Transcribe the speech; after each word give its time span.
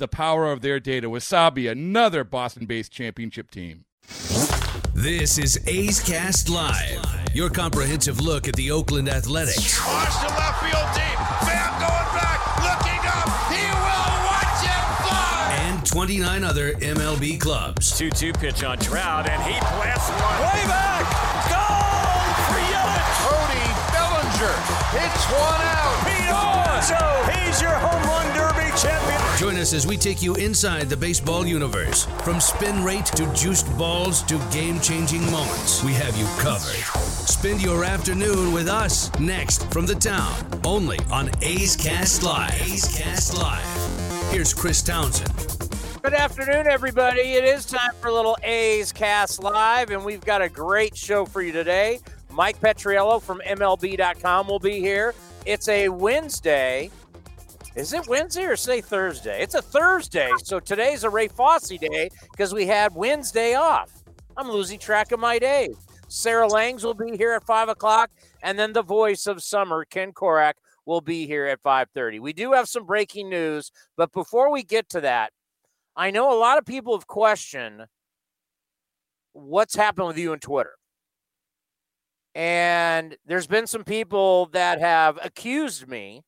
the 0.00 0.08
power 0.08 0.50
of 0.50 0.62
their 0.62 0.80
data. 0.80 1.08
Wasabi, 1.08 1.70
another 1.70 2.24
Boston 2.24 2.66
based 2.66 2.90
championship 2.90 3.50
team. 3.50 3.84
This 4.94 5.38
is 5.38 5.60
A's 5.68 6.00
Cast 6.00 6.48
Live, 6.48 7.04
your 7.32 7.48
comprehensive 7.48 8.20
look 8.20 8.48
at 8.48 8.56
the 8.56 8.70
Oakland 8.72 9.08
Athletics. 9.08 9.78
Watch 9.86 10.20
the 10.20 10.32
left 10.34 10.60
field 10.60 10.88
deep. 10.96 11.18
Bam 11.46 11.70
going 11.78 12.10
back, 12.16 12.40
looking 12.64 13.02
up. 13.06 13.28
He 13.52 13.62
will 13.62 14.16
watch 14.26 14.64
it 14.64 14.84
fly. 15.04 15.56
And 15.68 15.86
29 15.86 16.44
other 16.44 16.72
MLB 16.72 17.38
clubs. 17.38 17.96
2 17.96 18.10
2 18.10 18.32
pitch 18.32 18.64
on 18.64 18.78
Trout, 18.78 19.28
and 19.28 19.40
he 19.42 19.58
blasts 19.60 20.10
one. 20.10 20.40
Way 20.48 20.64
back. 20.66 21.04
Goal 21.52 22.20
for 22.48 22.60
Yelich. 22.72 23.14
Cody 23.28 23.66
Bellinger 23.92 24.56
hits 24.96 25.24
one 25.28 25.62
out. 25.76 25.96
Pete 26.08 26.30
Alonso, 26.32 27.30
he's 27.32 27.60
your 27.62 27.76
home 27.76 28.02
run 28.08 28.49
derby 28.70 28.80
champion. 28.80 29.38
Join 29.38 29.56
us 29.56 29.72
as 29.72 29.86
we 29.86 29.96
take 29.96 30.22
you 30.22 30.34
inside 30.36 30.88
the 30.88 30.96
baseball 30.96 31.46
universe. 31.46 32.04
From 32.22 32.40
spin 32.40 32.84
rate 32.84 33.06
to 33.06 33.32
juiced 33.34 33.66
balls 33.76 34.22
to 34.24 34.38
game 34.52 34.80
changing 34.80 35.22
moments, 35.30 35.82
we 35.84 35.92
have 35.94 36.16
you 36.16 36.26
covered. 36.38 36.76
Spend 37.28 37.62
your 37.62 37.84
afternoon 37.84 38.52
with 38.52 38.68
us 38.68 39.10
next 39.18 39.70
from 39.72 39.86
the 39.86 39.94
town, 39.94 40.34
only 40.64 40.98
on 41.10 41.30
A's 41.42 41.76
Cast 41.76 42.22
Live. 42.22 42.60
A's 42.62 42.96
Cast 42.96 43.36
Live. 43.36 44.30
Here's 44.30 44.54
Chris 44.54 44.82
Townsend. 44.82 45.32
Good 46.02 46.14
afternoon, 46.14 46.66
everybody. 46.66 47.20
It 47.20 47.44
is 47.44 47.66
time 47.66 47.90
for 48.00 48.08
a 48.08 48.14
little 48.14 48.36
A's 48.42 48.92
Cast 48.92 49.42
Live, 49.42 49.90
and 49.90 50.04
we've 50.04 50.24
got 50.24 50.42
a 50.42 50.48
great 50.48 50.96
show 50.96 51.24
for 51.26 51.42
you 51.42 51.52
today. 51.52 52.00
Mike 52.30 52.60
Petriello 52.60 53.20
from 53.20 53.42
MLB.com 53.46 54.46
will 54.46 54.58
be 54.58 54.80
here. 54.80 55.14
It's 55.44 55.68
a 55.68 55.88
Wednesday. 55.88 56.90
Is 57.76 57.92
it 57.92 58.08
Wednesday 58.08 58.44
or 58.44 58.56
say 58.56 58.80
Thursday? 58.80 59.40
It's 59.42 59.54
a 59.54 59.62
Thursday. 59.62 60.28
So 60.42 60.58
today's 60.58 61.04
a 61.04 61.10
Ray 61.10 61.28
Fosse 61.28 61.68
day 61.78 62.10
because 62.32 62.52
we 62.52 62.66
had 62.66 62.92
Wednesday 62.96 63.54
off. 63.54 63.92
I'm 64.36 64.50
losing 64.50 64.78
track 64.78 65.12
of 65.12 65.20
my 65.20 65.38
days. 65.38 65.76
Sarah 66.08 66.48
Langs 66.48 66.82
will 66.82 66.94
be 66.94 67.16
here 67.16 67.32
at 67.32 67.46
five 67.46 67.68
o'clock, 67.68 68.10
and 68.42 68.58
then 68.58 68.72
the 68.72 68.82
voice 68.82 69.28
of 69.28 69.40
summer, 69.40 69.84
Ken 69.84 70.12
Korach, 70.12 70.54
will 70.84 71.00
be 71.00 71.28
here 71.28 71.46
at 71.46 71.62
5:30. 71.62 72.18
We 72.18 72.32
do 72.32 72.52
have 72.52 72.68
some 72.68 72.86
breaking 72.86 73.30
news, 73.30 73.70
but 73.96 74.10
before 74.10 74.50
we 74.50 74.64
get 74.64 74.88
to 74.88 75.00
that, 75.02 75.32
I 75.94 76.10
know 76.10 76.32
a 76.32 76.38
lot 76.40 76.58
of 76.58 76.66
people 76.66 76.96
have 76.96 77.06
questioned 77.06 77.86
what's 79.32 79.76
happened 79.76 80.08
with 80.08 80.18
you 80.18 80.32
and 80.32 80.42
Twitter. 80.42 80.74
And 82.34 83.16
there's 83.26 83.46
been 83.46 83.68
some 83.68 83.84
people 83.84 84.46
that 84.46 84.80
have 84.80 85.20
accused 85.22 85.86
me 85.86 86.24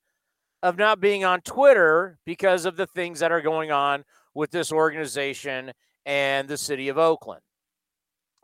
of 0.63 0.79
not 0.79 1.01
being 1.01 1.25
on 1.25 1.41
Twitter 1.41 2.19
because 2.25 2.65
of 2.65 2.77
the 2.77 2.87
things 2.87 3.21
that 3.21 3.33
are 3.33 3.41
going 3.41 3.71
on 3.71 4.05
with 4.35 4.51
this 4.51 4.73
organization 4.73 5.73
and 6.07 6.49
the 6.49 6.57
city 6.57 6.89
of 6.89 6.99
Oakland. 6.99 7.43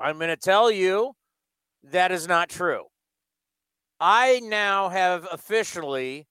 I'm 0.01 0.17
going 0.19 0.29
to 0.29 0.37
tell 0.37 0.71
you 0.71 1.13
that 1.85 2.13
is 2.13 2.27
not 2.29 2.49
true. 2.49 2.85
I 4.01 4.41
now 4.43 4.89
have 4.91 5.27
officially 5.31 6.27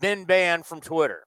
been 0.00 0.24
banned 0.24 0.66
from 0.66 0.80
Twitter. 0.80 1.24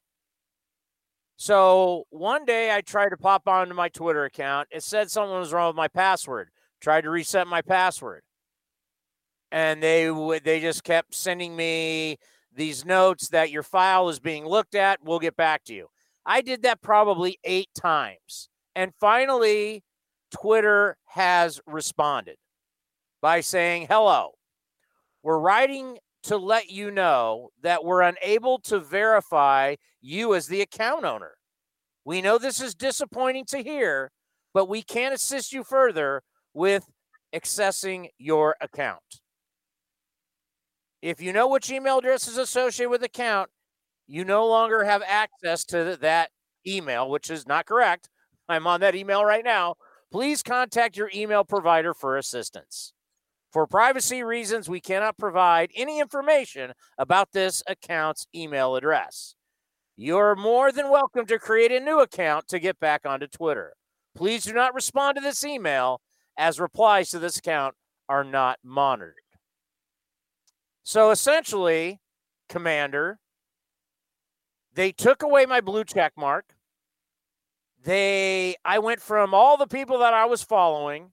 So 1.38 2.06
one 2.10 2.46
day 2.46 2.74
I 2.74 2.82
tried 2.82 3.10
to 3.10 3.18
pop 3.18 3.48
onto 3.48 3.74
my 3.74 3.90
Twitter 3.90 4.26
account. 4.26 4.70
It 4.72 4.84
said 4.84 5.12
something 5.12 5.38
was 5.38 5.54
wrong 5.54 5.70
with 5.70 5.76
my 5.76 5.88
password. 5.88 6.50
Tried 6.82 7.02
to 7.02 7.10
reset 7.10 7.48
my 7.48 7.62
password. 7.62 8.22
And 9.52 9.82
they 9.82 10.10
would 10.10 10.44
they 10.44 10.60
just 10.60 10.84
kept 10.84 11.14
sending 11.14 11.56
me 11.56 12.18
these 12.56 12.86
notes 12.86 13.30
that 13.30 13.52
your 13.52 13.64
file 13.64 14.10
is 14.10 14.20
being 14.20 14.46
looked 14.46 14.76
at. 14.76 15.04
We'll 15.04 15.20
get 15.20 15.36
back 15.36 15.64
to 15.66 15.74
you. 15.74 15.88
I 16.26 16.42
did 16.42 16.64
that 16.64 16.82
probably 16.82 17.38
8 17.44 17.70
times. 17.76 18.50
And 18.76 18.94
finally 19.00 19.84
Twitter 20.32 20.98
has 21.06 21.62
responded 21.68 22.38
by 23.22 23.42
saying, 23.42 23.88
"Hello. 23.88 24.34
We're 25.24 25.40
writing 25.40 26.00
to 26.24 26.38
let 26.38 26.70
you 26.70 26.92
know 26.92 27.52
that 27.62 27.84
we're 27.84 28.02
unable 28.02 28.60
to 28.60 28.80
verify 28.80 29.76
you 30.02 30.34
as 30.34 30.48
the 30.48 30.62
account 30.62 31.06
owner. 31.06 31.38
We 32.04 32.22
know 32.22 32.38
this 32.38 32.62
is 32.62 32.76
disappointing 32.76 33.46
to 33.46 33.64
hear, 33.64 34.12
but 34.54 34.68
we 34.68 34.82
can't 34.82 35.14
assist 35.14 35.54
you 35.54 35.64
further 35.64 36.24
with 36.54 36.86
accessing 37.34 38.10
your 38.18 38.56
account. 38.62 39.22
If 41.02 41.22
you 41.22 41.34
know 41.34 41.48
which 41.48 41.70
email 41.70 42.00
address 42.00 42.28
is 42.28 42.38
associated 42.38 42.90
with 42.90 43.02
the 43.02 43.08
account, 43.08 43.50
you 44.08 44.24
no 44.24 44.48
longer 44.48 44.84
have 44.84 45.04
access 45.06 45.66
to 45.66 45.98
that 46.02 46.32
email, 46.66 47.10
which 47.10 47.30
is 47.30 47.48
not 47.48 47.66
correct. 47.66 48.10
I'm 48.48 48.68
on 48.68 48.80
that 48.82 48.96
email 48.96 49.26
right 49.26 49.44
now. 49.44 49.76
Please 50.12 50.44
contact 50.44 50.98
your 50.98 51.12
email 51.14 51.44
provider 51.44 51.94
for 51.94 52.18
assistance. 52.18 52.94
For 53.52 53.68
privacy 53.68 54.22
reasons, 54.22 54.70
we 54.70 54.82
cannot 54.82 55.18
provide 55.18 55.72
any 55.76 56.00
information 56.00 56.74
about 56.98 57.32
this 57.32 57.64
account's 57.68 58.28
email 58.36 58.76
address. 58.76 59.36
You're 59.98 60.36
more 60.36 60.72
than 60.72 60.90
welcome 60.90 61.26
to 61.28 61.40
create 61.40 61.72
a 61.72 61.80
new 61.80 62.00
account 62.00 62.48
to 62.50 62.60
get 62.60 62.80
back 62.80 63.06
onto 63.06 63.28
Twitter. 63.28 63.74
Please 64.14 64.44
do 64.44 64.54
not 64.54 64.74
respond 64.74 65.16
to 65.16 65.22
this 65.22 65.44
email 65.46 66.02
as 66.38 66.60
replies 66.60 67.10
to 67.10 67.20
this 67.20 67.38
account 67.38 67.76
are 68.10 68.24
not 68.24 68.60
monitored. 68.64 69.16
So 70.86 71.12
essentially, 71.12 72.00
Commander, 72.48 73.20
they 74.74 74.94
took 74.94 75.22
away 75.22 75.46
my 75.46 75.60
blue 75.60 75.84
check 75.84 76.14
mark. 76.16 76.56
They 77.84 78.56
I 78.64 78.80
went 78.80 79.02
from 79.02 79.34
all 79.34 79.58
the 79.58 79.68
people 79.68 80.00
that 80.00 80.14
I 80.14 80.26
was 80.26 80.42
following 80.42 81.12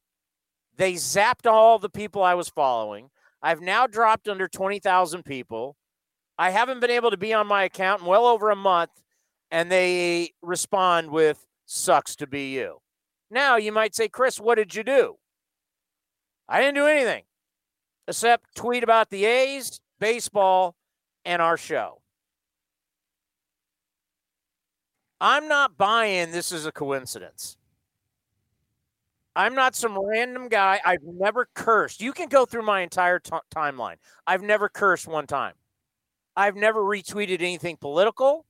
they 0.77 0.95
zapped 0.95 1.51
all 1.51 1.79
the 1.79 1.91
people 1.91 2.23
I 2.23 2.35
was 2.35 2.49
following. 2.49 3.11
I've 3.43 3.61
now 3.61 3.87
dropped 3.87 4.29
under 4.29 4.49
20,000 4.49 5.25
people. 5.25 5.77
I 6.39 6.51
haven't 6.51 6.81
been 6.81 6.91
able 6.91 7.11
to 7.11 7.17
be 7.17 7.33
on 7.33 7.47
my 7.47 7.65
account 7.65 8.03
in 8.03 8.07
well 8.07 8.27
over 8.27 8.51
a 8.51 8.57
month, 8.57 8.91
and 9.51 9.71
they 9.71 10.33
respond 10.41 11.11
with, 11.11 11.47
sucks 11.67 12.17
to 12.17 12.27
be 12.27 12.55
you. 12.55 12.79
Now, 13.31 13.57
you 13.57 13.73
might 13.73 13.95
say, 13.95 14.09
Chris, 14.09 14.41
what 14.41 14.57
did 14.57 14.75
you 14.75 14.83
do? 14.83 15.17
I 16.49 16.61
didn't 16.61 16.75
do 16.75 16.87
anything 16.87 17.23
except 18.09 18.55
tweet 18.55 18.83
about 18.83 19.11
the 19.11 19.25
A's, 19.25 19.81
baseball, 19.99 20.75
and 21.25 21.41
our 21.41 21.57
show. 21.57 22.01
I'm 25.21 25.47
not 25.47 25.77
buying 25.77 26.33
this 26.33 26.51
is 26.51 26.67
a 26.67 26.73
coincidence. 26.73 27.57
I'm 29.35 29.55
not 29.55 29.75
some 29.75 29.99
random 29.99 30.49
guy. 30.49 30.81
I've 30.85 31.03
never 31.05 31.49
cursed. 31.55 32.03
You 32.03 32.13
can 32.13 32.29
go 32.29 32.45
through 32.45 32.63
my 32.63 32.81
entire 32.81 33.19
t- 33.19 33.31
timeline. 33.55 33.97
I've 34.27 34.43
never 34.43 34.69
cursed 34.69 35.07
one 35.07 35.27
time. 35.27 35.55
I've 36.37 36.57
never 36.57 36.81
retweeted 36.83 37.41
anything 37.41 37.77
political. 37.77 38.45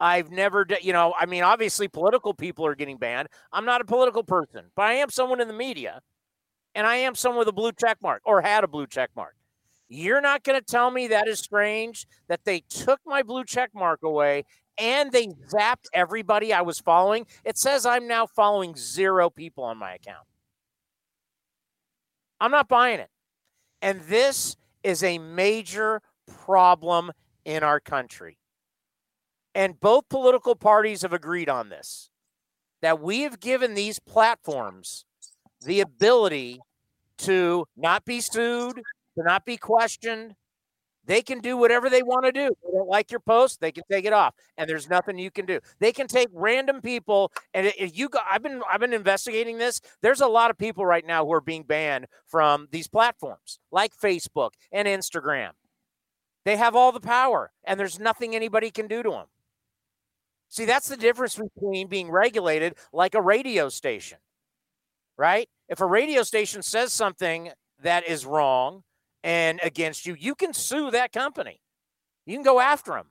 I've 0.00 0.30
never, 0.30 0.66
you 0.80 0.92
know, 0.92 1.14
I 1.18 1.26
mean, 1.26 1.42
obviously 1.42 1.88
political 1.88 2.32
people 2.32 2.64
are 2.66 2.76
getting 2.76 2.98
banned. 2.98 3.28
I'm 3.52 3.64
not 3.64 3.80
a 3.80 3.84
political 3.84 4.22
person, 4.22 4.66
but 4.76 4.82
I 4.82 4.94
am 4.94 5.10
someone 5.10 5.40
in 5.40 5.48
the 5.48 5.54
media 5.54 6.00
and 6.78 6.86
I 6.86 6.94
am 6.94 7.16
someone 7.16 7.40
with 7.40 7.48
a 7.48 7.52
blue 7.52 7.72
check 7.72 7.98
mark 8.00 8.22
or 8.24 8.40
had 8.40 8.62
a 8.62 8.68
blue 8.68 8.86
check 8.86 9.10
mark. 9.16 9.34
You're 9.88 10.20
not 10.20 10.44
going 10.44 10.60
to 10.60 10.64
tell 10.64 10.92
me 10.92 11.08
that 11.08 11.26
is 11.26 11.40
strange 11.40 12.06
that 12.28 12.44
they 12.44 12.60
took 12.68 13.00
my 13.04 13.24
blue 13.24 13.44
check 13.44 13.70
mark 13.74 14.04
away 14.04 14.44
and 14.78 15.10
they 15.10 15.26
zapped 15.52 15.86
everybody 15.92 16.52
I 16.52 16.62
was 16.62 16.78
following. 16.78 17.26
It 17.44 17.58
says 17.58 17.84
I'm 17.84 18.06
now 18.06 18.26
following 18.26 18.76
zero 18.76 19.28
people 19.28 19.64
on 19.64 19.76
my 19.76 19.94
account. 19.94 20.24
I'm 22.40 22.52
not 22.52 22.68
buying 22.68 23.00
it. 23.00 23.10
And 23.82 24.02
this 24.02 24.56
is 24.84 25.02
a 25.02 25.18
major 25.18 26.00
problem 26.28 27.10
in 27.44 27.64
our 27.64 27.80
country. 27.80 28.38
And 29.52 29.80
both 29.80 30.08
political 30.08 30.54
parties 30.54 31.02
have 31.02 31.12
agreed 31.12 31.48
on 31.48 31.70
this 31.70 32.08
that 32.82 33.00
we 33.00 33.22
have 33.22 33.40
given 33.40 33.74
these 33.74 33.98
platforms 33.98 35.04
the 35.60 35.80
ability 35.80 36.60
to 37.18 37.66
not 37.76 38.04
be 38.04 38.20
sued, 38.20 38.76
to 38.76 39.24
not 39.24 39.44
be 39.44 39.56
questioned. 39.56 40.34
They 41.04 41.22
can 41.22 41.40
do 41.40 41.56
whatever 41.56 41.88
they 41.88 42.02
want 42.02 42.26
to 42.26 42.32
do. 42.32 42.50
They 42.62 42.72
don't 42.72 42.88
like 42.88 43.10
your 43.10 43.20
post, 43.20 43.60
they 43.60 43.72
can 43.72 43.84
take 43.90 44.04
it 44.04 44.12
off, 44.12 44.34
and 44.58 44.68
there's 44.68 44.90
nothing 44.90 45.18
you 45.18 45.30
can 45.30 45.46
do. 45.46 45.58
They 45.80 45.90
can 45.90 46.06
take 46.06 46.28
random 46.32 46.82
people, 46.82 47.32
and 47.54 47.66
if 47.78 47.96
you 47.96 48.10
go, 48.10 48.18
I've 48.30 48.42
been 48.42 48.62
I've 48.70 48.80
been 48.80 48.92
investigating 48.92 49.56
this. 49.58 49.80
There's 50.02 50.20
a 50.20 50.26
lot 50.26 50.50
of 50.50 50.58
people 50.58 50.84
right 50.84 51.06
now 51.06 51.24
who 51.24 51.32
are 51.32 51.40
being 51.40 51.62
banned 51.62 52.06
from 52.26 52.68
these 52.70 52.88
platforms, 52.88 53.58
like 53.72 53.92
Facebook 53.96 54.50
and 54.70 54.86
Instagram. 54.86 55.52
They 56.44 56.56
have 56.56 56.76
all 56.76 56.92
the 56.92 57.00
power, 57.00 57.52
and 57.64 57.78
there's 57.80 57.98
nothing 57.98 58.34
anybody 58.34 58.70
can 58.70 58.86
do 58.86 59.02
to 59.02 59.10
them. 59.10 59.26
See, 60.48 60.64
that's 60.64 60.88
the 60.88 60.96
difference 60.96 61.36
between 61.36 61.88
being 61.88 62.10
regulated 62.10 62.74
like 62.92 63.14
a 63.14 63.20
radio 63.22 63.68
station, 63.68 64.18
right? 65.16 65.48
If 65.68 65.80
a 65.80 65.86
radio 65.86 66.22
station 66.22 66.62
says 66.62 66.92
something 66.92 67.50
that 67.82 68.06
is 68.08 68.24
wrong 68.24 68.82
and 69.22 69.60
against 69.62 70.06
you, 70.06 70.16
you 70.18 70.34
can 70.34 70.52
sue 70.52 70.90
that 70.90 71.12
company. 71.12 71.60
You 72.26 72.34
can 72.34 72.44
go 72.44 72.60
after 72.60 72.92
them. 72.92 73.10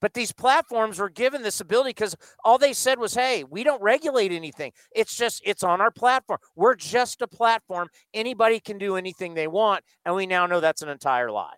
But 0.00 0.12
these 0.12 0.32
platforms 0.32 0.98
were 0.98 1.08
given 1.08 1.42
this 1.42 1.60
ability 1.60 1.90
because 1.90 2.14
all 2.44 2.58
they 2.58 2.74
said 2.74 2.98
was, 2.98 3.14
hey, 3.14 3.42
we 3.42 3.64
don't 3.64 3.80
regulate 3.80 4.32
anything. 4.32 4.72
It's 4.94 5.16
just, 5.16 5.40
it's 5.46 5.62
on 5.62 5.80
our 5.80 5.90
platform. 5.90 6.40
We're 6.54 6.74
just 6.74 7.22
a 7.22 7.26
platform. 7.26 7.88
Anybody 8.12 8.60
can 8.60 8.76
do 8.76 8.96
anything 8.96 9.32
they 9.32 9.46
want. 9.46 9.82
And 10.04 10.14
we 10.14 10.26
now 10.26 10.46
know 10.46 10.60
that's 10.60 10.82
an 10.82 10.90
entire 10.90 11.30
lie. 11.30 11.54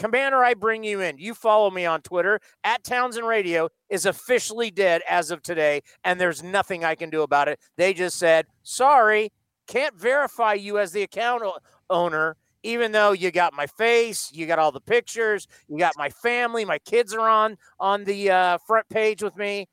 Commander, 0.00 0.42
I 0.42 0.54
bring 0.54 0.82
you 0.82 1.02
in. 1.02 1.18
You 1.18 1.34
follow 1.34 1.70
me 1.70 1.84
on 1.84 2.00
Twitter 2.00 2.40
at 2.64 2.82
Townsend 2.82 3.26
Radio 3.26 3.68
is 3.90 4.06
officially 4.06 4.70
dead 4.70 5.02
as 5.06 5.30
of 5.30 5.42
today, 5.42 5.82
and 6.02 6.18
there's 6.18 6.42
nothing 6.42 6.86
I 6.86 6.94
can 6.94 7.10
do 7.10 7.20
about 7.20 7.48
it. 7.48 7.60
They 7.76 7.92
just 7.92 8.16
said, 8.16 8.46
sorry, 8.62 9.30
can't 9.66 9.94
verify 9.94 10.54
you 10.54 10.78
as 10.78 10.92
the 10.92 11.02
account 11.02 11.42
owner, 11.90 12.38
even 12.62 12.92
though 12.92 13.12
you 13.12 13.30
got 13.30 13.52
my 13.52 13.66
face, 13.66 14.30
you 14.32 14.46
got 14.46 14.58
all 14.58 14.72
the 14.72 14.80
pictures, 14.80 15.46
you 15.68 15.76
got 15.76 15.92
my 15.98 16.08
family, 16.08 16.64
my 16.64 16.78
kids 16.78 17.12
are 17.12 17.28
on 17.28 17.58
on 17.78 18.04
the 18.04 18.30
uh, 18.30 18.58
front 18.66 18.88
page 18.88 19.22
with 19.22 19.36
me, 19.36 19.68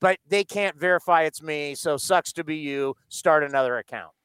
but 0.00 0.16
they 0.26 0.42
can't 0.42 0.80
verify 0.80 1.24
it's 1.24 1.42
me. 1.42 1.74
So 1.74 1.98
sucks 1.98 2.32
to 2.32 2.44
be 2.44 2.56
you. 2.56 2.94
Start 3.10 3.44
another 3.44 3.76
account. 3.76 4.15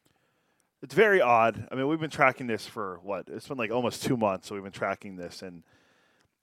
It's 0.82 0.96
very 0.96 1.22
odd. 1.22 1.68
I 1.72 1.76
mean, 1.76 1.88
we've 1.88 2.00
been 2.00 2.10
tracking 2.10 2.48
this 2.48 2.66
for 2.66 3.00
what? 3.04 3.28
It's 3.28 3.48
been 3.48 3.58
like 3.58 3.72
almost 3.72 4.04
two 4.04 4.18
months. 4.18 4.48
So 4.48 4.56
we've 4.56 4.64
been 4.64 4.72
tracking 4.72 5.16
this. 5.16 5.44
And 5.44 5.64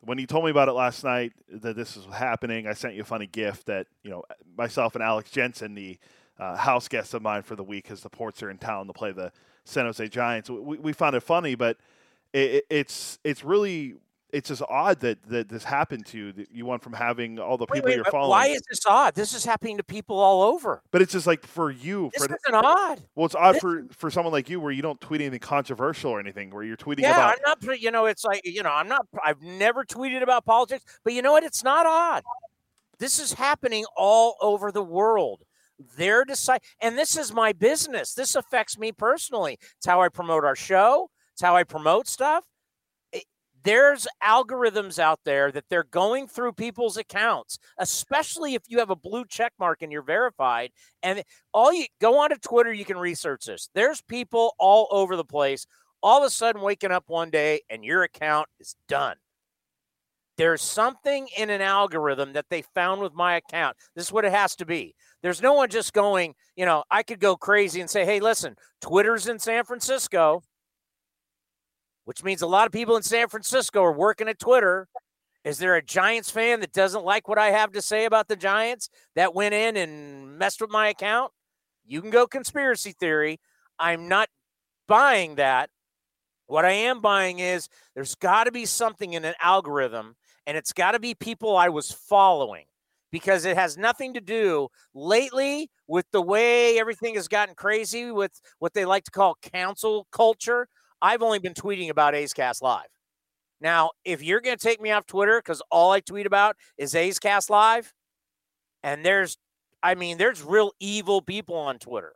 when 0.01 0.19
you 0.19 0.27
told 0.27 0.45
me 0.45 0.51
about 0.53 0.69
it 0.69 0.73
last 0.73 1.03
night 1.03 1.33
that 1.51 1.75
this 1.75 1.97
was 1.97 2.07
happening, 2.07 2.67
I 2.67 2.73
sent 2.75 2.95
you 2.95 3.03
a 3.03 3.05
funny 3.05 3.27
gift 3.27 3.67
that, 3.67 3.89
you 4.05 4.11
know, 4.11 4.23
myself 4.57 4.95
and 4.95 5.03
Alex 5.03 5.31
Jensen, 5.31 5.75
the 5.75 5.99
uh, 6.39 6.57
house 6.57 6.87
guest 6.87 7.15
of 7.15 7.23
mine 7.23 7.43
for 7.43 7.57
the 7.57 7.65
week, 7.65 7.85
because 7.85 8.03
the 8.03 8.09
Ports 8.09 8.43
are 8.45 8.51
in 8.51 8.59
town 8.59 8.87
to 8.87 8.93
play 8.93 9.11
the 9.11 9.33
San 9.65 9.87
Jose 9.87 10.07
Giants. 10.07 10.49
We, 10.49 10.79
we 10.79 10.93
found 10.93 11.17
it 11.17 11.21
funny, 11.21 11.57
but 11.57 11.77
it, 12.33 12.65
it's 12.71 13.19
it's 13.25 13.43
really 13.43 13.95
it's 14.31 14.49
just 14.49 14.63
odd 14.69 15.01
that, 15.01 15.19
that 15.29 15.49
this 15.49 15.65
happened 15.65 16.05
to 16.07 16.19
you. 16.19 16.33
That 16.33 16.49
you 16.53 16.67
went 16.67 16.83
from 16.83 16.93
having 16.93 17.39
all 17.39 17.57
the 17.57 17.67
people 17.67 17.77
wait, 17.77 17.85
wait, 17.85 17.97
you're 17.97 18.07
uh, 18.07 18.11
following. 18.11 18.31
Why 18.31 18.47
is 18.49 18.63
this 18.69 18.81
odd? 18.87 19.15
This 19.15 19.33
is 19.33 19.45
happening 19.45 19.79
to 19.79 19.83
people 19.83 20.19
all 20.19 20.43
over. 20.43 20.83
But 20.91 21.03
it's 21.03 21.13
just 21.13 21.27
like 21.27 21.47
for 21.47 21.71
you. 21.71 22.11
This 22.15 22.27
for 22.27 22.37
isn't 22.47 22.65
odd. 22.65 23.03
Well, 23.15 23.27
it's 23.27 23.35
odd 23.35 23.55
This- 23.55 23.63
for 23.63 23.85
for 23.91 24.11
someone 24.11 24.33
like 24.33 24.51
you, 24.51 24.61
where 24.61 24.73
you 24.73 24.83
don't 24.83 25.01
tweet 25.01 25.21
anything 25.21 25.41
controversial 25.41 26.11
or 26.11 26.21
anything, 26.21 26.51
where 26.51 26.63
you're 26.63 26.77
tweeting 26.77 27.01
about. 27.01 27.09
Yeah, 27.09 27.33
about. 27.33 27.59
I'm 27.63 27.67
not. 27.67 27.81
You 27.81 27.91
know, 27.91 28.07
it's 28.07 28.25
like 28.25 28.43
you 28.45 28.63
know, 28.63 28.73
I'm 28.73 28.89
not. 28.89 29.07
I've 29.25 29.43
never 29.43 29.85
tweeted 29.85 30.23
about 30.23 30.45
politics, 30.45 30.85
but 31.05 31.13
you 31.13 31.23
know 31.23 31.33
what? 31.33 31.45
It's 31.45 31.65
not 31.65 31.87
odd. 31.87 32.23
This 32.99 33.19
is 33.19 33.33
happening 33.33 33.85
all 33.97 34.37
over 34.41 34.73
the 34.73 34.83
world. 34.83 35.43
They're 35.97 36.25
decide, 36.25 36.61
and 36.81 36.99
this 36.99 37.17
is 37.17 37.33
my 37.33 37.53
business. 37.53 38.13
This 38.13 38.35
affects 38.35 38.77
me 38.77 38.91
personally. 38.91 39.59
It's 39.77 39.87
how 39.87 40.01
I 40.03 40.09
promote 40.09 40.45
our 40.45 40.57
show. 40.57 41.09
It's 41.33 41.43
how 41.43 41.55
I 41.55 41.63
promote 41.63 42.09
stuff. 42.09 42.45
There's 43.69 44.09
algorithms 44.25 44.99
out 44.99 45.21
there 45.27 45.53
that 45.53 45.65
they're 45.69 45.85
going 45.85 46.27
through 46.27 46.55
people's 46.55 46.97
accounts, 46.97 47.59
especially 47.79 48.55
if 48.55 48.63
you 48.67 48.79
have 48.79 48.89
a 48.89 48.97
blue 48.97 49.27
check 49.29 49.53
mark 49.61 49.83
and 49.83 49.93
you're 49.93 50.01
verified. 50.01 50.71
And 51.03 51.23
all 51.53 51.71
you 51.71 51.85
go 52.01 52.19
onto 52.19 52.37
Twitter, 52.37 52.73
you 52.73 52.87
can 52.87 52.97
research 52.97 53.45
this. 53.45 53.69
There's 53.75 54.01
people 54.01 54.55
all 54.59 54.89
over 54.91 55.17
the 55.17 55.25
place 55.25 55.67
all 56.03 56.23
of 56.23 56.27
a 56.27 56.31
sudden 56.31 56.63
waking 56.63 56.93
up 56.93 57.05
one 57.09 57.29
day 57.29 57.61
and 57.69 57.85
your 57.85 58.05
account 58.05 58.49
is 58.59 58.75
done. 58.89 59.17
There's 60.39 60.63
something 60.63 61.29
in 61.37 61.51
an 61.51 61.61
algorithm 61.61 62.33
that 62.33 62.47
they 62.49 62.63
found 62.63 63.03
with 63.03 63.13
my 63.13 63.37
account. 63.37 63.77
This 63.95 64.07
is 64.07 64.13
what 64.13 64.25
it 64.25 64.33
has 64.33 64.57
to 64.57 64.65
be. 64.65 64.95
There's 65.21 65.43
no 65.43 65.53
one 65.53 65.69
just 65.69 65.93
going, 65.93 66.37
you 66.57 66.65
know, 66.65 66.85
I 66.91 67.03
could 67.03 67.21
go 67.21 67.37
crazy 67.37 67.83
and 67.83 67.91
say, 67.91 68.07
hey, 68.07 68.21
listen, 68.21 68.55
Twitter's 68.81 69.27
in 69.27 69.39
San 69.39 69.65
Francisco, 69.65 70.43
which 72.09 72.25
means 72.25 72.41
a 72.41 72.47
lot 72.47 72.65
of 72.65 72.73
people 72.73 72.97
in 72.97 73.03
San 73.03 73.29
Francisco 73.29 73.85
are 73.85 73.93
working 73.93 74.29
at 74.29 74.39
Twitter. 74.39 74.89
Is 75.45 75.59
there 75.59 75.77
a 75.77 75.83
Giants 75.83 76.31
fan 76.31 76.61
that 76.61 76.73
doesn't 76.73 77.05
like 77.05 77.29
what 77.29 77.37
I 77.37 77.51
have 77.51 77.73
to 77.73 77.83
say 77.83 78.07
about 78.07 78.29
the 78.29 78.35
Giants 78.35 78.89
that 79.15 79.35
went 79.35 79.53
in 79.53 79.77
and 79.77 80.39
messed 80.39 80.63
with 80.63 80.71
my 80.71 80.89
account? 80.89 81.33
You 81.87 82.01
can 82.01 82.09
go 82.09 82.27
conspiracy 82.27 82.93
theory. 82.99 83.41
I'm 83.79 84.09
not 84.09 84.31
buying 84.87 85.35
that. 85.35 85.69
What 86.47 86.65
I 86.65 86.71
am 86.71 87.03
buying 87.03 87.41
is 87.41 87.69
there's 87.95 88.15
got 88.15 88.45
to 88.45 88.53
be 88.53 88.65
something 88.65 89.13
in 89.13 89.27
an 89.27 89.35
algorithm, 89.39 90.17
and 90.47 90.57
it's 90.57 90.73
got 90.73 90.93
to 90.93 90.99
be 90.99 91.15
people 91.15 91.59
I 91.59 91.69
was 91.69 91.93
following 91.93 92.65
because 93.13 93.45
it 93.45 93.59
has 93.59 93.77
nothing 93.77 94.15
to 94.15 94.23
do 94.23 94.69
lately 94.95 95.71
with 95.87 96.07
the 96.13 96.23
way 96.23 96.79
everything 96.79 97.17
has 97.17 97.29
gotten 97.29 97.55
crazy 97.55 98.11
with 98.11 98.41
what 98.61 98.73
they 98.73 98.87
like 98.87 99.05
to 99.05 99.11
call 99.11 99.37
cancel 99.43 100.07
culture. 100.11 100.69
I've 101.01 101.23
only 101.23 101.39
been 101.39 101.55
tweeting 101.55 101.91
about 101.91 102.15
A's 102.15 102.33
Cast 102.33 102.63
Live. 102.63 102.89
Now, 103.61 103.91
if 104.05 104.23
you're 104.23 104.41
going 104.41 104.57
to 104.57 104.63
take 104.63 104.81
me 104.81 104.91
off 104.91 105.07
Twitter 105.07 105.41
because 105.41 105.63
all 105.71 105.91
I 105.91 106.01
tweet 106.01 106.27
about 106.27 106.57
is 106.77 106.95
A's 106.95 107.19
Cast 107.19 107.51
Live, 107.51 107.93
and 108.83 109.05
there's, 109.05 109.37
I 109.83 109.95
mean, 109.95 110.19
there's 110.19 110.43
real 110.43 110.73
evil 110.79 111.21
people 111.23 111.57
on 111.57 111.79
Twitter. 111.79 112.15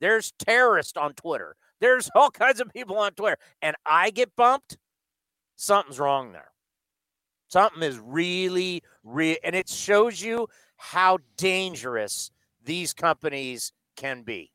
There's 0.00 0.32
terrorists 0.38 0.96
on 0.96 1.14
Twitter. 1.14 1.56
There's 1.80 2.10
all 2.14 2.30
kinds 2.30 2.60
of 2.60 2.72
people 2.72 2.98
on 2.98 3.12
Twitter, 3.12 3.38
and 3.60 3.76
I 3.84 4.10
get 4.10 4.36
bumped. 4.36 4.78
Something's 5.56 5.98
wrong 5.98 6.32
there. 6.32 6.52
Something 7.48 7.82
is 7.82 7.98
really, 7.98 8.82
real, 9.02 9.36
and 9.44 9.54
it 9.54 9.68
shows 9.68 10.22
you 10.22 10.48
how 10.76 11.18
dangerous 11.36 12.30
these 12.64 12.92
companies 12.92 13.72
can 13.96 14.22
be. 14.22 14.50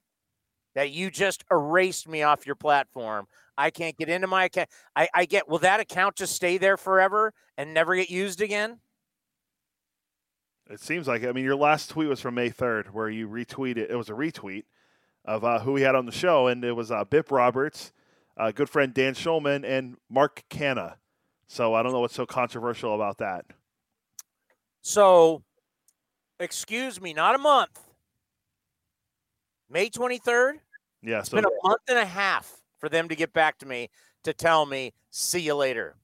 That 0.76 0.92
you 0.92 1.10
just 1.10 1.44
erased 1.52 2.08
me 2.08 2.24
off 2.24 2.46
your 2.46 2.56
platform. 2.56 3.28
I 3.60 3.72
can't 3.72 3.98
get 3.98 4.08
into 4.08 4.26
my 4.26 4.46
account. 4.46 4.70
I, 4.96 5.10
I 5.14 5.26
get, 5.26 5.50
will 5.50 5.60
that 5.60 5.82
account 5.82 6.16
just 6.16 6.34
stay 6.34 6.58
there 6.58 6.78
forever 6.78 7.34
and 7.58 7.74
never 7.74 7.94
get 7.94 8.10
used 8.10 8.42
again? 8.42 8.80
It 10.70 10.80
seems 10.80 11.08
like. 11.08 11.26
I 11.26 11.34
mean, 11.34 11.44
your 11.44 11.58
last 11.58 11.90
tweet 11.90 12.08
was 12.08 12.22
from 12.22 12.36
May 12.36 12.50
third, 12.50 12.94
where 12.94 13.10
you 13.10 13.28
retweeted. 13.28 13.90
It 13.90 13.96
was 13.96 14.10
a 14.10 14.14
retweet 14.14 14.64
of 15.26 15.44
uh, 15.44 15.60
who 15.60 15.74
we 15.74 15.82
had 15.82 15.96
on 15.96 16.06
the 16.06 16.12
show, 16.12 16.48
and 16.48 16.64
it 16.64 16.72
was 16.72 16.90
uh, 16.90 17.04
Bip 17.04 17.32
Roberts, 17.32 17.92
uh, 18.38 18.52
good 18.52 18.70
friend 18.70 18.94
Dan 18.94 19.14
Schulman, 19.14 19.66
and 19.66 19.98
Mark 20.10 20.44
Canha. 20.50 20.96
So 21.48 21.74
I 21.74 21.84
don't 21.84 21.92
know 21.92 22.00
what's 22.00 22.16
so 22.16 22.26
controversial 22.26 22.96
about 22.96 23.18
that. 23.18 23.46
So, 24.82 25.44
excuse 26.40 27.02
me, 27.02 27.14
not 27.14 27.36
a 27.36 27.40
month. 27.40 27.82
May 29.70 29.90
23rd? 29.90 30.54
Yeah. 31.02 31.20
It's 31.20 31.30
So 31.30 31.38
been 31.38 31.46
a 31.46 31.68
month 31.68 31.82
and 31.90 31.98
a 31.98 32.06
half 32.06 32.59
for 32.80 32.90
them 32.90 33.10
to 33.10 33.16
get 33.16 33.34
back 33.34 33.58
to 33.60 33.66
me 33.66 33.90
to 34.24 34.34
tell 34.34 34.66
me, 34.66 34.94
see 35.10 35.42
you 35.42 35.56
later. 35.56 35.96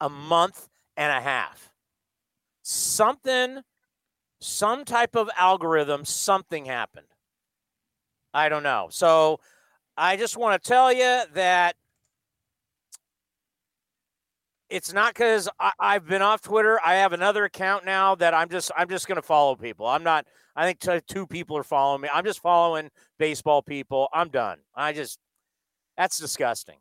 A 0.00 0.08
month 0.08 0.68
and 0.96 1.12
a 1.12 1.20
half. 1.20 1.70
Something, 2.62 3.60
some 4.40 4.84
type 4.84 5.14
of 5.14 5.30
algorithm, 5.38 6.04
something 6.04 6.64
happened. 6.64 7.06
I 8.34 8.48
don't 8.48 8.62
know. 8.62 8.88
So 8.90 9.40
I 9.96 10.16
just 10.16 10.36
want 10.36 10.62
to 10.62 10.68
tell 10.68 10.92
you 10.92 11.22
that 11.34 11.76
it's 14.68 14.92
not 14.92 15.14
because 15.14 15.48
I've 15.78 16.06
been 16.06 16.22
off 16.22 16.42
Twitter. 16.42 16.80
I 16.84 16.96
have 16.96 17.12
another 17.12 17.44
account 17.44 17.84
now 17.84 18.14
that 18.16 18.34
I'm 18.34 18.48
just 18.48 18.70
I'm 18.76 18.88
just 18.88 19.06
going 19.06 19.16
to 19.16 19.22
follow 19.22 19.54
people. 19.54 19.86
I'm 19.86 20.02
not. 20.02 20.26
I 20.56 20.64
think 20.64 20.80
t- 20.80 21.00
two 21.06 21.26
people 21.26 21.56
are 21.56 21.62
following 21.62 22.00
me. 22.00 22.08
I'm 22.12 22.24
just 22.24 22.40
following 22.40 22.90
baseball 23.18 23.62
people. 23.62 24.08
I'm 24.12 24.28
done. 24.28 24.58
I 24.74 24.92
just 24.92 25.18
that's 25.96 26.18
disgusting. 26.18 26.76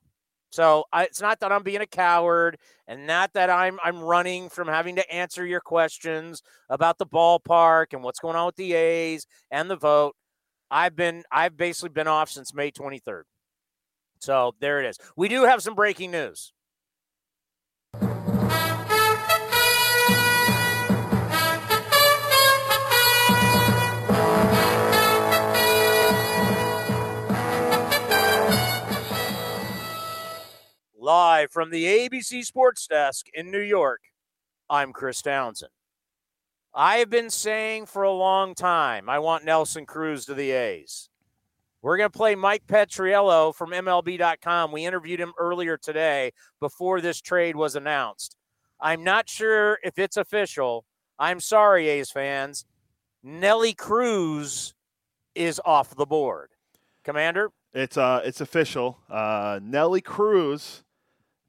So 0.52 0.86
I, 0.94 1.04
it's 1.04 1.22
not 1.22 1.42
that 1.42 1.52
I'm 1.52 1.64
being 1.64 1.82
a 1.82 1.86
coward, 1.86 2.58
and 2.88 3.06
not 3.06 3.34
that 3.34 3.50
I'm 3.50 3.78
I'm 3.84 4.00
running 4.00 4.48
from 4.50 4.68
having 4.68 4.96
to 4.96 5.14
answer 5.14 5.46
your 5.46 5.60
questions 5.60 6.42
about 6.70 6.98
the 6.98 7.06
ballpark 7.06 7.88
and 7.92 8.04
what's 8.04 8.20
going 8.20 8.38
on 8.38 8.46
with 8.46 8.56
the 8.56 8.74
A's 8.74 9.28
and 9.52 9.70
the 9.70 9.76
vote. 9.76 10.16
I've 10.72 10.96
been 10.96 11.24
I've 11.32 11.58
basically 11.58 11.90
been 11.90 12.08
off 12.08 12.30
since 12.30 12.54
May 12.54 12.72
23rd. 12.72 13.24
So 14.22 14.56
there 14.62 14.82
it 14.82 14.88
is. 14.88 14.98
We 15.18 15.28
do 15.28 15.44
have 15.44 15.62
some 15.62 15.76
breaking 15.76 16.12
news. 16.12 16.54
Live 31.06 31.52
from 31.52 31.70
the 31.70 31.86
ABC 31.86 32.44
Sports 32.44 32.88
Desk 32.88 33.28
in 33.32 33.52
New 33.52 33.62
York, 33.62 34.02
I'm 34.72 34.92
Chris 34.92 35.22
Townsend. 35.22 35.70
I 36.74 36.96
have 36.96 37.12
been 37.12 37.30
saying 37.30 37.86
for 37.86 38.02
a 38.02 38.12
long 38.12 38.56
time 38.56 39.08
I 39.08 39.20
want 39.20 39.46
Nelson 39.46 39.86
Cruz 39.86 40.26
to 40.26 40.34
the 40.34 40.50
A's. 40.50 41.12
We're 41.84 41.98
going 41.98 42.10
to 42.10 42.18
play 42.18 42.34
Mike 42.34 42.66
Petriello 42.66 43.54
from 43.54 43.70
MLB.com. 43.70 44.72
We 44.72 44.84
interviewed 44.84 45.20
him 45.20 45.34
earlier 45.38 45.78
today 45.78 46.32
before 46.60 47.02
this 47.02 47.22
trade 47.22 47.56
was 47.56 47.76
announced. 47.76 48.36
I'm 48.82 49.04
not 49.04 49.30
sure 49.30 49.78
if 49.84 50.00
it's 50.00 50.18
official. 50.18 50.86
I'm 51.20 51.40
sorry, 51.40 51.88
A's 51.88 52.10
fans. 52.10 52.66
Nelly 53.22 53.76
Cruz 53.76 54.74
is 55.36 55.62
off 55.66 55.96
the 55.96 56.08
board. 56.08 56.50
Commander? 57.04 57.52
It's 57.76 57.96
uh, 57.96 58.22
it's 58.26 58.42
official. 58.42 58.98
Uh, 59.08 59.60
Nelly 59.62 60.02
Cruz 60.02 60.82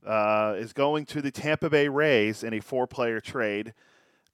uh, 0.06 0.54
is 0.56 0.72
going 0.72 1.04
to 1.06 1.20
the 1.20 1.30
Tampa 1.30 1.68
Bay 1.68 1.88
Rays 1.88 2.42
in 2.44 2.54
a 2.54 2.60
four-player 2.60 3.20
trade. 3.20 3.75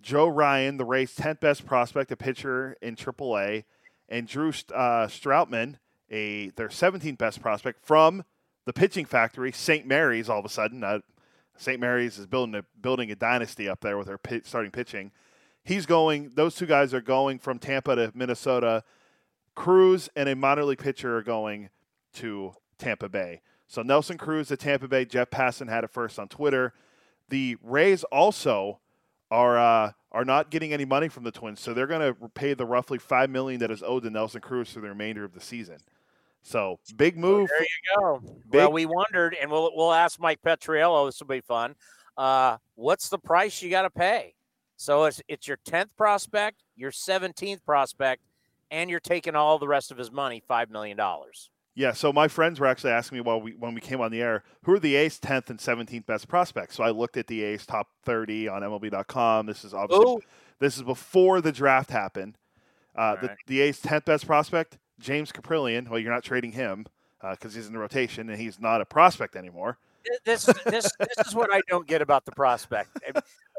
Joe 0.03 0.27
Ryan, 0.27 0.77
the 0.77 0.85
Rays' 0.85 1.15
10th 1.15 1.41
best 1.41 1.65
prospect, 1.65 2.11
a 2.13 2.17
pitcher 2.17 2.77
in 2.83 2.97
AAA, 2.97 3.65
and 4.09 4.27
Drew 4.27 4.49
uh, 4.49 5.07
Strotman, 5.07 5.77
a 6.11 6.51
their 6.51 6.69
17th 6.69 7.19
best 7.19 7.41
prospect 7.41 7.85
from 7.85 8.25
the 8.67 8.73
pitching 8.73 9.05
factory, 9.07 9.53
St. 9.53 9.87
Mary's. 9.87 10.29
All 10.29 10.41
of 10.41 10.45
a 10.45 10.51
sudden, 10.51 10.85
uh, 10.85 11.01
St. 11.57 11.81
Mary's 11.81 12.19
is 12.19 12.27
building 12.27 12.55
a 12.55 12.65
building 12.81 13.11
a 13.11 13.15
dynasty 13.15 13.69
up 13.69 13.81
there 13.81 13.97
with 13.97 14.09
their 14.09 14.19
pit, 14.19 14.47
starting 14.47 14.71
pitching. 14.71 15.13
He's 15.65 15.87
going; 15.87 16.33
those 16.35 16.57
two 16.57 16.67
guys 16.67 16.93
are 16.93 17.01
going 17.01 17.39
from 17.39 17.59
Tampa 17.59 17.97
to 17.97 18.13
Minnesota. 18.15 18.85
Cruz 19.55 20.09
and 20.17 20.29
a 20.29 20.35
minor 20.37 20.65
league 20.65 20.79
pitcher 20.79 21.17
are 21.17 21.23
going 21.23 21.71
to 22.15 22.55
Tampa 22.79 23.09
Bay. 23.09 23.41
So 23.73 23.81
Nelson 23.81 24.19
Cruz 24.19 24.53
at 24.53 24.59
Tampa 24.59 24.87
Bay. 24.87 25.07
Jeff 25.07 25.31
Passan 25.31 25.67
had 25.67 25.83
it 25.83 25.89
first 25.89 26.19
on 26.19 26.29
Twitter. 26.29 26.75
The 27.31 27.57
Rays 27.63 28.05
also 28.05 28.81
are 29.31 29.57
uh, 29.57 29.93
are 30.13 30.27
not 30.27 30.51
getting 30.51 30.75
any 30.75 30.85
money 30.85 31.09
from 31.09 31.25
the 31.25 31.31
Twins, 31.31 31.59
so 31.59 31.73
they're 31.73 31.87
going 31.87 32.15
to 32.15 32.29
pay 32.35 32.53
the 32.53 32.67
roughly 32.67 32.99
five 32.99 33.31
million 33.31 33.61
that 33.61 33.71
is 33.71 33.83
owed 33.83 34.03
to 34.03 34.11
Nelson 34.11 34.43
Cruz 34.43 34.71
for 34.71 34.81
the 34.81 34.91
remainder 34.91 35.25
of 35.25 35.33
the 35.33 35.41
season. 35.41 35.79
So 36.43 36.81
big 36.97 37.17
move. 37.17 37.49
Well, 37.49 37.59
there 37.59 37.63
you 37.63 37.97
go. 37.97 38.35
Big. 38.51 38.59
Well, 38.59 38.73
we 38.73 38.85
wondered, 38.85 39.35
and 39.41 39.51
we'll 39.51 39.71
we'll 39.75 39.95
ask 39.95 40.21
Mike 40.21 40.43
Petriello. 40.45 41.09
This 41.09 41.19
will 41.19 41.29
be 41.29 41.41
fun. 41.41 41.75
Uh, 42.19 42.59
what's 42.75 43.09
the 43.09 43.19
price 43.19 43.63
you 43.63 43.71
got 43.71 43.83
to 43.83 43.91
pay? 43.91 44.35
So 44.77 45.05
it's 45.05 45.23
it's 45.29 45.49
your 45.49 45.59
tenth 45.65 45.97
prospect, 45.97 46.63
your 46.77 46.93
seventeenth 46.93 47.65
prospect, 47.65 48.21
and 48.71 48.91
you're 48.91 49.01
taking 49.01 49.35
all 49.35 49.59
the 49.59 49.67
rest 49.67 49.91
of 49.91 49.97
his 49.97 50.13
money, 50.13 50.43
five 50.47 50.69
million 50.69 50.99
dollars. 50.99 51.49
Yeah, 51.75 51.93
so 51.93 52.13
my 52.13 52.29
friends 52.29 52.61
were 52.61 52.67
actually 52.67 52.93
asking 52.93 53.17
me 53.17 53.23
while 53.23 53.41
we 53.41 53.53
when 53.53 53.75
we 53.75 53.81
came 53.81 54.01
on 54.01 54.11
the 54.11 54.21
air, 54.21 54.45
who 54.65 54.73
are 54.73 54.79
the 54.79 54.95
A's 54.95 55.19
10th 55.19 55.49
and 55.49 55.59
17th 55.59 56.05
best 56.05 56.29
prospects? 56.29 56.77
So 56.77 56.85
I 56.85 56.91
looked 56.91 57.17
at 57.17 57.27
the 57.29 57.43
A's 57.43 57.65
top 57.65 57.89
30 58.05 58.49
on 58.49 58.63
MLB.com. 58.63 59.47
This 59.47 59.65
is 59.65 59.73
obviously 59.73 60.07
Ooh. 60.07 60.21
this 60.59 60.77
is 60.77 60.83
before 60.83 61.41
the 61.41 61.53
draft 61.53 61.91
happened. 61.91 62.37
Uh, 62.95 63.17
the, 63.17 63.29
right. 63.29 63.37
the 63.47 63.61
A's 63.63 63.81
10th 63.81 64.05
best 64.05 64.27
prospect, 64.27 64.77
James 65.01 65.33
Kaprielian. 65.33 65.89
Well, 65.89 65.99
you're 65.99 66.13
not 66.13 66.25
trading 66.25 66.53
him 66.53 66.85
because 67.23 67.55
uh, 67.55 67.57
he's 67.57 67.67
in 67.67 67.73
the 67.73 67.79
rotation 67.79 68.29
and 68.29 68.39
he's 68.39 68.61
not 68.61 68.83
a 68.83 68.85
prospect 68.85 69.35
anymore. 69.35 69.79
This 70.25 70.45
this 70.67 70.91
this 70.99 71.27
is 71.27 71.35
what 71.35 71.53
I 71.53 71.63
don't 71.69 71.87
get 71.87 72.03
about 72.03 72.25
the 72.25 72.33
prospect. 72.33 72.99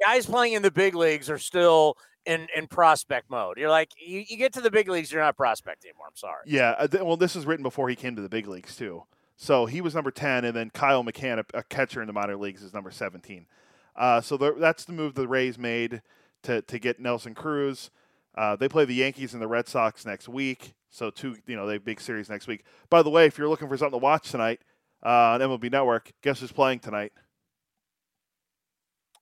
Guys 0.05 0.25
playing 0.25 0.53
in 0.53 0.61
the 0.61 0.71
big 0.71 0.93
leagues 0.93 1.29
are 1.29 1.37
still 1.37 1.97
in 2.25 2.47
in 2.55 2.67
prospect 2.67 3.29
mode. 3.29 3.57
You're 3.57 3.69
like, 3.69 3.91
you, 3.97 4.23
you 4.27 4.37
get 4.37 4.53
to 4.53 4.61
the 4.61 4.71
big 4.71 4.87
leagues, 4.87 5.11
you're 5.11 5.21
not 5.21 5.37
prospect 5.37 5.85
anymore. 5.85 6.07
I'm 6.07 6.15
sorry. 6.15 6.43
Yeah. 6.45 6.71
Uh, 6.71 6.87
well, 7.03 7.17
this 7.17 7.35
is 7.35 7.45
written 7.45 7.63
before 7.63 7.89
he 7.89 7.95
came 7.95 8.15
to 8.15 8.21
the 8.21 8.29
big 8.29 8.47
leagues 8.47 8.75
too. 8.75 9.03
So 9.35 9.65
he 9.65 9.81
was 9.81 9.95
number 9.95 10.11
ten, 10.11 10.45
and 10.45 10.55
then 10.55 10.69
Kyle 10.69 11.03
McCann, 11.03 11.43
a, 11.53 11.63
catcher 11.63 12.01
in 12.01 12.07
the 12.07 12.13
minor 12.13 12.37
leagues, 12.37 12.63
is 12.63 12.73
number 12.73 12.91
seventeen. 12.91 13.47
Uh, 13.95 14.21
so 14.21 14.37
the, 14.37 14.53
that's 14.53 14.85
the 14.85 14.93
move 14.93 15.15
the 15.15 15.27
Rays 15.27 15.57
made 15.57 16.01
to 16.43 16.61
to 16.61 16.79
get 16.79 16.99
Nelson 16.99 17.33
Cruz. 17.33 17.89
Uh, 18.35 18.55
they 18.55 18.67
play 18.67 18.85
the 18.85 18.95
Yankees 18.95 19.33
and 19.33 19.41
the 19.41 19.47
Red 19.47 19.67
Sox 19.67 20.05
next 20.05 20.27
week. 20.27 20.73
So 20.89 21.09
two, 21.09 21.37
you 21.47 21.55
know, 21.55 21.67
they 21.67 21.73
have 21.73 21.85
big 21.85 21.99
series 21.99 22.29
next 22.29 22.47
week. 22.47 22.63
By 22.89 23.01
the 23.01 23.09
way, 23.09 23.25
if 23.25 23.37
you're 23.37 23.49
looking 23.49 23.67
for 23.67 23.77
something 23.77 23.99
to 23.99 24.03
watch 24.03 24.31
tonight 24.31 24.61
uh, 25.05 25.09
on 25.09 25.41
MLB 25.41 25.71
Network, 25.71 26.11
guess 26.21 26.39
who's 26.39 26.51
playing 26.51 26.79
tonight? 26.79 27.13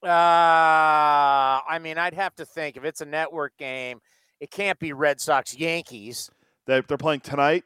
Uh, 0.03 0.07
I 0.07 1.79
mean, 1.81 1.97
I'd 1.97 2.15
have 2.15 2.35
to 2.35 2.45
think 2.45 2.77
if 2.77 2.83
it's 2.83 3.01
a 3.01 3.05
network 3.05 3.55
game, 3.57 4.01
it 4.39 4.49
can't 4.49 4.79
be 4.79 4.93
Red 4.93 5.21
Sox 5.21 5.55
Yankees. 5.55 6.29
They're, 6.65 6.81
they're 6.81 6.97
playing 6.97 7.19
tonight 7.21 7.65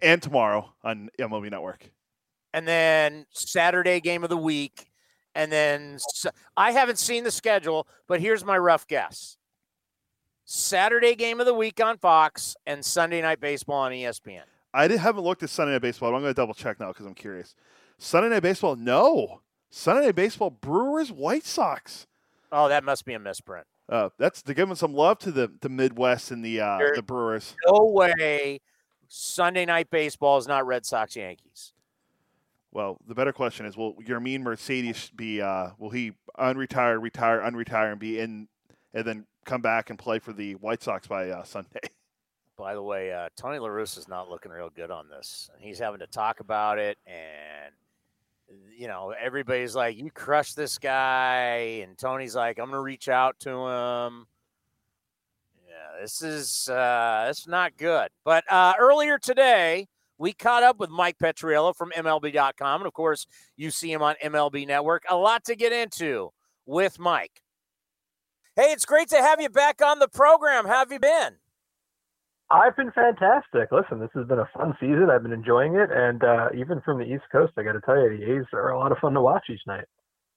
and 0.00 0.22
tomorrow 0.22 0.72
on 0.82 1.10
MLB 1.18 1.50
Network. 1.50 1.90
And 2.54 2.66
then 2.66 3.26
Saturday 3.30 4.00
game 4.00 4.24
of 4.24 4.30
the 4.30 4.36
week. 4.36 4.88
And 5.34 5.50
then 5.50 5.98
I 6.56 6.72
haven't 6.72 6.98
seen 6.98 7.24
the 7.24 7.30
schedule, 7.30 7.86
but 8.06 8.20
here's 8.20 8.44
my 8.44 8.58
rough 8.58 8.86
guess 8.86 9.38
Saturday 10.44 11.14
game 11.14 11.40
of 11.40 11.46
the 11.46 11.54
week 11.54 11.80
on 11.82 11.96
Fox 11.96 12.54
and 12.66 12.84
Sunday 12.84 13.22
night 13.22 13.40
baseball 13.40 13.82
on 13.82 13.92
ESPN. 13.92 14.42
I 14.74 14.88
haven't 14.88 15.24
looked 15.24 15.42
at 15.42 15.50
Sunday 15.50 15.72
night 15.72 15.82
baseball. 15.82 16.14
I'm 16.14 16.22
going 16.22 16.34
to 16.34 16.34
double 16.34 16.54
check 16.54 16.80
now 16.80 16.88
because 16.88 17.06
I'm 17.06 17.14
curious. 17.14 17.54
Sunday 17.98 18.28
night 18.28 18.42
baseball, 18.42 18.76
no. 18.76 19.40
Sunday 19.74 20.04
Night 20.04 20.14
Baseball, 20.14 20.50
Brewers, 20.50 21.10
White 21.10 21.46
Sox. 21.46 22.06
Oh, 22.52 22.68
that 22.68 22.84
must 22.84 23.06
be 23.06 23.14
a 23.14 23.18
misprint. 23.18 23.66
Uh, 23.88 24.10
that's 24.18 24.42
to 24.42 24.52
giving 24.52 24.74
some 24.74 24.92
love 24.92 25.18
to 25.20 25.32
the 25.32 25.50
the 25.62 25.70
Midwest 25.70 26.30
and 26.30 26.44
the 26.44 26.60
uh, 26.60 26.78
the 26.94 27.02
Brewers. 27.02 27.56
No 27.66 27.86
way, 27.86 28.60
Sunday 29.08 29.64
Night 29.64 29.90
Baseball 29.90 30.36
is 30.36 30.46
not 30.46 30.66
Red 30.66 30.84
Sox 30.84 31.16
Yankees. 31.16 31.72
Well, 32.70 32.98
the 33.08 33.14
better 33.14 33.32
question 33.32 33.64
is: 33.64 33.74
Will 33.74 33.94
Yermin 33.94 34.42
Mercedes 34.42 35.10
be? 35.16 35.40
Uh, 35.40 35.70
will 35.78 35.90
he 35.90 36.12
unretire, 36.38 37.00
retire, 37.00 37.40
unretire, 37.40 37.92
and 37.92 37.98
be 37.98 38.20
in, 38.20 38.48
and 38.92 39.06
then 39.06 39.26
come 39.46 39.62
back 39.62 39.88
and 39.88 39.98
play 39.98 40.18
for 40.18 40.34
the 40.34 40.52
White 40.56 40.82
Sox 40.82 41.06
by 41.06 41.30
uh, 41.30 41.44
Sunday? 41.44 41.80
By 42.58 42.74
the 42.74 42.82
way, 42.82 43.10
uh, 43.10 43.30
Tony 43.34 43.58
La 43.58 43.68
Russa 43.68 43.98
is 43.98 44.08
not 44.08 44.28
looking 44.28 44.52
real 44.52 44.68
good 44.68 44.90
on 44.90 45.08
this. 45.08 45.50
He's 45.58 45.78
having 45.78 46.00
to 46.00 46.06
talk 46.06 46.38
about 46.40 46.78
it, 46.78 46.98
and 47.06 47.74
you 48.76 48.88
know, 48.88 49.14
everybody's 49.18 49.74
like, 49.74 49.96
you 49.96 50.10
crush 50.10 50.54
this 50.54 50.78
guy. 50.78 51.82
And 51.82 51.96
Tony's 51.96 52.34
like, 52.34 52.58
I'm 52.58 52.66
going 52.66 52.76
to 52.76 52.80
reach 52.80 53.08
out 53.08 53.38
to 53.40 53.50
him. 53.50 54.26
Yeah, 55.66 56.00
this 56.00 56.22
is, 56.22 56.68
uh, 56.68 57.28
is 57.30 57.46
not 57.46 57.76
good. 57.76 58.08
But 58.24 58.44
uh, 58.50 58.74
earlier 58.78 59.18
today, 59.18 59.86
we 60.18 60.32
caught 60.32 60.62
up 60.62 60.78
with 60.78 60.90
Mike 60.90 61.18
Petriello 61.18 61.74
from 61.74 61.90
MLB.com. 61.96 62.80
And 62.80 62.86
of 62.86 62.92
course, 62.92 63.26
you 63.56 63.70
see 63.70 63.92
him 63.92 64.02
on 64.02 64.14
MLB 64.24 64.66
Network. 64.66 65.04
A 65.08 65.16
lot 65.16 65.44
to 65.44 65.56
get 65.56 65.72
into 65.72 66.30
with 66.66 66.98
Mike. 66.98 67.42
Hey, 68.54 68.72
it's 68.72 68.84
great 68.84 69.08
to 69.08 69.16
have 69.16 69.40
you 69.40 69.48
back 69.48 69.80
on 69.82 69.98
the 69.98 70.08
program. 70.08 70.66
How 70.66 70.78
have 70.78 70.92
you 70.92 71.00
been? 71.00 71.36
I've 72.52 72.76
been 72.76 72.92
fantastic. 72.92 73.72
Listen, 73.72 73.98
this 73.98 74.10
has 74.14 74.26
been 74.26 74.38
a 74.38 74.48
fun 74.54 74.74
season. 74.78 75.08
I've 75.10 75.22
been 75.22 75.32
enjoying 75.32 75.74
it, 75.74 75.88
and 75.90 76.22
uh, 76.22 76.48
even 76.54 76.82
from 76.82 76.98
the 76.98 77.04
East 77.04 77.24
Coast, 77.32 77.54
I 77.56 77.62
got 77.62 77.72
to 77.72 77.80
tell 77.80 77.96
you, 77.96 78.16
the 78.18 78.36
A's 78.36 78.44
are 78.52 78.70
a 78.70 78.78
lot 78.78 78.92
of 78.92 78.98
fun 78.98 79.14
to 79.14 79.22
watch 79.22 79.44
each 79.48 79.62
night. 79.66 79.86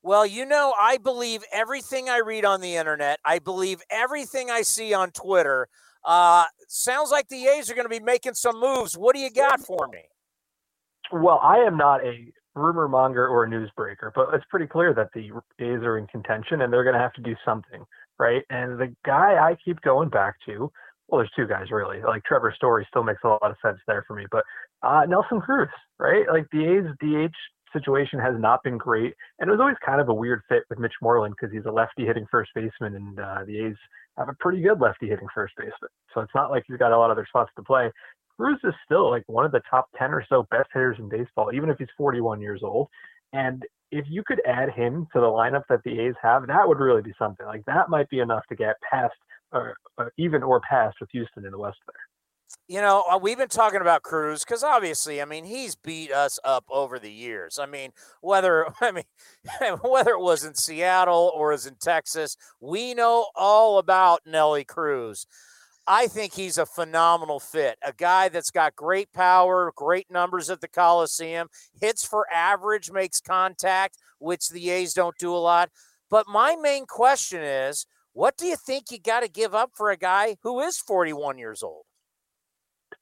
Well, 0.01 0.25
you 0.25 0.45
know, 0.45 0.73
I 0.79 0.97
believe 0.97 1.43
everything 1.51 2.09
I 2.09 2.19
read 2.19 2.45
on 2.45 2.61
the 2.61 2.75
internet. 2.75 3.19
I 3.25 3.39
believe 3.39 3.81
everything 3.89 4.49
I 4.49 4.61
see 4.61 4.93
on 4.93 5.11
Twitter. 5.11 5.67
Uh, 6.05 6.45
sounds 6.69 7.11
like 7.11 7.27
the 7.27 7.47
A's 7.47 7.69
are 7.69 7.75
going 7.75 7.85
to 7.85 7.89
be 7.89 7.99
making 7.99 8.35
some 8.35 8.59
moves. 8.59 8.97
What 8.97 9.15
do 9.15 9.21
you 9.21 9.31
got 9.31 9.59
for 9.59 9.87
me? 9.91 10.03
Well, 11.11 11.39
I 11.43 11.57
am 11.57 11.75
not 11.75 12.05
a 12.05 12.31
rumor 12.53 12.87
monger 12.87 13.27
or 13.27 13.43
a 13.43 13.49
newsbreaker, 13.49 14.11
but 14.15 14.27
it's 14.33 14.45
pretty 14.49 14.67
clear 14.67 14.93
that 14.93 15.09
the 15.13 15.31
A's 15.59 15.83
are 15.83 15.97
in 15.97 16.07
contention 16.07 16.61
and 16.61 16.71
they're 16.71 16.83
going 16.83 16.95
to 16.95 17.01
have 17.01 17.13
to 17.13 17.21
do 17.21 17.35
something, 17.43 17.83
right? 18.17 18.43
And 18.49 18.79
the 18.79 18.95
guy 19.03 19.35
I 19.35 19.57
keep 19.65 19.81
going 19.81 20.09
back 20.09 20.35
to 20.45 20.71
well, 21.07 21.19
there's 21.19 21.31
two 21.35 21.47
guys 21.47 21.71
really. 21.71 22.01
Like 22.01 22.23
Trevor 22.23 22.53
Story 22.55 22.85
still 22.89 23.03
makes 23.03 23.21
a 23.23 23.27
lot 23.27 23.43
of 23.43 23.55
sense 23.61 23.79
there 23.87 24.03
for 24.07 24.15
me, 24.15 24.25
but 24.31 24.43
uh, 24.83 25.03
Nelson 25.07 25.41
Cruz, 25.41 25.69
right? 25.99 26.25
Like 26.31 26.47
the 26.51 26.65
A's 26.65 26.85
DH 26.99 27.35
situation 27.73 28.19
has 28.19 28.35
not 28.39 28.63
been 28.63 28.77
great, 28.77 29.13
and 29.39 29.49
it 29.49 29.51
was 29.51 29.59
always 29.59 29.77
kind 29.85 30.01
of 30.01 30.09
a 30.09 30.13
weird 30.13 30.41
fit 30.49 30.63
with 30.69 30.79
Mitch 30.79 30.93
Moreland 31.01 31.35
because 31.39 31.53
he's 31.53 31.65
a 31.65 31.71
lefty 31.71 32.05
hitting 32.05 32.25
first 32.31 32.51
baseman, 32.55 32.95
and 32.95 33.19
uh, 33.19 33.43
the 33.45 33.65
A's 33.65 33.75
have 34.17 34.29
a 34.29 34.35
pretty 34.39 34.61
good 34.61 34.79
lefty 34.79 35.09
hitting 35.09 35.27
first 35.33 35.53
baseman. 35.57 35.89
So 36.13 36.21
it's 36.21 36.33
not 36.33 36.49
like 36.49 36.63
he's 36.67 36.77
got 36.77 36.91
a 36.91 36.97
lot 36.97 37.11
of 37.11 37.17
other 37.17 37.27
spots 37.27 37.51
to 37.57 37.63
play. 37.63 37.91
Cruz 38.37 38.59
is 38.63 38.73
still 38.85 39.09
like 39.09 39.23
one 39.27 39.45
of 39.45 39.51
the 39.51 39.61
top 39.69 39.87
10 39.97 40.13
or 40.13 40.25
so 40.27 40.47
best 40.51 40.69
hitters 40.73 40.97
in 40.99 41.09
baseball, 41.09 41.51
even 41.53 41.69
if 41.69 41.77
he's 41.77 41.87
41 41.97 42.41
years 42.41 42.61
old. 42.63 42.87
And 43.33 43.63
if 43.91 44.05
you 44.09 44.23
could 44.25 44.41
add 44.45 44.69
him 44.71 45.07
to 45.13 45.19
the 45.19 45.27
lineup 45.27 45.63
that 45.69 45.83
the 45.83 45.99
A's 45.99 46.15
have, 46.21 46.47
that 46.47 46.67
would 46.67 46.79
really 46.79 47.01
be 47.01 47.13
something. 47.17 47.45
Like 47.45 47.63
that 47.65 47.89
might 47.89 48.09
be 48.09 48.19
enough 48.19 48.43
to 48.49 48.55
get 48.55 48.75
past 48.89 49.15
or, 49.51 49.75
or 49.97 50.11
even 50.17 50.43
or 50.43 50.61
past 50.61 50.97
with 50.99 51.09
Houston 51.11 51.45
in 51.45 51.51
the 51.51 51.57
West 51.57 51.77
there. 51.87 51.95
You 52.67 52.81
know, 52.81 53.03
uh, 53.09 53.17
we've 53.17 53.37
been 53.37 53.47
talking 53.47 53.81
about 53.81 54.01
Cruz 54.01 54.43
because 54.43 54.63
obviously, 54.63 55.21
I 55.21 55.25
mean, 55.25 55.45
he's 55.45 55.75
beat 55.75 56.11
us 56.11 56.39
up 56.43 56.63
over 56.69 56.97
the 56.97 57.11
years. 57.11 57.59
I 57.59 57.65
mean, 57.65 57.91
whether 58.21 58.67
I 58.81 58.91
mean 58.91 59.03
whether 59.83 60.11
it 60.11 60.21
was 60.21 60.43
in 60.43 60.55
Seattle 60.55 61.31
or 61.35 61.53
is 61.53 61.65
in 61.65 61.75
Texas, 61.75 62.37
we 62.59 62.93
know 62.93 63.27
all 63.35 63.77
about 63.77 64.21
Nelly 64.25 64.63
Cruz. 64.63 65.27
I 65.87 66.07
think 66.07 66.33
he's 66.33 66.57
a 66.57 66.65
phenomenal 66.65 67.39
fit. 67.39 67.77
A 67.85 67.93
guy 67.93 68.29
that's 68.29 68.49
got 68.49 68.75
great 68.75 69.13
power, 69.13 69.71
great 69.75 70.09
numbers 70.09 70.49
at 70.49 70.59
the 70.59 70.67
Coliseum, 70.67 71.47
hits 71.79 72.03
for 72.03 72.25
average, 72.33 72.91
makes 72.91 73.21
contact, 73.21 73.97
which 74.17 74.49
the 74.49 74.71
A's 74.71 74.95
don't 74.95 75.17
do 75.19 75.35
a 75.35 75.37
lot. 75.37 75.69
But 76.09 76.27
my 76.27 76.55
main 76.55 76.87
question 76.87 77.43
is, 77.43 77.85
what 78.15 78.37
do 78.37 78.45
you 78.47 78.55
think 78.55 78.91
you 78.91 78.97
got 78.97 79.23
to 79.23 79.27
give 79.27 79.53
up 79.53 79.71
for 79.73 79.91
a 79.91 79.97
guy 79.97 80.37
who 80.41 80.61
is 80.61 80.77
41 80.77 81.37
years 81.37 81.61
old? 81.61 81.83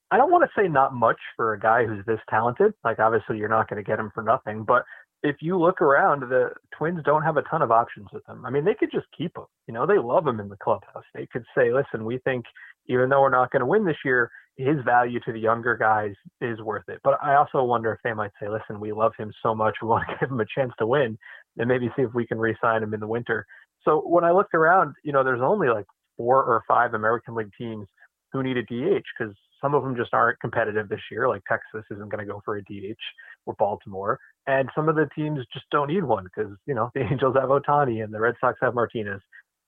I 0.10 0.17
don't 0.17 0.32
want 0.32 0.43
to 0.43 0.50
say 0.60 0.67
not 0.67 0.96
much 0.96 1.20
for 1.36 1.53
a 1.53 1.60
guy 1.60 1.86
who's 1.86 2.03
this 2.08 2.20
talented. 2.32 2.74
Like 2.84 2.98
obviously 2.98 3.38
you're 3.38 3.48
not 3.48 3.70
going 3.70 3.82
to 3.82 3.88
get 3.88 4.00
him 4.00 4.10
for 4.13 4.24
nothing, 4.24 4.63
but 4.63 4.86
if 5.22 5.36
you 5.39 5.58
look 5.58 5.82
around, 5.82 6.22
the 6.22 6.50
Twins 6.75 7.01
don't 7.05 7.22
have 7.22 7.38
a 7.38 7.43
ton 7.43 7.62
of 7.62 7.72
options 7.72 8.08
with 8.12 8.27
him. 8.27 8.43
I 8.43 8.50
mean, 8.50 8.65
they 8.65 8.74
could 8.74 8.91
just 8.91 9.05
keep 9.15 9.38
him. 9.38 9.46
You 9.67 9.75
know, 9.75 9.86
they 9.86 10.00
love 10.00 10.25
him 10.27 10.39
in 10.39 10.50
the 10.50 10.58
clubhouse. 10.58 11.05
They 11.13 11.27
could 11.27 11.46
say, 11.55 11.72
"Listen, 11.72 12.05
we 12.05 12.17
think 12.17 12.46
even 12.88 13.10
though 13.10 13.22
we're 13.22 13.29
not 13.29 13.51
going 13.51 13.62
to 13.62 13.65
win 13.65 13.86
this 13.86 14.03
year, 14.03 14.32
his 14.58 14.77
value 14.84 15.20
to 15.22 15.32
the 15.32 15.39
younger 15.39 15.77
guys 15.77 16.15
is 16.41 16.60
worth 16.60 16.89
it." 16.89 17.00
But 17.03 17.24
I 17.24 17.36
also 17.36 17.63
wonder 17.63 17.93
if 17.93 18.00
they 18.03 18.13
might 18.13 18.32
say, 18.39 18.50
"Listen, 18.50 18.82
we 18.82 18.91
love 18.91 19.13
him 19.17 19.32
so 19.41 19.55
much, 19.55 19.75
we 19.82 19.88
want 19.88 20.10
to 20.10 20.15
give 20.20 20.29
him 20.29 20.41
a 20.41 20.46
chance 20.53 20.74
to 20.79 20.88
win, 20.88 21.17
and 21.58 21.70
maybe 21.70 21.89
see 21.96 22.01
if 22.01 22.13
we 22.13 22.27
can 22.27 22.38
re-sign 22.38 22.84
him 22.84 22.93
in 22.93 23.00
the 23.00 23.08
winter." 23.08 23.46
So 23.86 24.02
when 24.02 24.24
I 24.24 24.32
looked 24.32 24.54
around, 24.54 24.96
you 25.04 25.12
know, 25.12 25.24
there's 25.24 25.42
only 25.42 25.70
like 25.70 25.86
four 26.18 26.44
or 26.44 26.63
five 26.68 26.94
American 26.94 27.36
League 27.36 27.52
teams 27.58 27.88
who 28.32 28.44
need 28.44 28.58
a 28.58 28.63
DH 28.63 29.04
because 29.18 29.36
some 29.62 29.74
of 29.74 29.84
them 29.84 29.96
just 29.96 30.13
aren't 30.13 30.40
competitive 30.40 30.90
this 30.90 31.00
year. 31.10 31.28
Like 31.28 31.44
Texas 31.48 31.86
isn't 31.92 32.10
going 32.10 32.25
to 32.25 32.32
go 32.32 32.42
for 32.44 32.58
a 32.58 32.63
DH 32.63 33.00
or 33.46 33.56
Baltimore, 33.58 34.20
and 34.48 34.70
some 34.75 34.90
of 34.90 34.96
the 34.96 35.08
teams 35.16 35.40
just 35.54 35.66
don't 35.72 35.88
need 35.88 36.04
one 36.04 36.25
because 36.25 36.52
you 36.66 36.75
know 36.75 36.92
the 36.96 37.02
Angels 37.02 37.36
have 37.40 37.50
Ohtani 37.50 38.04
and 38.04 38.13
the 38.13 38.20
Red 38.20 38.36
Sox 38.42 38.60
have 38.62 38.75
Martinez, 38.75 39.22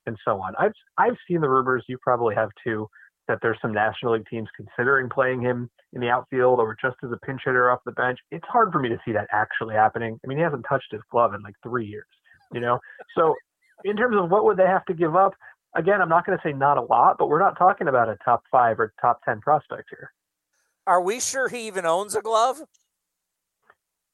and 0.06 0.18
so 0.26 0.42
on. 0.42 0.54
I've 0.60 0.74
I've 0.98 1.16
seen 1.28 1.42
the 1.42 1.50
rumors. 1.50 1.86
You 1.88 1.98
probably 2.02 2.36
have 2.36 2.50
too. 2.64 2.88
That 3.28 3.40
there's 3.42 3.58
some 3.60 3.74
National 3.74 4.14
League 4.14 4.28
teams 4.30 4.48
considering 4.56 5.10
playing 5.10 5.42
him 5.42 5.68
in 5.94 6.02
the 6.02 6.10
outfield 6.10 6.60
or 6.60 6.78
just 6.80 6.98
as 7.04 7.10
a 7.12 7.18
pinch 7.26 7.42
hitter 7.44 7.72
off 7.72 7.80
the 7.84 7.92
bench. 7.94 8.20
It's 8.30 8.46
hard 8.48 8.72
for 8.72 8.80
me 8.80 8.88
to 8.90 9.00
see 9.04 9.14
that 9.14 9.26
actually 9.32 9.74
happening. 9.74 10.20
I 10.24 10.28
mean, 10.28 10.38
he 10.38 10.44
hasn't 10.44 10.64
touched 10.70 10.92
his 10.92 11.02
glove 11.10 11.34
in 11.34 11.42
like 11.42 11.56
three 11.64 11.88
years, 11.88 12.06
you 12.54 12.60
know. 12.60 12.78
So, 13.18 13.34
in 13.84 13.98
terms 13.98 14.16
of 14.18 14.30
what 14.30 14.46
would 14.46 14.58
they 14.58 14.66
have 14.66 14.86
to 14.86 14.94
give 14.94 15.16
up, 15.16 15.34
again, 15.76 16.02
I'm 16.02 16.10
not 16.10 16.26
going 16.26 16.38
to 16.38 16.42
say 16.48 16.54
not 16.54 16.78
a 16.78 16.82
lot, 16.82 17.18
but 17.20 17.28
we're 17.28 17.40
not 17.40 17.58
talking 17.58 17.88
about 17.88 18.10
a 18.10 18.18
top 18.24 18.44
five 18.52 18.80
or 18.80 18.94
top 19.02 19.22
10 19.26 19.42
prospect 19.42 19.90
here. 19.90 20.12
Are 20.88 21.02
we 21.02 21.20
sure 21.20 21.50
he 21.50 21.68
even 21.68 21.86
owns 21.86 22.16
a 22.16 22.22
glove? 22.22 22.62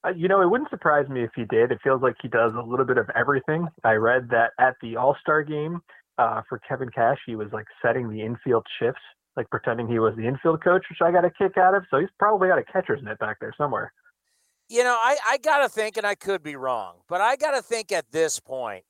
Uh, 0.04 0.10
you 0.16 0.26
know, 0.26 0.40
it 0.40 0.50
wouldn't 0.50 0.70
surprise 0.70 1.08
me 1.08 1.22
if 1.22 1.30
he 1.36 1.44
did. 1.44 1.70
It 1.70 1.78
feels 1.84 2.02
like 2.02 2.16
he 2.20 2.28
does 2.28 2.52
a 2.54 2.62
little 2.62 2.86
bit 2.86 2.98
of 2.98 3.08
everything. 3.14 3.68
I 3.84 3.92
read 3.92 4.28
that 4.30 4.50
at 4.58 4.74
the 4.82 4.96
All 4.96 5.16
Star 5.20 5.44
game 5.44 5.80
uh, 6.18 6.42
for 6.48 6.58
Kevin 6.58 6.88
Cash, 6.88 7.18
he 7.26 7.36
was 7.36 7.48
like 7.52 7.66
setting 7.80 8.10
the 8.10 8.20
infield 8.20 8.66
shifts, 8.80 9.00
like 9.36 9.48
pretending 9.50 9.86
he 9.86 9.98
was 9.98 10.14
the 10.16 10.26
infield 10.26 10.62
coach, 10.64 10.84
which 10.90 10.98
I 11.00 11.12
got 11.12 11.24
a 11.24 11.30
kick 11.30 11.56
out 11.56 11.74
of. 11.74 11.84
So 11.90 12.00
he's 12.00 12.08
probably 12.18 12.48
got 12.48 12.58
a 12.58 12.64
catcher's 12.64 13.02
mitt 13.02 13.18
back 13.18 13.38
there 13.40 13.54
somewhere. 13.56 13.92
You 14.68 14.82
know, 14.82 14.96
I, 14.98 15.16
I 15.28 15.38
got 15.38 15.58
to 15.58 15.68
think, 15.68 15.96
and 15.96 16.06
I 16.06 16.14
could 16.14 16.42
be 16.42 16.56
wrong, 16.56 16.96
but 17.08 17.20
I 17.20 17.36
got 17.36 17.52
to 17.52 17.62
think 17.62 17.92
at 17.92 18.10
this 18.10 18.40
point, 18.40 18.84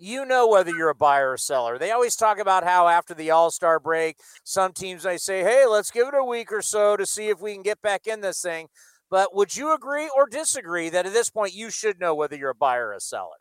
you 0.00 0.24
know 0.24 0.48
whether 0.48 0.70
you're 0.70 0.88
a 0.88 0.94
buyer 0.94 1.32
or 1.32 1.36
seller. 1.36 1.78
They 1.78 1.90
always 1.90 2.16
talk 2.16 2.38
about 2.38 2.64
how 2.64 2.88
after 2.88 3.14
the 3.14 3.30
All 3.30 3.50
Star 3.50 3.78
break, 3.78 4.16
some 4.44 4.72
teams 4.72 5.02
they 5.02 5.18
say, 5.18 5.42
"Hey, 5.42 5.66
let's 5.66 5.90
give 5.90 6.08
it 6.08 6.14
a 6.14 6.24
week 6.24 6.50
or 6.52 6.62
so 6.62 6.96
to 6.96 7.06
see 7.06 7.28
if 7.28 7.40
we 7.40 7.52
can 7.54 7.62
get 7.62 7.82
back 7.82 8.06
in 8.06 8.20
this 8.20 8.40
thing." 8.40 8.68
But 9.10 9.34
would 9.34 9.56
you 9.56 9.74
agree 9.74 10.08
or 10.16 10.26
disagree 10.26 10.88
that 10.88 11.06
at 11.06 11.12
this 11.12 11.30
point 11.30 11.52
you 11.52 11.70
should 11.70 12.00
know 12.00 12.14
whether 12.14 12.36
you're 12.36 12.50
a 12.50 12.54
buyer 12.54 12.88
or 12.88 12.92
a 12.94 13.00
seller? 13.00 13.36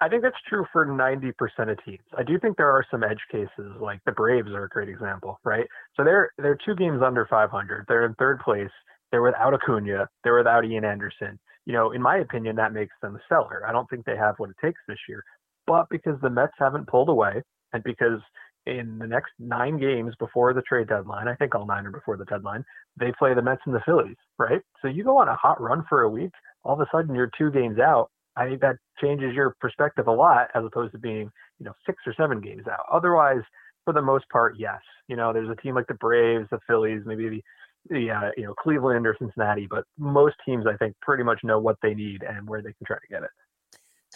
I 0.00 0.08
think 0.08 0.22
that's 0.22 0.36
true 0.48 0.66
for 0.72 0.84
90% 0.84 1.32
of 1.70 1.84
teams. 1.84 2.02
I 2.18 2.24
do 2.24 2.38
think 2.38 2.56
there 2.56 2.70
are 2.70 2.84
some 2.90 3.04
edge 3.04 3.22
cases, 3.30 3.72
like 3.80 4.00
the 4.04 4.12
Braves 4.12 4.50
are 4.50 4.64
a 4.64 4.68
great 4.68 4.88
example, 4.88 5.38
right? 5.44 5.66
So 5.96 6.02
they're 6.04 6.30
they're 6.38 6.58
two 6.64 6.74
games 6.74 7.00
under 7.02 7.26
500. 7.26 7.84
They're 7.88 8.06
in 8.06 8.14
third 8.14 8.40
place. 8.40 8.72
They're 9.10 9.22
without 9.22 9.54
Acuna. 9.54 10.08
They're 10.24 10.36
without 10.36 10.64
Ian 10.64 10.84
Anderson. 10.84 11.38
You 11.66 11.72
know, 11.72 11.92
in 11.92 12.02
my 12.02 12.18
opinion, 12.18 12.56
that 12.56 12.72
makes 12.72 12.92
them 13.00 13.16
a 13.16 13.20
seller. 13.28 13.62
I 13.66 13.72
don't 13.72 13.88
think 13.88 14.04
they 14.04 14.16
have 14.16 14.34
what 14.38 14.50
it 14.50 14.56
takes 14.60 14.80
this 14.88 14.98
year 15.08 15.24
but 15.66 15.88
because 15.90 16.20
the 16.20 16.30
Mets 16.30 16.52
haven't 16.58 16.88
pulled 16.88 17.08
away, 17.08 17.42
and 17.72 17.82
because 17.82 18.20
in 18.66 18.98
the 18.98 19.06
next 19.06 19.32
nine 19.38 19.78
games 19.78 20.14
before 20.18 20.54
the 20.54 20.62
trade 20.62 20.88
deadline, 20.88 21.28
I 21.28 21.34
think 21.34 21.54
all 21.54 21.66
nine 21.66 21.86
are 21.86 21.90
before 21.90 22.16
the 22.16 22.24
deadline, 22.24 22.64
they 22.98 23.12
play 23.18 23.34
the 23.34 23.42
Mets 23.42 23.60
and 23.66 23.74
the 23.74 23.82
Phillies, 23.84 24.16
right? 24.38 24.60
So 24.80 24.88
you 24.88 25.04
go 25.04 25.18
on 25.18 25.28
a 25.28 25.36
hot 25.36 25.60
run 25.60 25.84
for 25.88 26.02
a 26.02 26.08
week, 26.08 26.32
all 26.62 26.74
of 26.74 26.80
a 26.80 26.86
sudden 26.90 27.14
you're 27.14 27.30
two 27.36 27.50
games 27.50 27.78
out. 27.78 28.10
I 28.36 28.48
think 28.48 28.60
that 28.62 28.76
changes 29.00 29.34
your 29.34 29.54
perspective 29.60 30.06
a 30.08 30.12
lot 30.12 30.48
as 30.54 30.64
opposed 30.64 30.92
to 30.92 30.98
being, 30.98 31.30
you 31.58 31.66
know, 31.66 31.72
six 31.86 31.98
or 32.06 32.14
seven 32.14 32.40
games 32.40 32.66
out. 32.66 32.84
Otherwise, 32.90 33.42
for 33.84 33.92
the 33.92 34.02
most 34.02 34.28
part, 34.30 34.56
yes. 34.58 34.80
You 35.08 35.16
know, 35.16 35.32
there's 35.32 35.50
a 35.50 35.60
team 35.60 35.74
like 35.74 35.86
the 35.86 35.94
Braves, 35.94 36.48
the 36.50 36.58
Phillies, 36.66 37.02
maybe 37.04 37.28
the 37.28 37.42
the 37.90 38.10
uh, 38.10 38.30
you 38.36 38.44
know 38.44 38.54
Cleveland 38.54 39.06
or 39.06 39.14
Cincinnati, 39.18 39.66
but 39.68 39.84
most 39.98 40.36
teams 40.46 40.64
I 40.66 40.74
think 40.78 40.96
pretty 41.02 41.22
much 41.22 41.40
know 41.44 41.58
what 41.58 41.76
they 41.82 41.92
need 41.92 42.22
and 42.22 42.48
where 42.48 42.62
they 42.62 42.72
can 42.72 42.86
try 42.86 42.96
to 42.96 43.06
get 43.10 43.22
it 43.22 43.30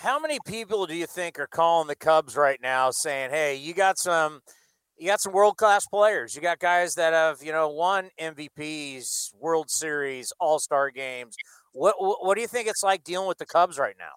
how 0.00 0.18
many 0.18 0.38
people 0.46 0.86
do 0.86 0.94
you 0.94 1.06
think 1.06 1.38
are 1.38 1.46
calling 1.46 1.88
the 1.88 1.96
Cubs 1.96 2.36
right 2.36 2.60
now 2.60 2.90
saying, 2.90 3.30
"Hey, 3.30 3.56
you 3.56 3.74
got 3.74 3.98
some 3.98 4.40
you 4.96 5.06
got 5.06 5.20
some 5.20 5.32
world-class 5.32 5.86
players. 5.86 6.34
You 6.34 6.42
got 6.42 6.58
guys 6.58 6.96
that 6.96 7.12
have, 7.12 7.40
you 7.40 7.52
know, 7.52 7.68
won 7.68 8.10
MVPs, 8.18 9.32
World 9.34 9.70
Series, 9.70 10.32
All-Star 10.40 10.90
games. 10.90 11.36
What 11.72 11.96
what 11.98 12.34
do 12.34 12.40
you 12.40 12.48
think 12.48 12.68
it's 12.68 12.82
like 12.82 13.04
dealing 13.04 13.28
with 13.28 13.38
the 13.38 13.46
Cubs 13.46 13.78
right 13.78 13.96
now?" 13.98 14.12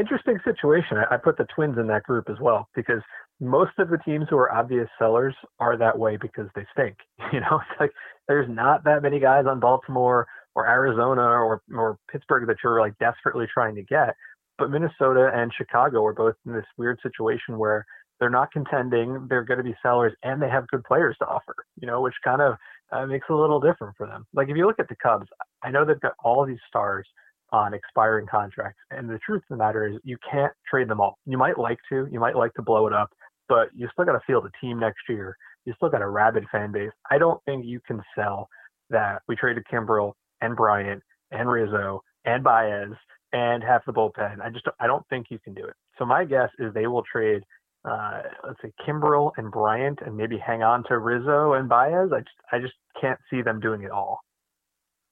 Interesting 0.00 0.38
situation. 0.44 0.98
I 1.10 1.16
put 1.16 1.36
the 1.36 1.46
Twins 1.54 1.76
in 1.78 1.88
that 1.88 2.04
group 2.04 2.30
as 2.30 2.36
well 2.40 2.68
because 2.76 3.02
most 3.40 3.72
of 3.78 3.88
the 3.88 3.98
teams 3.98 4.26
who 4.30 4.36
are 4.36 4.52
obvious 4.52 4.88
sellers 4.98 5.34
are 5.58 5.76
that 5.76 5.98
way 5.98 6.16
because 6.16 6.48
they 6.54 6.66
stink. 6.72 6.96
You 7.32 7.40
know, 7.40 7.60
it's 7.60 7.80
like 7.80 7.92
there's 8.28 8.48
not 8.48 8.82
that 8.84 9.02
many 9.02 9.20
guys 9.20 9.44
on 9.46 9.60
Baltimore 9.60 10.26
or 10.54 10.66
Arizona 10.66 11.22
or 11.22 11.62
or 11.72 11.96
Pittsburgh 12.10 12.46
that 12.48 12.56
you're 12.62 12.80
like 12.80 12.98
desperately 12.98 13.46
trying 13.52 13.74
to 13.76 13.82
get. 13.82 14.14
But 14.60 14.70
Minnesota 14.70 15.30
and 15.34 15.50
Chicago 15.56 16.04
are 16.04 16.12
both 16.12 16.34
in 16.46 16.52
this 16.52 16.66
weird 16.76 16.98
situation 17.02 17.56
where 17.56 17.86
they're 18.20 18.28
not 18.28 18.52
contending, 18.52 19.26
they're 19.30 19.42
going 19.42 19.56
to 19.56 19.64
be 19.64 19.74
sellers, 19.82 20.12
and 20.22 20.40
they 20.40 20.50
have 20.50 20.68
good 20.68 20.84
players 20.84 21.16
to 21.20 21.26
offer, 21.26 21.54
you 21.80 21.86
know, 21.86 22.02
which 22.02 22.14
kind 22.22 22.42
of 22.42 22.56
uh, 22.92 23.06
makes 23.06 23.24
it 23.26 23.32
a 23.32 23.36
little 23.36 23.58
different 23.58 23.96
for 23.96 24.06
them. 24.06 24.26
Like 24.34 24.50
if 24.50 24.58
you 24.58 24.66
look 24.66 24.78
at 24.78 24.90
the 24.90 24.96
Cubs, 25.02 25.26
I 25.62 25.70
know 25.70 25.86
they've 25.86 25.98
got 25.98 26.12
all 26.22 26.44
these 26.44 26.58
stars 26.68 27.08
on 27.52 27.72
expiring 27.72 28.26
contracts, 28.26 28.78
and 28.90 29.08
the 29.08 29.18
truth 29.24 29.40
of 29.50 29.56
the 29.56 29.56
matter 29.56 29.88
is 29.88 29.96
you 30.04 30.18
can't 30.30 30.52
trade 30.68 30.88
them 30.88 31.00
all. 31.00 31.16
You 31.24 31.38
might 31.38 31.58
like 31.58 31.78
to, 31.88 32.06
you 32.12 32.20
might 32.20 32.36
like 32.36 32.52
to 32.54 32.62
blow 32.62 32.86
it 32.86 32.92
up, 32.92 33.08
but 33.48 33.68
you 33.74 33.88
still 33.94 34.04
got 34.04 34.12
to 34.12 34.20
field 34.26 34.44
a 34.44 34.64
team 34.64 34.78
next 34.78 35.00
year. 35.08 35.34
You 35.64 35.72
still 35.76 35.88
got 35.88 36.02
a 36.02 36.08
rabid 36.08 36.44
fan 36.52 36.70
base. 36.70 36.92
I 37.10 37.16
don't 37.16 37.42
think 37.46 37.64
you 37.64 37.80
can 37.86 38.02
sell 38.14 38.46
that 38.90 39.22
we 39.26 39.36
traded 39.36 39.64
Kimbrel 39.72 40.12
and 40.42 40.54
Bryant 40.54 41.02
and 41.30 41.48
Rizzo 41.48 42.02
and 42.26 42.44
Baez 42.44 42.90
and 43.32 43.62
half 43.62 43.84
the 43.86 43.92
bullpen. 43.92 44.40
I 44.40 44.50
just 44.50 44.66
I 44.78 44.86
don't 44.86 45.06
think 45.08 45.26
you 45.30 45.38
can 45.38 45.54
do 45.54 45.64
it. 45.64 45.74
So 45.98 46.04
my 46.04 46.24
guess 46.24 46.50
is 46.58 46.72
they 46.74 46.86
will 46.86 47.04
trade 47.10 47.42
uh, 47.84 48.22
let's 48.46 48.60
say 48.62 48.72
Kimbrel 48.86 49.32
and 49.36 49.50
Bryant 49.50 50.00
and 50.04 50.16
maybe 50.16 50.38
hang 50.38 50.62
on 50.62 50.84
to 50.84 50.98
Rizzo 50.98 51.54
and 51.54 51.68
Baez. 51.68 52.10
I 52.12 52.20
just 52.20 52.36
I 52.52 52.58
just 52.58 52.74
can't 53.00 53.18
see 53.30 53.42
them 53.42 53.60
doing 53.60 53.82
it 53.82 53.90
all. 53.90 54.20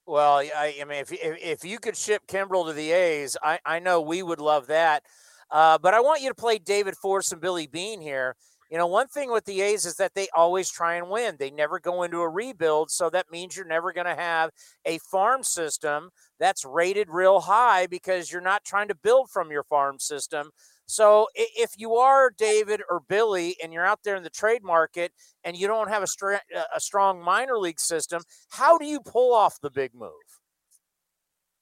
Well, 0.07 0.39
I, 0.39 0.75
I 0.81 0.85
mean, 0.85 1.01
if, 1.01 1.13
if, 1.13 1.37
if 1.39 1.65
you 1.65 1.79
could 1.79 1.95
ship 1.95 2.23
Kimbrel 2.27 2.67
to 2.67 2.73
the 2.73 2.93
A's, 2.93 3.37
I, 3.43 3.59
I 3.67 3.79
know 3.79 4.01
we 4.01 4.23
would 4.23 4.41
love 4.41 4.67
that. 4.69 5.03
Uh, 5.51 5.77
but 5.77 5.93
I 5.93 6.01
want 6.01 6.23
you 6.23 6.29
to 6.29 6.35
play 6.35 6.59
David 6.59 6.97
Forst 6.97 7.31
and 7.31 7.43
Billy 7.43 7.67
Beane 7.67 8.01
here. 8.01 8.35
You 8.71 8.77
know, 8.77 8.87
one 8.87 9.09
thing 9.09 9.33
with 9.33 9.47
the 9.47 9.63
A's 9.63 9.87
is 9.87 9.97
that 9.97 10.15
they 10.15 10.29
always 10.37 10.71
try 10.71 10.97
and 10.97 11.09
win. 11.09 11.37
They 11.39 11.51
never 11.51 11.81
go 11.81 12.03
into 12.03 12.19
a 12.19 12.29
rebuild. 12.29 12.91
So 12.91 13.09
that 13.11 13.31
means 13.33 13.57
you're 13.57 13.67
never 13.67 13.93
going 13.93 14.07
to 14.07 14.15
have 14.15 14.51
a 14.85 14.99
farm 14.99 15.43
system 15.43 16.11
that's 16.39 16.65
rated 16.65 17.09
real 17.09 17.41
high 17.41 17.87
because 17.87 18.31
you're 18.31 18.43
not 18.43 18.65
trying 18.65 18.89
to 18.89 18.95
build 18.95 19.31
from 19.31 19.51
your 19.51 19.65
farm 19.65 19.99
system. 19.99 20.51
So 20.85 21.29
if 21.35 21.73
you 21.77 21.97
are 21.97 22.31
David 22.37 22.83
or 22.91 23.01
Billy 23.09 23.57
and 23.63 23.73
you're 23.73 23.87
out 23.87 24.01
there 24.05 24.17
in 24.17 24.23
the 24.23 24.31
trade 24.31 24.63
market 24.63 25.13
and 25.45 25.57
you 25.57 25.67
don't 25.67 25.89
have 25.89 26.03
a, 26.03 26.07
str- 26.07 26.35
uh, 26.35 26.63
a 26.75 26.81
strong 26.81 27.23
minor 27.23 27.59
league 27.59 27.81
system, 27.81 28.23
how 28.51 28.79
do 28.79 28.87
you 28.87 29.01
pull 29.01 29.35
off 29.35 29.61
the 29.61 29.71
big 29.71 29.95
move? 29.95 30.13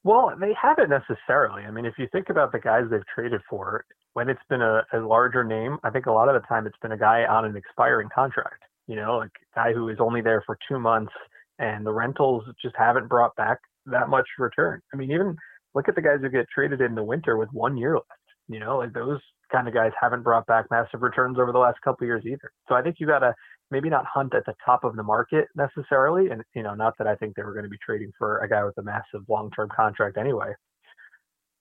Well, 0.04 0.32
they 0.40 0.54
haven't 0.60 0.90
necessarily. 0.90 1.64
I 1.64 1.72
mean, 1.72 1.84
if 1.84 1.94
you 1.98 2.06
think 2.12 2.30
about 2.30 2.52
the 2.52 2.60
guys 2.60 2.84
they've 2.88 3.06
traded 3.12 3.40
for, 3.50 3.84
when 4.16 4.30
it's 4.30 4.40
been 4.48 4.62
a, 4.62 4.80
a 4.94 4.98
larger 5.00 5.44
name, 5.44 5.76
I 5.84 5.90
think 5.90 6.06
a 6.06 6.10
lot 6.10 6.30
of 6.30 6.40
the 6.40 6.46
time 6.46 6.66
it's 6.66 6.78
been 6.80 6.92
a 6.92 6.96
guy 6.96 7.26
on 7.26 7.44
an 7.44 7.54
expiring 7.54 8.08
contract. 8.14 8.62
You 8.86 8.96
know, 8.96 9.18
like 9.18 9.30
a 9.52 9.54
guy 9.54 9.72
who 9.74 9.90
is 9.90 9.98
only 10.00 10.22
there 10.22 10.42
for 10.46 10.56
two 10.66 10.78
months 10.78 11.12
and 11.58 11.84
the 11.84 11.92
rentals 11.92 12.42
just 12.62 12.74
haven't 12.78 13.10
brought 13.10 13.36
back 13.36 13.58
that 13.84 14.08
much 14.08 14.24
return. 14.38 14.80
I 14.94 14.96
mean, 14.96 15.10
even 15.10 15.36
look 15.74 15.90
at 15.90 15.96
the 15.96 16.00
guys 16.00 16.20
who 16.22 16.30
get 16.30 16.46
traded 16.48 16.80
in 16.80 16.94
the 16.94 17.04
winter 17.04 17.36
with 17.36 17.50
one 17.52 17.76
year 17.76 17.96
left. 17.96 18.06
You 18.48 18.58
know, 18.58 18.78
like 18.78 18.94
those 18.94 19.20
kind 19.52 19.68
of 19.68 19.74
guys 19.74 19.92
haven't 20.00 20.22
brought 20.22 20.46
back 20.46 20.64
massive 20.70 21.02
returns 21.02 21.38
over 21.38 21.52
the 21.52 21.58
last 21.58 21.76
couple 21.84 22.06
years 22.06 22.24
either. 22.24 22.50
So 22.70 22.74
I 22.74 22.80
think 22.80 22.96
you 22.98 23.06
got 23.06 23.18
to 23.18 23.34
maybe 23.70 23.90
not 23.90 24.06
hunt 24.06 24.34
at 24.34 24.46
the 24.46 24.54
top 24.64 24.82
of 24.82 24.96
the 24.96 25.02
market 25.02 25.48
necessarily. 25.54 26.30
And, 26.30 26.42
you 26.54 26.62
know, 26.62 26.74
not 26.74 26.96
that 26.96 27.06
I 27.06 27.16
think 27.16 27.36
they 27.36 27.42
were 27.42 27.52
going 27.52 27.64
to 27.64 27.70
be 27.70 27.76
trading 27.84 28.12
for 28.18 28.38
a 28.38 28.48
guy 28.48 28.64
with 28.64 28.78
a 28.78 28.82
massive 28.82 29.28
long 29.28 29.50
term 29.50 29.68
contract 29.76 30.16
anyway. 30.16 30.54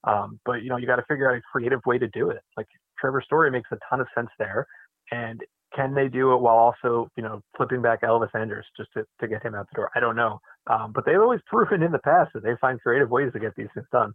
Um, 0.05 0.39
but, 0.45 0.63
you 0.63 0.69
know, 0.69 0.77
you 0.77 0.87
got 0.87 0.97
to 0.97 1.05
figure 1.07 1.29
out 1.29 1.37
a 1.37 1.41
creative 1.41 1.81
way 1.85 1.97
to 1.97 2.07
do 2.07 2.29
it. 2.29 2.41
Like 2.55 2.67
Trevor 2.99 3.21
Story 3.21 3.51
makes 3.51 3.69
a 3.71 3.77
ton 3.89 4.01
of 4.01 4.07
sense 4.15 4.29
there. 4.37 4.67
And 5.11 5.41
can 5.75 5.93
they 5.93 6.07
do 6.07 6.33
it 6.33 6.37
while 6.37 6.55
also, 6.55 7.09
you 7.17 7.23
know, 7.23 7.41
flipping 7.57 7.81
back 7.81 8.01
Elvis 8.01 8.33
Andrus 8.33 8.65
just 8.77 8.89
to, 8.93 9.05
to 9.19 9.27
get 9.27 9.43
him 9.43 9.55
out 9.55 9.67
the 9.71 9.75
door? 9.75 9.91
I 9.95 9.99
don't 9.99 10.15
know. 10.15 10.39
Um, 10.67 10.91
but 10.93 11.05
they've 11.05 11.19
always 11.19 11.41
proven 11.47 11.83
in 11.83 11.91
the 11.91 11.99
past 11.99 12.31
that 12.33 12.43
they 12.43 12.55
find 12.61 12.79
creative 12.81 13.09
ways 13.09 13.31
to 13.33 13.39
get 13.39 13.55
these 13.55 13.67
things 13.73 13.87
done. 13.91 14.13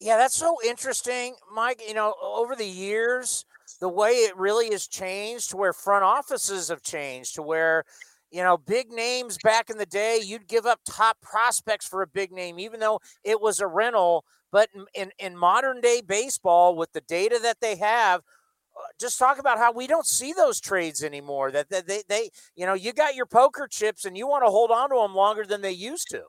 Yeah, 0.00 0.16
that's 0.16 0.36
so 0.36 0.56
interesting, 0.66 1.36
Mike. 1.54 1.80
You 1.86 1.94
know, 1.94 2.14
over 2.20 2.56
the 2.56 2.66
years, 2.66 3.44
the 3.80 3.88
way 3.88 4.10
it 4.10 4.36
really 4.36 4.70
has 4.70 4.86
changed 4.86 5.50
to 5.50 5.56
where 5.56 5.72
front 5.72 6.04
offices 6.04 6.68
have 6.68 6.82
changed 6.82 7.36
to 7.36 7.42
where, 7.42 7.84
you 8.30 8.42
know, 8.42 8.56
big 8.56 8.90
names 8.90 9.38
back 9.42 9.70
in 9.70 9.78
the 9.78 9.86
day, 9.86 10.20
you'd 10.22 10.48
give 10.48 10.66
up 10.66 10.80
top 10.84 11.20
prospects 11.20 11.86
for 11.86 12.02
a 12.02 12.06
big 12.06 12.32
name, 12.32 12.58
even 12.58 12.80
though 12.80 13.00
it 13.22 13.40
was 13.40 13.60
a 13.60 13.66
rental. 13.66 14.24
But 14.54 14.68
in, 14.94 15.10
in 15.18 15.36
modern 15.36 15.80
day 15.80 16.00
baseball, 16.00 16.76
with 16.76 16.92
the 16.92 17.00
data 17.00 17.40
that 17.42 17.60
they 17.60 17.74
have, 17.74 18.20
uh, 18.20 18.86
just 19.00 19.18
talk 19.18 19.40
about 19.40 19.58
how 19.58 19.72
we 19.72 19.88
don't 19.88 20.06
see 20.06 20.32
those 20.32 20.60
trades 20.60 21.02
anymore. 21.02 21.50
That, 21.50 21.70
that 21.70 21.88
they, 21.88 22.02
they, 22.08 22.30
you 22.54 22.64
know, 22.64 22.74
you 22.74 22.92
got 22.92 23.16
your 23.16 23.26
poker 23.26 23.66
chips 23.66 24.04
and 24.04 24.16
you 24.16 24.28
want 24.28 24.44
to 24.46 24.52
hold 24.52 24.70
on 24.70 24.90
to 24.90 24.94
them 24.94 25.12
longer 25.12 25.44
than 25.44 25.60
they 25.60 25.72
used 25.72 26.08
to. 26.10 26.22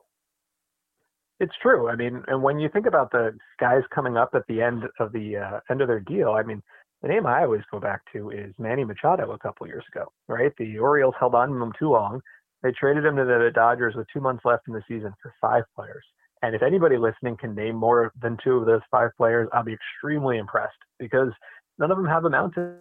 It's 1.39 1.53
true. 1.61 1.87
I 1.87 1.95
mean, 1.95 2.23
and 2.27 2.41
when 2.41 2.57
you 2.57 2.67
think 2.67 2.87
about 2.87 3.11
the 3.11 3.37
guys 3.59 3.83
coming 3.93 4.17
up 4.17 4.31
at 4.33 4.47
the 4.47 4.59
end 4.59 4.85
of 4.99 5.11
the 5.11 5.37
uh, 5.37 5.59
end 5.69 5.81
of 5.81 5.87
their 5.87 5.99
deal, 5.99 6.31
I 6.31 6.41
mean, 6.41 6.63
the 7.03 7.09
name 7.09 7.27
I 7.27 7.43
always 7.43 7.61
go 7.69 7.79
back 7.79 8.01
to 8.13 8.31
is 8.31 8.55
Manny 8.57 8.85
Machado 8.85 9.33
a 9.33 9.37
couple 9.37 9.67
years 9.67 9.85
ago, 9.93 10.11
right? 10.27 10.51
The 10.57 10.79
Orioles 10.79 11.13
held 11.19 11.35
on 11.35 11.49
to 11.49 11.61
him 11.61 11.73
too 11.77 11.91
long. 11.91 12.21
They 12.63 12.71
traded 12.71 13.05
him 13.05 13.17
to 13.17 13.25
the 13.25 13.51
Dodgers 13.53 13.93
with 13.95 14.07
two 14.11 14.19
months 14.19 14.45
left 14.45 14.67
in 14.67 14.73
the 14.73 14.81
season 14.87 15.13
for 15.21 15.31
five 15.39 15.65
players. 15.75 16.03
And 16.45 16.53
if 16.53 16.61
anybody 16.61 16.97
listening 16.97 17.37
can 17.37 17.55
name 17.55 17.75
more 17.75 18.11
than 18.21 18.37
two 18.43 18.57
of 18.57 18.67
those 18.67 18.81
five 18.91 19.09
players, 19.17 19.49
I'll 19.51 19.63
be 19.63 19.73
extremely 19.73 20.37
impressed 20.37 20.77
because 20.99 21.31
none 21.79 21.89
of 21.89 21.97
them 21.97 22.05
have 22.05 22.25
amounted 22.25 22.77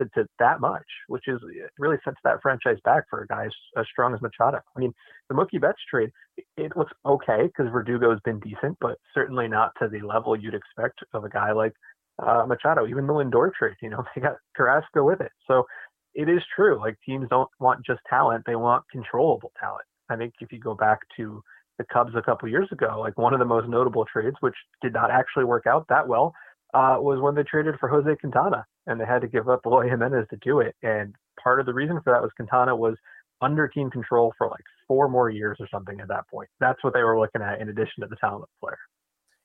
to 0.00 0.26
that 0.38 0.58
much, 0.58 0.86
which 1.06 1.28
is 1.28 1.38
really 1.78 1.98
sets 2.02 2.16
that 2.24 2.40
franchise 2.40 2.78
back 2.82 3.04
for 3.10 3.20
a 3.20 3.26
guy 3.26 3.44
as, 3.44 3.52
as 3.76 3.84
strong 3.92 4.14
as 4.14 4.22
Machado. 4.22 4.58
I 4.74 4.80
mean, 4.80 4.94
the 5.28 5.34
Mookie 5.34 5.60
Betts 5.60 5.82
trade, 5.88 6.10
it 6.56 6.74
looks 6.74 6.92
okay 7.04 7.42
because 7.42 7.70
Verdugo's 7.70 8.20
been 8.24 8.40
decent, 8.40 8.78
but 8.80 8.96
certainly 9.12 9.48
not 9.48 9.72
to 9.78 9.88
the 9.88 10.00
level 10.00 10.34
you'd 10.34 10.54
expect 10.54 11.00
of 11.12 11.24
a 11.24 11.28
guy 11.28 11.52
like 11.52 11.74
uh, 12.26 12.46
Machado. 12.48 12.86
Even 12.86 13.06
the 13.06 13.12
Lindor 13.12 13.52
trade, 13.52 13.76
you 13.82 13.90
know, 13.90 14.02
they 14.14 14.22
got 14.22 14.36
Carrasco 14.56 15.04
with 15.04 15.20
it. 15.20 15.30
So 15.46 15.66
it 16.14 16.30
is 16.30 16.40
true. 16.56 16.80
Like 16.80 16.96
teams 17.04 17.28
don't 17.28 17.50
want 17.60 17.84
just 17.84 18.00
talent; 18.08 18.44
they 18.46 18.56
want 18.56 18.84
controllable 18.90 19.52
talent. 19.60 19.84
I 20.08 20.16
think 20.16 20.32
if 20.40 20.50
you 20.50 20.58
go 20.58 20.74
back 20.74 21.00
to 21.18 21.42
the 21.78 21.84
Cubs 21.84 22.12
a 22.14 22.22
couple 22.22 22.48
years 22.48 22.68
ago, 22.70 23.00
like 23.00 23.18
one 23.18 23.32
of 23.32 23.38
the 23.38 23.44
most 23.44 23.68
notable 23.68 24.04
trades, 24.04 24.36
which 24.40 24.54
did 24.82 24.92
not 24.92 25.10
actually 25.10 25.44
work 25.44 25.66
out 25.66 25.86
that 25.88 26.06
well, 26.06 26.34
uh, 26.74 26.96
was 26.98 27.20
when 27.20 27.34
they 27.34 27.42
traded 27.42 27.74
for 27.78 27.88
Jose 27.88 28.16
Quintana, 28.16 28.64
and 28.86 29.00
they 29.00 29.04
had 29.04 29.20
to 29.22 29.28
give 29.28 29.48
up 29.48 29.60
Eloy 29.66 29.88
Jimenez 29.88 30.26
to 30.30 30.36
do 30.36 30.60
it. 30.60 30.74
And 30.82 31.14
part 31.42 31.60
of 31.60 31.66
the 31.66 31.74
reason 31.74 32.00
for 32.02 32.12
that 32.12 32.22
was 32.22 32.30
Quintana 32.36 32.74
was 32.74 32.96
under 33.40 33.68
team 33.68 33.90
control 33.90 34.32
for 34.38 34.48
like 34.48 34.64
four 34.86 35.08
more 35.08 35.28
years 35.28 35.56
or 35.60 35.68
something 35.70 36.00
at 36.00 36.08
that 36.08 36.28
point. 36.28 36.48
That's 36.60 36.82
what 36.82 36.94
they 36.94 37.02
were 37.02 37.18
looking 37.18 37.42
at 37.42 37.60
in 37.60 37.68
addition 37.68 38.02
to 38.02 38.06
the 38.06 38.16
talent 38.16 38.48
player. 38.60 38.78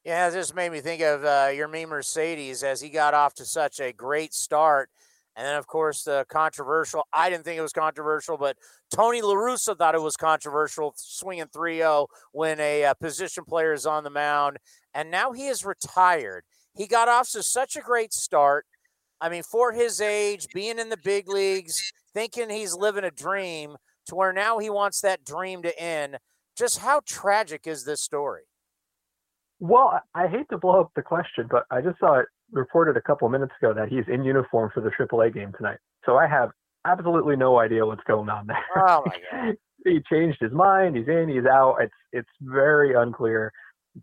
Yeah, 0.06 0.30
this 0.30 0.54
made 0.54 0.72
me 0.72 0.80
think 0.80 1.02
of 1.02 1.26
uh, 1.26 1.48
Yermin 1.48 1.90
Mercedes 1.90 2.64
as 2.64 2.80
he 2.80 2.90
got 2.90 3.14
off 3.14 3.34
to 3.36 3.46
such 3.46 3.82
a 3.82 3.92
great 3.92 4.34
start. 4.34 4.90
And 5.38 5.46
then, 5.46 5.56
of 5.56 5.68
course, 5.68 6.04
the 6.04 6.26
controversial, 6.30 7.04
I 7.14 7.30
didn't 7.30 7.46
think 7.46 7.60
it 7.60 7.62
was 7.62 7.72
controversial, 7.72 8.38
but 8.38 8.58
Tony 8.90 9.22
LaRussa 9.22 9.78
thought 9.78 9.94
it 9.94 10.02
was 10.02 10.18
controversial, 10.18 10.94
swinging 10.98 11.46
3 11.54 11.78
0 11.78 12.08
when 12.32 12.60
a 12.60 12.86
uh, 12.86 12.94
position 12.96 13.46
player 13.46 13.72
is 13.72 13.86
on 13.86 14.04
the 14.04 14.10
mound. 14.10 14.58
And 14.96 15.12
now 15.12 15.34
he 15.34 15.46
is 15.46 15.64
retired. 15.64 16.44
He 16.76 16.88
got 16.88 17.08
off 17.08 17.30
to 17.32 17.44
such 17.44 17.76
a 17.76 17.82
great 17.82 18.14
start. 18.14 18.66
I 19.22 19.30
mean, 19.30 19.44
for 19.44 19.74
his 19.74 20.02
age, 20.02 20.48
being 20.56 20.80
in 20.80 20.90
the 20.90 20.98
big 20.98 21.30
leagues, 21.30 21.92
thinking 22.16 22.50
he's 22.50 22.76
living 22.76 23.04
a 23.04 23.12
dream 23.12 23.78
to 24.08 24.16
where 24.16 24.34
now 24.34 24.58
he 24.58 24.72
wants 24.72 25.02
that 25.02 25.24
dream 25.24 25.62
to 25.62 25.80
end. 25.80 26.18
Just 26.58 26.80
how 26.80 27.02
tragic 27.06 27.68
is 27.68 27.86
this 27.86 28.02
story? 28.02 28.44
Well, 29.60 30.02
I 30.16 30.28
hate 30.28 30.50
to 30.50 30.58
blow 30.58 30.82
up 30.82 30.92
the 30.96 31.04
question, 31.04 31.48
but 31.50 31.66
I 31.70 31.82
just 31.82 32.00
saw 32.00 32.20
it 32.20 32.28
reported 32.52 32.98
a 32.98 33.02
couple 33.02 33.28
minutes 33.30 33.54
ago 33.62 33.74
that 33.74 33.90
he's 33.90 34.06
in 34.08 34.24
uniform 34.24 34.72
for 34.74 34.82
the 34.82 34.90
AAA 34.90 35.34
game 35.34 35.54
tonight. 35.58 35.78
So 36.06 36.18
I 36.18 36.28
have 36.28 36.52
absolutely 36.86 37.36
no 37.36 37.60
idea 37.60 37.86
what's 37.86 38.04
going 38.08 38.30
on 38.30 38.48
there. 38.48 38.64
Oh 38.76 39.04
my 39.06 39.18
god. 39.32 39.56
he 39.84 40.00
changed 40.12 40.38
his 40.40 40.52
mind. 40.52 40.96
He's 40.96 41.08
in. 41.08 41.30
He's 41.30 41.46
out. 41.46 41.78
It's 41.82 41.94
it's 42.12 42.30
very 42.42 42.94
unclear 42.94 43.52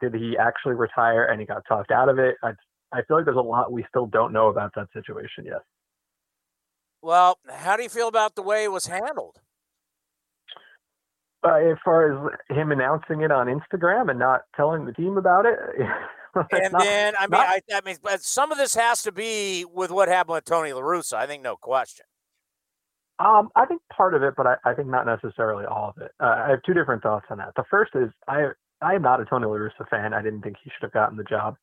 did 0.01 0.15
he 0.15 0.37
actually 0.39 0.75
retire 0.75 1.25
and 1.25 1.41
he 1.41 1.47
got 1.47 1.63
talked 1.67 1.91
out 1.91 2.09
of 2.09 2.19
it? 2.19 2.37
I, 2.43 2.51
I 2.93 3.03
feel 3.03 3.17
like 3.17 3.25
there's 3.25 3.37
a 3.37 3.41
lot 3.41 3.73
we 3.73 3.85
still 3.89 4.07
don't 4.07 4.33
know 4.33 4.49
about 4.49 4.73
that 4.77 4.89
situation 4.93 5.45
yet. 5.45 5.63
Well, 7.03 7.39
how 7.51 7.77
do 7.77 7.83
you 7.83 7.89
feel 7.89 8.09
about 8.09 8.35
the 8.35 8.43
way 8.43 8.65
it 8.65 8.73
was 8.73 8.87
handled? 8.87 9.39
Uh, 11.47 11.57
as 11.57 11.77
far 11.85 12.11
as 12.11 12.33
him 12.49 12.73
announcing 12.73 13.21
it 13.21 13.31
on 13.31 13.47
Instagram 13.47 14.09
and 14.09 14.19
not 14.19 14.43
telling 14.57 14.87
the 14.87 14.93
team 14.93 15.19
about 15.19 15.45
it. 15.45 15.59
and 16.53 16.73
not, 16.73 16.83
then, 16.83 17.15
I 17.19 17.23
mean, 17.23 17.31
not, 17.31 17.47
I, 17.47 17.61
I, 17.73 17.81
mean, 17.85 17.97
but 18.03 18.23
some 18.23 18.53
of 18.53 18.59
this 18.59 18.75
has 18.75 19.03
to 19.03 19.13
be 19.13 19.65
with 19.65 19.91
what 19.91 20.09
happened 20.09 20.35
with 20.35 20.45
Tony 20.45 20.73
La 20.73 20.81
Russa. 20.81 21.15
I 21.15 21.27
think 21.27 21.43
no 21.43 21.57
question. 21.57 22.07
Um, 23.19 23.51
I 23.55 23.65
think 23.67 23.81
part 23.93 24.15
of 24.15 24.23
it, 24.23 24.35
but 24.37 24.47
I, 24.47 24.57
I 24.65 24.75
think 24.75 24.89
not 24.89 25.07
necessarily 25.07 25.65
all 25.65 25.95
of 25.97 26.03
it. 26.03 26.11
Uh, 26.21 26.45
I 26.47 26.51
have 26.51 26.63
two 26.67 26.75
different 26.75 27.03
thoughts 27.03 27.27
on 27.31 27.39
that. 27.39 27.53
The 27.57 27.65
first 27.71 27.93
is 27.95 28.11
I 28.27 28.49
I 28.81 28.95
am 28.95 29.03
not 29.03 29.21
a 29.21 29.25
Tony 29.25 29.47
La 29.47 29.53
Russa 29.53 29.89
fan. 29.89 30.13
I 30.13 30.23
didn't 30.23 30.43
think 30.43 30.57
he 30.63 30.71
should 30.71 30.83
have 30.83 30.93
gotten 30.93 31.17
the 31.17 31.25
job, 31.25 31.55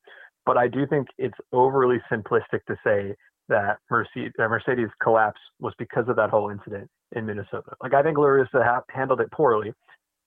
but 0.45 0.57
I 0.57 0.67
do 0.67 0.87
think 0.87 1.07
it's 1.17 1.37
overly 1.51 1.97
simplistic 2.11 2.63
to 2.67 2.77
say 2.83 3.15
that 3.49 3.79
Mercedes, 3.89 4.31
uh, 4.39 4.47
Mercedes 4.47 4.87
collapse 5.03 5.39
was 5.59 5.73
because 5.77 6.05
of 6.07 6.15
that 6.15 6.29
whole 6.29 6.49
incident 6.49 6.89
in 7.13 7.25
Minnesota. 7.25 7.73
Like 7.81 7.93
I 7.93 8.01
think 8.01 8.17
La 8.17 8.25
Russa 8.25 8.63
ha- 8.63 8.83
handled 8.89 9.19
it 9.19 9.29
poorly, 9.31 9.73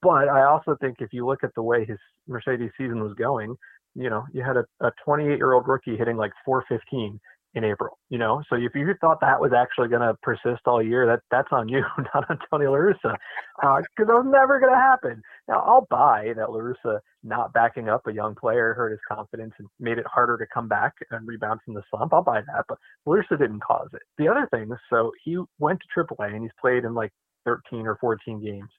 but 0.03 0.29
I 0.29 0.43
also 0.43 0.77
think 0.79 0.97
if 0.99 1.11
you 1.11 1.25
look 1.25 1.43
at 1.43 1.55
the 1.55 1.63
way 1.63 1.85
his 1.85 1.97
Mercedes 2.27 2.69
season 2.77 3.01
was 3.01 3.15
going, 3.15 3.55
you 3.95 4.09
know, 4.09 4.25
you 4.33 4.43
had 4.43 4.57
a, 4.57 4.65
a 4.81 4.91
28 5.03 5.37
year 5.37 5.53
old 5.53 5.67
rookie 5.67 5.97
hitting 5.97 6.17
like 6.17 6.31
415 6.45 7.19
in 7.55 7.63
April. 7.63 7.97
You 8.09 8.17
know, 8.17 8.43
so 8.49 8.55
if 8.57 8.75
you 8.75 8.93
thought 8.99 9.21
that 9.21 9.39
was 9.39 9.51
actually 9.53 9.87
going 9.87 10.01
to 10.01 10.13
persist 10.21 10.61
all 10.65 10.83
year, 10.83 11.05
that 11.07 11.21
that's 11.31 11.47
on 11.51 11.69
you, 11.69 11.83
not 12.13 12.29
on 12.29 12.37
Tony 12.51 12.67
La 12.67 12.75
Russa, 12.75 13.15
because 13.55 13.83
uh, 13.99 14.05
that 14.05 14.07
was 14.07 14.27
never 14.29 14.59
going 14.59 14.73
to 14.73 14.77
happen. 14.77 15.21
Now 15.47 15.61
I'll 15.61 15.87
buy 15.89 16.33
that 16.35 16.51
La 16.51 16.59
Russa 16.59 16.99
not 17.23 17.53
backing 17.53 17.89
up 17.89 18.05
a 18.05 18.13
young 18.13 18.35
player 18.35 18.73
hurt 18.73 18.91
his 18.91 18.99
confidence 19.07 19.53
and 19.57 19.67
made 19.79 19.97
it 19.97 20.05
harder 20.05 20.37
to 20.37 20.45
come 20.53 20.67
back 20.67 20.93
and 21.09 21.27
rebound 21.27 21.61
from 21.63 21.73
the 21.73 21.83
slump. 21.89 22.13
I'll 22.13 22.23
buy 22.23 22.41
that, 22.41 22.65
but 22.67 22.77
La 23.05 23.15
Russa 23.15 23.39
didn't 23.39 23.61
cause 23.61 23.89
it. 23.93 24.01
The 24.17 24.27
other 24.27 24.47
thing, 24.51 24.69
is 24.71 24.77
so 24.89 25.11
he 25.23 25.39
went 25.57 25.79
to 25.79 26.03
AAA 26.03 26.33
and 26.33 26.43
he's 26.43 26.51
played 26.59 26.83
in 26.83 26.93
like 26.93 27.11
13 27.45 27.87
or 27.87 27.97
14 28.01 28.43
games, 28.43 28.69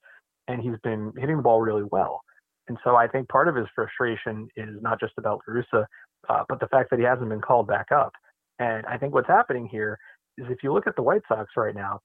and 0.49 0.61
he's 0.61 0.79
been 0.83 1.13
hitting 1.17 1.37
the 1.37 1.43
ball 1.43 1.61
really 1.61 1.87
well. 1.91 2.21
And 2.69 2.79
so 2.85 2.97
I 2.97 3.07
think 3.07 3.29
part 3.29 3.49
of 3.49 3.55
his 3.55 3.67
frustration 3.75 4.49
is 4.57 4.77
not 4.81 5.01
just 5.01 5.13
about 5.19 5.41
La 5.47 5.55
Russa, 5.55 5.87
uh, 6.29 6.45
but 6.49 6.61
the 6.61 6.69
fact 6.69 6.91
that 6.91 6.99
he 6.99 7.05
hasn't 7.05 7.29
been 7.29 7.41
called 7.41 7.69
back 7.69 7.93
up. 7.93 8.13
And 8.59 8.85
I 8.87 8.99
think 8.99 9.15
what's 9.15 9.29
happening 9.29 9.69
here 9.71 9.99
is 10.39 10.47
if 10.51 10.59
you 10.63 10.73
look 10.73 10.87
at 10.87 10.97
the 10.97 11.03
White 11.03 11.23
Sox 11.29 11.51
right 11.57 11.75
now, 11.75 12.01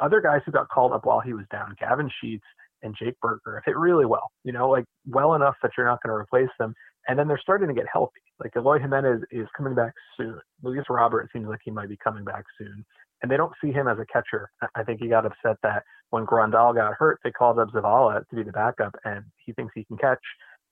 other 0.00 0.20
guys 0.20 0.40
who 0.44 0.52
got 0.52 0.68
called 0.68 0.92
up 0.92 1.04
while 1.04 1.20
he 1.20 1.32
was 1.32 1.44
down, 1.50 1.74
Gavin 1.78 2.10
Sheets 2.20 2.44
and 2.82 2.94
Jake 2.98 3.18
Burger, 3.20 3.62
hit 3.64 3.76
really 3.76 4.04
well, 4.06 4.30
you 4.44 4.52
know, 4.52 4.68
like 4.68 4.84
well 5.06 5.34
enough 5.34 5.54
that 5.62 5.72
you're 5.76 5.86
not 5.86 6.02
going 6.02 6.10
to 6.10 6.16
replace 6.16 6.50
them. 6.58 6.74
And 7.08 7.18
then 7.18 7.28
they're 7.28 7.40
starting 7.40 7.68
to 7.68 7.74
get 7.74 7.86
healthy. 7.90 8.20
Like 8.42 8.52
Eloy 8.56 8.78
Jimenez 8.78 9.22
is 9.30 9.46
coming 9.56 9.74
back 9.74 9.92
soon. 10.16 10.38
Luis 10.62 10.84
Robert 10.90 11.28
seems 11.32 11.46
like 11.46 11.60
he 11.64 11.70
might 11.70 11.88
be 11.88 11.96
coming 12.02 12.24
back 12.24 12.44
soon. 12.58 12.84
And 13.26 13.32
they 13.32 13.36
don't 13.36 13.54
see 13.60 13.72
him 13.72 13.88
as 13.88 13.98
a 13.98 14.06
catcher. 14.06 14.52
I 14.76 14.84
think 14.84 15.00
he 15.00 15.08
got 15.08 15.26
upset 15.26 15.56
that 15.64 15.82
when 16.10 16.24
Grandal 16.24 16.72
got 16.76 16.94
hurt, 16.94 17.18
they 17.24 17.32
called 17.32 17.58
up 17.58 17.70
Zavala 17.72 18.20
to 18.28 18.36
be 18.36 18.44
the 18.44 18.52
backup, 18.52 18.94
and 19.04 19.24
he 19.44 19.52
thinks 19.52 19.72
he 19.74 19.82
can 19.82 19.96
catch. 19.96 20.20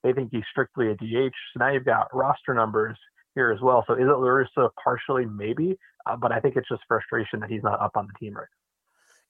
They 0.05 0.13
think 0.13 0.29
he's 0.31 0.45
strictly 0.53 0.89
a 0.89 0.95
DH. 0.95 1.35
So 1.35 1.59
now 1.59 1.73
you've 1.73 1.85
got 1.85 2.15
roster 2.15 2.55
numbers 2.55 2.97
here 3.35 3.51
as 3.51 3.61
well. 3.61 3.83
So 3.89 3.95
is 3.95 4.03
it 4.03 4.05
La 4.05 4.19
Russa 4.19 4.69
partially? 4.85 5.27
Maybe, 5.27 5.77
uh, 6.07 6.15
but 6.15 6.31
I 6.31 6.39
think 6.39 6.55
it's 6.55 6.69
just 6.69 6.83
frustration 6.87 7.41
that 7.41 7.51
he's 7.51 7.65
not 7.65 7.81
up 7.81 7.97
on 7.97 8.07
the 8.07 8.25
team 8.25 8.35
right 8.35 8.47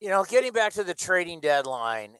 You 0.02 0.10
know, 0.10 0.24
getting 0.24 0.52
back 0.52 0.74
to 0.74 0.84
the 0.84 0.92
trading 0.92 1.40
deadline, 1.40 2.16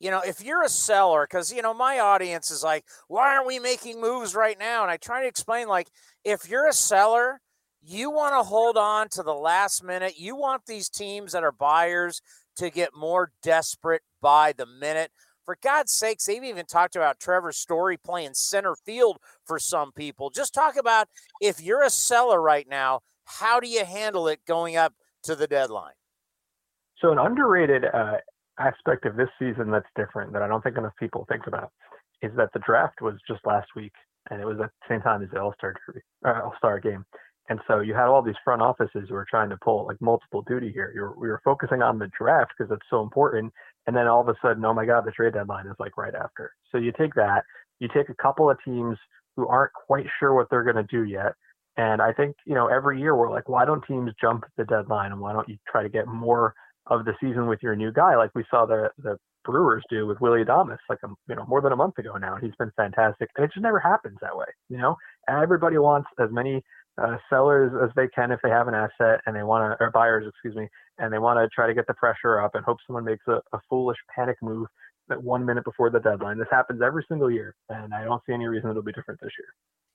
you 0.00 0.10
know, 0.10 0.22
if 0.26 0.42
you're 0.42 0.64
a 0.64 0.68
seller, 0.68 1.24
because, 1.30 1.52
you 1.52 1.62
know, 1.62 1.72
my 1.72 2.00
audience 2.00 2.50
is 2.50 2.64
like, 2.64 2.84
why 3.06 3.32
aren't 3.32 3.46
we 3.46 3.60
making 3.60 4.00
moves 4.00 4.34
right 4.34 4.58
now? 4.58 4.82
And 4.82 4.90
I 4.90 4.96
try 4.96 5.22
to 5.22 5.28
explain, 5.28 5.68
like, 5.68 5.86
if 6.24 6.48
you're 6.50 6.66
a 6.66 6.72
seller, 6.72 7.40
you 7.82 8.10
want 8.10 8.34
to 8.34 8.42
hold 8.42 8.76
on 8.76 9.08
to 9.10 9.22
the 9.22 9.34
last 9.34 9.82
minute. 9.84 10.18
You 10.18 10.36
want 10.36 10.66
these 10.66 10.88
teams 10.88 11.32
that 11.32 11.44
are 11.44 11.52
buyers 11.52 12.20
to 12.56 12.70
get 12.70 12.90
more 12.96 13.32
desperate 13.42 14.02
by 14.20 14.52
the 14.52 14.66
minute. 14.66 15.10
For 15.44 15.56
God's 15.62 15.92
sakes, 15.92 16.26
they've 16.26 16.44
even 16.44 16.66
talked 16.66 16.96
about 16.96 17.20
Trevor 17.20 17.52
Story 17.52 17.96
playing 17.96 18.34
center 18.34 18.74
field 18.84 19.18
for 19.46 19.58
some 19.58 19.92
people. 19.92 20.28
Just 20.28 20.52
talk 20.52 20.76
about 20.76 21.08
if 21.40 21.60
you're 21.60 21.82
a 21.82 21.90
seller 21.90 22.42
right 22.42 22.68
now, 22.68 23.00
how 23.24 23.58
do 23.60 23.68
you 23.68 23.84
handle 23.84 24.28
it 24.28 24.40
going 24.46 24.76
up 24.76 24.92
to 25.22 25.34
the 25.34 25.46
deadline? 25.46 25.94
So, 27.00 27.12
an 27.12 27.18
underrated 27.18 27.84
uh, 27.86 28.16
aspect 28.58 29.06
of 29.06 29.16
this 29.16 29.28
season 29.38 29.70
that's 29.70 29.86
different 29.96 30.32
that 30.32 30.42
I 30.42 30.48
don't 30.48 30.62
think 30.62 30.76
enough 30.76 30.96
people 30.98 31.24
think 31.28 31.46
about 31.46 31.70
is 32.22 32.32
that 32.36 32.50
the 32.52 32.58
draft 32.58 33.00
was 33.00 33.14
just 33.26 33.40
last 33.46 33.68
week, 33.76 33.92
and 34.30 34.40
it 34.40 34.44
was 34.44 34.58
at 34.60 34.66
the 34.66 34.94
same 34.94 35.00
time 35.00 35.22
as 35.22 35.30
the 35.30 35.40
All 35.40 35.54
Star 35.56 35.74
uh, 36.26 36.40
All 36.44 36.54
Star 36.58 36.80
game. 36.80 37.04
And 37.48 37.60
so 37.66 37.80
you 37.80 37.94
had 37.94 38.06
all 38.06 38.22
these 38.22 38.34
front 38.44 38.60
offices 38.60 39.06
who 39.08 39.14
were 39.14 39.26
trying 39.28 39.48
to 39.50 39.56
pull 39.56 39.86
like 39.86 40.00
multiple 40.00 40.42
duty 40.46 40.70
here. 40.72 40.92
You're, 40.94 41.14
we 41.18 41.28
were 41.28 41.40
focusing 41.44 41.82
on 41.82 41.98
the 41.98 42.10
draft 42.18 42.52
because 42.56 42.70
it's 42.70 42.86
so 42.90 43.02
important. 43.02 43.52
And 43.86 43.96
then 43.96 44.06
all 44.06 44.20
of 44.20 44.28
a 44.28 44.34
sudden, 44.42 44.64
oh 44.64 44.74
my 44.74 44.84
God, 44.84 45.06
the 45.06 45.12
trade 45.12 45.32
deadline 45.32 45.66
is 45.66 45.76
like 45.78 45.96
right 45.96 46.14
after. 46.14 46.52
So 46.70 46.78
you 46.78 46.92
take 46.92 47.14
that, 47.14 47.44
you 47.80 47.88
take 47.88 48.10
a 48.10 48.22
couple 48.22 48.50
of 48.50 48.58
teams 48.64 48.98
who 49.36 49.46
aren't 49.48 49.72
quite 49.72 50.06
sure 50.18 50.34
what 50.34 50.48
they're 50.50 50.64
going 50.64 50.76
to 50.76 50.82
do 50.82 51.04
yet. 51.04 51.32
And 51.76 52.02
I 52.02 52.12
think, 52.12 52.36
you 52.44 52.54
know, 52.54 52.66
every 52.66 53.00
year 53.00 53.16
we're 53.16 53.30
like, 53.30 53.48
why 53.48 53.64
don't 53.64 53.84
teams 53.86 54.12
jump 54.20 54.44
the 54.56 54.64
deadline 54.64 55.12
and 55.12 55.20
why 55.20 55.32
don't 55.32 55.48
you 55.48 55.56
try 55.70 55.82
to 55.82 55.88
get 55.88 56.06
more 56.06 56.54
of 56.88 57.04
the 57.04 57.14
season 57.20 57.46
with 57.46 57.62
your 57.62 57.76
new 57.76 57.92
guy, 57.92 58.16
like 58.16 58.30
we 58.34 58.44
saw 58.50 58.66
the 58.66 58.90
the 58.98 59.16
Brewers 59.44 59.84
do 59.88 60.06
with 60.06 60.20
Willie 60.20 60.44
Adames, 60.44 60.78
like 60.90 60.98
a, 61.04 61.08
you 61.28 61.36
know 61.36 61.46
more 61.46 61.60
than 61.60 61.72
a 61.72 61.76
month 61.76 61.98
ago 61.98 62.16
now, 62.16 62.34
and 62.34 62.44
he's 62.44 62.54
been 62.58 62.72
fantastic. 62.76 63.30
And 63.36 63.44
it 63.44 63.52
just 63.52 63.62
never 63.62 63.78
happens 63.78 64.18
that 64.20 64.36
way, 64.36 64.46
you 64.68 64.76
know. 64.76 64.96
Everybody 65.28 65.78
wants 65.78 66.08
as 66.18 66.30
many 66.30 66.62
uh, 67.00 67.16
sellers 67.30 67.72
as 67.82 67.90
they 67.96 68.08
can 68.08 68.32
if 68.32 68.40
they 68.42 68.50
have 68.50 68.68
an 68.68 68.74
asset, 68.74 69.20
and 69.26 69.34
they 69.36 69.42
want 69.42 69.78
to, 69.78 69.84
or 69.84 69.90
buyers, 69.90 70.26
excuse 70.28 70.56
me, 70.56 70.68
and 70.98 71.12
they 71.12 71.18
want 71.18 71.38
to 71.38 71.48
try 71.54 71.66
to 71.66 71.74
get 71.74 71.86
the 71.86 71.94
pressure 71.94 72.40
up 72.40 72.54
and 72.54 72.64
hope 72.64 72.78
someone 72.86 73.04
makes 73.04 73.26
a, 73.28 73.40
a 73.52 73.60
foolish 73.68 73.98
panic 74.14 74.36
move 74.42 74.66
that 75.08 75.22
one 75.22 75.44
minute 75.44 75.64
before 75.64 75.90
the 75.90 76.00
deadline. 76.00 76.38
This 76.38 76.48
happens 76.50 76.82
every 76.82 77.04
single 77.08 77.30
year, 77.30 77.54
and 77.68 77.94
I 77.94 78.04
don't 78.04 78.22
see 78.26 78.32
any 78.32 78.46
reason 78.46 78.70
it'll 78.70 78.82
be 78.82 78.92
different 78.92 79.20
this 79.20 79.32
year. 79.38 79.48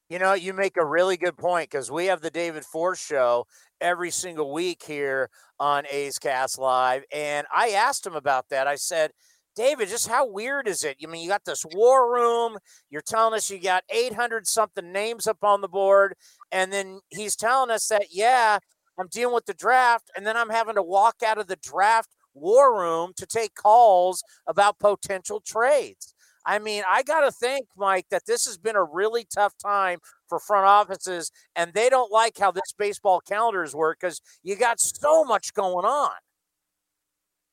You 0.10 0.20
know, 0.20 0.34
you 0.34 0.54
make 0.54 0.78
a 0.78 0.86
really 0.86 1.18
good 1.18 1.38
point 1.38 1.70
because 1.72 1.90
we 1.90 2.08
have 2.08 2.22
the 2.22 2.30
David 2.30 2.66
Forst 2.66 3.04
show 3.04 3.48
every 3.80 4.12
single 4.12 4.52
week 4.52 4.84
here 4.84 5.30
on 5.60 5.86
A's 5.90 6.20
Cast 6.20 6.60
Live. 6.60 7.04
And 7.12 7.48
I 7.56 7.70
asked 7.70 8.06
him 8.06 8.16
about 8.16 8.50
that. 8.50 8.68
I 8.68 8.76
said, 8.76 9.12
David, 9.56 9.90
just 9.90 10.08
how 10.08 10.28
weird 10.28 10.68
is 10.68 10.84
it? 10.84 10.98
I 11.04 11.08
mean, 11.08 11.22
you 11.22 11.30
got 11.30 11.46
this 11.46 11.66
war 11.74 12.12
room. 12.12 12.58
You're 12.90 13.02
telling 13.02 13.36
us 13.36 13.50
you 13.50 13.60
got 13.60 13.84
800 13.90 14.48
something 14.48 14.92
names 14.92 15.28
up 15.28 15.44
on 15.44 15.62
the 15.62 15.68
board. 15.68 16.16
And 16.52 16.74
then 16.74 17.02
he's 17.10 17.36
telling 17.36 17.70
us 17.70 17.88
that, 17.88 18.08
yeah, 18.12 18.58
I'm 19.00 19.08
dealing 19.08 19.36
with 19.36 19.46
the 19.46 19.54
draft. 19.54 20.10
And 20.16 20.26
then 20.26 20.38
I'm 20.38 20.50
having 20.50 20.76
to 20.76 20.84
walk 20.84 21.18
out 21.26 21.38
of 21.38 21.48
the 21.48 21.58
draft 21.58 22.10
war 22.34 22.80
room 22.80 23.14
to 23.18 23.28
take 23.28 23.54
calls 23.54 24.24
about 24.48 24.80
potential 24.80 25.42
trades. 25.46 26.14
I 26.46 26.60
mean, 26.60 26.84
I 26.90 27.04
got 27.04 27.22
to 27.22 27.32
think, 27.32 27.68
Mike, 27.78 28.08
that 28.12 28.26
this 28.26 28.46
has 28.46 28.58
been 28.58 28.76
a 28.76 28.84
really 28.84 29.26
tough 29.34 29.54
time 29.58 30.00
for 30.28 30.40
front 30.40 30.66
offices, 30.66 31.32
and 31.56 31.74
they 31.74 31.90
don't 31.90 32.12
like 32.12 32.38
how 32.38 32.52
this 32.52 32.74
baseball 32.78 33.22
calendars 33.22 33.74
work 33.74 34.00
because 34.02 34.20
you 34.44 34.56
got 34.56 34.80
so 34.82 35.24
much 35.24 35.54
going 35.54 35.86
on. 35.86 36.12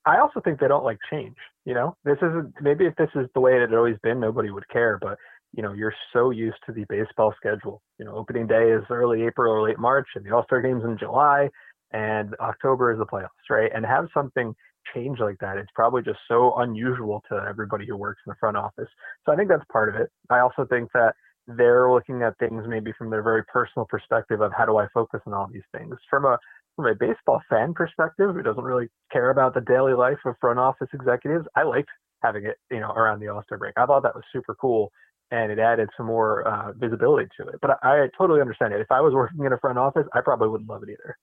I 0.06 0.18
also 0.18 0.40
think 0.40 0.58
they 0.58 0.66
don't 0.66 0.84
like 0.84 0.98
change. 1.08 1.36
You 1.64 1.74
know, 1.74 1.96
this 2.04 2.16
isn't 2.18 2.54
maybe 2.60 2.86
if 2.86 2.96
this 2.96 3.10
is 3.14 3.26
the 3.34 3.40
way 3.40 3.56
it 3.56 3.60
had 3.60 3.74
always 3.74 3.96
been, 4.02 4.20
nobody 4.20 4.50
would 4.50 4.68
care. 4.68 4.98
But 5.00 5.18
you 5.52 5.62
know, 5.62 5.72
you're 5.72 5.94
so 6.12 6.30
used 6.30 6.58
to 6.66 6.72
the 6.72 6.84
baseball 6.88 7.34
schedule. 7.36 7.82
You 7.98 8.04
know, 8.04 8.14
opening 8.14 8.46
day 8.46 8.70
is 8.70 8.84
early 8.90 9.22
April 9.24 9.52
or 9.52 9.68
late 9.68 9.78
March, 9.78 10.08
and 10.14 10.24
the 10.24 10.34
All 10.34 10.44
Star 10.44 10.62
games 10.62 10.84
in 10.84 10.96
July, 10.98 11.48
and 11.92 12.34
October 12.40 12.92
is 12.92 12.98
the 12.98 13.06
playoffs, 13.06 13.50
right? 13.50 13.70
And 13.74 13.84
have 13.84 14.06
something 14.14 14.54
change 14.94 15.18
like 15.18 15.38
that. 15.40 15.58
It's 15.58 15.70
probably 15.74 16.02
just 16.02 16.18
so 16.28 16.54
unusual 16.58 17.22
to 17.30 17.44
everybody 17.48 17.86
who 17.86 17.96
works 17.96 18.20
in 18.26 18.30
the 18.30 18.36
front 18.40 18.56
office. 18.56 18.88
So 19.26 19.32
I 19.32 19.36
think 19.36 19.48
that's 19.48 19.64
part 19.72 19.88
of 19.88 20.00
it. 20.00 20.10
I 20.30 20.38
also 20.40 20.66
think 20.68 20.90
that 20.94 21.14
they're 21.46 21.90
looking 21.90 22.22
at 22.22 22.38
things 22.38 22.64
maybe 22.68 22.92
from 22.96 23.10
their 23.10 23.22
very 23.22 23.44
personal 23.44 23.86
perspective 23.88 24.40
of 24.40 24.52
how 24.56 24.66
do 24.66 24.76
I 24.78 24.86
focus 24.94 25.20
on 25.26 25.34
all 25.34 25.48
these 25.52 25.66
things. 25.76 25.94
From 26.08 26.24
a 26.24 26.38
from 26.80 26.90
a 26.90 26.94
baseball 26.94 27.40
fan 27.48 27.74
perspective, 27.74 28.34
who 28.34 28.42
doesn't 28.42 28.64
really 28.64 28.88
care 29.12 29.30
about 29.30 29.54
the 29.54 29.60
daily 29.60 29.92
life 29.92 30.18
of 30.24 30.34
front 30.40 30.58
office 30.58 30.88
executives, 30.92 31.46
I 31.54 31.64
liked 31.64 31.90
having 32.22 32.46
it, 32.46 32.56
you 32.70 32.80
know, 32.80 32.90
around 32.90 33.20
the 33.20 33.28
All 33.28 33.42
Star 33.42 33.58
break. 33.58 33.74
I 33.76 33.86
thought 33.86 34.02
that 34.02 34.14
was 34.14 34.24
super 34.32 34.54
cool, 34.54 34.90
and 35.30 35.52
it 35.52 35.58
added 35.58 35.88
some 35.96 36.06
more 36.06 36.46
uh, 36.46 36.72
visibility 36.72 37.28
to 37.38 37.48
it. 37.48 37.56
But 37.60 37.78
I, 37.82 38.04
I 38.04 38.08
totally 38.16 38.40
understand 38.40 38.72
it. 38.72 38.80
If 38.80 38.90
I 38.90 39.00
was 39.00 39.14
working 39.14 39.44
in 39.44 39.52
a 39.52 39.58
front 39.58 39.78
office, 39.78 40.06
I 40.14 40.20
probably 40.20 40.48
wouldn't 40.48 40.68
love 40.68 40.82
it 40.82 40.90
either. 40.90 41.16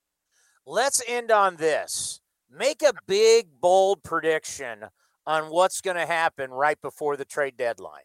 Let's 0.65 1.01
end 1.07 1.31
on 1.31 1.55
this 1.55 2.21
make 2.49 2.81
a 2.81 2.93
big, 3.07 3.47
bold 3.59 4.03
prediction 4.03 4.85
on 5.25 5.49
what's 5.49 5.81
going 5.81 5.97
to 5.97 6.05
happen 6.05 6.51
right 6.51 6.81
before 6.81 7.17
the 7.17 7.25
trade 7.25 7.57
deadline. 7.57 8.03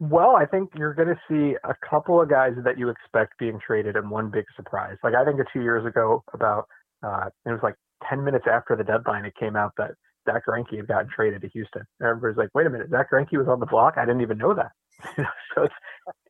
Well, 0.00 0.36
I 0.36 0.46
think 0.46 0.70
you're 0.76 0.94
going 0.94 1.08
to 1.08 1.20
see 1.28 1.56
a 1.64 1.74
couple 1.88 2.20
of 2.20 2.30
guys 2.30 2.52
that 2.64 2.78
you 2.78 2.88
expect 2.88 3.38
being 3.38 3.58
traded 3.64 3.96
and 3.96 4.10
one 4.10 4.30
big 4.30 4.44
surprise. 4.54 4.96
Like 5.02 5.14
I 5.14 5.24
think 5.24 5.40
a 5.40 5.44
two 5.52 5.62
years 5.62 5.84
ago, 5.84 6.22
about 6.32 6.68
uh, 7.02 7.30
it 7.46 7.50
was 7.50 7.60
like 7.62 7.74
10 8.08 8.24
minutes 8.24 8.44
after 8.50 8.76
the 8.76 8.84
deadline, 8.84 9.24
it 9.24 9.34
came 9.38 9.56
out 9.56 9.72
that 9.76 9.92
Zack 10.24 10.42
Greinke 10.46 10.76
had 10.76 10.86
gotten 10.86 11.08
traded 11.14 11.42
to 11.42 11.48
Houston. 11.48 11.82
Everybody's 12.02 12.36
like, 12.36 12.50
wait 12.54 12.66
a 12.66 12.70
minute, 12.70 12.90
Zack 12.90 13.10
Greinke 13.10 13.38
was 13.38 13.48
on 13.48 13.60
the 13.60 13.66
block? 13.66 13.94
I 13.96 14.04
didn't 14.04 14.20
even 14.20 14.38
know 14.38 14.54
that. 14.54 14.70
so 15.54 15.62
it's 15.62 15.74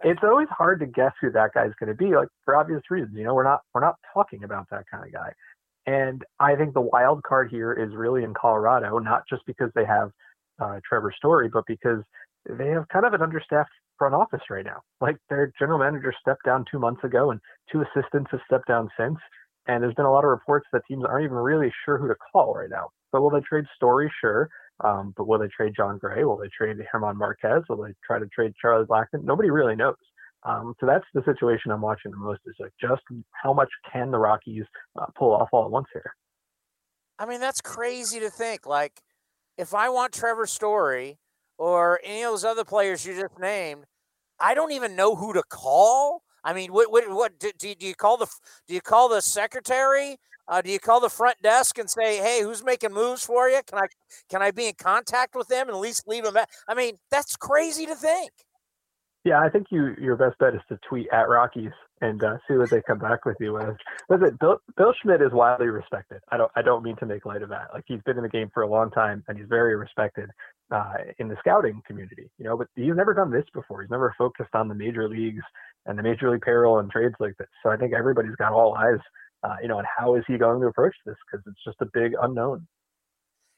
it's 0.04 0.20
always 0.22 0.48
hard 0.50 0.80
to 0.80 0.86
guess 0.86 1.12
who 1.20 1.30
that 1.32 1.52
guy's 1.54 1.72
going 1.80 1.88
to 1.88 1.94
be, 1.94 2.14
like 2.14 2.28
for 2.44 2.56
obvious 2.56 2.82
reasons. 2.90 3.16
You 3.16 3.24
know, 3.24 3.34
we're 3.34 3.44
not 3.44 3.60
we're 3.74 3.80
not 3.80 3.96
talking 4.12 4.44
about 4.44 4.66
that 4.70 4.84
kind 4.90 5.04
of 5.04 5.12
guy. 5.12 5.32
And 5.86 6.22
I 6.38 6.54
think 6.54 6.74
the 6.74 6.82
wild 6.82 7.22
card 7.22 7.50
here 7.50 7.72
is 7.72 7.94
really 7.94 8.22
in 8.22 8.34
Colorado, 8.34 8.98
not 8.98 9.22
just 9.28 9.42
because 9.46 9.70
they 9.74 9.86
have 9.86 10.10
uh, 10.60 10.80
Trevor 10.86 11.12
Story, 11.16 11.48
but 11.48 11.64
because 11.66 12.02
they 12.48 12.68
have 12.68 12.88
kind 12.88 13.04
of 13.04 13.12
an 13.12 13.22
understaffed 13.22 13.70
front 13.98 14.14
office 14.14 14.42
right 14.50 14.64
now. 14.64 14.80
Like 15.00 15.16
their 15.28 15.52
general 15.58 15.78
manager 15.78 16.14
stepped 16.20 16.44
down 16.44 16.64
two 16.70 16.78
months 16.78 17.02
ago, 17.04 17.30
and 17.30 17.40
two 17.70 17.82
assistants 17.82 18.30
have 18.30 18.40
stepped 18.46 18.68
down 18.68 18.88
since. 18.98 19.18
And 19.66 19.82
there's 19.82 19.94
been 19.94 20.06
a 20.06 20.12
lot 20.12 20.24
of 20.24 20.30
reports 20.30 20.66
that 20.72 20.82
teams 20.88 21.04
aren't 21.04 21.24
even 21.24 21.36
really 21.36 21.72
sure 21.84 21.98
who 21.98 22.08
to 22.08 22.14
call 22.32 22.54
right 22.54 22.70
now. 22.70 22.88
But 23.12 23.20
will 23.20 23.30
they 23.30 23.40
trade 23.40 23.64
Story? 23.76 24.10
Sure. 24.20 24.48
Um, 24.82 25.12
but 25.16 25.26
will 25.26 25.38
they 25.38 25.48
trade 25.48 25.74
Jon 25.76 25.98
Gray? 25.98 26.24
Will 26.24 26.36
they 26.36 26.48
trade 26.56 26.76
German 26.92 27.18
Marquez? 27.18 27.64
Will 27.68 27.82
they 27.82 27.92
try 28.06 28.18
to 28.18 28.26
trade 28.26 28.52
Charlie 28.60 28.86
Blackmon? 28.86 29.24
Nobody 29.24 29.50
really 29.50 29.76
knows. 29.76 29.96
Um, 30.44 30.74
so 30.78 30.86
that's 30.86 31.04
the 31.14 31.22
situation 31.24 31.72
I'm 31.72 31.80
watching 31.80 32.12
the 32.12 32.16
most 32.16 32.40
is 32.46 32.54
like 32.60 32.72
just 32.80 33.02
how 33.32 33.52
much 33.52 33.68
can 33.92 34.12
the 34.12 34.18
Rockies 34.18 34.64
uh, 35.00 35.06
pull 35.18 35.34
off 35.34 35.48
all 35.52 35.64
at 35.64 35.70
once 35.70 35.88
here? 35.92 36.14
I 37.18 37.26
mean, 37.26 37.40
that's 37.40 37.60
crazy 37.60 38.20
to 38.20 38.30
think. 38.30 38.64
Like, 38.64 39.00
if 39.56 39.74
I 39.74 39.88
want 39.88 40.12
Trevor 40.12 40.46
Story 40.46 41.18
or 41.58 42.00
any 42.04 42.22
of 42.22 42.32
those 42.32 42.44
other 42.44 42.64
players 42.64 43.04
you 43.04 43.14
just 43.14 43.38
named, 43.38 43.84
I 44.40 44.54
don't 44.54 44.72
even 44.72 44.96
know 44.96 45.16
who 45.16 45.32
to 45.32 45.42
call. 45.42 46.22
I 46.44 46.52
mean, 46.52 46.72
what 46.72 46.90
what, 46.90 47.08
what 47.10 47.38
do, 47.38 47.50
do 47.58 47.74
you 47.78 47.94
call 47.94 48.16
the 48.16 48.26
do 48.66 48.74
you 48.74 48.80
call 48.80 49.08
the 49.08 49.20
secretary? 49.20 50.16
Uh, 50.46 50.62
do 50.62 50.70
you 50.70 50.78
call 50.78 51.00
the 51.00 51.10
front 51.10 51.36
desk 51.42 51.78
and 51.78 51.90
say, 51.90 52.18
"Hey, 52.18 52.42
who's 52.42 52.64
making 52.64 52.94
moves 52.94 53.24
for 53.24 53.48
you? 53.48 53.60
Can 53.66 53.78
I 53.78 53.86
can 54.30 54.40
I 54.40 54.50
be 54.50 54.68
in 54.68 54.74
contact 54.78 55.34
with 55.34 55.48
them 55.48 55.68
and 55.68 55.76
at 55.76 55.80
least 55.80 56.06
leave 56.06 56.24
them?" 56.24 56.36
At? 56.36 56.48
I 56.66 56.74
mean, 56.74 56.96
that's 57.10 57.36
crazy 57.36 57.84
to 57.86 57.94
think. 57.94 58.30
Yeah, 59.24 59.40
I 59.40 59.50
think 59.50 59.66
you 59.70 59.94
your 60.00 60.16
best 60.16 60.38
bet 60.38 60.54
is 60.54 60.60
to 60.68 60.78
tweet 60.88 61.08
at 61.12 61.28
Rockies 61.28 61.72
and 62.00 62.22
uh, 62.22 62.36
see 62.46 62.56
what 62.56 62.70
they 62.70 62.80
come 62.80 62.98
back 62.98 63.24
with 63.26 63.36
you 63.40 63.52
with. 63.52 63.76
Listen, 64.08 64.38
Bill, 64.40 64.58
Bill 64.76 64.94
Schmidt 65.02 65.20
is 65.20 65.32
widely 65.32 65.66
respected. 65.66 66.20
I 66.30 66.36
don't 66.36 66.50
I 66.56 66.62
don't 66.62 66.82
mean 66.82 66.96
to 66.96 67.06
make 67.06 67.26
light 67.26 67.42
of 67.42 67.48
that. 67.50 67.68
Like 67.74 67.84
he's 67.86 68.00
been 68.06 68.16
in 68.16 68.22
the 68.22 68.28
game 68.28 68.50
for 68.54 68.62
a 68.62 68.68
long 68.68 68.90
time 68.90 69.24
and 69.28 69.36
he's 69.36 69.48
very 69.48 69.76
respected 69.76 70.30
uh, 70.70 70.94
in 71.18 71.28
the 71.28 71.36
scouting 71.40 71.82
community. 71.86 72.30
You 72.38 72.44
know, 72.44 72.56
but 72.56 72.68
he's 72.76 72.94
never 72.94 73.14
done 73.14 73.30
this 73.30 73.44
before. 73.52 73.82
He's 73.82 73.90
never 73.90 74.14
focused 74.18 74.54
on 74.54 74.68
the 74.68 74.74
major 74.74 75.08
leagues 75.08 75.42
and 75.86 75.98
the 75.98 76.02
major 76.02 76.30
league 76.30 76.42
payroll 76.42 76.78
and 76.78 76.90
trades 76.90 77.14
like 77.20 77.36
this. 77.38 77.48
So 77.62 77.70
I 77.70 77.76
think 77.76 77.94
everybody's 77.94 78.36
got 78.36 78.52
all 78.52 78.74
eyes, 78.74 78.98
uh, 79.42 79.56
you 79.62 79.68
know, 79.68 79.78
on 79.78 79.84
how 79.96 80.16
is 80.16 80.24
he 80.26 80.36
going 80.36 80.60
to 80.60 80.66
approach 80.66 80.94
this 81.06 81.16
because 81.30 81.44
it's 81.46 81.64
just 81.64 81.78
a 81.80 81.86
big 81.92 82.12
unknown. 82.20 82.66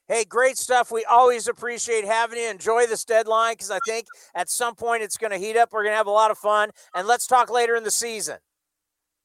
Hey, 0.07 0.25
great 0.25 0.57
stuff. 0.57 0.91
We 0.91 1.05
always 1.05 1.47
appreciate 1.47 2.03
having 2.03 2.37
you. 2.37 2.49
Enjoy 2.49 2.85
this 2.85 3.05
deadline 3.05 3.53
because 3.53 3.71
I 3.71 3.79
think 3.85 4.07
at 4.35 4.49
some 4.49 4.75
point 4.75 5.03
it's 5.03 5.17
going 5.17 5.31
to 5.31 5.37
heat 5.37 5.55
up. 5.55 5.71
We're 5.71 5.83
going 5.83 5.93
to 5.93 5.97
have 5.97 6.07
a 6.07 6.11
lot 6.11 6.31
of 6.31 6.37
fun. 6.37 6.71
And 6.93 7.07
let's 7.07 7.27
talk 7.27 7.49
later 7.49 7.75
in 7.75 7.83
the 7.83 7.91
season. 7.91 8.37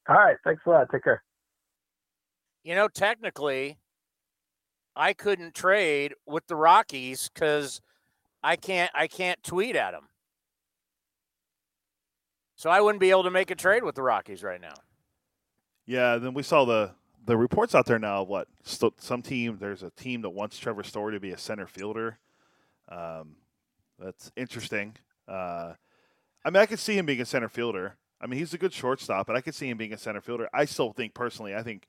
All 0.07 0.15
right. 0.15 0.37
Thanks 0.45 0.61
a 0.65 0.69
lot. 0.69 0.87
Take 0.89 1.03
care. 1.03 1.23
You 2.63 2.75
know, 2.75 2.87
technically, 2.87 3.77
I 4.97 5.13
couldn't 5.13 5.53
trade 5.53 6.15
with 6.25 6.47
the 6.47 6.55
Rockies 6.55 7.29
because 7.33 7.81
I 8.43 8.55
can't 8.55 8.91
I 8.93 9.07
can't 9.07 9.41
tweet 9.43 9.75
at 9.75 9.91
them. 9.91 10.09
So 12.55 12.71
I 12.71 12.81
wouldn't 12.81 12.99
be 12.99 13.11
able 13.11 13.23
to 13.23 13.31
make 13.31 13.51
a 13.51 13.55
trade 13.55 13.83
with 13.83 13.95
the 13.95 14.01
Rockies 14.01 14.43
right 14.43 14.59
now. 14.59 14.73
Yeah, 15.85 16.17
then 16.17 16.33
we 16.33 16.43
saw 16.43 16.65
the 16.65 16.91
the 17.25 17.37
reports 17.37 17.75
out 17.75 17.85
there 17.85 17.99
now. 17.99 18.23
Of 18.23 18.27
what 18.27 18.47
st- 18.63 18.99
some 19.01 19.21
team? 19.21 19.57
There's 19.59 19.83
a 19.83 19.91
team 19.91 20.21
that 20.23 20.31
wants 20.31 20.57
Trevor 20.57 20.83
Story 20.83 21.13
to 21.13 21.19
be 21.19 21.31
a 21.31 21.37
center 21.37 21.67
fielder. 21.67 22.17
Um, 22.89 23.35
that's 23.99 24.31
interesting. 24.35 24.95
Uh, 25.27 25.73
I 26.43 26.49
mean, 26.49 26.61
I 26.61 26.65
could 26.65 26.79
see 26.79 26.97
him 26.97 27.05
being 27.05 27.21
a 27.21 27.25
center 27.25 27.49
fielder. 27.49 27.95
I 28.19 28.25
mean, 28.25 28.39
he's 28.39 28.53
a 28.53 28.57
good 28.57 28.73
shortstop, 28.73 29.27
but 29.27 29.35
I 29.35 29.41
could 29.41 29.53
see 29.53 29.69
him 29.69 29.77
being 29.77 29.93
a 29.93 29.97
center 29.97 30.21
fielder. 30.21 30.49
I 30.53 30.65
still 30.65 30.93
think 30.93 31.13
personally, 31.13 31.53
I 31.53 31.61
think 31.61 31.85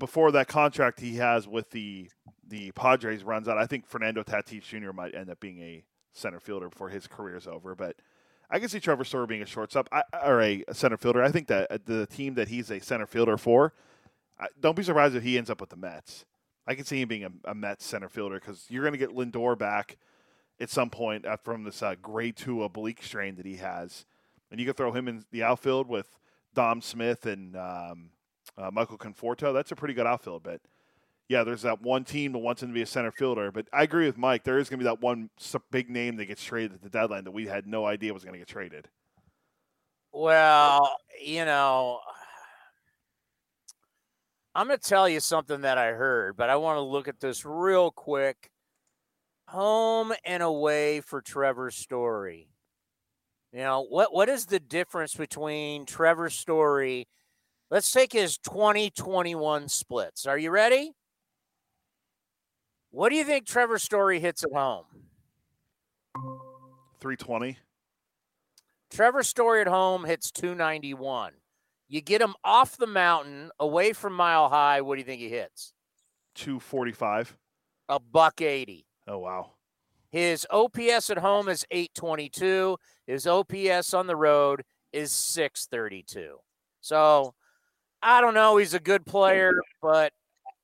before 0.00 0.32
that 0.32 0.48
contract 0.48 0.98
he 0.98 1.16
has 1.16 1.46
with 1.46 1.70
the 1.70 2.10
the 2.48 2.72
Padres 2.72 3.22
runs 3.22 3.46
out, 3.46 3.58
I 3.58 3.66
think 3.66 3.86
Fernando 3.86 4.24
Tatis 4.24 4.62
Jr. 4.62 4.90
might 4.92 5.14
end 5.14 5.30
up 5.30 5.38
being 5.38 5.60
a 5.60 5.84
center 6.12 6.40
fielder 6.40 6.68
before 6.68 6.88
his 6.88 7.06
career 7.06 7.36
is 7.36 7.46
over. 7.46 7.76
But 7.76 7.94
I 8.50 8.58
can 8.58 8.68
see 8.68 8.80
Trevor 8.80 9.04
Story 9.04 9.28
being 9.28 9.42
a 9.42 9.46
shortstop 9.46 9.88
or 10.24 10.42
a 10.42 10.64
center 10.72 10.96
fielder. 10.96 11.22
I 11.22 11.30
think 11.30 11.46
that 11.46 11.70
uh, 11.70 11.78
the 11.84 12.06
team 12.06 12.34
that 12.34 12.48
he's 12.48 12.72
a 12.72 12.80
center 12.80 13.06
fielder 13.06 13.36
for, 13.36 13.72
don't 14.60 14.74
be 14.74 14.82
surprised 14.82 15.14
if 15.14 15.22
he 15.22 15.38
ends 15.38 15.48
up 15.48 15.60
with 15.60 15.70
the 15.70 15.76
Mets. 15.76 16.24
I 16.66 16.74
can 16.74 16.84
see 16.84 17.00
him 17.00 17.08
being 17.08 17.24
a, 17.24 17.30
a 17.44 17.54
Mets 17.54 17.84
center 17.84 18.08
fielder 18.08 18.40
because 18.40 18.66
you're 18.68 18.82
going 18.82 18.92
to 18.92 18.98
get 18.98 19.10
Lindor 19.10 19.56
back 19.56 19.96
at 20.58 20.70
some 20.70 20.90
point 20.90 21.24
from 21.44 21.62
this 21.62 21.82
uh, 21.82 21.94
grade 22.02 22.36
two 22.36 22.64
oblique 22.64 23.02
strain 23.02 23.36
that 23.36 23.46
he 23.46 23.56
has, 23.56 24.04
and 24.50 24.58
you 24.58 24.66
can 24.66 24.74
throw 24.74 24.90
him 24.90 25.06
in 25.06 25.24
the 25.30 25.44
outfield 25.44 25.88
with 25.88 26.18
Dom 26.52 26.80
Smith 26.80 27.26
and 27.26 27.56
um, 27.56 28.10
uh, 28.60 28.70
Michael 28.70 28.98
Conforto. 28.98 29.52
That's 29.52 29.72
a 29.72 29.76
pretty 29.76 29.94
good 29.94 30.06
outfield, 30.06 30.42
but 30.42 30.60
yeah, 31.28 31.44
there's 31.44 31.62
that 31.62 31.80
one 31.80 32.04
team 32.04 32.32
that 32.32 32.38
wants 32.38 32.62
him 32.62 32.70
to 32.70 32.74
be 32.74 32.82
a 32.82 32.86
center 32.86 33.12
fielder. 33.12 33.52
But 33.52 33.68
I 33.72 33.84
agree 33.84 34.06
with 34.06 34.18
Mike. 34.18 34.42
There 34.42 34.58
is 34.58 34.68
going 34.68 34.80
to 34.80 34.84
be 34.84 34.88
that 34.88 35.00
one 35.00 35.30
big 35.70 35.88
name 35.88 36.16
that 36.16 36.26
gets 36.26 36.42
traded 36.42 36.74
at 36.74 36.82
the 36.82 36.90
deadline 36.90 37.24
that 37.24 37.30
we 37.30 37.46
had 37.46 37.66
no 37.66 37.86
idea 37.86 38.12
was 38.12 38.24
going 38.24 38.32
to 38.32 38.38
get 38.40 38.48
traded. 38.48 38.88
Well, 40.12 40.96
you 41.24 41.44
know, 41.44 42.00
I'm 44.56 44.66
going 44.66 44.78
to 44.78 44.88
tell 44.88 45.08
you 45.08 45.20
something 45.20 45.60
that 45.60 45.78
I 45.78 45.92
heard, 45.92 46.36
but 46.36 46.50
I 46.50 46.56
want 46.56 46.78
to 46.78 46.82
look 46.82 47.06
at 47.06 47.20
this 47.20 47.44
real 47.44 47.92
quick. 47.92 48.50
Home 49.48 50.12
and 50.24 50.42
away 50.42 51.00
for 51.00 51.20
Trevor 51.20 51.70
Story. 51.70 52.48
You 53.52 53.60
know, 53.60 53.86
what 53.88 54.14
what 54.14 54.28
is 54.28 54.46
the 54.46 54.60
difference 54.60 55.14
between 55.14 55.86
Trevor 55.86 56.30
Story? 56.30 57.08
Let's 57.70 57.92
take 57.92 58.12
his 58.12 58.36
2021 58.38 59.68
splits. 59.68 60.26
Are 60.26 60.36
you 60.36 60.50
ready? 60.50 60.92
What 62.90 63.10
do 63.10 63.14
you 63.14 63.24
think 63.24 63.46
Trevor 63.46 63.78
Story 63.78 64.18
hits 64.18 64.42
at 64.42 64.50
home? 64.52 64.86
320. 67.00 67.58
Trevor 68.90 69.22
Story 69.22 69.60
at 69.60 69.68
home 69.68 70.04
hits 70.04 70.32
291. 70.32 71.32
You 71.88 72.00
get 72.00 72.20
him 72.20 72.34
off 72.42 72.76
the 72.76 72.88
mountain, 72.88 73.52
away 73.60 73.92
from 73.92 74.14
Mile 74.14 74.48
High. 74.48 74.80
What 74.80 74.96
do 74.96 75.00
you 75.00 75.04
think 75.04 75.20
he 75.20 75.28
hits? 75.28 75.72
245. 76.34 77.36
A 77.88 78.00
buck 78.00 78.40
80. 78.40 78.84
Oh, 79.06 79.18
wow. 79.18 79.52
His 80.10 80.44
OPS 80.50 81.10
at 81.10 81.18
home 81.18 81.48
is 81.48 81.64
822. 81.70 82.76
His 83.06 83.28
OPS 83.28 83.94
on 83.94 84.08
the 84.08 84.16
road 84.16 84.64
is 84.92 85.12
632. 85.12 86.38
So 86.80 87.34
I 88.02 88.20
don't 88.20 88.34
know. 88.34 88.56
He's 88.56 88.74
a 88.74 88.80
good 88.80 89.04
player, 89.06 89.60
but 89.82 90.12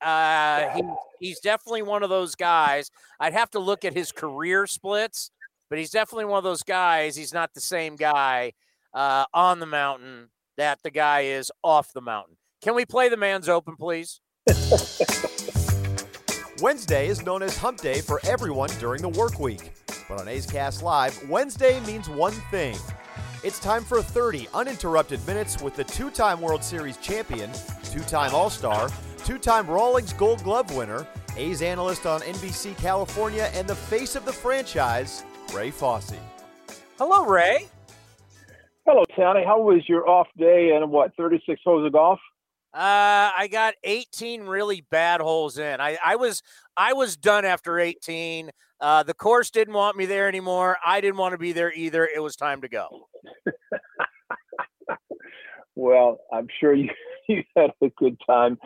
uh, 0.01 0.69
he, 0.75 0.83
he's 1.21 1.41
definitely 1.41 1.83
one 1.83 2.03
of 2.03 2.11
those 2.11 2.35
guys. 2.35 2.91
I'd 3.21 3.33
have 3.33 3.51
to 3.53 3.59
look 3.59 3.85
at 3.85 3.95
his 3.95 4.13
career 4.13 4.67
splits, 4.67 5.31
but 5.69 5.79
he's 5.79 5.91
definitely 5.91 6.27
one 6.27 6.39
of 6.39 6.45
those 6.45 6.63
guys. 6.63 7.17
He's 7.17 7.33
not 7.33 7.55
the 7.55 7.61
same 7.61 7.97
guy 7.97 8.53
uh, 8.95 9.25
on 9.35 9.61
the 9.61 9.67
mountain 9.67 10.29
that 10.57 10.79
the 10.83 10.91
guy 10.91 11.23
is 11.23 11.53
off 11.63 11.93
the 11.93 12.01
mountain. 12.01 12.37
Can 12.63 12.75
we 12.75 12.85
play 12.85 13.09
the 13.09 13.17
man's 13.17 13.49
open, 13.49 13.77
please? 13.77 14.21
Wednesday 16.63 17.09
is 17.09 17.23
known 17.25 17.43
as 17.43 17.57
hump 17.57 17.81
day 17.81 18.01
for 18.01 18.21
everyone 18.27 18.71
during 18.79 19.03
the 19.03 19.11
work 19.11 19.39
week. 19.39 19.73
But 20.09 20.21
on 20.21 20.29
A's 20.29 20.47
Cast 20.47 20.83
Live, 20.83 21.29
Wednesday 21.29 21.81
means 21.81 22.09
one 22.09 22.33
thing. 22.51 22.77
It's 23.47 23.61
time 23.61 23.85
for 23.85 24.03
30 24.03 24.49
uninterrupted 24.55 25.25
minutes 25.25 25.63
with 25.63 25.77
the 25.77 25.85
two 25.85 26.11
time 26.11 26.41
World 26.41 26.65
Series 26.65 26.97
champion, 26.97 27.49
two 27.85 28.01
time 28.01 28.35
All 28.35 28.51
Star, 28.51 28.91
two 29.25 29.39
time 29.39 29.69
Rawlings 29.69 30.13
Gold 30.13 30.43
Glove 30.43 30.75
winner, 30.75 31.07
A's 31.37 31.63
analyst 31.63 32.07
on 32.07 32.23
NBC 32.23 32.77
California, 32.77 33.49
and 33.55 33.69
the 33.69 33.77
face 33.77 34.17
of 34.17 34.25
the 34.25 34.33
franchise, 34.33 35.23
Ray 35.55 35.71
Fosse. 35.71 36.17
Hello, 36.99 37.25
Ray. 37.25 37.69
Hello, 38.85 39.05
Tony. 39.15 39.45
How 39.45 39.61
was 39.61 39.89
your 39.89 40.09
off 40.09 40.27
day 40.37 40.73
and 40.75 40.91
what, 40.91 41.15
36 41.17 41.61
holes 41.63 41.87
of 41.87 41.93
golf? 41.93 42.19
Uh, 42.75 43.31
I 43.39 43.49
got 43.49 43.75
18 43.85 44.43
really 44.43 44.85
bad 44.91 45.21
holes 45.21 45.57
in. 45.57 45.81
I, 45.81 45.97
I 46.05 46.17
was 46.17 46.43
I 46.77 46.95
was 46.95 47.17
done 47.17 47.45
after 47.45 47.79
18. 47.79 48.51
Uh, 48.81 49.03
the 49.03 49.15
course 49.15 49.51
didn't 49.51 49.75
want 49.75 49.97
me 49.97 50.07
there 50.07 50.29
anymore. 50.29 50.77
I 50.85 51.01
didn't 51.01 51.17
want 51.17 51.33
to 51.33 51.39
be 51.39 51.53
there 51.53 51.73
either. 51.73 52.09
It 52.15 52.21
was 52.21 52.37
time 52.37 52.61
to 52.61 52.69
go. 52.69 53.09
well, 55.75 56.19
I'm 56.33 56.47
sure 56.61 56.75
you, 56.75 56.91
you 57.29 57.43
had 57.57 57.71
a 57.83 57.91
good 57.99 58.19
time 58.29 58.59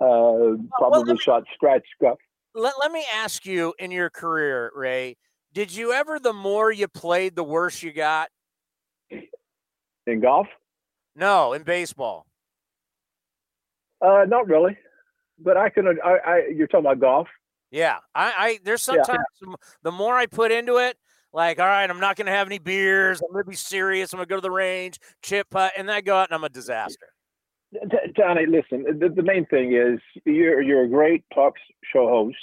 uh, 0.00 0.56
probably 0.78 1.04
well, 1.12 1.16
shot 1.16 1.44
scratch 1.54 1.84
scuff. 1.96 2.18
Let, 2.54 2.74
let 2.80 2.92
me 2.92 3.04
ask 3.14 3.46
you 3.46 3.74
in 3.78 3.90
your 3.90 4.10
career, 4.10 4.70
Ray, 4.74 5.16
did 5.52 5.74
you 5.74 5.92
ever, 5.92 6.18
the 6.18 6.32
more 6.32 6.70
you 6.70 6.88
played, 6.88 7.34
the 7.34 7.44
worse 7.44 7.82
you 7.82 7.92
got? 7.92 8.28
In 9.10 10.20
golf? 10.20 10.46
No, 11.14 11.54
in 11.54 11.62
baseball. 11.62 12.26
Uh, 14.00 14.24
not 14.28 14.46
really, 14.46 14.76
but 15.38 15.56
I 15.56 15.70
can. 15.70 15.86
I, 16.04 16.16
I 16.24 16.42
you're 16.54 16.66
talking 16.66 16.84
about 16.84 17.00
golf? 17.00 17.28
Yeah, 17.70 17.98
I, 18.14 18.32
I 18.38 18.58
there's 18.64 18.82
sometimes 18.82 19.24
yeah. 19.46 19.54
the 19.82 19.92
more 19.92 20.16
I 20.16 20.26
put 20.26 20.52
into 20.52 20.76
it, 20.76 20.96
like, 21.32 21.58
all 21.58 21.66
right, 21.66 21.88
I'm 21.88 22.00
not 22.00 22.16
going 22.16 22.26
to 22.26 22.32
have 22.32 22.46
any 22.46 22.58
beers. 22.58 23.20
I'm 23.20 23.32
going 23.32 23.44
to 23.44 23.50
be 23.50 23.56
serious. 23.56 24.12
I'm 24.12 24.18
going 24.18 24.26
to 24.26 24.30
go 24.30 24.36
to 24.36 24.40
the 24.40 24.50
range, 24.50 24.98
chip 25.22 25.50
putt, 25.50 25.72
and 25.76 25.88
then 25.88 25.96
I 25.96 26.00
go 26.00 26.16
out 26.16 26.28
and 26.28 26.34
I'm 26.34 26.44
a 26.44 26.48
disaster. 26.48 27.08
Johnny, 28.16 28.46
listen. 28.46 28.84
The, 28.98 29.08
the, 29.08 29.22
main 29.22 29.44
thing 29.46 29.74
is 29.74 30.00
you're 30.24 30.62
you're 30.62 30.84
a 30.84 30.88
great 30.88 31.24
talk 31.34 31.54
show 31.92 32.08
host. 32.08 32.36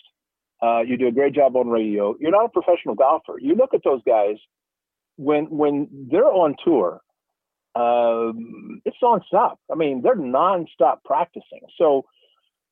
Uh, 0.61 0.81
you 0.81 0.97
do 0.97 1.07
a 1.07 1.11
great 1.11 1.33
job 1.33 1.55
on 1.55 1.69
radio. 1.69 2.15
You're 2.19 2.31
not 2.31 2.45
a 2.45 2.49
professional 2.49 2.93
golfer. 2.93 3.39
You 3.39 3.55
look 3.55 3.73
at 3.73 3.81
those 3.83 4.01
guys 4.05 4.35
when 5.15 5.45
when 5.45 5.87
they're 6.11 6.27
on 6.27 6.55
tour. 6.63 7.01
Um, 7.75 8.81
it's 8.85 8.97
nonstop. 9.01 9.55
I 9.71 9.75
mean, 9.75 10.03
they're 10.03 10.15
nonstop 10.15 10.97
practicing. 11.03 11.61
So 11.77 12.03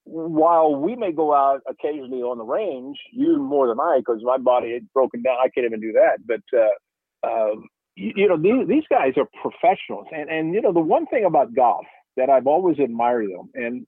while 0.03 0.75
we 0.75 0.95
may 0.95 1.11
go 1.11 1.33
out 1.33 1.61
occasionally 1.69 2.21
on 2.21 2.37
the 2.37 2.43
range, 2.43 2.97
you 3.11 3.37
more 3.37 3.67
than 3.67 3.79
I, 3.79 3.99
because 3.99 4.21
my 4.23 4.37
body 4.37 4.69
is 4.69 4.83
broken 4.93 5.21
down. 5.21 5.37
I 5.41 5.49
can't 5.49 5.65
even 5.65 5.79
do 5.79 5.93
that. 5.93 6.19
But 6.25 6.41
uh, 6.57 7.27
um, 7.27 7.67
you, 7.95 8.13
you 8.15 8.27
know, 8.27 8.37
these, 8.37 8.67
these 8.67 8.83
guys 8.89 9.13
are 9.17 9.27
professionals, 9.41 10.07
and 10.11 10.29
and 10.29 10.53
you 10.53 10.61
know, 10.61 10.73
the 10.73 10.79
one 10.79 11.05
thing 11.07 11.25
about 11.25 11.53
golf 11.55 11.85
that 12.17 12.29
I've 12.29 12.47
always 12.47 12.77
admired 12.79 13.29
them. 13.29 13.49
And 13.53 13.85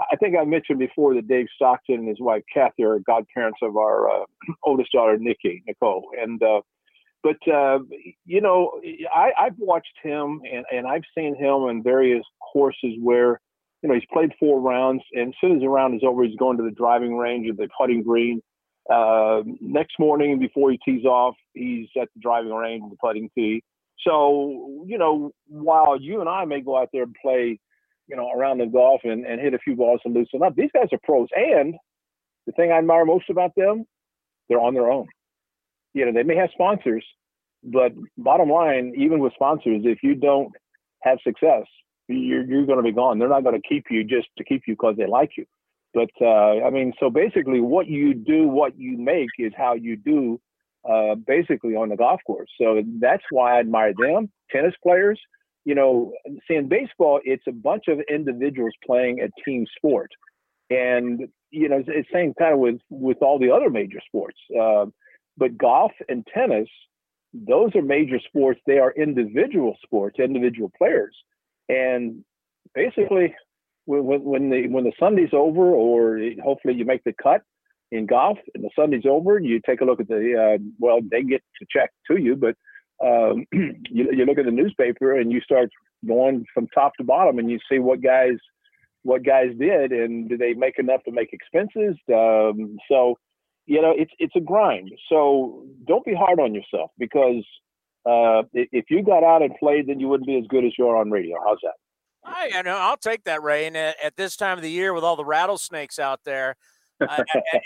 I 0.00 0.16
think 0.16 0.36
I 0.40 0.44
mentioned 0.44 0.78
before 0.78 1.14
that 1.14 1.28
Dave 1.28 1.46
Stockton 1.56 1.96
and 1.96 2.08
his 2.08 2.20
wife 2.20 2.42
Kathy 2.52 2.84
are 2.84 3.00
godparents 3.00 3.58
of 3.62 3.76
our 3.76 4.08
uh, 4.08 4.24
oldest 4.64 4.92
daughter 4.92 5.18
Nikki 5.18 5.62
Nicole. 5.66 6.08
And 6.18 6.42
uh, 6.42 6.60
but 7.22 7.36
uh, 7.52 7.80
you 8.24 8.40
know, 8.40 8.80
I, 9.14 9.30
I've 9.38 9.58
watched 9.58 9.96
him 10.02 10.40
and, 10.50 10.64
and 10.70 10.86
I've 10.86 11.02
seen 11.16 11.34
him 11.34 11.68
in 11.68 11.82
various 11.82 12.22
courses 12.52 12.94
where 13.00 13.40
you 13.82 13.88
know 13.88 13.94
he's 13.94 14.04
played 14.12 14.32
four 14.38 14.60
rounds, 14.60 15.02
and 15.12 15.28
as 15.28 15.34
soon 15.40 15.56
as 15.56 15.60
the 15.60 15.68
round 15.68 15.94
is 15.94 16.02
over, 16.04 16.24
he's 16.24 16.36
going 16.36 16.56
to 16.58 16.64
the 16.64 16.70
driving 16.70 17.16
range 17.16 17.48
or 17.48 17.54
the 17.54 17.68
putting 17.78 18.02
green. 18.02 18.42
Uh, 18.90 19.42
next 19.60 19.98
morning, 19.98 20.38
before 20.38 20.70
he 20.70 20.78
tees 20.84 21.04
off, 21.04 21.34
he's 21.52 21.88
at 22.00 22.08
the 22.14 22.20
driving 22.20 22.52
range, 22.52 22.82
the 22.90 22.96
putting 22.96 23.28
tee. 23.34 23.62
So, 24.06 24.84
you 24.86 24.96
know, 24.96 25.32
while 25.46 26.00
you 26.00 26.20
and 26.20 26.28
I 26.28 26.44
may 26.44 26.60
go 26.60 26.78
out 26.80 26.88
there 26.92 27.02
and 27.02 27.14
play, 27.20 27.58
you 28.06 28.16
know, 28.16 28.30
around 28.30 28.58
the 28.58 28.66
golf 28.66 29.02
and, 29.04 29.26
and 29.26 29.40
hit 29.40 29.54
a 29.54 29.58
few 29.58 29.76
balls 29.76 30.00
and 30.04 30.14
loosen 30.14 30.42
up, 30.42 30.54
these 30.54 30.70
guys 30.72 30.88
are 30.92 30.98
pros. 31.02 31.28
And 31.34 31.74
the 32.46 32.52
thing 32.52 32.72
I 32.72 32.78
admire 32.78 33.04
most 33.04 33.28
about 33.28 33.54
them, 33.56 33.84
they're 34.48 34.60
on 34.60 34.74
their 34.74 34.90
own. 34.90 35.06
You 35.92 36.06
know, 36.06 36.12
they 36.12 36.22
may 36.22 36.36
have 36.36 36.50
sponsors, 36.54 37.04
but 37.62 37.92
bottom 38.16 38.48
line, 38.48 38.94
even 38.96 39.18
with 39.18 39.34
sponsors, 39.34 39.82
if 39.84 39.98
you 40.02 40.14
don't 40.14 40.52
have 41.02 41.18
success, 41.26 41.64
you're, 42.08 42.44
you're 42.44 42.66
going 42.66 42.78
to 42.78 42.82
be 42.82 42.92
gone. 42.92 43.18
They're 43.18 43.28
not 43.28 43.44
going 43.44 43.60
to 43.60 43.68
keep 43.68 43.86
you 43.90 44.04
just 44.04 44.28
to 44.38 44.44
keep 44.44 44.62
you 44.66 44.74
because 44.74 44.96
they 44.96 45.06
like 45.06 45.32
you. 45.36 45.44
But 45.94 46.10
uh, 46.20 46.64
I 46.64 46.70
mean, 46.70 46.92
so 47.00 47.10
basically, 47.10 47.60
what 47.60 47.86
you 47.86 48.14
do, 48.14 48.46
what 48.48 48.78
you 48.78 48.98
make, 48.98 49.30
is 49.38 49.52
how 49.56 49.74
you 49.74 49.96
do 49.96 50.40
uh, 50.88 51.14
basically 51.14 51.74
on 51.74 51.88
the 51.88 51.96
golf 51.96 52.20
course. 52.26 52.50
So 52.60 52.82
that's 53.00 53.24
why 53.30 53.56
I 53.56 53.60
admire 53.60 53.92
them. 53.98 54.30
Tennis 54.50 54.74
players, 54.82 55.20
you 55.64 55.74
know, 55.74 56.12
see 56.46 56.54
in 56.54 56.68
baseball, 56.68 57.20
it's 57.24 57.44
a 57.48 57.52
bunch 57.52 57.84
of 57.88 58.00
individuals 58.08 58.72
playing 58.84 59.20
a 59.20 59.28
team 59.44 59.66
sport, 59.76 60.10
and 60.70 61.28
you 61.50 61.68
know, 61.68 61.82
it's 61.86 62.08
same 62.12 62.34
kind 62.34 62.52
of 62.52 62.58
with 62.58 62.80
with 62.90 63.18
all 63.22 63.38
the 63.38 63.50
other 63.50 63.70
major 63.70 64.00
sports. 64.06 64.38
Uh, 64.58 64.86
but 65.36 65.56
golf 65.56 65.92
and 66.08 66.26
tennis, 66.32 66.68
those 67.32 67.74
are 67.74 67.82
major 67.82 68.18
sports. 68.26 68.60
They 68.66 68.78
are 68.78 68.92
individual 68.92 69.76
sports, 69.82 70.18
individual 70.18 70.70
players, 70.76 71.16
and 71.68 72.24
basically, 72.74 73.34
when 73.86 74.22
when 74.22 74.50
the 74.50 74.68
when 74.68 74.84
the 74.84 74.92
Sunday's 74.98 75.32
over, 75.32 75.70
or 75.72 76.20
hopefully 76.42 76.74
you 76.74 76.84
make 76.84 77.04
the 77.04 77.14
cut, 77.22 77.42
in 77.90 78.06
golf 78.06 78.38
and 78.54 78.64
the 78.64 78.70
Sunday's 78.76 79.06
over, 79.08 79.38
you 79.38 79.60
take 79.64 79.80
a 79.80 79.84
look 79.84 80.00
at 80.00 80.08
the, 80.08 80.56
uh, 80.56 80.62
well, 80.78 81.00
they 81.10 81.22
get 81.22 81.42
the 81.60 81.66
check 81.70 81.90
to 82.10 82.20
you, 82.20 82.36
but 82.36 82.54
um, 83.04 83.46
you, 83.52 84.10
you 84.12 84.24
look 84.24 84.38
at 84.38 84.44
the 84.44 84.50
newspaper 84.50 85.18
and 85.18 85.32
you 85.32 85.40
start 85.40 85.70
going 86.06 86.44
from 86.52 86.68
top 86.68 86.92
to 86.98 87.04
bottom 87.04 87.38
and 87.38 87.50
you 87.50 87.58
see 87.70 87.78
what 87.78 88.02
guys 88.02 88.36
what 89.04 89.24
guys 89.24 89.50
did, 89.58 89.92
and 89.92 90.28
do 90.28 90.36
they 90.36 90.54
make 90.54 90.78
enough 90.78 91.02
to 91.04 91.12
make 91.12 91.32
expenses? 91.32 91.96
Um, 92.12 92.76
so, 92.90 93.16
you 93.64 93.80
know, 93.80 93.94
it's 93.96 94.10
it's 94.18 94.34
a 94.36 94.40
grind. 94.40 94.90
So 95.08 95.64
don't 95.86 96.04
be 96.04 96.14
hard 96.14 96.40
on 96.40 96.54
yourself 96.54 96.90
because 96.98 97.46
uh, 98.06 98.42
if 98.52 98.86
you 98.90 99.02
got 99.02 99.24
out 99.24 99.42
and 99.42 99.54
played, 99.58 99.88
then 99.88 100.00
you 100.00 100.08
wouldn't 100.08 100.26
be 100.26 100.38
as 100.38 100.46
good 100.48 100.64
as 100.64 100.72
you 100.78 100.86
are 100.86 100.96
on 100.96 101.10
radio. 101.10 101.36
How's 101.44 101.58
that? 101.62 101.74
I, 102.24 102.50
I 102.56 102.62
know 102.62 102.76
I'll 102.76 102.96
take 102.96 103.24
that, 103.24 103.42
Ray. 103.42 103.66
And 103.66 103.76
at, 103.76 103.96
at, 104.02 104.16
this 104.16 104.36
time 104.36 104.58
of 104.58 104.62
the 104.62 104.70
year, 104.70 104.92
with 104.92 105.04
all 105.04 105.16
the 105.16 105.24
rattlesnakes 105.24 105.98
out 105.98 106.20
there, 106.24 106.56
uh, 107.00 107.22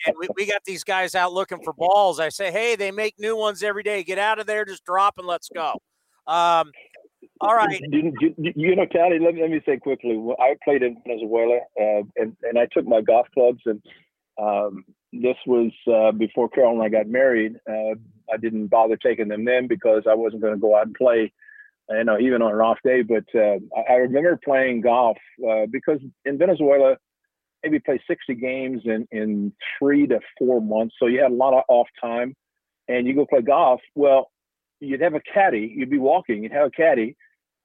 and 0.06 0.14
we, 0.20 0.28
we, 0.36 0.46
got 0.46 0.62
these 0.64 0.84
guys 0.84 1.14
out 1.14 1.32
looking 1.32 1.58
for 1.62 1.72
balls. 1.72 2.20
I 2.20 2.28
say, 2.28 2.52
hey, 2.52 2.76
they 2.76 2.90
make 2.90 3.18
new 3.18 3.36
ones 3.36 3.62
every 3.62 3.82
day. 3.82 4.02
Get 4.02 4.18
out 4.18 4.38
of 4.38 4.46
there, 4.46 4.64
just 4.64 4.84
drop 4.84 5.14
and 5.18 5.26
let's 5.26 5.48
go. 5.52 5.72
Um, 6.26 6.70
all 7.40 7.56
right. 7.56 7.80
You, 7.90 8.12
you, 8.20 8.52
you 8.54 8.76
know, 8.76 8.86
Tony, 8.86 9.18
let 9.18 9.34
me, 9.34 9.42
let 9.42 9.50
me 9.50 9.60
say 9.66 9.76
quickly. 9.76 10.22
I 10.38 10.54
played 10.62 10.82
in 10.82 10.96
Venezuela, 11.06 11.58
uh, 11.80 12.02
and 12.16 12.36
and 12.42 12.58
I 12.58 12.66
took 12.72 12.86
my 12.86 13.00
golf 13.00 13.26
clubs, 13.34 13.60
and 13.66 13.82
um, 14.40 14.84
this 15.12 15.36
was 15.46 15.72
uh, 15.92 16.12
before 16.12 16.48
Carol 16.48 16.74
and 16.74 16.82
I 16.82 16.88
got 16.88 17.08
married. 17.08 17.56
Uh, 17.68 17.94
I 18.32 18.36
didn't 18.36 18.68
bother 18.68 18.96
taking 18.96 19.28
them 19.28 19.44
then 19.44 19.66
because 19.66 20.04
I 20.08 20.14
wasn't 20.14 20.42
going 20.42 20.54
to 20.54 20.60
go 20.60 20.76
out 20.76 20.86
and 20.86 20.94
play, 20.94 21.32
you 21.88 22.04
know, 22.04 22.18
even 22.18 22.42
on 22.42 22.52
an 22.52 22.60
off 22.60 22.78
day. 22.84 23.02
But 23.02 23.24
uh, 23.34 23.58
I, 23.76 23.92
I 23.92 23.96
remember 23.96 24.38
playing 24.44 24.82
golf 24.82 25.18
uh, 25.48 25.66
because 25.70 26.00
in 26.24 26.38
Venezuela, 26.38 26.96
maybe 27.62 27.78
play 27.78 28.02
60 28.06 28.34
games 28.34 28.82
in 28.84 29.06
in 29.10 29.52
three 29.78 30.06
to 30.08 30.20
four 30.38 30.60
months, 30.60 30.96
so 30.98 31.06
you 31.06 31.22
had 31.22 31.30
a 31.30 31.34
lot 31.34 31.54
of 31.54 31.62
off 31.68 31.88
time, 32.00 32.34
and 32.88 33.06
you 33.06 33.14
go 33.14 33.26
play 33.26 33.42
golf. 33.42 33.80
Well, 33.94 34.30
you'd 34.80 35.00
have 35.00 35.14
a 35.14 35.20
caddy. 35.20 35.72
You'd 35.74 35.90
be 35.90 35.98
walking. 35.98 36.42
You'd 36.42 36.52
have 36.52 36.66
a 36.66 36.70
caddy 36.70 37.16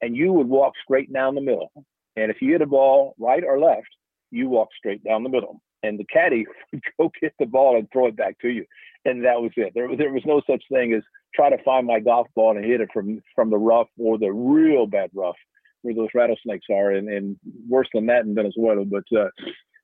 and 0.02 0.16
you 0.16 0.32
would 0.34 0.48
walk 0.48 0.74
straight 0.84 1.12
down 1.12 1.36
the 1.36 1.42
middle. 1.42 1.72
And 2.16 2.32
if 2.32 2.42
you 2.42 2.52
hit 2.52 2.62
a 2.62 2.68
ball 2.68 3.16
right 3.20 3.44
or 3.44 3.60
left, 3.60 3.88
you 4.32 4.50
walk 4.50 4.70
straight 4.78 5.04
down 5.04 5.24
the 5.24 5.30
middle. 5.30 5.62
And 5.84 6.00
the 6.00 6.06
caddy 6.06 6.46
would 6.74 6.82
go 7.00 7.12
get 7.22 7.34
the 7.40 7.46
ball 7.46 7.78
and 7.78 7.88
throw 7.92 8.08
it 8.08 8.16
back 8.16 8.40
to 8.40 8.50
you. 8.50 8.66
And 9.08 9.24
that 9.24 9.42
was 9.42 9.52
it. 9.56 9.72
There, 9.74 9.96
there 9.96 10.12
was 10.12 10.24
no 10.26 10.42
such 10.50 10.64
thing 10.70 10.94
as 10.94 11.02
try 11.34 11.50
to 11.50 11.64
find 11.64 11.88
my 11.88 12.00
golf 12.00 12.28
ball 12.36 12.58
and 12.58 12.66
hit 12.66 12.82
it 12.82 12.90
from 12.94 13.22
from 13.34 13.50
the 13.50 13.58
rough 13.58 13.88
or 13.98 14.18
the 14.18 14.32
real 14.32 14.86
bad 14.86 15.10
rough 15.16 15.38
where 15.82 15.96
those 15.96 16.10
rattlesnakes 16.14 16.66
are, 16.70 16.92
and, 16.92 17.08
and 17.08 17.38
worse 17.70 17.88
than 17.94 18.06
that 18.08 18.26
in 18.26 18.36
Venezuela. 18.36 18.84
But 18.84 19.06
uh, 19.18 19.30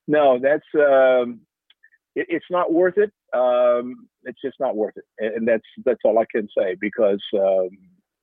no, 0.08 0.40
that's 0.42 0.66
um, 0.76 1.40
it, 2.16 2.28
it's 2.30 2.46
not 2.50 2.74
worth 2.74 2.98
it. 2.98 3.12
Um, 3.34 4.10
it's 4.24 4.42
just 4.44 4.60
not 4.60 4.76
worth 4.76 4.96
it, 4.98 5.06
and 5.20 5.48
that's 5.48 5.64
that's 5.86 6.02
all 6.04 6.20
I 6.20 6.26
can 6.30 6.50
say 6.58 6.76
because 6.82 7.22
um, 7.34 7.70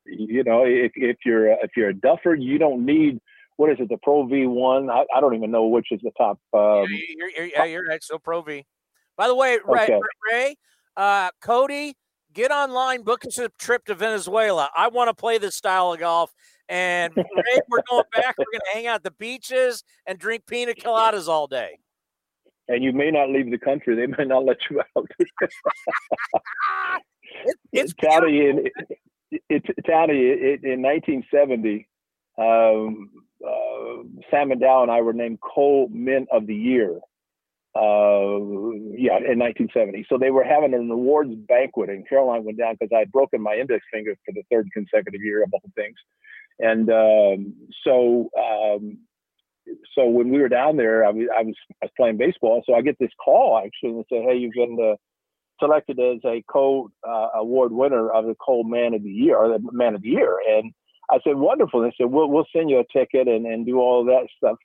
you 0.05 0.45
know, 0.45 0.65
if, 0.67 0.93
if 0.97 1.17
you're 1.25 1.53
if 1.53 1.71
you're 1.77 1.89
a 1.89 1.95
duffer, 1.95 2.35
you 2.35 2.59
don't 2.59 2.85
need 2.85 3.21
what 3.57 3.71
is 3.71 3.77
it, 3.79 3.89
the 3.89 3.99
Pro 4.03 4.27
V 4.27 4.47
one? 4.47 4.91
I, 4.91 5.05
I 5.15 5.21
don't 5.21 5.35
even 5.35 5.51
know 5.51 5.67
which 5.67 5.89
is 5.93 6.01
the 6.03 6.11
top. 6.19 6.39
Um, 6.53 6.87
yeah, 6.91 6.99
you're, 7.17 7.31
you're, 7.31 7.47
yeah, 7.47 7.65
you're 7.65 7.87
right. 7.87 8.03
So 8.03 8.19
Pro 8.19 8.43
V. 8.43 8.67
By 9.17 9.29
the 9.29 9.35
way, 9.35 9.59
Ray, 9.67 9.83
okay. 9.85 10.01
Ray 10.31 10.57
uh, 10.97 11.31
Cody, 11.41 11.95
get 12.33 12.51
online, 12.51 13.03
book 13.03 13.25
us 13.27 13.39
a 13.39 13.51
trip 13.59 13.85
to 13.87 13.95
Venezuela. 13.95 14.71
I 14.77 14.89
want 14.89 15.09
to 15.09 15.15
play 15.15 15.39
this 15.39 15.57
style 15.57 15.93
of 15.93 16.01
golf. 16.01 16.33
And 16.69 17.13
Ray, 17.17 17.61
we're 17.69 17.83
going 17.89 18.05
back. 18.15 18.37
We're 18.39 18.45
going 18.53 18.61
to 18.61 18.75
hang 18.75 18.87
out 18.87 18.97
at 18.97 19.03
the 19.03 19.11
beaches 19.13 19.83
and 20.07 20.19
drink 20.19 20.47
pina 20.47 20.73
coladas 20.73 21.29
all 21.29 21.47
day. 21.47 21.79
And 22.69 22.85
you 22.85 22.93
may 22.93 23.11
not 23.11 23.31
leave 23.31 23.51
the 23.51 23.59
country. 23.59 23.97
They 23.97 24.07
may 24.07 24.25
not 24.25 24.45
let 24.45 24.59
you 24.71 24.81
out. 24.97 25.11
it, 25.41 25.51
it's 27.73 27.93
County 27.93 28.71
it's 29.49 29.67
Tony, 29.87 30.19
it, 30.19 30.65
in 30.65 30.83
1970, 30.83 31.89
um, 32.39 33.11
uh, 33.45 34.03
Sam 34.31 34.51
McDowell 34.51 34.83
and 34.83 34.91
I 34.91 35.01
were 35.01 35.13
named 35.13 35.39
Coal 35.41 35.89
Men 35.93 36.27
of 36.33 36.47
the 36.47 36.55
Year. 36.55 37.01
Uh, 37.75 38.43
yeah, 38.99 39.23
in 39.23 39.39
1970. 39.39 40.07
So 40.09 40.19
they 40.19 40.31
were 40.31 40.43
having 40.43 40.75
an 40.75 40.91
awards 40.91 41.33
banquet, 41.49 41.89
and 41.89 42.09
Caroline 42.09 42.45
went 42.45 42.59
down 42.59 42.75
because 42.75 42.91
I 42.95 43.01
had 43.01 43.13
broken 43.13 43.41
my 43.41 43.55
index 43.55 43.85
finger 43.93 44.17
for 44.27 44.33
the 44.33 44.43
third 44.51 44.69
consecutive 44.73 45.23
year 45.23 45.45
of 45.45 45.51
all 45.53 45.63
things. 45.77 45.97
And 46.59 46.91
um, 46.91 47.55
so, 47.85 48.29
um, 48.37 48.99
so 49.95 50.07
when 50.07 50.31
we 50.31 50.41
were 50.41 50.49
down 50.49 50.77
there, 50.77 51.05
I 51.07 51.11
was, 51.11 51.29
I 51.39 51.43
was 51.43 51.55
I 51.81 51.87
was 51.87 51.93
playing 51.97 52.17
baseball. 52.17 52.63
So 52.67 52.75
I 52.75 52.83
get 52.83 52.99
this 52.99 53.13
call 53.25 53.63
actually 53.65 53.91
and 53.91 54.05
say, 54.11 54.21
"Hey, 54.23 54.37
you've 54.37 54.53
been 54.53 54.75
the 54.75 54.97
selected 55.61 56.01
as 56.01 56.19
a 56.25 56.43
Coal 56.51 56.91
uh, 57.07 57.29
Award 57.35 57.71
winner 57.71 58.11
of 58.11 58.25
the 58.27 58.35
Coal 58.35 58.65
Man 58.65 58.95
of 58.95 59.05
the 59.05 59.11
Year 59.11 59.37
or 59.37 59.49
the 59.49 59.61
Man 59.71 59.95
of 59.95 60.03
the 60.03 60.09
Year. 60.09 60.39
And 60.57 60.73
I 61.11 61.19
said, 61.23 61.37
wonderful. 61.37 61.83
And 61.83 61.93
They 61.93 62.05
said, 62.05 62.11
we'll, 62.11 62.29
we'll 62.29 62.47
send 62.55 62.71
you 62.71 62.81
a 62.81 62.99
ticket 62.99 63.29
and, 63.29 63.47
and 63.47 63.65
do 63.67 63.79
all 63.79 64.05
that 64.07 64.27
stuff. 64.37 64.57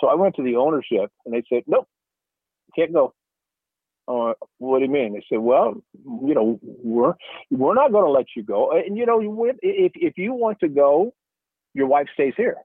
So 0.00 0.06
I 0.06 0.14
went 0.14 0.36
to 0.36 0.42
the 0.42 0.56
ownership 0.56 1.10
and 1.26 1.34
they 1.34 1.42
said, 1.52 1.64
nope, 1.66 1.88
can't 2.76 2.92
go. 2.92 3.14
Uh, 4.06 4.34
what 4.58 4.80
do 4.80 4.84
you 4.84 4.90
mean? 4.90 5.14
They 5.14 5.24
said, 5.28 5.38
well, 5.38 5.82
you 6.04 6.34
know, 6.34 6.58
we're, 6.62 7.14
we're 7.50 7.74
not 7.74 7.90
going 7.90 8.04
to 8.04 8.10
let 8.10 8.26
you 8.36 8.42
go. 8.42 8.72
And, 8.72 8.98
you 8.98 9.06
know, 9.06 9.46
if, 9.62 9.92
if 9.94 10.18
you 10.18 10.34
want 10.34 10.60
to 10.60 10.68
go, 10.68 11.14
your 11.72 11.86
wife 11.86 12.08
stays 12.12 12.34
here. 12.36 12.58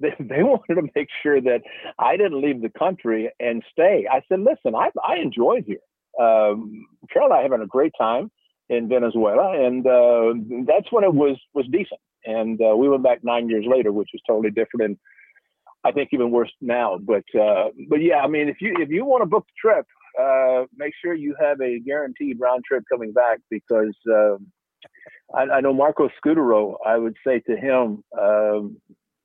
They, 0.00 0.14
they 0.20 0.42
wanted 0.42 0.76
to 0.76 0.88
make 0.94 1.08
sure 1.22 1.40
that 1.40 1.60
I 1.98 2.16
didn't 2.16 2.40
leave 2.40 2.62
the 2.62 2.70
country 2.70 3.30
and 3.38 3.62
stay. 3.70 4.06
I 4.10 4.22
said, 4.28 4.40
listen, 4.40 4.74
I, 4.74 4.90
I 5.06 5.16
enjoyed 5.16 5.64
here 5.66 5.80
um, 6.18 6.86
Carol 7.12 7.30
and 7.30 7.34
I 7.34 7.42
having 7.42 7.62
a 7.62 7.66
great 7.66 7.92
time 7.98 8.30
in 8.68 8.88
Venezuela, 8.88 9.52
and 9.66 9.86
uh, 9.86 10.34
that's 10.66 10.90
when 10.90 11.04
it 11.04 11.14
was 11.14 11.36
was 11.54 11.66
decent. 11.70 12.00
And 12.24 12.60
uh, 12.60 12.76
we 12.76 12.88
went 12.88 13.02
back 13.02 13.20
nine 13.22 13.48
years 13.48 13.64
later, 13.66 13.92
which 13.92 14.10
was 14.12 14.22
totally 14.26 14.50
different, 14.50 14.82
and 14.82 14.96
I 15.84 15.92
think 15.92 16.10
even 16.12 16.30
worse 16.30 16.52
now. 16.60 16.98
But 16.98 17.24
uh, 17.38 17.68
but 17.88 18.02
yeah, 18.02 18.18
I 18.18 18.28
mean, 18.28 18.48
if 18.48 18.56
you 18.60 18.74
if 18.78 18.88
you 18.90 19.04
want 19.04 19.22
to 19.22 19.26
book 19.26 19.46
the 19.46 19.68
trip, 19.68 19.86
uh, 20.20 20.64
make 20.76 20.92
sure 21.02 21.14
you 21.14 21.34
have 21.40 21.60
a 21.60 21.80
guaranteed 21.80 22.38
round 22.40 22.64
trip 22.64 22.84
coming 22.90 23.12
back 23.12 23.38
because 23.50 23.96
um, 24.08 24.46
I, 25.34 25.42
I, 25.42 25.60
know 25.60 25.72
Marco 25.72 26.08
Scutaro. 26.18 26.76
I 26.84 26.96
would 26.96 27.16
say 27.26 27.40
to 27.40 27.56
him, 27.56 28.02
um, 28.20 28.76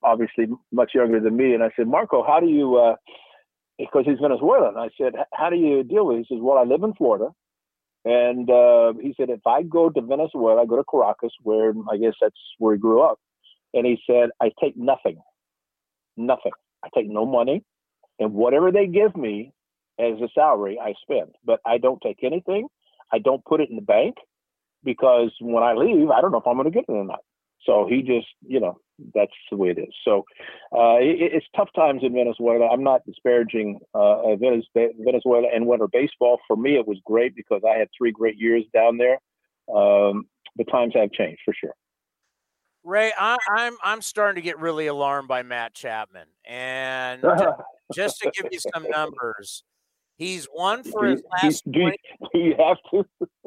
obviously 0.04 0.48
much 0.72 0.92
younger 0.94 1.20
than 1.20 1.36
me, 1.36 1.54
and 1.54 1.64
I 1.64 1.72
said, 1.76 1.88
Marco, 1.88 2.24
how 2.24 2.40
do 2.40 2.48
you 2.48 2.78
uh, 2.78 2.96
because 3.78 4.06
he's 4.06 4.20
Venezuelan. 4.22 4.78
I 4.78 4.90
said, 5.00 5.14
how 5.34 5.50
do 5.50 5.56
you 5.56 5.84
deal 5.84 6.06
with 6.06 6.18
it? 6.18 6.26
He 6.28 6.36
says, 6.36 6.42
well, 6.42 6.58
I 6.58 6.64
live 6.64 6.84
in 6.84 6.94
Florida. 6.94 7.30
And 8.06 8.50
uh, 8.50 8.94
he 9.02 9.14
said, 9.18 9.30
if 9.30 9.46
I 9.48 9.64
go 9.64 9.90
to 9.90 10.02
Venezuela, 10.02 10.62
I 10.62 10.66
go 10.66 10.76
to 10.76 10.84
Caracas, 10.84 11.32
where 11.42 11.74
I 11.90 11.98
guess 11.98 12.14
that's 12.22 12.36
where 12.58 12.74
he 12.74 12.80
grew 12.80 13.02
up. 13.02 13.20
And 13.74 13.86
he 13.86 13.98
said, 14.08 14.30
I 14.42 14.52
take 14.62 14.76
nothing, 14.76 15.18
nothing. 16.18 16.52
I 16.84 16.90
take 16.96 17.10
no 17.10 17.26
money. 17.26 17.64
And 18.20 18.34
whatever 18.34 18.72
they 18.72 18.88
give 18.88 19.16
me 19.16 19.54
as 20.00 20.20
a 20.22 20.30
salary, 20.34 20.80
I 20.82 20.94
spend. 21.02 21.36
But 21.46 21.60
I 21.66 21.78
don't 21.78 22.02
take 22.02 22.24
anything. 22.24 22.68
I 23.12 23.20
don't 23.20 23.44
put 23.46 23.62
it 23.62 23.70
in 23.70 23.76
the 23.76 23.82
bank 23.82 24.16
because 24.84 25.32
when 25.40 25.64
I 25.64 25.74
leave, 25.74 26.10
I 26.10 26.22
don't 26.22 26.32
know 26.32 26.40
if 26.40 26.48
I'm 26.48 26.56
going 26.56 26.66
to 26.66 26.72
get 26.72 26.86
it 26.88 26.92
or 26.92 27.06
not. 27.06 27.20
So 27.66 27.88
he 27.90 28.02
just, 28.02 28.28
you 28.46 28.60
know, 28.60 28.78
that's 29.16 29.32
the 29.50 29.58
way 29.58 29.70
it 29.70 29.80
is. 29.80 29.94
So 30.04 30.26
uh, 30.76 30.98
it, 31.00 31.32
it's 31.34 31.46
tough 31.56 31.70
times 31.76 32.02
in 32.04 32.14
Venezuela. 32.14 32.68
I'm 32.68 32.84
not 32.84 33.06
disparaging 33.06 33.80
uh, 33.94 34.36
Venezuela 34.36 35.48
and 35.54 35.66
winter 35.66 35.88
baseball. 35.88 36.40
For 36.48 36.58
me, 36.58 36.76
it 36.76 36.88
was 36.88 36.98
great 37.06 37.36
because 37.36 37.62
I 37.68 37.78
had 37.78 37.88
three 37.98 38.12
great 38.12 38.38
years 38.38 38.64
down 38.74 38.98
there. 38.98 39.20
Um, 39.74 40.26
the 40.58 40.66
times 40.66 40.94
have 40.96 41.12
changed 41.12 41.42
for 41.46 41.54
sure. 41.54 41.74
Ray, 42.84 43.12
I, 43.18 43.34
am 43.34 43.38
I'm, 43.50 43.78
I'm 43.84 44.02
starting 44.02 44.42
to 44.42 44.46
get 44.46 44.60
really 44.60 44.88
alarmed 44.88 45.28
by 45.28 45.44
Matt 45.44 45.74
Chapman, 45.74 46.28
and 46.46 47.24
just 47.94 48.20
to 48.20 48.32
give 48.32 48.52
you 48.52 48.60
some 48.60 48.86
numbers, 48.90 49.64
he's 50.18 50.48
won 50.54 50.84
for 50.84 51.06
his 51.06 51.22
last. 51.32 51.64
Do 51.72 51.80
you, 51.80 51.94
do 52.34 52.40
you 52.40 52.56
have 52.60 52.78
to? 52.92 53.06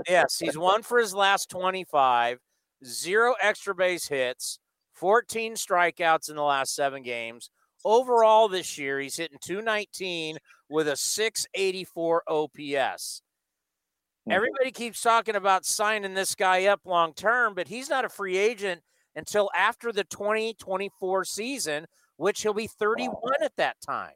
yes, 0.09 0.39
he's 0.39 0.57
won 0.57 0.83
for 0.83 0.99
his 0.99 1.15
last 1.15 1.51
25 1.51 2.39
zero 2.85 3.35
extra 3.41 3.75
base 3.75 4.09
hits, 4.09 4.59
14 4.95 5.55
strikeouts 5.55 6.31
in 6.31 6.37
the 6.37 6.43
last 6.43 6.75
seven 6.75 7.03
games. 7.03 7.51
Overall, 7.85 8.49
this 8.49 8.79
year, 8.79 8.99
he's 8.99 9.17
hitting 9.17 9.39
219 9.45 10.39
with 10.69 10.89
a 10.89 10.97
684 10.97 12.23
OPS. 12.27 12.53
Mm-hmm. 12.59 14.33
Everybody 14.33 14.73
keeps 14.73 15.01
talking 15.01 15.37
about 15.37 15.65
signing 15.65 16.15
this 16.15 16.35
guy 16.35 16.65
up 16.67 16.81
long 16.85 17.13
term, 17.13 17.55
but 17.55 17.69
he's 17.69 17.89
not 17.89 18.05
a 18.05 18.09
free 18.09 18.37
agent 18.37 18.83
until 19.17 19.51
after 19.57 19.91
the 19.91 20.05
2024 20.05 21.25
season, 21.25 21.87
which 22.17 22.43
he'll 22.43 22.55
be 22.55 22.67
31 22.67 23.15
wow. 23.15 23.31
at 23.43 23.57
that 23.57 23.77
time. 23.85 24.13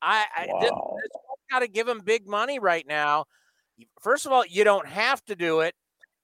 I, 0.00 0.24
I 0.36 0.46
wow. 0.48 0.60
this, 0.60 0.70
this 0.70 1.10
got 1.50 1.58
to 1.60 1.68
give 1.68 1.88
him 1.88 2.00
big 2.04 2.26
money 2.26 2.58
right 2.58 2.86
now. 2.86 3.24
First 4.00 4.26
of 4.26 4.32
all, 4.32 4.44
you 4.46 4.64
don't 4.64 4.86
have 4.86 5.24
to 5.26 5.36
do 5.36 5.60
it. 5.60 5.74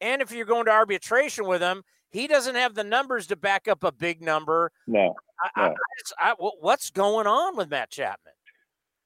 And 0.00 0.22
if 0.22 0.32
you're 0.32 0.46
going 0.46 0.66
to 0.66 0.70
arbitration 0.70 1.46
with 1.46 1.60
him, 1.60 1.82
he 2.10 2.26
doesn't 2.26 2.54
have 2.54 2.74
the 2.74 2.84
numbers 2.84 3.26
to 3.28 3.36
back 3.36 3.66
up 3.68 3.82
a 3.82 3.92
big 3.92 4.22
number. 4.22 4.70
No. 4.86 5.14
I, 5.56 5.68
no. 5.68 5.74
I, 6.18 6.30
I, 6.30 6.34
what's 6.38 6.90
going 6.90 7.26
on 7.26 7.56
with 7.56 7.70
Matt 7.70 7.90
Chapman? 7.90 8.34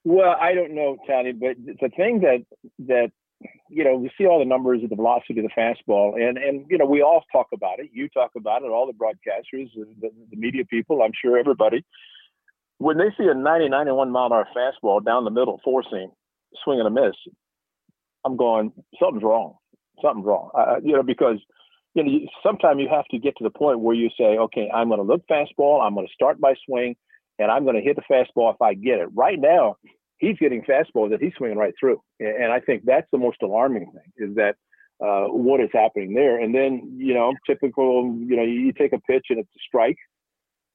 Well, 0.05 0.37
I 0.41 0.55
don't 0.55 0.75
know, 0.75 0.97
Tony, 1.07 1.33
but 1.33 1.57
the 1.65 1.89
thing 1.91 2.21
that 2.21 2.45
that 2.87 3.11
you 3.71 3.85
know 3.85 3.97
we 3.97 4.11
see 4.19 4.27
all 4.27 4.39
the 4.39 4.45
numbers 4.45 4.83
of 4.85 4.91
the 4.91 4.97
velocity 4.97 5.41
of 5.41 5.47
the 5.47 5.61
fastball, 5.61 6.15
and 6.21 6.39
and 6.39 6.67
you 6.71 6.79
know 6.79 6.87
we 6.87 7.03
all 7.03 7.25
talk 7.33 7.49
about 7.55 7.81
it. 7.81 7.91
You 7.93 8.09
talk 8.09 8.33
about 8.37 8.63
it, 8.63 8.67
all 8.71 8.87
the 8.87 8.93
broadcasters, 8.93 9.69
the, 10.01 10.11
the 10.31 10.37
media 10.37 10.65
people. 10.65 11.03
I'm 11.03 11.13
sure 11.21 11.39
everybody. 11.39 11.85
when 12.79 12.99
they 12.99 13.11
see 13.19 13.29
a 13.29 13.35
90, 13.35 13.69
91 13.69 14.11
mile 14.11 14.27
an 14.27 14.33
hour 14.33 14.49
fastball 14.57 15.05
down 15.05 15.25
the 15.25 15.31
middle, 15.31 15.61
four 15.65 15.83
seam, 15.91 16.11
swing 16.65 16.81
and 16.81 16.89
a 16.89 16.91
miss, 16.91 17.15
I'm 18.25 18.37
going, 18.37 18.73
something's 19.01 19.25
wrong. 19.25 19.57
Something's 20.03 20.27
wrong. 20.27 20.51
Uh, 20.59 20.77
you 20.83 20.95
know, 20.95 21.03
because 21.03 21.39
you 21.95 22.05
know, 22.05 22.13
sometimes 22.45 22.81
you 22.81 22.89
have 22.91 23.07
to 23.07 23.19
get 23.19 23.37
to 23.39 23.45
the 23.45 23.51
point 23.51 23.81
where 23.81 23.97
you 23.97 24.11
say, 24.19 24.39
okay, 24.39 24.71
I'm 24.75 24.89
going 24.89 25.01
to 25.01 25.07
look 25.07 25.23
fastball. 25.29 25.83
I'm 25.83 25.95
going 25.95 26.07
to 26.07 26.13
start 26.13 26.39
my 26.41 26.55
swing, 26.67 26.97
and 27.39 27.51
I'm 27.51 27.65
going 27.65 27.77
to 27.77 27.83
hit 27.83 27.97
the 27.97 28.03
fastball 28.11 28.55
if 28.55 28.63
I 28.63 28.75
get 28.75 29.01
it. 29.01 29.09
Right 29.15 29.39
now, 29.41 29.77
he's 30.19 30.37
getting 30.39 30.63
fastballs 30.63 31.11
that 31.11 31.21
he's 31.21 31.33
swinging 31.37 31.59
right 31.59 31.75
through, 31.79 32.01
and 32.21 32.53
I 32.53 32.61
think 32.61 32.85
that's 32.85 33.09
the 33.13 33.19
most 33.19 33.39
alarming 33.43 33.93
thing 33.93 34.29
is 34.29 34.37
that 34.37 34.57
uh, 35.01 35.27
what 35.27 35.61
is 35.61 35.71
happening 35.73 36.15
there. 36.15 36.41
And 36.41 36.55
then, 36.55 36.97
you 36.97 37.15
know, 37.15 37.33
typical, 37.47 38.17
you 38.19 38.37
know, 38.37 38.43
you 38.43 38.73
take 38.73 38.93
a 38.93 38.99
pitch 39.01 39.27
and 39.31 39.39
it's 39.39 39.49
a 39.49 39.63
strike, 39.67 39.99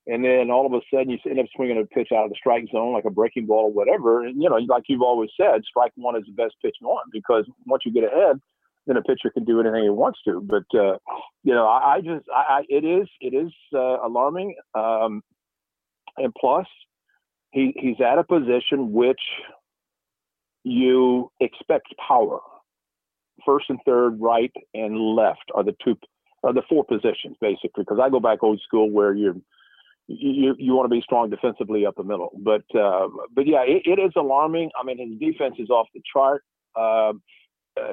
and 0.08 0.24
then 0.24 0.50
all 0.50 0.66
of 0.66 0.74
a 0.74 0.82
sudden 0.94 1.10
you 1.10 1.18
end 1.30 1.40
up 1.40 1.46
swinging 1.56 1.80
a 1.80 1.86
pitch 1.86 2.10
out 2.14 2.26
of 2.26 2.30
the 2.30 2.36
strike 2.38 2.66
zone 2.72 2.94
like 2.94 3.06
a 3.06 3.10
breaking 3.10 3.46
ball 3.46 3.66
or 3.66 3.74
whatever. 3.74 4.26
And 4.26 4.42
you 4.42 4.50
know, 4.50 4.56
like 4.56 4.84
you've 4.88 5.02
always 5.02 5.30
said, 5.40 5.64
strike 5.66 5.92
one 5.96 6.16
is 6.16 6.24
the 6.26 6.42
best 6.44 6.56
pitch 6.62 6.78
on 6.84 7.04
because 7.12 7.46
once 7.66 7.84
you 7.86 7.94
get 7.94 8.04
ahead, 8.04 8.40
then 8.86 8.98
a 8.98 9.02
pitcher 9.02 9.30
can 9.30 9.46
do 9.46 9.60
anything 9.60 9.84
he 9.84 9.90
wants 9.90 10.20
to. 10.26 10.42
But 10.42 10.64
uh, 10.78 10.98
you 11.44 11.54
know, 11.54 11.68
I, 11.68 11.96
I 11.96 12.02
just, 12.02 12.26
I, 12.34 12.54
I, 12.54 12.62
it 12.70 12.84
is, 12.84 13.08
it 13.22 13.34
is 13.34 13.52
uh, 13.74 14.06
alarming. 14.06 14.56
Um, 14.76 15.22
and 16.18 16.34
plus, 16.40 16.68
he 17.54 17.74
he's 17.78 18.02
at 18.02 18.18
a 18.18 18.24
position 18.24 18.92
which 18.92 19.22
you 20.64 21.32
expect 21.40 21.88
power. 22.06 22.40
First 23.46 23.66
and 23.70 23.80
third, 23.86 24.20
right 24.20 24.52
and 24.74 24.98
left 24.98 25.52
are 25.56 25.64
the 25.64 25.76
two, 25.84 25.98
are 26.44 26.54
the 26.54 26.64
four 26.68 26.84
positions 26.84 27.38
basically. 27.40 27.84
Because 27.84 28.00
I 28.02 28.10
go 28.10 28.20
back 28.20 28.44
old 28.44 28.60
school 28.66 28.90
where 28.90 29.14
you're 29.14 29.36
you 30.08 30.56
you 30.58 30.74
want 30.74 30.86
to 30.86 30.96
be 30.96 31.02
strong 31.02 31.30
defensively 31.30 31.86
up 31.86 31.96
the 31.96 32.04
middle. 32.04 32.32
But 32.40 32.64
uh, 32.76 33.08
but 33.34 33.48
yeah, 33.48 33.64
it, 33.66 33.84
it 33.86 34.02
is 34.02 34.12
alarming. 34.18 34.72
I 34.80 34.84
mean, 34.84 34.98
his 34.98 35.20
defense 35.20 35.56
is 35.60 35.70
off 35.70 35.88
the 35.94 36.02
chart. 36.12 36.44
Uh, 36.76 37.14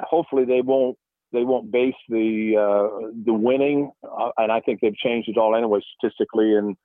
hopefully, 0.02 0.44
they 0.46 0.62
won't 0.62 0.96
they 1.32 1.44
won't 1.44 1.70
base 1.70 1.94
the 2.08 2.56
uh, 2.56 3.10
the 3.24 3.34
winning, 3.34 3.90
uh, 4.04 4.30
and 4.38 4.50
I 4.50 4.60
think 4.60 4.80
they've 4.80 4.96
changed 4.96 5.28
it 5.28 5.38
all 5.38 5.54
anyway, 5.54 5.80
statistically 5.98 6.56
and 6.56 6.76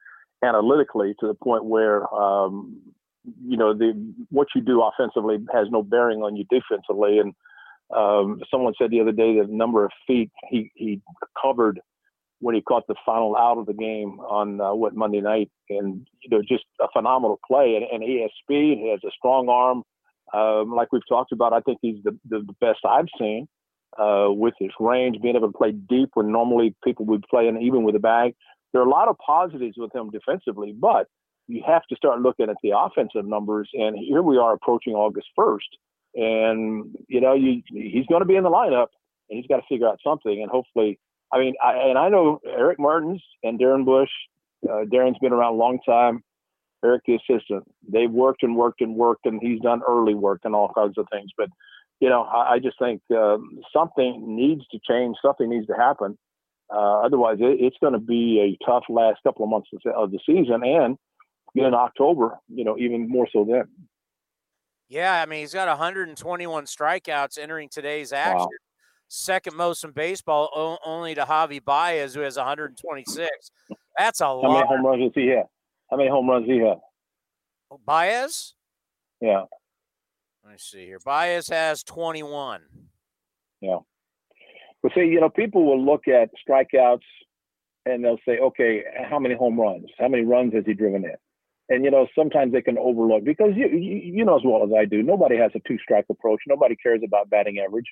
analytically, 0.45 1.15
to 1.19 1.27
the 1.27 1.33
point 1.33 1.65
where 1.65 2.11
um, 2.13 2.81
you 3.45 3.57
know 3.57 3.73
the 3.73 3.93
what 4.29 4.47
you 4.55 4.61
do 4.61 4.81
offensively 4.81 5.37
has 5.53 5.67
no 5.69 5.83
bearing 5.83 6.21
on 6.21 6.35
you 6.35 6.45
defensively. 6.49 7.19
And 7.19 7.33
um, 7.95 8.41
someone 8.49 8.73
said 8.79 8.91
the 8.91 9.01
other 9.01 9.11
day 9.11 9.37
that 9.37 9.47
the 9.47 9.55
number 9.55 9.85
of 9.85 9.91
feet 10.07 10.31
he 10.49 10.71
he 10.75 11.01
covered 11.41 11.79
when 12.39 12.55
he 12.55 12.61
caught 12.61 12.85
the 12.87 12.95
final 13.05 13.35
out 13.35 13.57
of 13.57 13.65
the 13.65 13.73
game 13.73 14.19
on 14.19 14.61
uh, 14.61 14.73
what 14.73 14.95
Monday 14.95 15.21
night, 15.21 15.49
and 15.69 16.05
you 16.21 16.29
know 16.29 16.41
just 16.47 16.65
a 16.79 16.87
phenomenal 16.93 17.39
play. 17.47 17.75
And, 17.75 17.85
and 17.91 18.03
he 18.03 18.21
has 18.21 18.31
speed, 18.43 18.77
he 18.79 18.89
has 18.91 18.99
a 19.05 19.11
strong 19.17 19.49
arm. 19.49 19.83
Um, 20.33 20.75
like 20.75 20.91
we've 20.91 21.07
talked 21.07 21.31
about, 21.31 21.53
I 21.53 21.59
think 21.61 21.77
he's 21.81 22.03
the, 22.03 22.17
the, 22.27 22.39
the 22.39 22.55
best 22.59 22.79
I've 22.83 23.05
seen 23.17 23.47
uh, 23.97 24.27
with 24.29 24.53
his 24.59 24.71
range, 24.79 25.21
being 25.21 25.35
able 25.35 25.51
to 25.51 25.57
play 25.57 25.71
deep 25.71 26.09
when 26.15 26.31
normally 26.31 26.75
people 26.83 27.05
would 27.05 27.23
play 27.29 27.47
in 27.47 27.61
even 27.61 27.83
with 27.83 27.95
a 27.95 27.99
bag. 27.99 28.35
There 28.75 28.81
are 28.81 28.85
a 28.85 28.89
lot 28.89 29.07
of 29.07 29.17
positives 29.19 29.77
with 29.77 29.95
him 29.95 30.09
defensively, 30.09 30.73
but 30.77 31.07
you 31.47 31.63
have 31.65 31.83
to 31.87 31.95
start 31.95 32.19
looking 32.19 32.49
at 32.49 32.57
the 32.61 32.73
offensive 32.77 33.25
numbers. 33.25 33.69
And 33.73 33.97
here 33.97 34.21
we 34.21 34.37
are 34.37 34.51
approaching 34.51 34.95
August 34.95 35.27
1st, 35.39 35.59
and 36.15 36.93
you 37.07 37.21
know 37.21 37.33
you, 37.33 37.61
he's 37.69 38.05
going 38.07 38.19
to 38.19 38.27
be 38.27 38.35
in 38.35 38.43
the 38.43 38.49
lineup, 38.49 38.87
and 39.29 39.37
he's 39.37 39.47
got 39.47 39.61
to 39.61 39.63
figure 39.69 39.87
out 39.87 40.01
something. 40.05 40.41
And 40.41 40.51
hopefully, 40.51 40.99
I 41.31 41.39
mean, 41.39 41.53
I, 41.63 41.87
and 41.87 41.97
I 41.97 42.09
know 42.09 42.41
Eric 42.45 42.77
Martins 42.77 43.23
and 43.43 43.57
Darren 43.57 43.85
Bush. 43.85 44.09
Uh, 44.69 44.83
Darren's 44.83 45.19
been 45.19 45.31
around 45.31 45.53
a 45.53 45.57
long 45.57 45.79
time. 45.85 46.21
Eric, 46.83 47.03
the 47.07 47.15
assistant, 47.15 47.63
they've 47.87 48.11
worked 48.11 48.43
and 48.43 48.57
worked 48.57 48.81
and 48.81 48.95
worked, 48.95 49.25
and 49.25 49.39
he's 49.41 49.61
done 49.61 49.83
early 49.87 50.15
work 50.15 50.41
and 50.43 50.53
all 50.53 50.73
kinds 50.75 50.97
of 50.97 51.07
things. 51.13 51.31
But 51.37 51.47
you 52.01 52.09
know, 52.09 52.23
I, 52.23 52.55
I 52.55 52.59
just 52.59 52.77
think 52.77 53.01
um, 53.11 53.61
something 53.71 54.35
needs 54.35 54.67
to 54.71 54.79
change. 54.85 55.15
Something 55.21 55.49
needs 55.49 55.67
to 55.67 55.75
happen. 55.75 56.17
Uh, 56.73 57.01
otherwise, 57.01 57.37
it, 57.39 57.57
it's 57.59 57.77
going 57.79 57.93
to 57.93 57.99
be 57.99 58.57
a 58.59 58.65
tough 58.65 58.83
last 58.89 59.19
couple 59.23 59.43
of 59.43 59.49
months 59.49 59.69
of 59.95 60.11
the 60.11 60.19
season, 60.25 60.61
and 60.63 60.97
in 61.55 61.73
October, 61.73 62.37
you 62.47 62.63
know, 62.63 62.77
even 62.77 63.07
more 63.07 63.27
so 63.31 63.45
then. 63.49 63.63
Yeah, 64.87 65.21
I 65.21 65.25
mean, 65.25 65.39
he's 65.39 65.53
got 65.53 65.67
121 65.67 66.65
strikeouts 66.65 67.39
entering 67.39 67.69
today's 67.69 68.13
action. 68.13 68.39
Wow. 68.39 68.49
Second 69.07 69.55
most 69.55 69.83
in 69.83 69.91
baseball, 69.91 70.79
only 70.83 71.15
to 71.15 71.23
Javi 71.23 71.63
Baez, 71.63 72.13
who 72.13 72.21
has 72.21 72.37
126. 72.37 73.29
That's 73.97 74.21
a 74.21 74.25
How 74.25 74.35
lot. 74.35 74.43
How 74.43 74.53
many 74.53 74.67
home 74.67 74.85
runs 74.85 75.03
does 75.03 75.11
he 75.15 75.27
have? 75.29 75.45
How 75.89 75.97
many 75.97 76.09
home 76.09 76.29
runs 76.29 76.47
does 76.47 76.55
he 76.55 76.61
have? 76.61 76.77
Baez? 77.85 78.53
Yeah. 79.21 79.43
Let 80.43 80.51
me 80.51 80.57
see 80.57 80.85
here. 80.85 80.99
Baez 81.03 81.47
has 81.49 81.83
21. 81.83 82.61
Yeah. 83.61 83.77
Well, 84.85 84.93
see, 84.93 85.09
you 85.09 85.19
know, 85.19 85.29
people 85.29 85.65
will 85.65 85.83
look 85.83 86.07
at 86.07 86.29
strikeouts 86.47 86.99
and 87.87 88.05
they'll 88.05 88.19
say, 88.23 88.37
okay, 88.37 88.83
how 89.09 89.17
many 89.17 89.33
home 89.33 89.59
runs? 89.59 89.89
How 89.97 90.07
many 90.07 90.23
runs 90.23 90.53
has 90.53 90.63
he 90.67 90.75
driven 90.75 91.03
in? 91.03 91.15
And 91.69 91.83
you 91.83 91.89
know, 91.89 92.05
sometimes 92.15 92.53
they 92.53 92.61
can 92.61 92.77
overlook 92.77 93.23
because 93.23 93.53
you, 93.55 93.67
you 93.67 94.13
you 94.13 94.23
know 94.23 94.35
as 94.35 94.43
well 94.45 94.63
as 94.63 94.69
I 94.77 94.85
do, 94.85 95.01
nobody 95.01 95.37
has 95.37 95.49
a 95.55 95.59
two 95.67 95.79
strike 95.79 96.05
approach. 96.11 96.41
Nobody 96.45 96.75
cares 96.75 97.01
about 97.03 97.31
batting 97.31 97.57
average, 97.57 97.87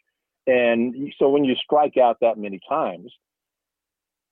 and 0.46 1.12
so 1.18 1.30
when 1.30 1.44
you 1.44 1.56
strike 1.56 1.98
out 1.98 2.18
that 2.22 2.38
many 2.38 2.60
times, 2.70 3.12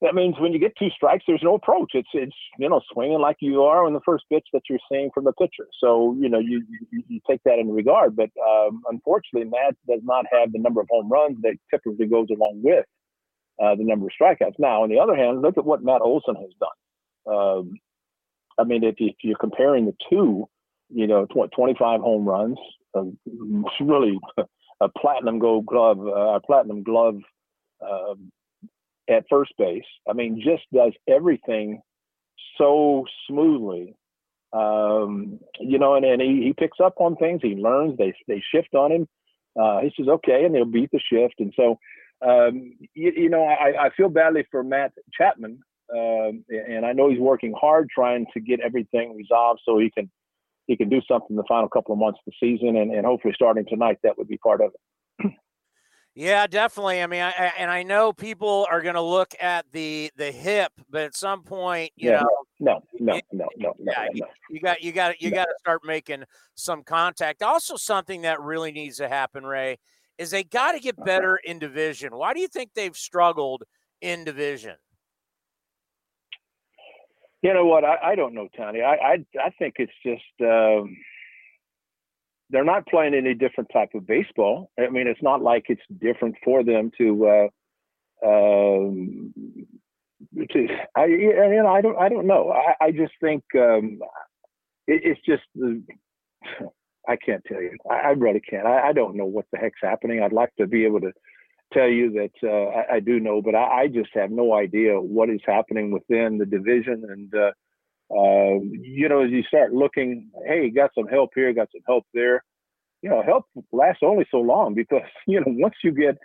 that 0.02 0.16
means 0.16 0.36
when 0.40 0.52
you 0.52 0.60
get 0.60 0.74
two 0.78 0.90
strikes, 0.90 1.24
there's 1.28 1.44
no 1.44 1.56
approach. 1.56 1.92
It's 1.94 2.10
it's 2.14 2.36
you 2.58 2.68
know 2.68 2.82
swinging 2.92 3.20
like 3.20 3.38
you 3.40 3.64
are 3.64 3.86
on 3.86 3.94
the 3.94 4.02
first 4.04 4.26
pitch 4.32 4.48
that 4.54 4.64
you're 4.70 4.80
seeing 4.92 5.12
from 5.14 5.26
the 5.26 5.34
pitcher. 5.34 5.68
So 5.80 6.16
you 6.20 6.28
know 6.28 6.40
you 6.40 6.64
you, 6.92 7.04
you 7.08 7.20
take 7.30 7.42
that 7.46 7.60
into 7.60 7.74
regard. 7.74 8.16
But 8.16 8.30
um, 8.44 8.82
unfortunately, 8.90 9.50
Matt 9.50 9.76
does 9.88 10.02
not 10.04 10.26
have 10.32 10.52
the 10.52 10.60
number 10.60 10.82
of 10.82 10.88
home 10.90 11.10
runs 11.10 11.38
that 11.44 11.56
typically 11.70 12.08
goes 12.08 12.28
along 12.32 12.62
with 12.64 12.86
uh, 13.62 13.76
the 13.76 13.84
number 13.84 14.08
of 14.08 14.12
strikeouts. 14.20 14.56
Now, 14.58 14.84
on 14.84 14.90
the 14.90 15.00
other 15.00 15.16
hand, 15.16 15.42
look 15.42 15.58
at 15.58 15.66
what 15.66 15.84
Matt 15.84 16.02
Olson 16.02 16.36
has 16.36 16.52
done. 16.60 17.36
Um, 17.36 17.74
I 18.58 18.64
mean, 18.64 18.84
if, 18.84 18.96
if, 18.98 19.16
you're 19.24 19.38
comparing 19.38 19.86
the 19.86 19.96
two, 20.10 20.48
you 20.90 21.08
know, 21.08 21.26
25 21.26 22.02
home 22.02 22.26
runs, 22.26 22.58
uh, 22.96 23.04
really 23.80 24.20
a 24.82 24.90
platinum 24.98 25.40
gold 25.40 25.66
glove, 25.68 26.00
uh, 26.00 26.36
a 26.36 26.42
platinum 26.42 26.84
glove 26.84 27.20
uh, 27.82 28.16
at 29.10 29.26
first 29.30 29.54
base. 29.58 29.84
I 30.10 30.14
mean, 30.14 30.42
just 30.44 30.64
does 30.74 30.94
everything 31.08 31.82
so 32.58 33.06
smoothly. 33.28 33.96
Um, 34.54 35.40
you 35.60 35.80
know, 35.80 35.96
and, 35.96 36.06
and 36.06 36.22
he, 36.22 36.44
he 36.44 36.54
picks 36.54 36.80
up 36.84 36.96
on 36.98 37.16
things. 37.16 37.40
He 37.42 37.56
learns. 37.56 37.98
They 37.98 38.14
they 38.28 38.44
shift 38.54 38.74
on 38.76 38.92
him. 38.92 39.08
Uh, 39.60 39.80
he 39.82 39.92
says, 39.98 40.08
okay, 40.08 40.46
and 40.46 40.54
they'll 40.54 40.66
beat 40.66 40.90
the 40.92 41.00
shift. 41.00 41.36
And 41.40 41.54
so, 41.56 41.78
um, 42.26 42.74
you, 42.94 43.12
you, 43.16 43.30
know, 43.30 43.44
I, 43.44 43.88
I 43.88 43.90
feel 43.98 44.08
badly 44.08 44.46
for 44.50 44.64
Matt 44.64 44.94
Chapman 45.14 45.60
um, 45.94 46.46
and 46.50 46.86
I 46.86 46.94
know 46.94 47.10
he's 47.10 47.20
working 47.20 47.54
hard 47.60 47.90
trying 47.94 48.26
to 48.34 48.40
get 48.40 48.62
everything 48.62 49.16
resolved 49.16 49.62
so 49.66 49.78
he 49.78 49.92
can 49.92 50.10
he 50.68 50.78
can 50.78 50.90
do 50.90 51.02
something 51.06 51.36
the 51.36 51.44
final 51.48 51.68
couple 51.68 51.92
of 51.92 52.00
months 52.00 52.20
of 52.26 52.32
the 52.32 52.48
season, 52.48 52.78
and, 52.78 52.94
and 52.94 53.06
hopefully 53.06 53.34
starting 53.36 53.66
tonight 53.68 53.98
that 54.04 54.18
would 54.18 54.28
be 54.28 54.38
part 54.38 54.62
of 54.62 54.72
it. 54.74 55.32
Yeah, 56.14 56.46
definitely. 56.46 57.02
I 57.02 57.08
mean, 57.08 57.22
I, 57.22 57.30
I, 57.30 57.54
and 57.58 57.72
I 57.72 57.84
know 57.84 58.12
people 58.12 58.68
are 58.70 58.82
going 58.82 58.96
to 58.96 59.02
look 59.02 59.34
at 59.40 59.66
the 59.72 60.12
the 60.18 60.32
hip, 60.32 60.74
but 60.90 61.02
at 61.02 61.16
some 61.16 61.44
point, 61.44 61.92
you 61.96 62.10
yeah, 62.10 62.22
know, 62.22 62.28
no, 62.60 62.84
no, 63.00 63.22
no, 63.32 63.48
no, 63.58 63.74
no, 63.80 63.94
yeah, 63.94 64.08
no, 64.14 64.28
you 64.50 64.60
got 64.60 64.82
you 64.82 64.92
got 64.92 65.22
you 65.22 65.32
no. 65.32 65.36
got 65.36 65.46
to 65.46 65.56
start 65.60 65.82
making 65.86 66.24
some 66.56 66.84
contact. 66.84 67.42
Also, 67.42 67.78
something 67.78 68.24
that 68.24 68.42
really 68.42 68.74
needs 68.74 68.98
to 68.98 69.08
happen, 69.08 69.46
Ray, 69.46 69.78
is 70.18 70.32
they 70.32 70.44
got 70.44 70.74
to 70.74 70.80
get 70.80 70.96
Uh-huh. 70.98 71.06
better 71.06 71.40
in 71.46 71.60
division. 71.60 72.14
Why 72.14 72.34
do 72.34 72.42
you 72.42 72.50
think 72.50 72.72
they've 72.76 72.96
struggled 72.96 73.64
in 74.02 74.26
division? 74.26 74.76
You 77.42 77.54
know 77.54 77.66
what? 77.66 77.86
I, 77.86 77.98
I 78.04 78.16
don't 78.16 78.34
know, 78.34 78.50
Tony. 78.56 78.82
I, 78.82 78.96
I 78.96 79.26
I 79.42 79.50
think 79.58 79.76
it's 79.80 79.92
just 80.04 80.22
um, 80.42 80.96
they're 82.52 82.64
not 82.64 82.86
playing 82.88 83.14
any 83.14 83.34
different 83.34 83.70
type 83.74 83.90
of 83.96 84.06
baseball. 84.06 84.70
I 84.80 84.90
mean, 84.90 85.08
it's 85.08 85.24
not 85.24 85.42
like 85.42 85.66
it's 85.70 85.82
different 86.00 86.36
for 86.44 86.64
them 86.64 86.92
to. 86.98 87.28
Uh, 87.28 87.48
um, 88.24 89.34
to 90.52 90.68
I 90.96 91.06
you 91.06 91.66
I 91.68 91.82
don't 91.82 91.98
I 91.98 92.10
don't 92.10 92.28
know. 92.28 92.52
I, 92.52 92.86
I 92.86 92.92
just 92.92 93.14
think 93.22 93.44
um, 93.56 94.00
it, 94.88 95.02
it's 95.04 95.22
just. 95.26 95.44
I 97.08 97.16
can't 97.16 97.44
tell 97.46 97.62
you. 97.62 97.76
I, 97.90 97.96
I 97.96 98.10
really 98.10 98.42
can't. 98.42 98.68
I, 98.68 98.90
I 98.90 98.94
don't 98.94 99.16
know 99.16 99.26
what 99.26 99.46
the 99.52 99.58
heck's 99.58 99.80
happening. 99.82 100.22
I'd 100.22 100.32
like 100.32 100.56
to 100.60 100.68
be 100.68 100.86
able 100.86 101.02
to 101.02 101.12
tell 101.74 101.88
you 101.88 102.12
that 102.12 102.48
uh, 102.48 102.94
I, 102.94 102.98
I 102.98 103.00
do 103.00 103.20
know, 103.20 103.42
but 103.42 103.56
I, 103.56 103.82
I 103.82 103.88
just 103.88 104.10
have 104.14 104.30
no 104.30 104.54
idea 104.54 105.02
what 105.02 105.30
is 105.30 105.42
happening 105.46 105.92
within 105.92 106.38
the 106.38 106.46
division. 106.46 107.04
And 107.10 107.34
uh, 108.12 108.60
you 108.62 109.08
know, 109.10 109.24
as 109.24 109.32
you 109.32 109.44
start 109.44 109.74
looking, 109.74 110.30
hey, 110.46 110.70
got 110.70 110.92
some 110.96 111.08
help 111.08 111.32
here, 111.36 111.54
got 111.54 111.70
some 111.72 111.82
help 111.88 112.06
there. 112.14 112.44
You 113.02 113.10
know, 113.10 113.24
help 113.24 113.46
lasts 113.72 114.04
only 114.04 114.26
so 114.30 114.38
long 114.38 114.74
because 114.76 115.02
you 115.28 115.40
know 115.40 115.48
once 115.48 115.76
you 115.84 115.92
get 115.92 116.18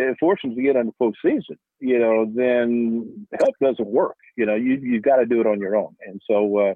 uh, 0.00 0.14
fortunate 0.20 0.54
to 0.54 0.62
get 0.62 0.76
into 0.76 0.92
postseason, 1.00 1.56
you 1.80 1.98
know, 1.98 2.30
then 2.34 3.26
help 3.40 3.54
doesn't 3.60 3.88
work. 3.88 4.16
You 4.36 4.46
know, 4.46 4.54
you 4.54 4.78
you've 4.82 5.02
got 5.02 5.16
to 5.16 5.26
do 5.26 5.40
it 5.40 5.46
on 5.46 5.60
your 5.60 5.76
own. 5.76 5.96
And 6.06 6.20
so. 6.28 6.58
Uh, 6.58 6.74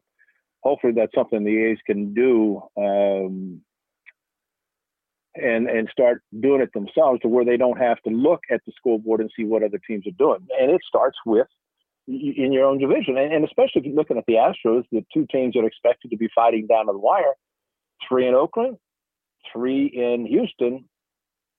hopefully 0.67 0.93
that's 0.95 1.15
something 1.15 1.45
the 1.45 1.65
A's 1.65 1.79
can 1.87 2.13
do 2.13 2.61
um, 2.77 3.61
and 5.37 5.69
and 5.69 5.89
start 5.91 6.23
doing 6.41 6.61
it 6.61 6.73
themselves 6.73 7.21
to 7.21 7.29
where 7.29 7.45
they 7.45 7.57
don't 7.57 7.79
have 7.79 8.01
to 8.03 8.11
look 8.11 8.41
at 8.51 8.61
the 8.67 8.73
scoreboard 8.77 9.21
and 9.21 9.31
see 9.37 9.45
what 9.45 9.63
other 9.63 9.81
teams 9.87 10.07
are 10.07 10.19
doing. 10.19 10.47
And 10.61 10.71
it 10.71 10.81
starts 10.87 11.17
with 11.25 11.47
in 12.09 12.53
your 12.53 12.65
own 12.65 12.79
division, 12.79 13.17
and, 13.17 13.33
and 13.33 13.45
especially 13.45 13.81
if 13.81 13.85
you're 13.85 13.95
looking 13.95 14.19
at 14.19 14.25
the 14.27 14.35
Astros, 14.35 14.85
the 14.93 15.05
two 15.13 15.27
teams 15.31 15.55
that 15.55 15.61
are 15.61 15.67
expected 15.67 16.11
to 16.11 16.17
be 16.17 16.29
fighting 16.35 16.67
down 16.67 16.87
to 16.87 16.93
the 16.93 16.99
wire, 16.99 17.35
three 18.09 18.29
in 18.29 18.35
Oakland, 18.35 18.77
three 19.53 19.87
in 19.87 20.27
Houston, 20.27 20.89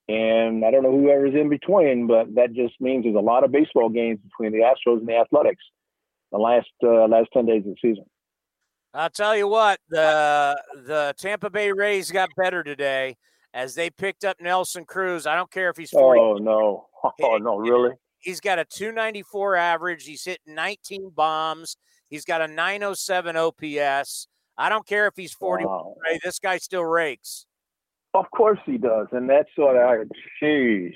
and 0.08 0.64
I 0.64 0.72
don't 0.72 0.84
know 0.84 0.92
whoever's 0.92 1.36
in 1.36 1.50
between, 1.50 2.08
but 2.08 2.34
that 2.36 2.54
just 2.54 2.80
means 2.80 3.04
there's 3.04 3.16
a 3.16 3.20
lot 3.20 3.44
of 3.44 3.52
baseball 3.52 3.90
games 3.90 4.20
between 4.22 4.54
the 4.54 4.60
Astros 4.60 5.00
and 5.00 5.08
the 5.08 5.18
Athletics 5.18 5.64
the 6.32 6.38
last 6.38 6.68
uh, 6.84 7.08
last 7.08 7.30
ten 7.34 7.46
days 7.46 7.64
of 7.66 7.76
the 7.76 7.76
season. 7.82 8.06
I'll 8.94 9.10
tell 9.10 9.36
you 9.36 9.48
what, 9.48 9.80
the 9.90 10.62
the 10.86 11.14
Tampa 11.18 11.50
Bay 11.50 11.72
Rays 11.72 12.10
got 12.10 12.30
better 12.38 12.64
today 12.64 13.18
as 13.54 13.76
they 13.76 13.90
picked 13.90 14.24
up 14.24 14.38
Nelson 14.40 14.86
Cruz. 14.86 15.26
I 15.28 15.36
don't 15.36 15.52
care 15.52 15.70
if 15.70 15.78
he's 15.78 15.90
40. 15.92 16.20
Oh 16.20 16.34
no. 16.38 16.86
Oh 17.22 17.38
no, 17.38 17.58
really? 17.58 17.92
He's 18.20 18.40
got 18.40 18.60
a 18.60 18.66
294 18.66 19.56
average. 19.56 20.06
He's 20.06 20.26
hit 20.26 20.40
19 20.46 21.12
bombs. 21.16 21.78
He's 22.10 22.26
got 22.26 22.42
a 22.42 22.48
907 22.48 23.36
OPS. 23.36 24.28
I 24.58 24.70
don't 24.70 24.88
care 24.88 25.08
if 25.08 25.14
he's 25.16 25.34
40. 25.34 25.66
Wow. 25.66 25.96
This 26.24 26.40
guy 26.40 26.58
still 26.58 26.84
rakes. 26.84 27.46
Of 28.14 28.26
course 28.32 28.60
he 28.66 28.78
does, 28.78 29.08
and 29.12 29.30
that's 29.30 29.50
what 29.58 29.78
I. 29.78 29.98
Jeez, 30.42 30.94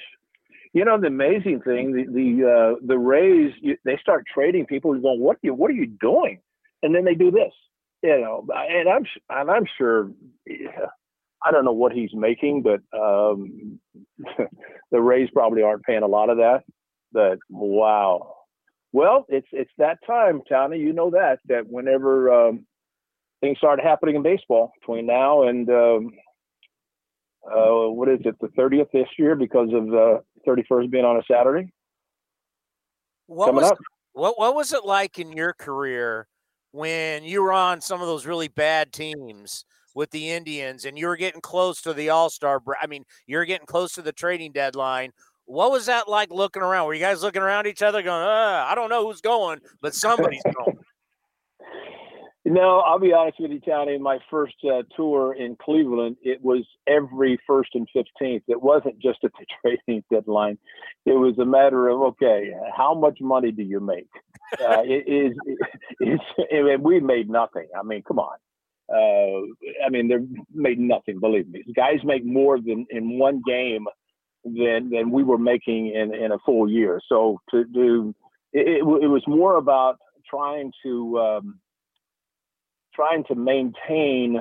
you 0.74 0.86
know 0.86 1.00
the 1.00 1.08
amazing 1.08 1.62
thing, 1.62 1.92
the 1.92 2.06
the 2.06 2.50
uh, 2.50 2.76
the 2.86 2.98
Rays, 2.98 3.54
you, 3.62 3.78
they 3.84 3.98
start 3.98 4.26
trading 4.34 4.66
people 4.66 4.94
who 4.94 5.02
go, 5.02 5.14
"What 5.14 5.36
are 5.36 5.40
you 5.44 5.54
What 5.54 5.70
are 5.70 5.76
you 5.76 5.88
doing?" 5.88 6.40
And 6.82 6.96
then 6.96 7.06
they 7.06 7.14
do 7.14 7.30
this, 7.30 7.54
you 8.02 8.20
know. 8.22 8.48
And 8.50 8.90
I'm 8.90 9.06
and 9.30 9.52
I'm 9.52 9.66
sure. 9.78 10.12
Yeah, 10.48 10.88
I 11.44 11.52
don't 11.52 11.66
know 11.66 11.74
what 11.74 11.92
he's 11.92 12.14
making, 12.14 12.64
but 12.64 12.82
um, 12.98 13.80
the 14.92 15.02
Rays 15.02 15.30
probably 15.34 15.62
aren't 15.62 15.84
paying 15.84 16.04
a 16.04 16.08
lot 16.08 16.30
of 16.30 16.38
that. 16.38 16.64
But 17.12 17.40
wow, 17.50 18.36
well, 18.94 19.26
it's 19.30 19.48
it's 19.52 19.72
that 19.78 20.00
time, 20.06 20.42
Tony. 20.50 20.80
You 20.80 20.94
know 20.94 21.12
that 21.12 21.40
that 21.48 21.68
whenever 21.68 22.50
um, 22.50 22.66
things 23.42 23.58
start 23.58 23.80
happening 23.82 24.16
in 24.16 24.24
baseball 24.24 24.72
between 24.80 25.06
now 25.06 25.48
and 25.48 25.70
um, 25.70 26.12
uh, 27.46 27.90
what 27.90 28.10
is 28.10 28.20
it, 28.24 28.36
the 28.40 28.48
30th 28.50 28.92
this 28.92 29.08
year 29.18 29.36
because 29.36 29.70
of 29.74 29.88
the 29.88 30.22
31st 30.48 30.92
being 30.92 31.06
on 31.06 31.18
a 31.18 31.24
Saturday. 31.30 31.72
What 33.28 33.48
Coming 33.48 33.62
was 33.64 33.72
up. 33.72 33.78
what 34.14 34.38
what 34.38 34.56
was 34.56 34.74
it 34.74 34.86
like 34.86 35.18
in 35.18 35.32
your 35.32 35.54
career 35.54 36.28
when 36.72 37.24
you 37.24 37.42
were 37.42 37.54
on 37.54 37.82
some 37.82 38.02
of 38.02 38.08
those 38.08 38.26
really 38.26 38.48
bad 38.50 38.92
teams 38.92 39.66
with 39.96 40.12
the 40.12 40.30
Indians 40.30 40.86
and 40.86 40.98
you 40.98 41.08
were 41.08 41.18
getting 41.18 41.42
close 41.42 41.82
to 41.82 41.94
the 41.94 42.10
All 42.10 42.30
Star? 42.30 42.62
I 42.82 42.88
mean, 42.88 43.06
you're 43.26 43.46
getting 43.46 43.68
close 43.68 43.94
to 43.94 44.02
the 44.02 44.12
trading 44.12 44.52
deadline. 44.52 45.12
What 45.52 45.70
was 45.72 45.88
that 45.88 46.08
like 46.08 46.32
looking 46.32 46.62
around? 46.62 46.88
Were 46.88 46.94
you 46.94 47.02
guys 47.02 47.22
looking 47.22 47.42
around 47.42 47.68
each 47.68 47.82
other 47.82 48.02
going, 48.02 48.24
uh, 48.24 48.66
I 48.70 48.74
don't 48.74 48.90
know 48.90 49.06
who's 49.06 49.20
going, 49.20 49.60
but 49.82 49.94
somebody's 49.94 50.42
going? 50.66 50.78
No, 52.46 52.80
I'll 52.80 53.00
be 53.00 53.12
honest 53.12 53.38
with 53.38 53.52
you, 53.52 53.60
Tony. 53.60 53.98
My 53.98 54.18
first 54.30 54.56
uh, 54.66 54.84
tour 54.96 55.34
in 55.34 55.58
Cleveland, 55.62 56.16
it 56.24 56.42
was 56.42 56.66
every 56.88 57.38
first 57.46 57.72
and 57.74 57.86
fifteenth. 57.92 58.44
It 58.48 58.62
wasn't 58.62 58.98
just 59.00 59.20
at 59.26 59.32
the 59.38 59.46
trading 59.62 60.04
deadline. 60.10 60.58
It 61.06 61.20
was 61.20 61.38
a 61.38 61.46
matter 61.46 61.90
of 61.90 62.00
okay, 62.02 62.52
how 62.76 62.94
much 62.94 63.20
money 63.20 63.52
do 63.52 63.62
you 63.62 63.82
make? 63.82 64.10
Uh, 64.54 64.84
it 64.86 65.04
is, 65.06 65.38
it's, 66.00 66.24
it, 66.38 66.82
we 66.82 67.02
made 67.02 67.30
nothing. 67.30 67.68
I 67.78 67.84
mean, 67.84 68.04
come 68.04 68.20
on. 68.20 68.38
Uh, 68.90 69.86
I 69.86 69.90
mean, 69.90 70.08
they 70.08 70.16
made 70.54 70.80
nothing. 70.80 71.20
Believe 71.20 71.50
me, 71.50 71.64
guys 71.76 72.00
make 72.06 72.26
more 72.26 72.58
than 72.58 72.86
in 72.90 73.20
one 73.20 73.42
game 73.46 73.86
than 74.44 74.90
than 74.90 75.12
we 75.12 75.24
were 75.24 75.38
making 75.38 75.88
in 75.88 76.14
in 76.14 76.32
a 76.32 76.40
full 76.46 76.70
year. 76.70 77.00
So 77.08 77.40
to 77.52 77.66
do, 77.66 78.14
it, 78.54 78.68
it, 78.68 78.82
it 78.82 79.08
was 79.08 79.24
more 79.28 79.58
about 79.58 79.98
trying 80.30 80.72
to. 80.84 81.20
Um, 81.20 81.60
trying 82.94 83.24
to 83.24 83.36
maintain 83.36 84.38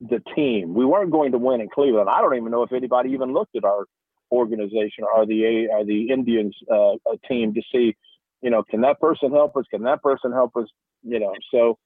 the 0.00 0.22
team. 0.34 0.74
We 0.74 0.84
weren't 0.84 1.10
going 1.10 1.32
to 1.32 1.38
win 1.38 1.60
in 1.60 1.68
Cleveland. 1.68 2.08
I 2.08 2.20
don't 2.20 2.36
even 2.36 2.50
know 2.50 2.62
if 2.62 2.72
anybody 2.72 3.10
even 3.10 3.32
looked 3.32 3.56
at 3.56 3.64
our 3.64 3.86
organization 4.32 5.04
or 5.14 5.26
the 5.26 5.68
or 5.70 5.84
the 5.84 6.10
Indians 6.10 6.56
uh, 6.72 6.92
team 7.28 7.52
to 7.54 7.62
see, 7.72 7.96
you 8.42 8.50
know, 8.50 8.62
can 8.62 8.80
that 8.82 9.00
person 9.00 9.32
help 9.32 9.56
us? 9.56 9.64
Can 9.70 9.82
that 9.82 10.02
person 10.02 10.32
help 10.32 10.56
us? 10.56 10.66
You 11.02 11.18
know, 11.18 11.34
so 11.52 11.78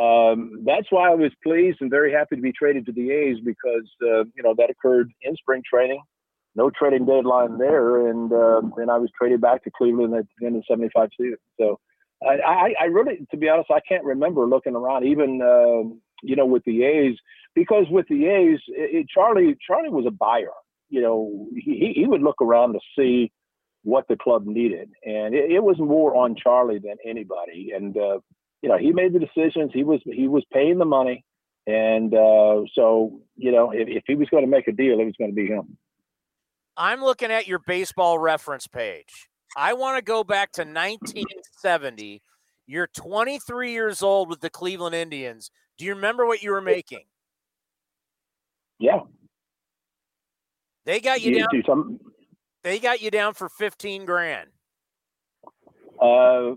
um, 0.00 0.62
that's 0.64 0.86
why 0.90 1.10
I 1.10 1.14
was 1.14 1.32
pleased 1.42 1.78
and 1.80 1.90
very 1.90 2.12
happy 2.12 2.36
to 2.36 2.42
be 2.42 2.52
traded 2.52 2.86
to 2.86 2.92
the 2.92 3.10
A's 3.10 3.38
because 3.44 3.88
uh, 4.02 4.24
you 4.36 4.42
know 4.42 4.54
that 4.56 4.70
occurred 4.70 5.10
in 5.22 5.34
spring 5.36 5.62
training. 5.68 6.02
No 6.58 6.70
trading 6.70 7.06
deadline 7.06 7.56
there, 7.58 8.08
and 8.08 8.30
then 8.76 8.90
I 8.90 8.98
was 8.98 9.10
traded 9.16 9.40
back 9.40 9.62
to 9.62 9.70
Cleveland 9.70 10.12
at 10.14 10.26
the 10.40 10.46
end 10.46 10.56
of 10.56 10.62
the 10.62 10.72
'75 10.72 11.08
season. 11.16 11.36
So 11.56 11.78
I, 12.20 12.74
I 12.80 12.84
really, 12.86 13.24
to 13.30 13.36
be 13.36 13.48
honest, 13.48 13.70
I 13.70 13.78
can't 13.88 14.04
remember 14.04 14.44
looking 14.44 14.74
around, 14.74 15.06
even 15.06 15.40
uh, 15.40 15.88
you 16.22 16.34
know, 16.34 16.46
with 16.46 16.64
the 16.64 16.82
A's, 16.82 17.16
because 17.54 17.86
with 17.90 18.06
the 18.08 18.26
A's, 18.26 18.58
it, 18.68 18.96
it, 18.96 19.06
Charlie 19.08 19.56
Charlie 19.64 19.90
was 19.90 20.04
a 20.06 20.10
buyer. 20.10 20.50
You 20.88 21.00
know, 21.00 21.46
he 21.54 21.92
he 21.94 22.06
would 22.06 22.22
look 22.22 22.42
around 22.42 22.72
to 22.72 22.80
see 22.98 23.30
what 23.84 24.06
the 24.08 24.16
club 24.16 24.44
needed, 24.44 24.90
and 25.04 25.34
it, 25.34 25.52
it 25.52 25.62
was 25.62 25.76
more 25.78 26.16
on 26.16 26.34
Charlie 26.34 26.80
than 26.80 26.96
anybody. 27.06 27.70
And 27.72 27.96
uh, 27.96 28.18
you 28.62 28.68
know, 28.68 28.78
he 28.78 28.90
made 28.92 29.12
the 29.12 29.20
decisions. 29.20 29.70
He 29.72 29.84
was 29.84 30.00
he 30.04 30.26
was 30.26 30.44
paying 30.52 30.78
the 30.78 30.84
money, 30.84 31.24
and 31.68 32.12
uh, 32.12 32.62
so 32.74 33.20
you 33.36 33.52
know, 33.52 33.70
if, 33.70 33.86
if 33.86 34.02
he 34.08 34.16
was 34.16 34.28
going 34.28 34.44
to 34.44 34.50
make 34.50 34.66
a 34.66 34.72
deal, 34.72 34.98
it 34.98 35.04
was 35.04 35.14
going 35.18 35.30
to 35.30 35.36
be 35.36 35.46
him. 35.46 35.78
I'm 36.78 37.02
looking 37.02 37.32
at 37.32 37.48
your 37.48 37.58
baseball 37.58 38.20
reference 38.20 38.68
page. 38.68 39.28
I 39.56 39.72
want 39.72 39.98
to 39.98 40.02
go 40.02 40.22
back 40.22 40.52
to 40.52 40.62
1970. 40.62 42.22
You're 42.68 42.86
23 42.86 43.72
years 43.72 44.00
old 44.00 44.28
with 44.28 44.40
the 44.40 44.48
Cleveland 44.48 44.94
Indians. 44.94 45.50
Do 45.76 45.84
you 45.84 45.94
remember 45.94 46.24
what 46.24 46.42
you 46.42 46.52
were 46.52 46.60
making? 46.60 47.04
Yeah. 48.78 49.00
They 50.86 51.00
got 51.00 51.20
you, 51.20 51.32
you 51.32 51.62
down. 51.62 51.98
They 52.62 52.78
got 52.78 53.02
you 53.02 53.10
down 53.10 53.34
for 53.34 53.48
15 53.48 54.04
grand. 54.04 54.50
Uh, 56.00 56.54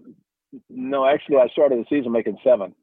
no, 0.70 1.06
actually, 1.06 1.38
I 1.38 1.48
started 1.48 1.80
the 1.80 1.86
season 1.90 2.12
making 2.12 2.38
seven, 2.44 2.76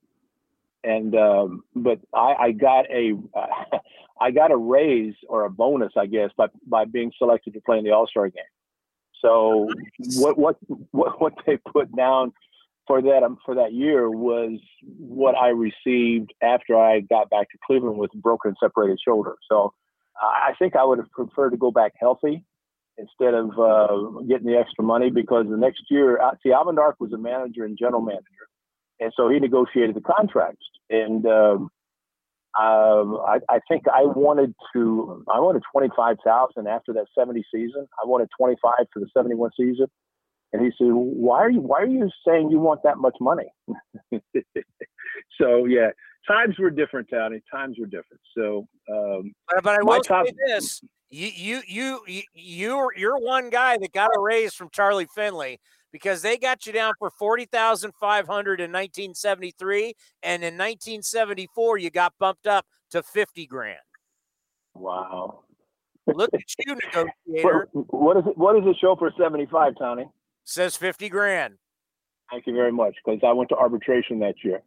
and 0.85 1.15
um, 1.15 1.63
but 1.75 1.99
I, 2.15 2.35
I 2.41 2.53
got 2.53 2.91
a 2.91 3.13
uh, 3.37 3.79
I 4.21 4.31
got 4.31 4.51
a 4.51 4.57
raise 4.57 5.15
or 5.29 5.45
a 5.45 5.51
bonus, 5.51 5.93
I 5.97 6.07
guess, 6.07 6.31
by 6.37 6.47
by 6.67 6.85
being 6.85 7.13
selected 7.19 7.55
to 7.55 7.61
play 7.61 7.79
in 7.79 7.85
the 7.85 7.93
All 7.93 8.07
Star 8.07 8.29
game. 8.29 8.45
So 9.21 9.69
what 10.17 10.39
what 10.39 10.57
what 10.91 11.21
what 11.21 11.35
they 11.47 11.57
put 11.57 11.95
down 11.97 12.33
for 12.87 13.03
that 13.03 13.23
um, 13.23 13.39
for 13.45 13.55
that 13.55 13.73
year 13.73 14.11
was 14.11 14.59
what 14.99 15.37
I 15.37 15.49
received 15.49 16.33
after 16.43 16.77
I 16.77 17.01
got 17.01 17.31
back 17.31 17.51
to 17.51 17.59
Cleveland 17.67 17.99
with 17.99 18.11
broken 18.15 18.55
separated 18.61 18.99
shoulder. 19.05 19.35
So 19.49 19.73
uh, 20.21 20.27
I 20.27 20.55
think 20.59 20.75
I 20.75 20.85
would 20.85 20.99
have 20.99 21.11
preferred 21.11 21.51
to 21.51 21.57
go 21.57 21.71
back 21.71 21.93
healthy 22.01 22.45
instead 22.97 23.35
of 23.35 23.51
uh, 23.59 24.21
getting 24.27 24.47
the 24.47 24.59
extra 24.59 24.83
money 24.83 25.11
because 25.11 25.47
the 25.49 25.57
next 25.57 25.83
year, 25.89 26.21
uh, 26.21 26.33
see, 26.43 26.53
Alvin 26.53 26.75
Dark 26.75 26.97
was 26.99 27.13
a 27.13 27.19
manager 27.19 27.65
and 27.65 27.79
general 27.79 28.03
manager, 28.03 28.49
and 28.99 29.13
so 29.17 29.29
he 29.29 29.39
negotiated 29.39 29.95
the 29.95 30.01
contracts. 30.01 30.67
And 30.91 31.27
um, 31.27 31.71
um, 32.59 33.19
I, 33.27 33.39
I, 33.49 33.61
think 33.69 33.85
I 33.89 34.05
wanted 34.05 34.55
to. 34.73 35.25
I 35.33 35.39
wanted 35.39 35.63
twenty 35.71 35.91
five 35.95 36.17
thousand 36.25 36.67
after 36.67 36.93
that 36.95 37.07
seventy 37.17 37.45
season. 37.55 37.87
I 38.03 38.07
wanted 38.07 38.29
twenty 38.37 38.57
five 38.63 38.87
for 38.93 39.01
the 39.01 39.09
seventy 39.15 39.35
one 39.35 39.51
season, 39.57 39.87
and 40.53 40.63
he 40.63 40.71
said, 40.79 40.89
"Why 40.93 41.41
are 41.41 41.51
you? 41.51 41.61
Why 41.61 41.83
are 41.83 41.87
you 41.87 42.11
saying 42.27 42.51
you 42.51 42.59
want 42.59 42.83
that 42.85 42.99
much 42.99 43.17
money?" 43.21 43.49
so 45.41 45.67
yeah, 45.67 45.91
times 46.27 46.59
were 46.59 46.71
different, 46.71 47.09
Tony. 47.11 47.41
Times 47.51 47.77
were 47.79 47.87
different. 47.87 48.21
So, 48.37 48.67
um, 48.91 49.33
but, 49.49 49.63
but 49.63 49.79
I 49.81 49.83
will 49.83 50.01
top, 50.01 50.27
say 50.27 50.33
this: 50.47 50.83
you 51.11 51.29
you 51.35 51.63
you 51.67 52.01
you 52.07 52.23
you're, 52.35 52.95
you're 52.97 53.19
one 53.19 53.51
guy 53.51 53.79
that 53.79 53.93
got 53.93 54.11
a 54.17 54.21
raise 54.21 54.55
from 54.55 54.69
Charlie 54.71 55.09
Finley 55.15 55.61
because 55.93 56.23
they 56.23 56.37
got 56.37 56.67
you 56.67 56.73
down 56.73 56.95
for 56.99 57.11
40,500 57.11 58.61
in 58.61 58.71
1973 58.71 59.95
and 60.23 60.43
in 60.43 60.55
1974 60.55 61.79
you 61.79 61.91
got 61.91 62.15
bumped 62.19 62.47
up 62.47 62.67
to 62.91 63.03
50 63.03 63.47
grand. 63.47 63.79
Wow. 64.75 65.45
Look 66.07 66.31
at 66.33 66.41
you 66.67 66.75
negotiator. 67.27 67.69
what 67.73 68.17
is 68.17 68.25
it 68.27 68.39
what 68.39 68.55
does 68.55 68.69
it 68.69 68.77
show 68.81 68.97
for 68.97 69.13
75, 69.19 69.75
Tony? 69.79 70.09
Says 70.45 70.77
50 70.77 71.09
grand. 71.09 71.55
Thank 72.31 72.47
you 72.47 72.55
very 72.55 72.73
much 72.73 72.95
because 73.05 73.21
I 73.27 73.33
went 73.33 73.51
to 73.51 73.57
arbitration 73.57 74.19
that 74.21 74.37
year. 74.43 74.63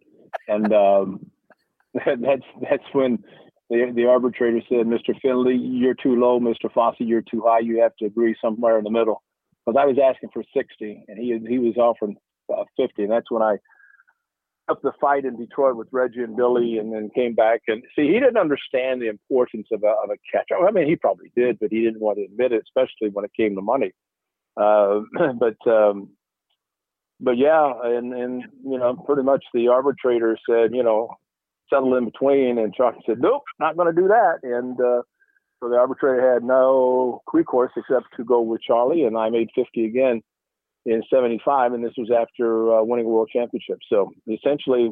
And 0.48 0.72
um, 0.74 1.26
that's 1.94 2.44
that's 2.62 2.84
when 2.94 3.24
the, 3.70 3.92
the 3.96 4.06
arbitrator 4.06 4.62
said, 4.68 4.86
Mr. 4.86 5.20
Finley, 5.22 5.56
you're 5.56 5.96
too 5.96 6.16
low. 6.16 6.40
Mr. 6.40 6.72
Fosse, 6.74 6.96
you're 7.00 7.22
too 7.22 7.44
high. 7.46 7.60
You 7.60 7.82
have 7.82 7.96
to 7.98 8.06
agree 8.06 8.36
somewhere 8.42 8.78
in 8.78 8.84
the 8.84 8.92
middle 8.92 9.24
because 9.66 9.80
I 9.80 9.86
was 9.86 9.98
asking 10.04 10.30
for 10.34 10.44
60 10.56 11.06
and 11.08 11.18
he 11.18 11.38
he 11.48 11.60
was 11.60 11.78
offering 11.78 12.18
uh, 12.52 12.64
50, 12.78 13.04
and 13.04 13.12
that's 13.12 13.30
when 13.30 13.42
I 13.42 13.58
up 14.70 14.82
the 14.82 14.92
fight 15.02 15.26
in 15.26 15.38
Detroit 15.38 15.76
with 15.76 15.88
Reggie 15.92 16.24
and 16.24 16.36
Billy, 16.36 16.78
and 16.78 16.94
then 16.94 17.10
came 17.14 17.36
back 17.36 17.62
and 17.68 17.84
see 17.96 18.08
he 18.08 18.20
didn't 18.20 18.38
understand 18.38 19.02
the 19.02 19.10
importance 19.10 19.68
of 19.72 19.84
a, 19.84 19.88
of 19.88 20.10
a 20.10 20.18
catch. 20.32 20.48
I 20.52 20.72
mean, 20.72 20.88
he 20.88 20.96
probably 20.96 21.32
did, 21.36 21.60
but 21.60 21.72
he 21.72 21.82
didn't 21.82 22.00
want 22.00 22.18
to 22.18 22.26
admit 22.26 22.54
it, 22.54 22.64
especially 22.64 23.10
when 23.12 23.26
it 23.26 23.32
came 23.36 23.56
to 23.56 23.62
money. 23.62 23.92
Uh, 24.58 25.02
but 25.40 25.58
um, 25.70 26.10
but 27.20 27.38
yeah, 27.38 27.72
and 27.84 28.14
and 28.14 28.44
you 28.66 28.78
know, 28.80 28.96
pretty 29.06 29.24
much 29.24 29.44
the 29.54 29.68
arbitrator 29.68 30.38
said, 30.50 30.72
you 30.74 30.84
know, 30.84 31.10
settle 31.72 31.96
in 31.96 32.06
between, 32.06 32.58
and 32.58 32.74
Chuck 32.74 32.96
said, 33.06 33.20
nope, 33.20 33.44
not 33.60 33.78
going 33.78 33.94
to 33.94 34.02
do 34.02 34.08
that, 34.08 34.40
and 34.44 34.80
uh, 34.80 35.02
so 35.62 35.70
the 35.70 35.78
arbitrator 35.78 36.34
had 36.34 36.44
no 36.44 37.22
recourse 37.32 37.72
except 37.78 38.08
to 38.18 38.24
go 38.24 38.42
with 38.42 38.62
Charlie, 38.62 39.04
and 39.04 39.18
I 39.18 39.30
made 39.30 39.50
50 39.56 39.86
again 39.86 40.22
in 40.86 41.04
75 41.14 41.74
and 41.74 41.84
this 41.84 41.94
was 41.98 42.10
after 42.10 42.74
uh, 42.74 42.84
winning 42.84 43.06
a 43.06 43.10
world 43.10 43.30
championship. 43.32 43.78
So 43.88 44.12
essentially 44.28 44.90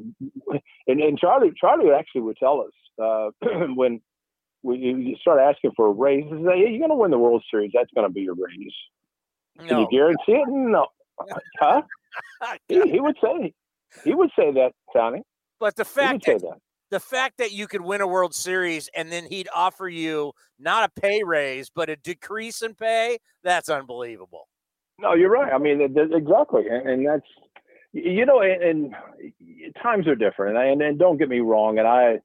and, 0.88 1.01
and 1.01 1.17
charlie 1.17 1.51
charlie 1.59 1.91
actually 1.91 2.22
would 2.22 2.38
tell 2.38 2.61
us 2.61 3.01
uh, 3.01 3.30
when 3.74 3.99
we 4.61 5.17
start 5.22 5.39
asking 5.39 5.72
for 5.76 5.88
a 5.88 5.91
raise 5.91 6.26
he 6.26 6.30
hey, 6.30 6.70
you're 6.70 6.80
going 6.80 6.89
to 6.89 6.95
win 6.95 7.11
the 7.11 7.17
world 7.17 7.43
series 7.49 7.72
that's 7.74 7.89
going 7.95 8.07
to 8.07 8.13
be 8.13 8.22
your 8.22 8.36
raise. 8.36 8.74
No. 9.57 9.65
can 9.67 9.80
you 9.80 9.88
guarantee 9.91 10.34
it? 10.34 10.47
No. 10.47 10.88
Huh? 11.59 11.82
He, 12.67 12.82
he, 12.89 12.99
would 12.99 13.17
say 13.24 13.53
he 14.03 14.15
would 14.15 14.32
say 14.36 14.51
that 14.53 14.72
Tony. 14.93 15.22
but 15.59 15.76
the 15.76 15.86
fact 15.86 16.26
that, 16.26 16.41
that 16.41 16.57
the 16.90 17.00
fact 17.00 17.38
that 17.38 17.52
you 17.52 17.68
could 17.68 17.82
win 17.82 18.02
a 18.02 18.08
World 18.08 18.34
Series 18.34 18.90
and 18.96 19.12
then 19.12 19.26
he'd 19.26 19.48
offer 19.54 19.88
you 19.88 20.34
not 20.60 20.90
a 20.90 21.02
pay 21.02 21.24
raise, 21.24 21.70
but 21.70 21.90
a 21.90 21.96
decrease 21.96 22.62
in 22.62 22.74
pay, 22.76 23.20
that's 23.44 23.70
unbelievable. 23.70 24.48
No, 25.00 25.14
you're 25.14 25.30
right. 25.30 25.54
I 25.54 25.58
mean, 25.58 25.82
exactly, 25.82 26.68
and, 26.70 26.90
and 26.90 27.08
that's 27.08 27.26
you 27.92 28.26
know, 28.26 28.42
and, 28.42 28.64
and, 28.64 28.96
times 29.82 30.08
are 30.08 30.16
different, 30.16 30.58
and, 30.58 30.82
and 30.82 31.00
don't 31.00 31.18
get 31.18 31.30
me 31.30 31.40
wrong, 31.40 31.80
and 31.80 31.88
I 31.88 32.20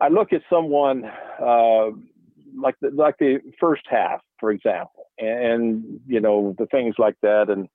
I 0.00 0.08
look 0.08 0.32
at 0.32 0.42
someone 0.50 1.04
uh, 1.04 1.90
like 2.58 2.76
the 2.80 2.90
like 2.94 3.16
the 3.18 3.40
first 3.60 3.82
half, 3.90 4.20
for 4.38 4.50
example, 4.50 5.08
and, 5.18 6.00
you 6.06 6.20
know 6.20 6.54
the 6.58 6.66
things 6.66 6.94
like 6.98 7.16
that, 7.22 7.50
and 7.50 7.68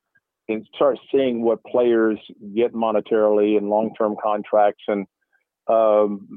and 0.47 0.65
start 0.73 0.97
seeing 1.11 1.41
what 1.41 1.63
players 1.65 2.19
get 2.55 2.73
monetarily 2.73 3.57
and 3.57 3.69
long 3.69 3.93
term 3.95 4.15
contracts, 4.21 4.83
and 4.87 5.05
um, 5.67 6.27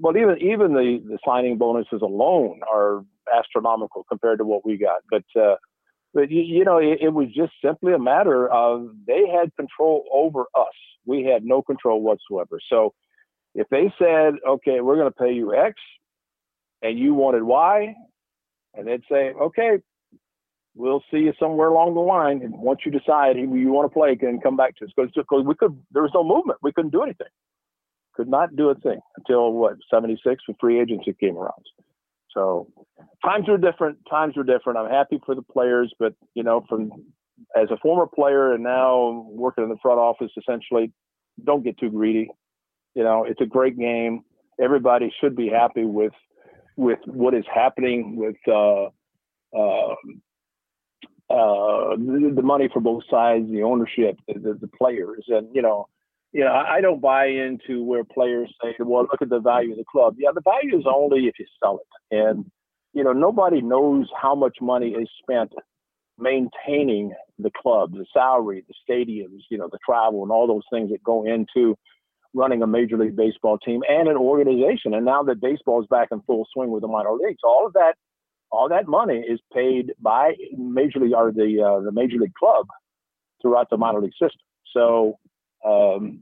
well, 0.00 0.16
even 0.16 0.38
even 0.40 0.72
the 0.72 1.02
the 1.06 1.18
signing 1.24 1.58
bonuses 1.58 2.02
alone 2.02 2.60
are 2.72 3.04
astronomical 3.36 4.04
compared 4.08 4.38
to 4.38 4.44
what 4.44 4.64
we 4.64 4.76
got, 4.76 5.02
but. 5.10 5.24
Uh, 5.40 5.56
but 6.14 6.30
you, 6.30 6.40
you 6.40 6.64
know, 6.64 6.78
it, 6.78 6.98
it, 7.02 7.12
was 7.12 7.28
just 7.36 7.52
simply 7.62 7.92
a 7.92 7.98
matter 7.98 8.48
of 8.48 8.88
they 9.06 9.28
had 9.28 9.54
control 9.56 10.06
over 10.12 10.46
us. 10.54 10.74
We 11.04 11.24
had 11.24 11.44
no 11.44 11.60
control 11.60 12.00
whatsoever. 12.00 12.58
So 12.68 12.94
if 13.54 13.68
they 13.68 13.92
said, 13.98 14.34
"Okay, 14.46 14.80
we're 14.80 14.96
going 14.96 15.12
to 15.12 15.18
pay 15.18 15.32
you 15.32 15.54
X," 15.54 15.74
and 16.82 16.98
you 16.98 17.14
wanted 17.14 17.42
Y, 17.42 17.94
and 18.74 18.86
they'd 18.86 19.02
say, 19.10 19.32
"Okay, 19.32 19.78
we'll 20.74 21.02
see 21.10 21.18
you 21.18 21.32
somewhere 21.38 21.68
along 21.68 21.94
the 21.94 22.00
line, 22.00 22.42
and 22.42 22.54
once 22.54 22.80
you 22.84 22.92
decide 22.92 23.36
who 23.36 23.56
you 23.56 23.70
want 23.70 23.90
to 23.90 23.94
play, 23.94 24.16
can 24.16 24.40
come 24.40 24.56
back 24.56 24.76
to 24.76 24.86
us." 24.86 24.90
Because 24.96 25.44
we 25.44 25.54
could, 25.54 25.78
there 25.92 26.02
was 26.02 26.12
no 26.14 26.24
movement. 26.24 26.58
We 26.62 26.72
couldn't 26.72 26.92
do 26.92 27.02
anything. 27.02 27.28
Could 28.18 28.28
not 28.28 28.56
do 28.56 28.70
a 28.70 28.74
thing 28.74 28.98
until 29.16 29.52
what 29.52 29.76
'76 29.88 30.42
when 30.48 30.56
free 30.60 30.80
agency 30.80 31.14
came 31.18 31.36
around. 31.36 31.64
So 32.34 32.66
times 33.24 33.48
are 33.48 33.56
different. 33.56 33.98
Times 34.10 34.36
are 34.36 34.42
different. 34.42 34.76
I'm 34.76 34.90
happy 34.90 35.20
for 35.24 35.36
the 35.36 35.42
players, 35.42 35.94
but 36.00 36.14
you 36.34 36.42
know, 36.42 36.64
from 36.68 36.90
as 37.56 37.68
a 37.70 37.76
former 37.78 38.06
player 38.06 38.52
and 38.52 38.64
now 38.64 39.24
working 39.28 39.62
in 39.62 39.70
the 39.70 39.76
front 39.80 40.00
office, 40.00 40.32
essentially, 40.36 40.92
don't 41.44 41.62
get 41.62 41.78
too 41.78 41.90
greedy. 41.90 42.28
You 42.96 43.04
know, 43.04 43.24
it's 43.24 43.40
a 43.40 43.46
great 43.46 43.78
game. 43.78 44.22
Everybody 44.60 45.12
should 45.20 45.36
be 45.36 45.48
happy 45.48 45.84
with 45.84 46.12
with 46.76 46.98
what 47.06 47.34
is 47.34 47.44
happening 47.52 48.16
with 48.16 48.36
uh, 48.48 48.86
uh, 49.56 49.94
uh, 51.30 51.96
the, 51.96 52.32
the, 52.34 52.42
money 52.42 52.68
for 52.72 52.80
both 52.80 53.02
sides, 53.10 53.50
the 53.50 53.62
ownership, 53.62 54.16
the, 54.28 54.58
the 54.60 54.68
players, 54.68 55.24
and 55.28 55.48
you 55.54 55.62
know, 55.62 55.88
you 56.32 56.44
know, 56.44 56.52
I 56.52 56.80
don't 56.80 57.00
buy 57.00 57.26
into 57.26 57.82
where 57.82 58.04
players 58.04 58.52
say, 58.62 58.74
well, 58.78 59.02
look 59.02 59.22
at 59.22 59.30
the 59.30 59.40
value 59.40 59.72
of 59.72 59.78
the 59.78 59.84
club. 59.90 60.16
Yeah, 60.18 60.30
the 60.34 60.42
value 60.42 60.78
is 60.78 60.84
only 60.86 61.26
if 61.26 61.38
you 61.38 61.46
sell 61.62 61.80
it. 61.80 62.16
And, 62.16 62.44
you 62.92 63.02
know, 63.02 63.12
nobody 63.12 63.62
knows 63.62 64.08
how 64.20 64.34
much 64.34 64.58
money 64.60 64.90
is 64.90 65.08
spent 65.22 65.52
maintaining 66.18 67.12
the 67.38 67.50
club, 67.62 67.92
the 67.92 68.04
salary, 68.12 68.64
the 68.68 68.74
stadiums, 68.88 69.42
you 69.50 69.56
know, 69.56 69.68
the 69.70 69.78
travel 69.84 70.22
and 70.22 70.32
all 70.32 70.46
those 70.46 70.64
things 70.70 70.90
that 70.90 71.02
go 71.02 71.24
into 71.24 71.76
running 72.34 72.62
a 72.62 72.66
major 72.66 72.98
league 72.98 73.16
baseball 73.16 73.56
team 73.58 73.82
and 73.88 74.08
an 74.08 74.16
organization. 74.16 74.92
And 74.94 75.06
now 75.06 75.22
that 75.22 75.40
baseball 75.40 75.80
is 75.80 75.88
back 75.88 76.08
in 76.10 76.20
full 76.22 76.46
swing 76.52 76.70
with 76.70 76.82
the 76.82 76.88
minor 76.88 77.12
leagues, 77.12 77.40
all 77.42 77.66
of 77.66 77.72
that, 77.72 77.94
all 78.50 78.68
that 78.68 78.86
money 78.86 79.18
is 79.18 79.40
paid 79.54 79.92
by 80.00 80.34
major 80.56 80.98
league 80.98 81.14
or 81.14 81.32
the 81.32 81.62
uh, 81.62 81.80
the 81.84 81.92
major 81.92 82.16
league 82.16 82.34
club 82.34 82.66
throughout 83.40 83.70
the 83.70 83.76
minor 83.76 84.00
league 84.00 84.12
system. 84.12 84.40
So 84.74 85.18
um, 85.64 86.20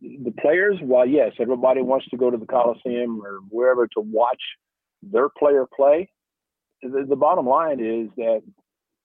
the 0.00 0.32
players, 0.40 0.76
while 0.80 1.06
yes, 1.06 1.32
everybody 1.40 1.82
wants 1.82 2.06
to 2.08 2.16
go 2.16 2.30
to 2.30 2.36
the 2.36 2.46
Coliseum 2.46 3.22
or 3.24 3.40
wherever 3.48 3.86
to 3.86 4.00
watch 4.00 4.40
their 5.02 5.28
player 5.28 5.66
play, 5.74 6.10
the, 6.82 7.06
the 7.08 7.16
bottom 7.16 7.46
line 7.46 7.80
is 7.80 8.10
that 8.16 8.42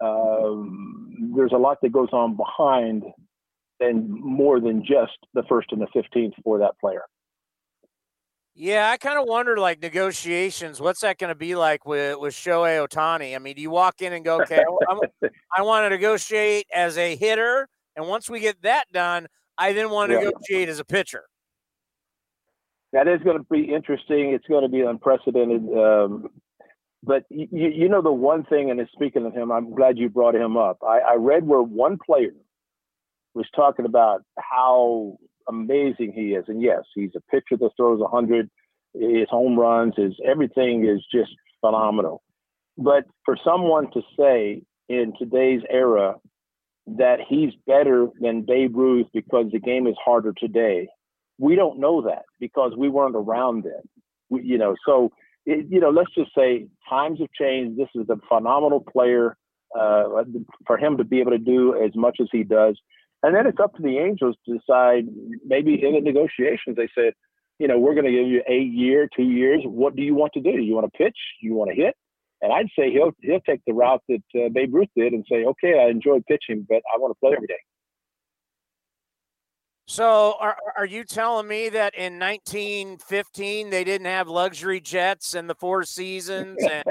um, 0.01 1.34
there's 1.36 1.51
a 1.53 1.57
lot 1.57 1.77
that 1.82 1.91
goes 1.91 2.09
on 2.11 2.36
behind 2.36 3.03
and 3.80 4.09
more 4.09 4.59
than 4.59 4.82
just 4.82 5.17
the 5.34 5.43
first 5.47 5.71
and 5.71 5.82
the 5.82 5.88
15th 5.95 6.34
for 6.43 6.59
that 6.59 6.77
player. 6.80 7.03
Yeah, 8.55 8.89
I 8.89 8.97
kind 8.97 9.17
of 9.17 9.25
wonder, 9.25 9.55
like 9.57 9.82
negotiations. 9.82 10.82
What's 10.82 10.99
that 10.99 11.17
going 11.17 11.30
to 11.30 11.36
be 11.36 11.55
like 11.55 11.86
with 11.86 12.19
with 12.19 12.34
Shohei 12.34 12.86
Ohtani? 12.86 13.34
I 13.34 13.39
mean, 13.39 13.55
do 13.55 13.61
you 13.61 13.69
walk 13.69 14.01
in 14.01 14.11
and 14.11 14.25
go, 14.25 14.41
"Okay, 14.41 14.61
I 15.57 15.61
want 15.61 15.86
to 15.86 15.89
negotiate 15.89 16.67
as 16.73 16.97
a 16.97 17.15
hitter," 17.15 17.69
and 17.95 18.05
once 18.05 18.30
we 18.30 18.41
get 18.41 18.61
that 18.63 18.86
done, 18.91 19.27
I 19.60 19.74
then 19.74 19.89
want 19.89 20.12
to 20.12 20.16
yeah. 20.16 20.24
negotiate 20.24 20.70
as 20.70 20.80
a 20.80 20.86
pitcher. 20.86 21.24
That 22.93 23.07
is 23.07 23.22
going 23.22 23.38
to 23.38 23.45
be 23.51 23.72
interesting. 23.72 24.34
It's 24.34 24.47
going 24.47 24.64
to 24.64 24.70
be 24.70 24.82
unprecedented. 24.82 25.62
Um, 25.78 26.30
but 27.03 27.24
you, 27.30 27.47
you, 27.51 27.88
know 27.88 28.01
the 28.01 28.12
one 28.12 28.43
thing, 28.45 28.72
and 28.72 28.82
speaking 28.91 29.26
of 29.26 29.34
him, 29.34 29.51
I'm 29.51 29.76
glad 29.76 29.97
you 29.97 30.10
brought 30.10 30.36
him 30.36 30.57
up. 30.57 30.80
I, 30.82 30.99
I 30.99 31.16
read 31.16 31.45
where 31.45 31.62
one 31.62 31.97
player 32.03 32.32
was 33.36 33.45
talking 33.55 33.86
about 33.86 34.24
how 34.39 35.18
amazing 35.47 36.14
he 36.14 36.34
is, 36.34 36.45
and 36.47 36.62
yes, 36.62 36.82
he's 36.95 37.12
a 37.16 37.22
pitcher 37.32 37.57
that 37.60 37.72
throws 37.78 37.99
100. 37.99 38.49
His 38.93 39.30
home 39.30 39.57
runs, 39.57 39.93
his 39.95 40.14
everything 40.26 40.86
is 40.88 41.05
just 41.14 41.32
phenomenal. 41.62 42.24
But 42.78 43.05
for 43.24 43.38
someone 43.45 43.91
to 43.91 44.01
say 44.18 44.64
in 44.88 45.14
today's 45.20 45.62
era 45.70 46.16
that 46.97 47.19
he's 47.27 47.53
better 47.67 48.07
than 48.19 48.43
Babe 48.45 48.75
Ruth 48.75 49.07
because 49.13 49.45
the 49.51 49.59
game 49.59 49.87
is 49.87 49.95
harder 50.03 50.33
today. 50.37 50.87
We 51.37 51.55
don't 51.55 51.79
know 51.79 52.01
that 52.01 52.23
because 52.39 52.73
we 52.77 52.89
weren't 52.89 53.15
around 53.15 53.63
then. 53.63 53.81
We, 54.29 54.43
you 54.43 54.57
know, 54.57 54.75
so 54.85 55.11
it, 55.45 55.67
you 55.69 55.79
know, 55.79 55.89
let's 55.89 56.13
just 56.13 56.31
say 56.35 56.67
times 56.89 57.19
have 57.19 57.29
changed. 57.39 57.79
This 57.79 57.89
is 57.95 58.09
a 58.09 58.17
phenomenal 58.27 58.81
player 58.81 59.37
uh, 59.77 60.23
for 60.65 60.77
him 60.77 60.97
to 60.97 61.03
be 61.03 61.19
able 61.19 61.31
to 61.31 61.37
do 61.37 61.81
as 61.81 61.91
much 61.95 62.17
as 62.21 62.27
he 62.31 62.43
does. 62.43 62.77
And 63.23 63.35
then 63.35 63.47
it's 63.47 63.59
up 63.61 63.75
to 63.75 63.81
the 63.81 63.97
Angels 63.97 64.35
to 64.45 64.57
decide. 64.57 65.05
Maybe 65.45 65.73
in 65.83 65.93
the 65.93 66.01
negotiations, 66.01 66.75
they 66.75 66.89
said, 66.95 67.13
you 67.57 67.67
know, 67.67 67.77
we're 67.77 67.93
going 67.93 68.05
to 68.05 68.11
give 68.11 68.27
you 68.27 68.41
a 68.49 68.57
year, 68.57 69.09
two 69.13 69.23
years. 69.23 69.61
What 69.65 69.95
do 69.95 70.01
you 70.01 70.15
want 70.15 70.33
to 70.33 70.41
do? 70.41 70.51
Do 70.51 70.63
you 70.63 70.73
want 70.73 70.91
to 70.91 70.97
pitch? 70.97 71.17
You 71.41 71.53
want 71.53 71.71
to 71.71 71.75
hit? 71.75 71.95
And 72.41 72.53
I'd 72.53 72.69
say 72.77 72.91
he'll 72.91 73.11
he'll 73.21 73.41
take 73.41 73.61
the 73.67 73.73
route 73.73 74.01
that 74.07 74.23
uh, 74.35 74.49
Babe 74.49 74.73
Ruth 74.73 74.89
did 74.95 75.13
and 75.13 75.25
say, 75.29 75.43
okay, 75.45 75.79
I 75.79 75.89
enjoy 75.89 76.19
pitching, 76.27 76.65
but 76.67 76.81
I 76.93 76.97
want 76.97 77.11
to 77.11 77.19
play 77.19 77.33
every 77.35 77.47
day. 77.47 77.59
So, 79.89 80.35
are 80.39 80.55
are 80.77 80.85
you 80.85 81.03
telling 81.03 81.47
me 81.47 81.67
that 81.69 81.95
in 81.95 82.19
1915 82.19 83.71
they 83.71 83.83
didn't 83.83 84.05
have 84.05 84.27
luxury 84.27 84.79
jets 84.79 85.33
and 85.33 85.49
the 85.49 85.55
Four 85.55 85.83
Seasons 85.83 86.59
and 86.61 86.83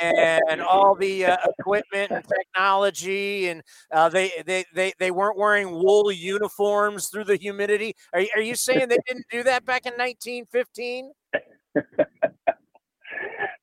and 0.00 0.62
all 0.62 0.94
the 0.94 1.26
uh, 1.26 1.36
equipment 1.58 2.12
and 2.12 2.24
technology, 2.24 3.48
and 3.48 3.62
uh, 3.92 4.08
they, 4.08 4.30
they 4.46 4.64
they 4.72 4.92
they 5.00 5.10
weren't 5.10 5.36
wearing 5.36 5.72
wool 5.72 6.12
uniforms 6.12 7.08
through 7.08 7.24
the 7.24 7.34
humidity? 7.34 7.96
Are 8.12 8.22
are 8.36 8.42
you 8.42 8.54
saying 8.54 8.88
they 8.88 8.98
didn't 9.08 9.26
do 9.32 9.42
that 9.42 9.64
back 9.64 9.84
in 9.84 9.94
1915? 9.94 11.10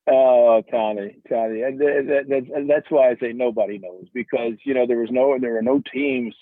Oh, 0.08 0.62
Tony, 0.70 1.16
Tony, 1.28 1.62
and 1.62 1.80
that, 1.80 2.26
that, 2.28 2.66
that's 2.68 2.90
why 2.90 3.10
I 3.10 3.16
say 3.16 3.32
nobody 3.32 3.78
knows 3.78 4.04
because 4.14 4.52
you 4.64 4.72
know 4.72 4.86
there 4.86 4.98
was 4.98 5.10
no 5.10 5.36
there 5.40 5.54
were 5.54 5.62
no 5.62 5.82
teams 5.92 6.32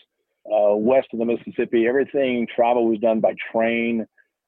uh, 0.47 0.75
west 0.77 1.09
of 1.15 1.19
the 1.19 1.25
Mississippi. 1.25 1.87
Everything 1.87 2.47
travel 2.55 2.87
was 2.87 2.99
done 2.99 3.21
by 3.21 3.35
train. 3.51 4.07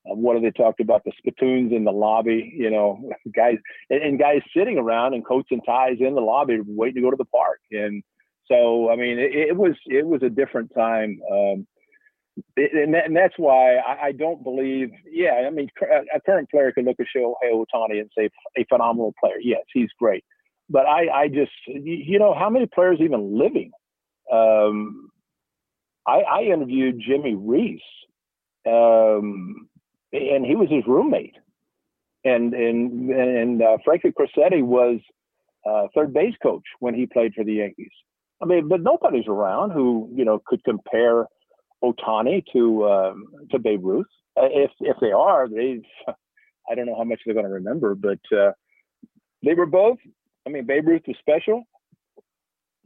Uh, 0.08 0.14
what 0.14 0.34
have 0.34 0.42
they 0.42 0.50
talked 0.50 0.80
about? 0.80 1.02
The 1.04 1.12
spittoons 1.16 1.72
in 1.72 1.84
the 1.84 1.92
lobby, 1.92 2.52
you 2.54 2.70
know, 2.70 3.10
guys 3.34 3.56
and, 3.88 4.02
and, 4.02 4.18
guys 4.18 4.42
sitting 4.54 4.76
around 4.76 5.14
in 5.14 5.22
coats 5.22 5.48
and 5.50 5.62
ties 5.64 5.96
in 5.98 6.14
the 6.14 6.20
lobby 6.20 6.58
waiting 6.66 6.96
to 6.96 7.00
go 7.00 7.10
to 7.10 7.16
the 7.16 7.24
park. 7.24 7.60
And 7.72 8.02
so, 8.46 8.90
I 8.90 8.96
mean, 8.96 9.18
it, 9.18 9.32
it 9.32 9.56
was 9.56 9.74
it 9.86 10.06
was 10.06 10.22
a 10.22 10.28
different 10.28 10.74
time. 10.74 11.20
Um, 11.32 11.66
and, 12.56 12.94
that, 12.94 13.06
and 13.06 13.16
that's 13.16 13.34
why 13.36 13.76
I, 13.76 14.06
I, 14.06 14.12
don't 14.12 14.42
believe. 14.42 14.90
Yeah, 15.10 15.44
I 15.46 15.50
mean, 15.50 15.68
a 16.14 16.20
current 16.20 16.50
player 16.50 16.72
could 16.72 16.84
look 16.84 16.96
at 17.00 17.06
Shohei 17.14 17.52
Ohtani 17.52 18.00
and 18.00 18.10
say 18.16 18.28
a 18.56 18.64
phenomenal 18.64 19.14
player. 19.20 19.38
Yes, 19.40 19.62
he's 19.72 19.90
great, 19.98 20.24
but 20.68 20.86
I, 20.86 21.08
I 21.08 21.28
just, 21.28 21.52
you 21.66 22.18
know, 22.18 22.34
how 22.34 22.50
many 22.50 22.66
players 22.66 22.98
even 23.00 23.38
living? 23.38 23.70
Um, 24.30 25.10
I, 26.06 26.20
I 26.20 26.42
interviewed 26.42 27.02
Jimmy 27.06 27.34
Reese, 27.34 27.80
um, 28.66 29.68
and 30.12 30.44
he 30.44 30.54
was 30.56 30.68
his 30.70 30.84
roommate, 30.86 31.36
and 32.24 32.54
and 32.54 33.10
and 33.10 33.62
uh, 33.62 33.78
Frankie 33.84 34.12
Crosetti 34.12 34.62
was 34.62 35.00
uh, 35.68 35.86
third 35.94 36.12
base 36.12 36.34
coach 36.42 36.64
when 36.80 36.94
he 36.94 37.06
played 37.06 37.34
for 37.34 37.44
the 37.44 37.54
Yankees. 37.54 37.90
I 38.42 38.44
mean, 38.44 38.68
but 38.68 38.82
nobody's 38.82 39.26
around 39.26 39.70
who 39.70 40.10
you 40.14 40.24
know 40.24 40.40
could 40.46 40.62
compare 40.64 41.26
Ohtani 41.82 42.42
to 42.52 42.88
um, 42.88 43.24
to 43.50 43.58
Babe 43.58 43.84
Ruth. 43.84 44.06
Uh, 44.36 44.48
if 44.50 44.70
if 44.80 44.96
they 45.00 45.12
are, 45.12 45.48
they 45.48 45.80
I 46.70 46.74
don't 46.74 46.86
know 46.86 46.96
how 46.96 47.04
much 47.04 47.20
they're 47.24 47.34
going 47.34 47.46
to 47.46 47.52
remember, 47.52 47.94
but 47.94 48.18
uh, 48.36 48.52
they 49.44 49.54
were 49.54 49.66
both. 49.66 49.98
I 50.46 50.50
mean, 50.50 50.66
Babe 50.66 50.86
Ruth 50.86 51.02
was 51.06 51.16
special. 51.20 51.64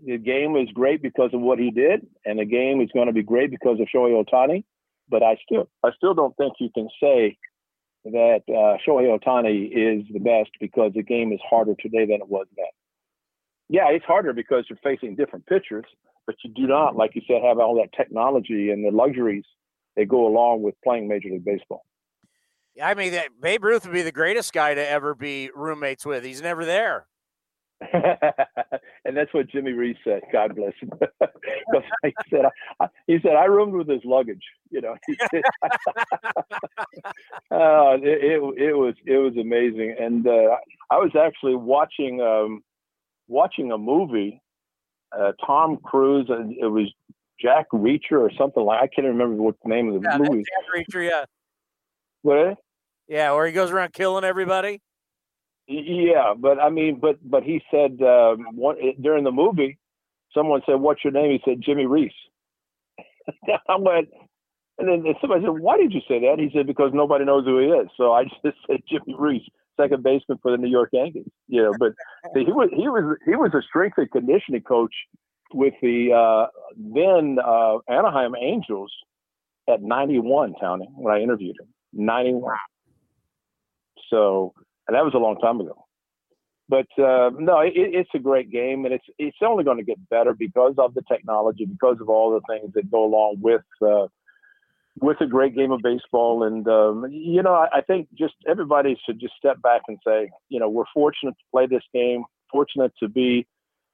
The 0.04 0.18
game 0.18 0.52
was 0.52 0.68
great 0.72 1.02
because 1.02 1.30
of 1.34 1.40
what 1.40 1.58
he 1.58 1.70
did, 1.70 2.06
and 2.24 2.38
the 2.38 2.46
game 2.46 2.80
is 2.80 2.88
going 2.94 3.08
to 3.08 3.12
be 3.12 3.22
great 3.22 3.50
because 3.50 3.78
of 3.80 3.88
Shohei 3.94 4.24
Ohtani. 4.24 4.64
But 5.08 5.22
I 5.22 5.36
still, 5.44 5.68
I 5.84 5.90
still 5.96 6.14
don't 6.14 6.34
think 6.36 6.54
you 6.58 6.70
can 6.72 6.88
say 7.02 7.36
that 8.04 8.42
uh, 8.48 8.78
Shohei 8.86 9.18
Ohtani 9.18 9.66
is 9.66 10.06
the 10.10 10.20
best 10.20 10.50
because 10.58 10.92
the 10.94 11.02
game 11.02 11.32
is 11.32 11.40
harder 11.48 11.74
today 11.78 12.06
than 12.06 12.20
it 12.22 12.28
was 12.28 12.46
then. 12.56 12.66
Yeah, 13.72 13.88
it's 13.88 14.04
harder 14.04 14.32
because 14.32 14.64
you're 14.68 14.80
facing 14.82 15.14
different 15.14 15.46
pitchers, 15.46 15.84
but 16.26 16.34
you 16.44 16.50
do 16.52 16.66
not, 16.66 16.96
like 16.96 17.14
you 17.14 17.22
said, 17.28 17.40
have 17.44 17.60
all 17.60 17.76
that 17.76 17.96
technology 17.96 18.70
and 18.70 18.84
the 18.84 18.90
luxuries 18.90 19.44
that 19.96 20.08
go 20.08 20.26
along 20.26 20.62
with 20.62 20.74
playing 20.82 21.06
Major 21.06 21.28
League 21.28 21.44
Baseball. 21.44 21.84
Yeah, 22.74 22.88
I 22.88 22.94
mean, 22.94 23.16
Babe 23.40 23.62
Ruth 23.62 23.84
would 23.84 23.94
be 23.94 24.02
the 24.02 24.10
greatest 24.10 24.52
guy 24.52 24.74
to 24.74 24.88
ever 24.88 25.14
be 25.14 25.50
roommates 25.54 26.04
with. 26.04 26.24
He's 26.24 26.42
never 26.42 26.64
there. 26.64 27.06
and 29.04 29.16
that's 29.16 29.32
what 29.32 29.48
Jimmy 29.48 29.70
Reese 29.72 29.96
said. 30.02 30.22
God 30.32 30.56
bless 30.56 30.72
him. 30.80 30.90
he 32.02 32.12
said, 32.28 32.46
I, 32.80 32.86
he 33.06 33.18
said, 33.22 33.36
I 33.36 33.44
roomed 33.44 33.74
with 33.74 33.88
his 33.88 34.04
luggage. 34.04 34.42
You 34.70 34.80
know, 34.80 34.96
said, 35.32 35.42
uh, 37.52 37.96
it, 38.02 38.02
it, 38.02 38.62
it, 38.62 38.72
was 38.74 38.94
it 39.06 39.16
was 39.16 39.36
amazing. 39.40 39.94
And 39.98 40.26
uh, 40.26 40.56
I 40.90 40.96
was 40.96 41.12
actually 41.16 41.54
watching 41.54 42.20
um, 42.20 42.62
watching 43.30 43.72
a 43.72 43.78
movie. 43.78 44.42
Uh, 45.16 45.32
Tom 45.44 45.76
Cruise, 45.82 46.26
and 46.28 46.56
it 46.56 46.66
was 46.66 46.86
Jack 47.40 47.66
Reacher 47.72 48.12
or 48.12 48.30
something 48.38 48.62
like. 48.62 48.80
I 48.80 48.86
can't 48.86 49.08
remember 49.08 49.42
what 49.42 49.56
the 49.64 49.68
name 49.68 49.92
of 49.92 50.02
the 50.02 50.08
yeah, 50.08 50.18
movie. 50.18 50.44
Jack 50.44 50.86
Reacher, 50.86 51.08
yeah. 51.08 51.24
What? 52.22 52.58
Yeah, 53.08 53.32
where 53.32 53.46
he 53.46 53.52
goes 53.52 53.72
around 53.72 53.92
killing 53.92 54.22
everybody. 54.22 54.80
Yeah, 55.66 56.34
but 56.36 56.60
I 56.60 56.68
mean, 56.68 56.98
but 57.00 57.18
but 57.28 57.42
he 57.42 57.62
said 57.70 58.00
um, 58.02 58.46
one, 58.54 58.76
during 59.00 59.24
the 59.24 59.32
movie, 59.32 59.78
someone 60.34 60.62
said, 60.66 60.76
"What's 60.76 61.02
your 61.04 61.12
name?" 61.12 61.30
He 61.30 61.40
said, 61.44 61.60
"Jimmy 61.60 61.86
Reese." 61.86 62.12
I 63.68 63.76
went, 63.78 64.08
and 64.78 64.88
then 64.88 65.14
somebody 65.20 65.44
said, 65.44 65.50
"Why 65.50 65.76
did 65.76 65.92
you 65.92 66.00
say 66.08 66.20
that?" 66.20 66.38
He 66.38 66.50
said, 66.54 66.66
"Because 66.66 66.90
nobody 66.92 67.24
knows 67.24 67.44
who 67.44 67.58
he 67.58 67.66
is." 67.66 67.88
So 67.96 68.12
I 68.12 68.24
just 68.44 68.58
said 68.66 68.80
Jimmy 68.88 69.16
Reese, 69.18 69.48
second 69.80 70.02
baseman 70.02 70.38
for 70.42 70.50
the 70.50 70.58
New 70.58 70.68
York 70.68 70.90
Yankees. 70.92 71.30
You 71.48 71.62
know, 71.62 71.74
but 71.78 71.92
he 72.34 72.52
was 72.52 72.68
he 72.72 72.88
was 72.88 73.16
he 73.24 73.36
was 73.36 73.52
a 73.54 73.62
strength 73.62 73.98
and 73.98 74.10
conditioning 74.10 74.62
coach 74.62 74.94
with 75.52 75.74
the 75.82 76.12
uh, 76.12 76.46
then 76.76 77.38
uh, 77.44 77.78
Anaheim 77.88 78.34
Angels 78.40 78.92
at 79.68 79.82
91, 79.82 80.54
Tony, 80.60 80.88
when 80.94 81.14
I 81.14 81.20
interviewed 81.20 81.56
him. 81.60 81.68
91. 81.92 82.54
So 84.10 84.52
and 84.86 84.96
that 84.96 85.04
was 85.04 85.14
a 85.14 85.18
long 85.18 85.38
time 85.38 85.60
ago. 85.60 85.86
But 86.68 86.86
uh, 86.98 87.30
no, 87.38 87.60
it, 87.60 87.72
it's 87.74 88.10
a 88.14 88.18
great 88.18 88.50
game, 88.50 88.84
and 88.84 88.94
it's 88.94 89.04
it's 89.18 89.36
only 89.42 89.64
going 89.64 89.78
to 89.78 89.84
get 89.84 90.08
better 90.08 90.34
because 90.34 90.74
of 90.78 90.94
the 90.94 91.02
technology, 91.10 91.64
because 91.64 91.96
of 92.00 92.08
all 92.08 92.30
the 92.30 92.40
things 92.48 92.72
that 92.74 92.90
go 92.90 93.04
along 93.04 93.38
with 93.40 93.62
uh, 93.82 94.06
with 95.00 95.20
a 95.20 95.26
great 95.26 95.56
game 95.56 95.72
of 95.72 95.80
baseball. 95.82 96.44
And 96.44 96.66
um, 96.68 97.06
you 97.10 97.42
know, 97.42 97.54
I, 97.54 97.78
I 97.78 97.80
think 97.80 98.08
just 98.14 98.34
everybody 98.48 98.98
should 99.04 99.20
just 99.20 99.34
step 99.36 99.60
back 99.62 99.82
and 99.88 99.98
say, 100.06 100.30
you 100.48 100.60
know, 100.60 100.68
we're 100.68 100.84
fortunate 100.92 101.32
to 101.32 101.44
play 101.50 101.66
this 101.66 101.82
game, 101.92 102.24
fortunate 102.50 102.92
to 103.02 103.08
be 103.08 103.46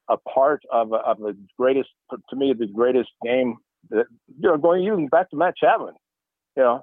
a 0.09 0.17
part 0.17 0.63
of, 0.73 0.93
of 0.93 1.19
the 1.19 1.37
greatest, 1.59 1.91
to 2.11 2.37
me, 2.37 2.55
the 2.59 2.67
greatest 2.67 3.11
game. 3.25 3.57
That, 3.91 4.07
you 4.41 4.49
know, 4.49 4.57
going 4.57 4.85
even 4.85 5.09
back 5.09 5.31
to 5.31 5.37
Matt 5.37 5.57
Chapman, 5.57 5.95
you 6.57 6.63
know, 6.63 6.83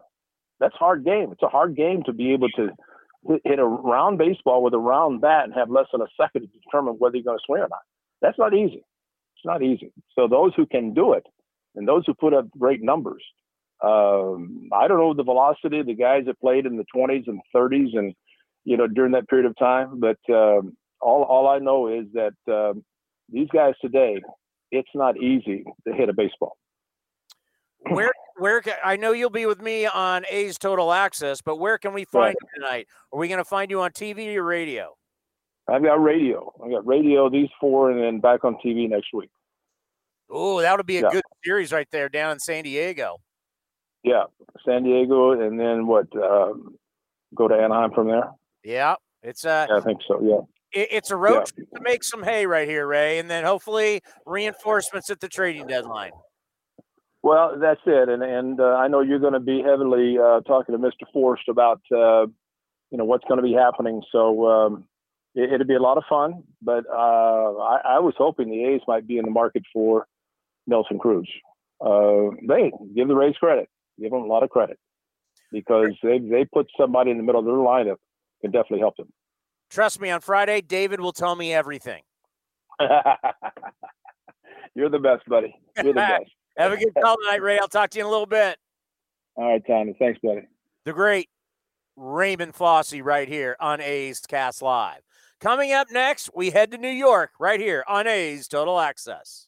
that's 0.60 0.76
hard 0.76 1.04
game. 1.04 1.32
It's 1.32 1.44
a 1.44 1.50
hard 1.50 1.76
game 1.76 2.04
to 2.06 2.14
be 2.14 2.32
able 2.34 2.50
to 2.50 2.70
hit 3.44 3.60
a 3.60 3.66
round 3.66 4.18
baseball 4.18 4.64
with 4.64 4.74
a 4.74 4.78
round 4.78 5.22
bat 5.22 5.46
and 5.46 5.54
have 5.54 5.70
less 5.70 5.88
than 5.92 6.02
a 6.02 6.08
second 6.20 6.42
to 6.42 6.48
determine 6.48 6.96
whether 6.96 7.16
you're 7.16 7.24
going 7.24 7.38
to 7.38 7.44
swing 7.46 7.62
or 7.62 7.68
not. 7.68 7.82
That's 8.22 8.38
not 8.38 8.54
easy. 8.54 8.86
It's 9.36 9.46
not 9.46 9.62
easy. 9.62 9.92
So 10.16 10.28
those 10.28 10.54
who 10.56 10.66
can 10.66 10.94
do 10.94 11.14
it 11.14 11.26
and 11.76 11.88
those 11.88 12.04
who 12.06 12.14
put 12.14 12.34
up 12.34 12.50
great 12.58 12.82
numbers, 12.82 13.24
um, 13.84 14.70
I 14.72 14.88
don't 14.88 14.98
know 14.98 15.14
the 15.14 15.24
velocity 15.24 15.80
of 15.80 15.88
the 15.88 15.94
guys 15.94 16.24
that 16.26 16.40
played 16.40 16.66
in 16.66 16.78
the 16.78 16.86
20s 16.96 17.28
and 17.28 17.42
30s 17.54 17.98
and 17.98 18.14
you 18.64 18.78
know 18.78 18.88
during 18.88 19.12
that 19.12 19.28
period 19.28 19.46
of 19.46 19.58
time, 19.58 20.00
but 20.00 20.18
um, 20.34 20.76
all 21.02 21.24
all 21.24 21.48
I 21.50 21.60
know 21.60 21.88
is 21.88 22.06
that 22.14 22.34
um, 22.48 22.84
these 23.30 23.50
guys 23.54 23.74
today, 23.82 24.22
it's 24.72 24.90
not 24.96 25.18
easy 25.18 25.66
to 25.86 25.94
hit 25.94 26.08
a 26.08 26.14
baseball. 26.14 26.58
Where 27.90 28.12
where 28.38 28.62
can, 28.62 28.76
I 28.84 28.96
know 28.96 29.12
you'll 29.12 29.30
be 29.30 29.46
with 29.46 29.62
me 29.62 29.86
on 29.86 30.26
A's 30.30 30.58
Total 30.58 30.94
Access, 30.94 31.42
but 31.42 31.58
where 31.58 31.78
can 31.78 31.94
we 31.94 32.06
find 32.06 32.28
right. 32.28 32.36
you 32.42 32.62
tonight? 32.62 32.88
Are 33.12 33.20
we 33.20 33.28
going 33.28 33.40
to 33.40 33.46
find 33.46 33.70
you 33.70 33.82
on 33.82 33.92
TV 33.92 34.34
or 34.36 34.44
radio? 34.44 34.96
I've 35.68 35.84
got 35.84 36.02
radio. 36.02 36.52
I 36.64 36.70
got 36.70 36.86
radio, 36.86 37.30
these 37.30 37.50
four, 37.60 37.92
and 37.92 38.02
then 38.02 38.20
back 38.20 38.44
on 38.44 38.58
TV 38.66 38.90
next 38.90 39.08
week. 39.14 39.30
Oh, 40.30 40.62
that 40.62 40.76
would 40.76 40.86
be 40.86 40.98
a 40.98 41.02
yeah. 41.02 41.10
good 41.12 41.24
series 41.44 41.72
right 41.72 41.88
there 41.92 42.10
down 42.10 42.32
in 42.32 42.40
San 42.40 42.64
Diego. 42.64 43.18
Yeah, 44.04 44.24
San 44.66 44.84
Diego, 44.84 45.32
and 45.32 45.60
then 45.60 45.88
what? 45.88 46.08
Um, 46.16 46.76
go 47.36 47.48
to 47.48 47.56
Anaheim 47.56 47.92
from 47.92 48.08
there. 48.08 48.32
Yeah, 48.64 48.96
it's 49.22 49.46
uh, 49.46 49.68
yeah, 49.70 49.78
I 49.78 49.82
think 49.82 50.00
so. 50.08 50.22
Yeah, 50.22 50.82
it, 50.82 50.90
it's 50.92 51.12
a 51.12 51.16
road 51.16 51.50
yeah. 51.58 51.66
to 51.76 51.82
make 51.82 52.04
some 52.04 52.24
hay 52.24 52.46
right 52.46 52.68
here, 52.68 52.86
Ray, 52.86 53.20
and 53.20 53.30
then 53.30 53.44
hopefully 53.44 54.02
reinforcements 54.26 55.10
at 55.10 55.20
the 55.20 55.30
trading 55.30 55.68
deadline. 55.68 56.12
Well, 57.22 57.58
that's 57.60 57.80
it, 57.86 58.10
and 58.10 58.22
and 58.22 58.60
uh, 58.60 58.76
I 58.76 58.90
know 58.90 59.00
you're 59.00 59.20
going 59.20 59.34
to 59.34 59.40
be 59.40 59.62
heavily 59.64 60.18
uh, 60.18 60.42
talking 60.42 60.76
to 60.76 60.80
Mr. 60.80 61.10
Forst 61.14 61.48
about 61.48 61.80
uh, 61.92 62.28
you 62.92 62.98
know 62.98 63.06
what's 63.06 63.24
going 63.28 63.38
to 63.38 63.44
be 63.44 63.54
happening. 63.54 64.02
So 64.12 64.46
um, 64.48 64.86
it, 65.36 65.58
will 65.58 65.66
be 65.66 65.76
a 65.76 65.82
lot 65.82 65.98
of 65.98 66.04
fun. 66.10 66.44
But 66.62 66.86
uh, 66.90 67.56
I, 67.58 67.80
I, 67.86 68.00
was 68.00 68.14
hoping 68.18 68.50
the 68.50 68.66
A's 68.66 68.82
might 68.88 69.08
be 69.08 69.18
in 69.18 69.26
the 69.26 69.32
market 69.32 69.64
for 69.72 70.06
Nelson 70.68 71.00
Cruz. 71.00 71.30
Uh, 71.82 72.36
they 72.48 72.72
give 72.96 73.08
the 73.08 73.16
Rays 73.16 73.36
credit, 73.40 73.70
give 74.00 74.12
them 74.12 74.22
a 74.22 74.26
lot 74.26 74.44
of 74.44 74.50
credit 74.50 74.78
because 75.52 75.92
they 76.02 76.20
they 76.20 76.46
put 76.46 76.68
somebody 76.80 77.12
in 77.12 77.18
the 77.18 77.24
middle 77.24 77.40
of 77.40 77.46
their 77.46 77.56
lineup 77.56 77.98
can 78.42 78.52
definitely 78.52 78.80
help 78.80 78.98
them. 78.98 79.12
Trust 79.70 80.00
me, 80.00 80.10
on 80.10 80.22
Friday, 80.22 80.62
David 80.62 81.00
will 81.00 81.14
tell 81.14 81.36
me 81.36 81.54
everything. 81.54 82.04
You're 84.76 84.90
the 84.90 85.00
best, 85.00 85.26
buddy. 85.28 85.56
You're 85.78 85.94
the 85.94 85.94
best. 85.94 86.32
Have 86.58 86.72
a 86.72 86.78
good 86.78 86.94
call 87.02 87.16
tonight, 87.18 87.42
Ray. 87.42 87.58
I'll 87.60 87.68
talk 87.68 87.90
to 87.92 87.98
you 87.98 88.04
in 88.04 88.08
a 88.08 88.12
little 88.12 88.28
bit. 88.28 88.58
All 89.36 89.52
right, 89.52 89.64
Tommy. 89.66 89.96
Thanks, 89.98 90.20
buddy. 90.22 90.48
The 90.86 90.94
great 90.94 91.30
Raymond 91.96 92.54
Fosse 92.54 93.00
right 93.02 93.28
here 93.28 93.56
on 93.60 93.82
A's 93.82 94.20
Cast 94.22 94.62
Live. 94.62 95.02
Coming 95.40 95.74
up 95.74 95.88
next, 95.92 96.30
we 96.36 96.52
head 96.52 96.72
to 96.72 96.78
New 96.78 96.88
York 96.88 97.32
right 97.40 97.60
here 97.60 97.84
on 97.88 98.08
A's 98.08 98.48
Total 98.48 98.80
Access. 98.80 99.48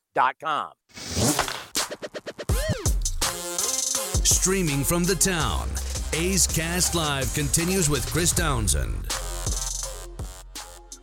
com. 0.15 0.71
Streaming 4.23 4.83
from 4.83 5.03
the 5.03 5.15
town, 5.15 5.69
A's 6.13 6.47
Cast 6.47 6.95
Live 6.95 7.33
continues 7.33 7.89
with 7.89 8.05
Chris 8.11 8.31
Townsend. 8.33 9.11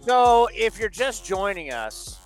So, 0.00 0.48
if 0.54 0.78
you're 0.78 0.88
just 0.88 1.24
joining 1.24 1.72
us, 1.72 2.18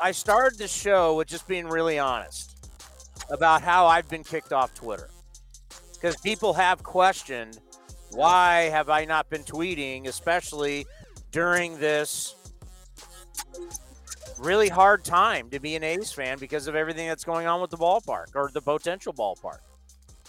I 0.00 0.12
started 0.12 0.58
the 0.58 0.68
show 0.68 1.16
with 1.16 1.28
just 1.28 1.46
being 1.48 1.66
really 1.66 1.98
honest. 1.98 2.54
about 3.30 3.60
how 3.60 3.86
I've 3.86 4.08
been 4.08 4.24
kicked 4.24 4.54
off 4.54 4.72
Twitter. 4.74 5.10
Because 5.92 6.16
people 6.16 6.54
have 6.54 6.82
questioned 6.82 7.58
why 8.12 8.70
have 8.70 8.88
I 8.88 9.04
not 9.04 9.28
been 9.28 9.42
tweeting, 9.44 10.06
especially 10.06 10.86
during 11.30 11.78
this 11.78 12.34
really 14.38 14.68
hard 14.68 15.04
time 15.04 15.50
to 15.50 15.60
be 15.60 15.76
an 15.76 15.82
A's 15.82 16.12
fan 16.12 16.38
because 16.38 16.66
of 16.66 16.74
everything 16.74 17.08
that's 17.08 17.24
going 17.24 17.46
on 17.46 17.60
with 17.60 17.70
the 17.70 17.76
ballpark 17.76 18.34
or 18.34 18.50
the 18.52 18.62
potential 18.62 19.12
ballpark. 19.12 19.58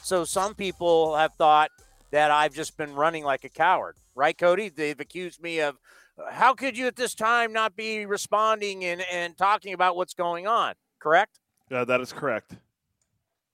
So 0.01 0.26
some 0.26 0.55
people 0.55 1.16
have 1.16 1.34
thought 1.36 1.72
that 2.12 2.32
I've 2.32 2.53
just 2.53 2.78
been 2.78 2.93
running 2.93 3.24
like 3.24 3.43
a 3.43 3.49
coward, 3.49 3.95
right, 4.16 4.38
Cody? 4.38 4.70
They've 4.70 4.99
accused 4.99 5.41
me 5.41 5.60
of 5.62 5.78
how 6.32 6.53
could 6.53 6.78
you 6.78 6.88
at 6.88 6.95
this 6.95 7.16
time 7.16 7.53
not 7.53 7.76
be 7.76 8.05
responding 8.05 8.84
and, 8.86 9.03
and 9.12 9.38
talking 9.38 9.74
about 9.74 9.95
what's 9.95 10.14
going 10.14 10.47
on, 10.47 10.74
correct? 10.99 11.39
Yeah, 11.70 11.86
that 11.86 12.01
is 12.01 12.12
correct. 12.12 12.55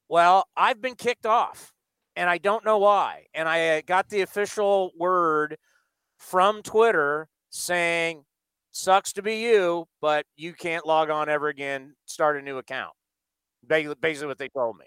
Well, 0.08 0.47
I've 0.56 0.82
been 0.82 0.95
kicked 0.95 1.26
off 1.26 1.74
and 2.16 2.30
I 2.30 2.38
don't 2.38 2.64
know 2.64 2.78
why. 2.78 3.26
And 3.34 3.49
I 3.49 3.82
got 3.82 4.10
the 4.10 4.22
official 4.22 4.91
word 4.97 5.58
from 6.18 6.62
Twitter 6.62 7.28
saying, 7.49 8.24
sucks 8.76 9.13
to 9.13 9.21
be 9.21 9.38
you, 9.38 9.88
but 10.01 10.26
you 10.36 10.53
can't 10.53 10.86
log 10.86 11.09
on 11.09 11.30
ever 11.30 11.47
again, 11.47 11.95
start 12.05 12.38
a 12.38 12.41
new 12.41 12.57
account. 12.57 12.93
Basically, 13.65 14.28
what 14.28 14.38
they 14.38 14.49
told 14.49 14.78
me. 14.78 14.86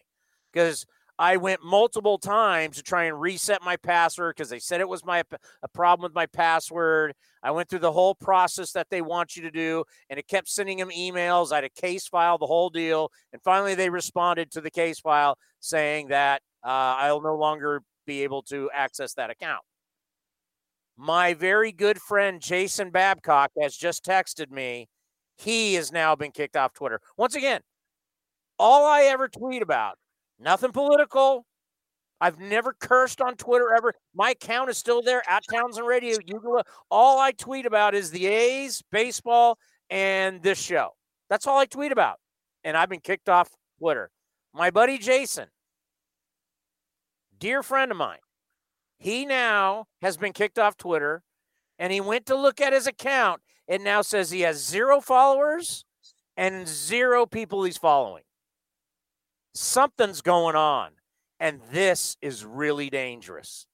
Because 0.53 0.85
I 1.19 1.37
went 1.39 1.65
multiple 1.65 2.19
times 2.19 2.77
to 2.77 2.83
try 2.83 3.05
and 3.05 3.21
reset 3.21 3.63
my 3.65 3.77
password 3.77 4.37
because 4.37 4.51
they 4.51 4.61
said 4.61 4.81
it 4.81 4.89
was 4.89 5.05
my 5.05 5.25
a 5.63 5.69
problem 5.69 6.05
with 6.05 6.15
my 6.15 6.27
password. 6.27 7.15
I 7.43 7.51
went 7.51 7.69
through 7.69 7.81
the 7.81 7.91
whole 7.91 8.15
process 8.15 8.73
that 8.73 8.89
they 8.91 9.01
want 9.01 9.37
you 9.37 9.43
to 9.43 9.51
do, 9.51 9.85
and 10.11 10.19
it 10.19 10.29
kept 10.29 10.49
sending 10.49 10.79
them 10.79 10.91
emails. 10.91 11.51
I 11.51 11.57
had 11.57 11.65
a 11.65 11.71
case 11.71 12.07
file, 12.07 12.39
the 12.39 12.47
whole 12.47 12.71
deal, 12.71 13.11
and 13.33 13.43
finally 13.43 13.75
they 13.75 13.91
responded 13.91 14.53
to 14.53 14.61
the 14.61 14.71
case 14.71 15.01
file 15.01 15.37
saying 15.61 16.09
that 16.09 16.43
uh, 16.65 16.95
I'll 16.99 17.23
no 17.23 17.37
longer 17.37 17.83
be 18.07 18.23
able 18.23 18.43
to 18.43 18.71
access 18.73 19.15
that 19.15 19.31
account. 19.31 19.63
My 21.01 21.33
very 21.33 21.71
good 21.71 22.01
friend 22.01 22.41
Jason 22.43 22.91
Babcock 22.91 23.53
has 23.61 23.77
just 23.77 24.05
texted 24.05 24.51
me. 24.51 24.89
He 25.37 25.75
has 25.75 25.93
now 25.93 26.17
been 26.17 26.33
kicked 26.33 26.57
off 26.57 26.75
Twitter. 26.75 27.01
Once 27.17 27.37
again, 27.37 27.61
all 28.59 28.85
I 28.85 29.03
ever 29.03 29.29
tweet 29.29 29.63
about, 29.63 29.97
nothing 30.41 30.73
political. 30.73 31.47
I've 32.21 32.41
never 32.41 32.75
cursed 32.81 33.21
on 33.21 33.37
Twitter 33.37 33.73
ever. 33.73 33.95
My 34.13 34.31
account 34.31 34.71
is 34.71 34.79
still 34.79 35.01
there 35.01 35.23
at 35.31 35.45
Townsend 35.49 35.87
Radio. 35.87 36.17
All 36.91 37.21
I 37.21 37.31
tweet 37.31 37.65
about 37.65 37.95
is 37.95 38.11
the 38.11 38.27
A's, 38.27 38.83
baseball, 38.91 39.57
and 39.89 40.43
this 40.43 40.61
show. 40.61 40.91
That's 41.31 41.47
all 41.47 41.59
I 41.59 41.67
tweet 41.67 41.93
about. 41.93 42.17
And 42.65 42.77
I've 42.77 42.89
been 42.89 42.99
kicked 42.99 43.29
off 43.29 43.49
Twitter. 43.79 44.11
My 44.53 44.73
buddy 44.73 44.99
Jason, 44.99 45.47
dear 47.39 47.63
friend 47.63 47.93
of 47.93 47.97
mine, 47.97 48.19
he 48.99 49.25
now 49.25 49.87
has 50.03 50.17
been 50.17 50.33
kicked 50.33 50.59
off 50.59 50.77
Twitter 50.77 51.23
and 51.79 51.93
he 51.93 52.01
went 52.01 52.27
to 52.27 52.37
look 52.37 52.61
at 52.61 52.73
his 52.73 52.87
account. 52.87 53.41
It 53.67 53.81
now 53.81 54.03
says 54.03 54.31
he 54.31 54.41
has 54.41 54.65
zero 54.65 55.01
followers 55.01 55.85
and 56.37 56.67
zero 56.67 57.27
people 57.27 57.65
he's 57.65 57.79
following. 57.79 58.25
Something's 59.55 60.21
going 60.21 60.57
on. 60.57 60.93
And 61.41 61.61
this 61.71 62.17
is 62.21 62.45
really 62.45 62.91
dangerous. 62.91 63.67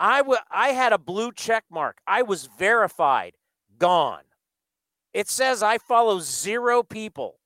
I, 0.00 0.18
w- 0.18 0.38
I 0.50 0.68
had 0.68 0.92
a 0.92 0.98
blue 0.98 1.32
check 1.32 1.64
mark. 1.70 1.98
I 2.06 2.22
was 2.22 2.48
verified, 2.58 3.34
gone. 3.78 4.22
It 5.12 5.28
says 5.28 5.62
I 5.62 5.78
follow 5.78 6.20
zero 6.20 6.82
people. 6.82 7.38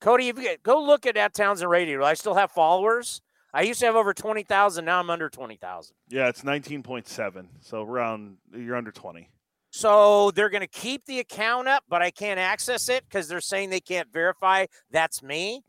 Cody, 0.00 0.28
if 0.28 0.36
you 0.36 0.44
get, 0.44 0.62
go 0.62 0.80
look 0.80 1.06
at 1.06 1.14
that 1.16 1.34
Townsend 1.34 1.70
Radio. 1.70 2.04
I 2.04 2.14
still 2.14 2.34
have 2.34 2.52
followers? 2.52 3.20
I 3.58 3.62
used 3.62 3.80
to 3.80 3.86
have 3.86 3.96
over 3.96 4.14
20,000. 4.14 4.84
Now 4.84 5.00
I'm 5.00 5.10
under 5.10 5.28
20,000. 5.28 5.92
Yeah, 6.10 6.28
it's 6.28 6.42
19.7. 6.42 7.46
So 7.60 7.82
around, 7.82 8.36
you're 8.56 8.76
under 8.76 8.92
20. 8.92 9.28
So 9.70 10.30
they're 10.30 10.48
going 10.48 10.60
to 10.60 10.68
keep 10.68 11.06
the 11.06 11.18
account 11.18 11.66
up, 11.66 11.82
but 11.88 12.00
I 12.00 12.12
can't 12.12 12.38
access 12.38 12.88
it 12.88 13.02
because 13.02 13.26
they're 13.26 13.40
saying 13.40 13.70
they 13.70 13.80
can't 13.80 14.12
verify 14.12 14.66
that's 14.92 15.24
me. 15.24 15.64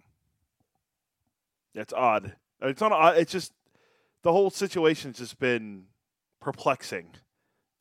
That's 1.73 1.91
odd. 1.91 2.35
It's 2.61 2.79
not. 2.79 2.91
Uh, 2.91 3.13
it's 3.17 3.31
just 3.31 3.53
the 4.21 4.31
whole 4.31 4.51
situation's 4.51 5.17
just 5.17 5.39
been 5.39 5.85
perplexing, 6.39 7.15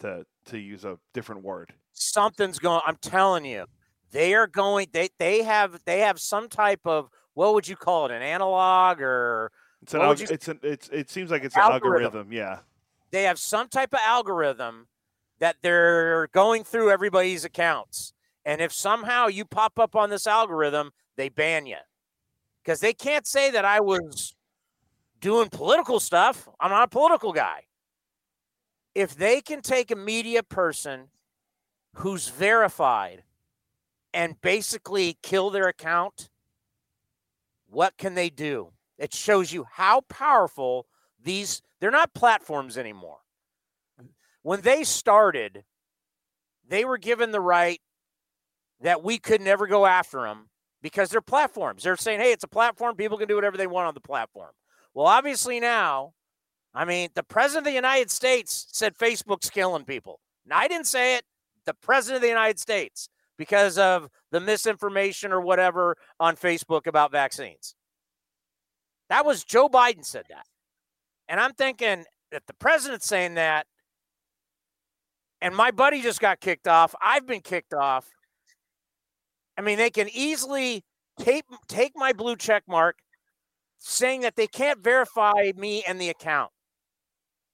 to 0.00 0.24
to 0.46 0.58
use 0.58 0.86
a 0.86 0.98
different 1.12 1.42
word. 1.42 1.74
Something's 1.92 2.58
going. 2.58 2.80
I'm 2.86 2.96
telling 2.96 3.44
you, 3.44 3.66
they 4.10 4.34
are 4.34 4.46
going. 4.46 4.86
They 4.92 5.10
they 5.18 5.42
have 5.42 5.80
they 5.84 6.00
have 6.00 6.18
some 6.18 6.48
type 6.48 6.80
of 6.86 7.10
what 7.34 7.54
would 7.54 7.68
you 7.68 7.76
call 7.76 8.06
it? 8.06 8.12
An 8.12 8.22
analog 8.22 9.00
or 9.00 9.52
it's 9.82 9.94
an. 9.94 10.00
Alg- 10.00 10.30
it's 10.30 10.48
an. 10.48 10.58
It's. 10.62 10.88
It 10.88 11.10
seems 11.10 11.30
like 11.30 11.44
it's 11.44 11.56
algorithm. 11.56 11.92
an 11.92 12.04
algorithm. 12.04 12.32
Yeah. 12.32 12.58
They 13.10 13.22
have 13.24 13.38
some 13.38 13.68
type 13.68 13.92
of 13.94 14.00
algorithm 14.04 14.88
that 15.38 15.56
they're 15.62 16.28
going 16.28 16.64
through 16.64 16.90
everybody's 16.90 17.44
accounts, 17.44 18.12
and 18.44 18.60
if 18.60 18.72
somehow 18.72 19.28
you 19.28 19.44
pop 19.44 19.78
up 19.78 19.96
on 19.96 20.10
this 20.10 20.26
algorithm, 20.26 20.90
they 21.16 21.28
ban 21.28 21.66
you 21.66 21.76
because 22.62 22.80
they 22.80 22.92
can't 22.92 23.26
say 23.26 23.50
that 23.50 23.64
I 23.64 23.80
was 23.80 24.34
doing 25.20 25.48
political 25.48 26.00
stuff. 26.00 26.48
I'm 26.60 26.70
not 26.70 26.84
a 26.84 26.88
political 26.88 27.32
guy. 27.32 27.62
If 28.94 29.16
they 29.16 29.40
can 29.40 29.62
take 29.62 29.90
a 29.90 29.96
media 29.96 30.42
person 30.42 31.08
who's 31.94 32.28
verified 32.28 33.22
and 34.12 34.40
basically 34.40 35.16
kill 35.22 35.50
their 35.50 35.68
account, 35.68 36.30
what 37.70 37.96
can 37.96 38.14
they 38.14 38.30
do? 38.30 38.72
It 38.98 39.14
shows 39.14 39.52
you 39.52 39.64
how 39.70 40.02
powerful 40.02 40.86
these 41.22 41.62
they're 41.80 41.90
not 41.90 42.14
platforms 42.14 42.76
anymore. 42.76 43.18
When 44.42 44.60
they 44.60 44.84
started, 44.84 45.64
they 46.66 46.84
were 46.84 46.98
given 46.98 47.30
the 47.30 47.40
right 47.40 47.80
that 48.80 49.02
we 49.02 49.18
could 49.18 49.40
never 49.40 49.66
go 49.66 49.86
after 49.86 50.22
them 50.22 50.50
because 50.82 51.10
they're 51.10 51.20
platforms. 51.20 51.82
They're 51.82 51.96
saying, 51.96 52.20
"Hey, 52.20 52.32
it's 52.32 52.44
a 52.44 52.48
platform. 52.48 52.96
People 52.96 53.18
can 53.18 53.28
do 53.28 53.34
whatever 53.34 53.56
they 53.56 53.66
want 53.66 53.88
on 53.88 53.94
the 53.94 54.00
platform." 54.00 54.52
Well, 54.94 55.06
obviously 55.06 55.60
now, 55.60 56.14
I 56.74 56.84
mean, 56.84 57.10
the 57.14 57.22
president 57.22 57.66
of 57.66 57.70
the 57.70 57.74
United 57.74 58.10
States 58.10 58.66
said 58.72 58.96
Facebook's 58.96 59.50
killing 59.50 59.84
people. 59.84 60.20
Now, 60.46 60.58
I 60.58 60.68
didn't 60.68 60.86
say 60.86 61.16
it. 61.16 61.24
The 61.64 61.74
president 61.74 62.16
of 62.16 62.22
the 62.22 62.28
United 62.28 62.58
States 62.58 63.08
because 63.36 63.78
of 63.78 64.08
the 64.30 64.40
misinformation 64.40 65.32
or 65.32 65.40
whatever 65.40 65.96
on 66.18 66.36
Facebook 66.36 66.86
about 66.86 67.12
vaccines. 67.12 67.74
That 69.08 69.24
was 69.24 69.44
Joe 69.44 69.68
Biden 69.68 70.04
said 70.04 70.24
that. 70.28 70.46
And 71.28 71.40
I'm 71.40 71.52
thinking 71.52 72.04
that 72.32 72.46
the 72.46 72.54
president's 72.54 73.06
saying 73.06 73.34
that, 73.34 73.66
and 75.40 75.54
my 75.54 75.70
buddy 75.70 76.02
just 76.02 76.20
got 76.20 76.40
kicked 76.40 76.66
off. 76.66 76.94
I've 77.00 77.26
been 77.26 77.40
kicked 77.40 77.74
off. 77.74 78.08
I 79.56 79.60
mean, 79.60 79.78
they 79.78 79.90
can 79.90 80.08
easily 80.12 80.84
take 81.18 81.44
take 81.68 81.92
my 81.94 82.12
blue 82.12 82.36
check 82.36 82.64
mark, 82.68 82.96
saying 83.78 84.22
that 84.22 84.36
they 84.36 84.46
can't 84.46 84.82
verify 84.82 85.52
me 85.56 85.84
and 85.86 86.00
the 86.00 86.08
account. 86.08 86.50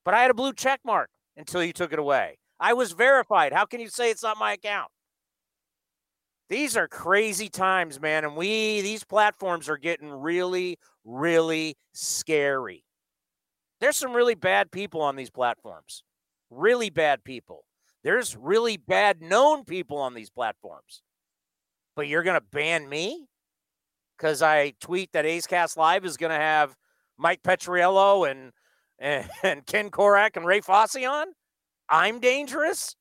But 0.04 0.14
I 0.14 0.22
had 0.22 0.30
a 0.30 0.34
blue 0.34 0.52
check 0.52 0.80
mark 0.84 1.10
until 1.36 1.62
you 1.62 1.72
took 1.72 1.92
it 1.92 1.98
away. 1.98 2.38
I 2.60 2.72
was 2.72 2.92
verified. 2.92 3.52
How 3.52 3.64
can 3.64 3.80
you 3.80 3.88
say 3.88 4.10
it's 4.10 4.22
not 4.22 4.38
my 4.38 4.52
account? 4.52 4.90
These 6.48 6.76
are 6.76 6.86
crazy 6.86 7.48
times, 7.48 8.00
man. 8.00 8.24
And 8.24 8.36
we, 8.36 8.82
these 8.82 9.02
platforms 9.02 9.68
are 9.68 9.78
getting 9.78 10.10
really, 10.10 10.78
really 11.04 11.76
scary. 11.92 12.84
There's 13.80 13.96
some 13.96 14.12
really 14.12 14.34
bad 14.34 14.70
people 14.70 15.00
on 15.00 15.16
these 15.16 15.30
platforms. 15.30 16.02
Really 16.50 16.90
bad 16.90 17.24
people. 17.24 17.64
There's 18.02 18.36
really 18.36 18.76
bad 18.76 19.20
known 19.20 19.64
people 19.64 19.98
on 19.98 20.14
these 20.14 20.30
platforms. 20.30 21.02
But 21.96 22.08
you're 22.08 22.22
going 22.22 22.38
to 22.38 22.46
ban 22.52 22.88
me 22.88 23.26
because 24.16 24.42
I 24.42 24.74
tweet 24.80 25.12
that 25.12 25.26
A's 25.26 25.46
Cast 25.46 25.76
Live 25.76 26.04
is 26.04 26.16
going 26.16 26.30
to 26.30 26.36
have 26.36 26.74
Mike 27.18 27.42
Petriello 27.42 28.30
and, 28.30 28.52
and, 28.98 29.28
and 29.42 29.66
Ken 29.66 29.90
Korach 29.90 30.36
and 30.36 30.46
Ray 30.46 30.60
Fosse 30.60 30.96
on? 30.96 31.28
I'm 31.88 32.20
dangerous? 32.20 32.96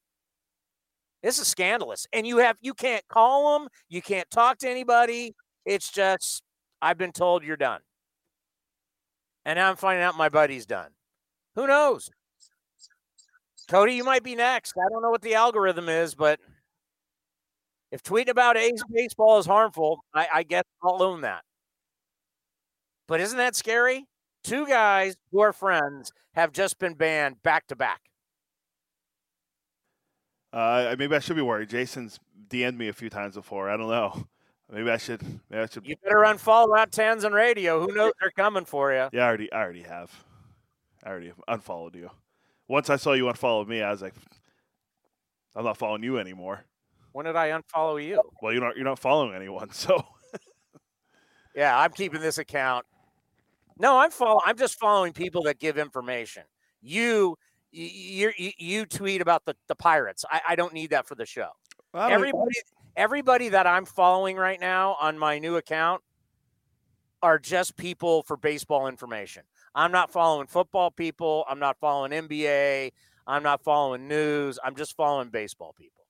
This 1.22 1.40
is 1.40 1.48
scandalous. 1.48 2.06
And 2.12 2.28
you 2.28 2.38
have 2.40 2.58
you 2.60 2.74
can't 2.74 3.08
call 3.08 3.58
them, 3.58 3.70
you 3.88 4.02
can't 4.02 4.30
talk 4.30 4.58
to 4.60 4.70
anybody. 4.70 5.34
It's 5.66 5.90
just 5.90 6.44
I've 6.82 6.98
been 6.98 7.14
told 7.14 7.44
you're 7.44 7.56
done. 7.56 7.80
And 9.46 9.58
now 9.58 9.70
I'm 9.70 9.76
finding 9.76 10.04
out 10.04 10.16
my 10.16 10.30
buddy's 10.30 10.66
done. 10.66 10.92
Who 11.56 11.68
knows? 11.68 12.10
Cody, 13.70 13.94
you 13.94 14.04
might 14.04 14.24
be 14.24 14.36
next. 14.36 14.74
I 14.78 14.90
don't 14.90 15.02
know 15.02 15.10
what 15.10 15.22
the 15.22 15.36
algorithm 15.36 15.90
is, 15.90 16.16
but 16.16 16.40
if 17.92 18.04
tweeting 18.04 18.30
about 18.30 18.58
A's 18.58 18.84
baseball 18.92 19.38
is 19.40 19.46
harmful, 19.46 20.04
I, 20.14 20.28
I 20.34 20.44
guess 20.44 20.64
I'll 20.84 21.02
own 21.02 21.22
that. 21.22 21.44
But 23.08 23.22
isn't 23.22 23.38
that 23.38 23.56
scary? 23.56 24.06
Two 24.44 24.66
guys 24.68 25.16
who 25.32 25.42
are 25.42 25.54
friends 25.54 26.12
have 26.34 26.52
just 26.52 26.80
been 26.80 26.96
banned 26.96 27.42
back 27.44 27.68
to 27.68 27.76
back. 27.76 28.02
Uh, 30.52 30.96
maybe 30.98 31.16
I 31.16 31.20
should 31.20 31.36
be 31.36 31.42
worried. 31.42 31.70
Jason's 31.70 32.20
DM'd 32.50 32.78
me 32.78 32.88
a 32.88 32.94
few 32.94 33.10
times 33.10 33.36
before. 33.36 33.70
I 33.70 33.78
don't 33.78 33.90
know. 33.90 34.28
Maybe 34.72 34.90
I 34.90 34.98
should. 34.98 35.22
Maybe 35.50 35.64
I 35.64 35.66
should. 35.68 35.86
You 35.86 35.96
better 36.04 36.18
unfollow 36.18 36.78
out 36.78 36.92
Townsend 36.92 37.36
Radio. 37.36 37.80
Who 37.86 37.94
knows 37.94 38.14
they're 38.20 38.32
coming 38.32 38.66
for 38.66 38.92
you? 38.92 39.10
Yeah, 39.12 39.24
I 39.24 39.28
already, 39.28 39.52
I 39.52 39.62
already 39.62 39.84
have. 39.84 40.12
I 41.04 41.10
already 41.10 41.34
unfollowed 41.48 41.96
you. 41.96 42.10
Once 42.68 42.90
I 42.90 42.96
saw 42.96 43.14
you 43.14 43.26
unfollow 43.26 43.68
me, 43.68 43.82
I 43.82 43.92
was 43.92 44.02
like, 44.02 44.14
I'm 45.56 45.66
not 45.66 45.78
following 45.78 46.04
you 46.04 46.18
anymore. 46.18 46.64
When 47.12 47.26
did 47.26 47.36
I 47.36 47.50
unfollow 47.50 48.04
you? 48.04 48.22
Well, 48.42 48.52
you're 48.52 48.62
not. 48.62 48.76
You're 48.76 48.86
not 48.86 49.00
following 49.00 49.36
anyone, 49.36 49.70
so. 49.72 50.04
yeah, 51.56 51.78
I'm 51.78 51.92
keeping 51.92 52.22
this 52.22 52.38
account. 52.38 52.86
No, 53.78 53.98
I'm 54.00 54.12
follow. 54.12 54.42
I'm 54.46 54.58
just 54.58 54.80
following 54.80 55.14
people 55.14 55.44
that 55.44 55.60
give 55.60 55.78
information. 55.78 56.44
You, 56.82 57.38
you, 57.72 58.32
you, 58.38 58.52
you 58.58 58.86
tweet 58.86 59.22
about 59.22 59.46
the 59.46 59.56
the 59.68 59.76
pirates. 59.76 60.26
I, 60.30 60.42
I 60.50 60.56
don't 60.56 60.74
need 60.74 60.90
that 60.92 61.08
for 61.08 61.16
the 61.16 61.26
show. 61.26 61.50
Everybody, 61.94 62.56
everybody 62.96 63.50
that 63.50 63.68
I'm 63.68 63.86
following 63.86 64.38
right 64.38 64.60
now 64.60 64.98
on 65.00 65.18
my 65.18 65.40
new 65.40 65.56
account 65.56 66.02
are 67.22 67.40
just 67.40 67.78
people 67.78 68.24
for 68.24 68.38
baseball 68.38 68.88
information. 68.88 69.44
I'm 69.74 69.92
not 69.92 70.12
following 70.12 70.48
football 70.48 70.92
people. 70.92 71.46
I'm 71.50 71.60
not 71.60 71.78
following 71.80 72.12
NBA. 72.12 72.92
I'm 73.26 73.44
not 73.44 73.64
following 73.64 74.08
news. 74.08 74.60
I'm 74.64 74.76
just 74.76 74.96
following 74.96 75.30
baseball 75.30 75.74
people. 75.78 76.06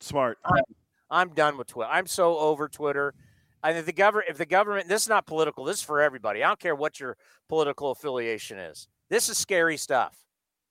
Smart. 0.00 0.38
I'm, 0.44 0.62
I'm 1.10 1.28
done 1.30 1.58
with 1.58 1.66
Twitter. 1.66 1.90
I'm 1.90 2.06
so 2.06 2.38
over 2.38 2.68
Twitter. 2.68 3.14
I 3.62 3.72
think 3.72 3.86
the 3.86 3.92
government, 3.92 4.30
if 4.30 4.38
the 4.38 4.46
government, 4.46 4.88
this 4.88 5.02
is 5.02 5.08
not 5.08 5.26
political. 5.26 5.64
This 5.64 5.78
is 5.78 5.82
for 5.82 6.00
everybody. 6.00 6.42
I 6.42 6.48
don't 6.48 6.60
care 6.60 6.74
what 6.74 7.00
your 7.00 7.16
political 7.48 7.90
affiliation 7.90 8.58
is. 8.58 8.88
This 9.10 9.28
is 9.28 9.36
scary 9.38 9.76
stuff. 9.76 10.16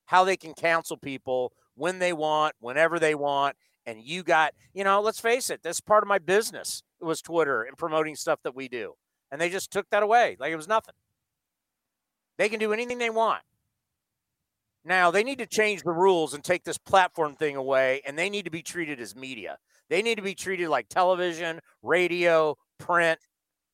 How 0.05 0.23
they 0.23 0.37
can 0.37 0.53
cancel 0.53 0.97
people 0.97 1.53
when 1.75 1.99
they 1.99 2.13
want, 2.13 2.55
whenever 2.59 2.99
they 2.99 3.15
want, 3.15 3.55
and 3.85 4.01
you 4.01 4.23
got, 4.23 4.53
you 4.73 4.83
know, 4.83 5.01
let's 5.01 5.19
face 5.19 5.49
it, 5.49 5.63
this 5.63 5.81
part 5.81 6.03
of 6.03 6.07
my 6.07 6.19
business 6.19 6.83
was 7.01 7.21
Twitter 7.21 7.63
and 7.63 7.77
promoting 7.77 8.15
stuff 8.15 8.39
that 8.43 8.55
we 8.55 8.67
do. 8.67 8.93
And 9.31 9.41
they 9.41 9.49
just 9.49 9.71
took 9.71 9.89
that 9.89 10.03
away 10.03 10.37
like 10.39 10.51
it 10.51 10.55
was 10.57 10.67
nothing. 10.67 10.95
They 12.37 12.49
can 12.49 12.59
do 12.59 12.73
anything 12.73 12.97
they 12.97 13.09
want. 13.09 13.41
Now, 14.85 15.11
they 15.11 15.23
need 15.23 15.37
to 15.39 15.45
change 15.45 15.83
the 15.83 15.91
rules 15.91 16.33
and 16.33 16.43
take 16.43 16.65
this 16.65 16.77
platform 16.77 17.35
thing 17.35 17.55
away, 17.55 18.01
and 18.05 18.19
they 18.19 18.29
need 18.29 18.45
to 18.45 18.51
be 18.51 18.61
treated 18.61 18.99
as 18.99 19.15
media. 19.15 19.57
They 19.89 20.01
need 20.01 20.15
to 20.15 20.21
be 20.21 20.35
treated 20.35 20.67
like 20.67 20.89
television, 20.89 21.61
radio, 21.81 22.57
print, 22.79 23.19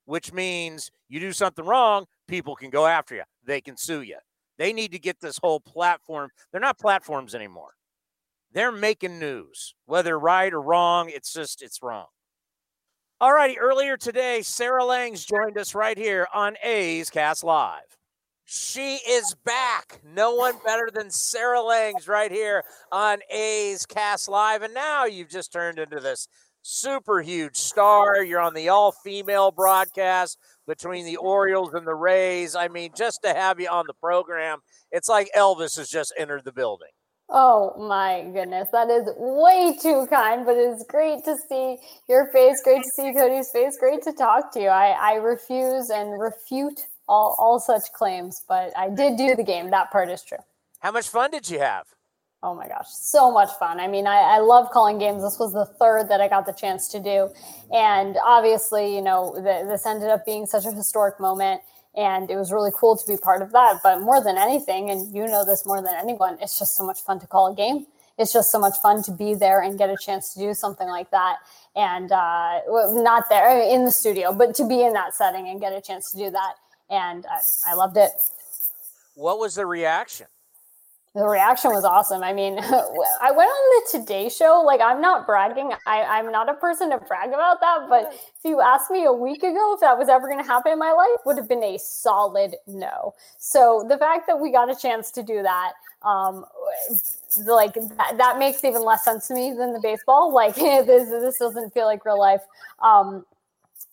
which 0.06 0.32
means 0.32 0.92
you 1.08 1.20
do 1.20 1.34
something 1.34 1.66
wrong, 1.66 2.06
people 2.28 2.56
can 2.56 2.70
go 2.70 2.86
after 2.86 3.16
you. 3.16 3.24
They 3.44 3.62
can 3.62 3.76
sue 3.76 4.02
you. 4.02 4.18
They 4.60 4.72
need 4.72 4.92
to 4.92 5.00
get 5.00 5.20
this 5.20 5.40
whole 5.42 5.60
platform. 5.60 6.30
They're 6.52 6.62
not 6.62 6.78
platforms 6.78 7.34
anymore. 7.34 7.72
They're 8.52 8.72
making 8.72 9.20
news, 9.20 9.76
whether 9.86 10.18
right 10.18 10.52
or 10.52 10.62
wrong. 10.62 11.10
It's 11.10 11.32
just, 11.34 11.62
it's 11.62 11.82
wrong. 11.84 12.08
All 13.22 13.34
righty. 13.34 13.60
Earlier 13.60 13.98
today, 13.98 14.42
Sarah 14.42 14.86
Langs 14.86 15.26
joined 15.26 15.58
us 15.58 15.76
right 15.76 15.98
here 15.98 16.28
on 16.34 16.56
A's 16.64 17.10
Cast 17.10 17.44
Live. 17.44 17.98
She 18.46 18.96
is 18.96 19.36
back. 19.46 20.02
No 20.04 20.34
one 20.34 20.56
better 20.66 20.90
than 20.92 21.12
Sarah 21.12 21.62
Langs 21.62 22.08
right 22.08 22.32
here 22.32 22.64
on 22.92 23.20
A's 23.30 23.86
Cast 23.86 24.28
Live. 24.30 24.64
And 24.64 24.74
now 24.74 25.06
you've 25.06 25.30
just 25.30 25.52
turned 25.52 25.78
into 25.78 26.00
this 26.00 26.28
super 26.62 27.22
huge 27.22 27.58
star. 27.58 28.24
You're 28.24 28.42
on 28.42 28.54
the 28.54 28.70
all 28.70 28.92
female 28.92 29.52
broadcast 29.52 30.40
between 30.68 31.06
the 31.06 31.18
Orioles 31.18 31.74
and 31.74 31.86
the 31.86 31.94
Rays. 31.94 32.56
I 32.56 32.70
mean, 32.70 32.92
just 32.96 33.20
to 33.24 33.34
have 33.34 33.60
you 33.60 33.68
on 33.70 33.86
the 33.86 33.94
program, 33.94 34.60
it's 34.92 35.10
like 35.10 35.30
Elvis 35.38 35.78
has 35.78 35.90
just 35.90 36.14
entered 36.18 36.46
the 36.46 36.52
building. 36.52 36.90
Oh 37.32 37.76
my 37.78 38.24
goodness, 38.34 38.70
that 38.72 38.90
is 38.90 39.08
way 39.16 39.78
too 39.80 40.08
kind, 40.10 40.46
but 40.46 40.58
it's 40.58 40.84
great 40.86 41.24
to 41.26 41.38
see 41.48 41.78
your 42.08 42.32
face, 42.32 42.60
great 42.64 42.82
to 42.82 42.90
see 42.90 43.14
Cody's 43.14 43.52
face, 43.52 43.78
great 43.80 44.02
to 44.04 44.14
talk 44.14 44.52
to 44.54 44.60
you. 44.60 44.70
I, 44.70 44.98
I 45.00 45.14
refuse 45.16 45.92
and 45.92 46.20
refute 46.20 46.88
all, 47.08 47.36
all 47.38 47.60
such 47.60 47.94
claims, 47.94 48.44
but 48.50 48.76
I 48.76 48.90
did 48.90 49.16
do 49.16 49.36
the 49.36 49.44
game. 49.44 49.70
That 49.70 49.92
part 49.92 50.10
is 50.10 50.24
true. 50.24 50.40
How 50.80 50.92
much 50.92 51.08
fun 51.08 51.30
did 51.30 51.48
you 51.48 51.60
have? 51.60 51.86
Oh 52.42 52.56
my 52.56 52.68
gosh, 52.68 52.88
so 52.90 53.30
much 53.30 53.52
fun. 53.60 53.80
I 53.80 53.88
mean, 53.88 54.08
I, 54.08 54.18
I 54.18 54.38
love 54.40 54.72
calling 54.72 54.98
games. 54.98 55.22
This 55.22 55.38
was 55.38 55.54
the 55.54 55.66
third 55.66 56.10
that 56.10 56.22
I 56.22 56.30
got 56.30 56.48
the 56.48 56.54
chance 56.54 56.88
to 56.88 57.00
do. 57.00 57.30
And 57.72 58.18
obviously, 58.26 58.96
you 58.96 59.02
know, 59.02 59.34
the, 59.36 59.68
this 59.70 59.86
ended 59.86 60.10
up 60.10 60.26
being 60.26 60.48
such 60.48 60.66
a 60.66 60.72
historic 60.72 61.20
moment 61.20 61.62
and 61.96 62.30
it 62.30 62.36
was 62.36 62.52
really 62.52 62.72
cool 62.76 62.96
to 62.98 63.08
be 63.08 63.18
part 63.18 63.42
of 63.42 63.52
that. 63.52 63.80
But 63.84 64.02
more 64.02 64.24
than 64.24 64.38
anything, 64.38 64.90
and 64.90 65.14
you 65.16 65.26
know 65.26 65.46
this 65.46 65.66
more 65.66 65.82
than 65.82 65.96
anyone, 65.96 66.38
it's 66.42 66.58
just 66.60 66.76
so 66.76 66.86
much 66.86 67.02
fun 67.02 67.20
to 67.20 67.28
call 67.28 67.52
a 67.52 67.56
game. 67.56 67.86
It's 68.18 68.34
just 68.34 68.52
so 68.52 68.60
much 68.60 68.78
fun 68.80 69.02
to 69.04 69.12
be 69.12 69.34
there 69.34 69.62
and 69.62 69.78
get 69.78 69.90
a 69.90 69.96
chance 69.98 70.34
to 70.34 70.40
do 70.40 70.54
something 70.54 70.88
like 70.88 71.10
that. 71.12 71.38
And 71.76 72.12
uh, 72.12 72.60
not 72.68 73.30
there 73.30 73.62
in 73.62 73.86
the 73.86 73.92
studio, 73.92 74.34
but 74.34 74.56
to 74.56 74.68
be 74.68 74.82
in 74.82 74.94
that 74.94 75.16
setting 75.16 75.48
and 75.48 75.60
get 75.60 75.72
a 75.72 75.82
chance 75.82 76.12
to 76.12 76.18
do 76.18 76.30
that. 76.30 76.56
And 76.90 77.26
I, 77.26 77.40
I 77.72 77.76
loved 77.76 77.96
it. 77.96 78.12
What 79.16 79.40
was 79.40 79.56
the 79.56 79.66
reaction? 79.66 80.28
The 81.16 81.26
reaction 81.26 81.72
was 81.72 81.84
awesome. 81.84 82.22
I 82.24 82.34
mean, 82.34 82.60
I 82.62 83.32
went 83.32 83.50
on 83.50 83.84
the 83.92 84.00
Today 84.00 84.30
Show. 84.30 84.62
Like, 84.66 84.80
I'm 84.80 85.02
not 85.02 85.26
bragging. 85.26 85.72
I, 85.88 86.04
I'm 86.04 86.32
not 86.32 86.50
a 86.50 86.54
person 86.54 86.92
to 86.92 86.98
brag 87.00 87.30
about 87.30 87.60
that. 87.62 87.88
But 87.90 88.14
if 88.14 88.46
you 88.46 88.62
asked 88.62 88.92
me 88.92 89.06
a 89.06 89.14
week 89.14 89.42
ago 89.42 89.74
if 89.74 89.80
that 89.82 89.98
was 89.98 90.08
ever 90.08 90.28
going 90.28 90.38
to 90.38 90.48
happen 90.48 90.72
in 90.72 90.80
my 90.80 90.92
life, 90.92 91.20
would 91.26 91.38
have 91.38 91.50
been 91.50 91.64
a 91.64 91.80
solid 91.80 92.56
no. 92.68 93.16
So 93.38 93.86
the 93.90 93.98
fact 93.98 94.28
that 94.28 94.40
we 94.40 94.52
got 94.52 94.70
a 94.70 94.76
chance 94.76 95.10
to 95.12 95.24
do 95.24 95.42
that, 95.42 95.74
um, 96.04 96.46
like 97.46 97.74
that, 97.74 98.18
that 98.18 98.38
makes 98.38 98.64
even 98.64 98.84
less 98.86 99.04
sense 99.04 99.28
to 99.30 99.34
me 99.34 99.52
than 99.52 99.74
the 99.74 99.80
baseball. 99.80 100.32
Like 100.32 100.56
this, 100.56 101.10
this 101.10 101.40
doesn't 101.40 101.74
feel 101.74 101.86
like 101.86 102.06
real 102.06 102.20
life. 102.20 102.44
Um, 102.84 103.26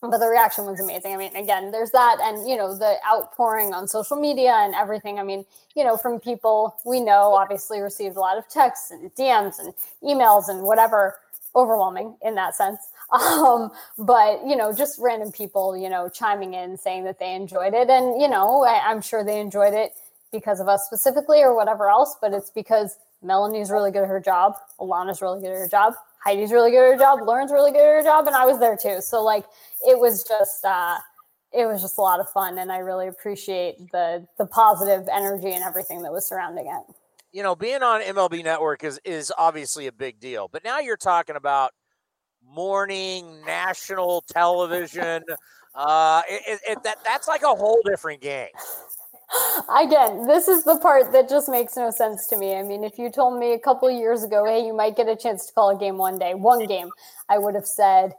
but 0.01 0.19
the 0.19 0.27
reaction 0.27 0.67
was 0.67 0.81
amazing. 0.81 1.15
I 1.15 1.17
mean, 1.17 1.35
again, 1.35 1.71
there's 1.71 1.91
that, 1.93 2.19
and 2.23 2.49
you 2.49 2.57
know, 2.57 2.77
the 2.77 2.97
outpouring 3.11 3.73
on 3.73 3.89
social 3.89 4.17
media 4.17 4.53
and 4.53 4.75
everything. 4.75 5.19
I 5.19 5.23
mean, 5.23 5.45
you 5.75 5.85
know, 5.85 5.97
from 5.97 6.21
people 6.21 6.77
we 6.85 7.01
know, 7.01 7.35
obviously 7.35 7.81
received 7.81 8.17
a 8.17 8.21
lot 8.21 8.37
of 8.37 8.49
texts 8.49 8.91
and 8.91 9.15
DMs 9.15 9.59
and 9.59 9.73
emails 10.03 10.49
and 10.49 10.63
whatever, 10.63 11.17
overwhelming 11.55 12.17
in 12.23 12.35
that 12.37 12.55
sense. 12.55 12.81
Um, 13.13 13.71
but 13.97 14.45
you 14.45 14.57
know, 14.57 14.73
just 14.73 14.99
random 14.99 15.31
people, 15.31 15.77
you 15.77 15.89
know, 15.89 16.09
chiming 16.09 16.55
in 16.55 16.77
saying 16.77 17.05
that 17.05 17.21
they 17.21 17.37
enjoyed 17.37 17.73
it, 17.73 17.89
and 17.89 18.21
you 18.21 18.29
know, 18.29 18.65
I, 18.65 18.81
I'm 18.85 19.01
sure 19.01 19.23
they 19.23 19.39
enjoyed 19.39 19.75
it 19.75 19.93
because 20.33 20.59
of 20.59 20.67
us 20.67 20.85
specifically 20.87 21.41
or 21.41 21.55
whatever 21.55 21.89
else. 21.89 22.17
But 22.21 22.33
it's 22.33 22.51
because 22.51 22.97
Melanie's 23.23 23.71
really 23.71 23.93
good 23.93 24.03
at 24.03 24.09
her 24.09 24.19
job, 24.19 24.57
Alanna's 24.81 25.23
really 25.23 25.41
good 25.41 25.53
at 25.53 25.59
her 25.59 25.69
job, 25.69 25.95
Heidi's 26.27 26.51
really 26.51 26.73
good 26.73 26.85
at 26.85 26.93
her 26.93 26.99
job, 26.99 27.21
Lauren's 27.23 27.53
really 27.53 27.71
good 27.71 27.81
at 27.81 27.95
her 27.99 28.03
job, 28.03 28.27
and 28.27 28.35
I 28.35 28.45
was 28.47 28.59
there 28.59 28.77
too. 28.77 29.01
So 29.01 29.23
like 29.23 29.45
it 29.87 29.99
was 29.99 30.25
just 30.25 30.65
uh 30.65 30.99
it 31.53 31.67
was 31.67 31.81
just 31.81 31.99
a 31.99 32.01
lot 32.01 32.19
of 32.19 32.29
fun 32.31 32.59
and 32.59 32.73
I 32.73 32.79
really 32.79 33.07
appreciate 33.07 33.77
the 33.93 34.27
the 34.37 34.47
positive 34.47 35.09
energy 35.13 35.53
and 35.53 35.63
everything 35.63 36.03
that 36.03 36.13
was 36.13 36.27
surrounding 36.27 36.67
it. 36.67 36.95
You 37.33 37.45
know, 37.45 37.55
being 37.55 37.83
on 37.83 38.01
MLB 38.03 38.43
network 38.43 38.83
is 38.83 38.99
is 39.05 39.33
obviously 39.39 39.87
a 39.87 39.93
big 39.93 40.19
deal. 40.19 40.49
But 40.49 40.65
now 40.65 40.81
you're 40.81 40.97
talking 40.97 41.37
about 41.37 41.71
morning 42.45 43.45
national 43.45 44.23
television. 44.23 45.23
Uh, 45.75 46.23
it, 46.29 46.61
it, 46.67 46.83
that 46.83 46.99
that's 47.05 47.29
like 47.29 47.43
a 47.43 47.55
whole 47.55 47.81
different 47.85 48.21
game. 48.21 48.49
Again, 49.69 50.27
this 50.27 50.49
is 50.49 50.65
the 50.65 50.79
part 50.79 51.13
that 51.13 51.29
just 51.29 51.49
makes 51.49 51.77
no 51.77 51.91
sense 51.91 52.27
to 52.29 52.37
me. 52.37 52.55
I 52.55 52.63
mean, 52.63 52.85
if 52.85 52.99
you 52.99 53.11
told 53.11 53.39
me 53.39 53.53
a 53.53 53.59
couple 53.59 53.91
years 53.91 54.23
ago, 54.23 54.45
hey, 54.45 54.65
you 54.65 54.75
might 54.75 54.97
get 54.97 55.09
a 55.09 55.17
chance 55.17 55.47
to 55.47 55.53
call 55.53 55.77
a 55.77 55.79
game 55.79 55.99
one 55.99 56.19
day, 56.19 56.35
one 56.35 56.67
game, 56.67 56.91
I 57.29 57.39
would 57.39 57.55
have 57.55 57.67
said, 57.67 58.15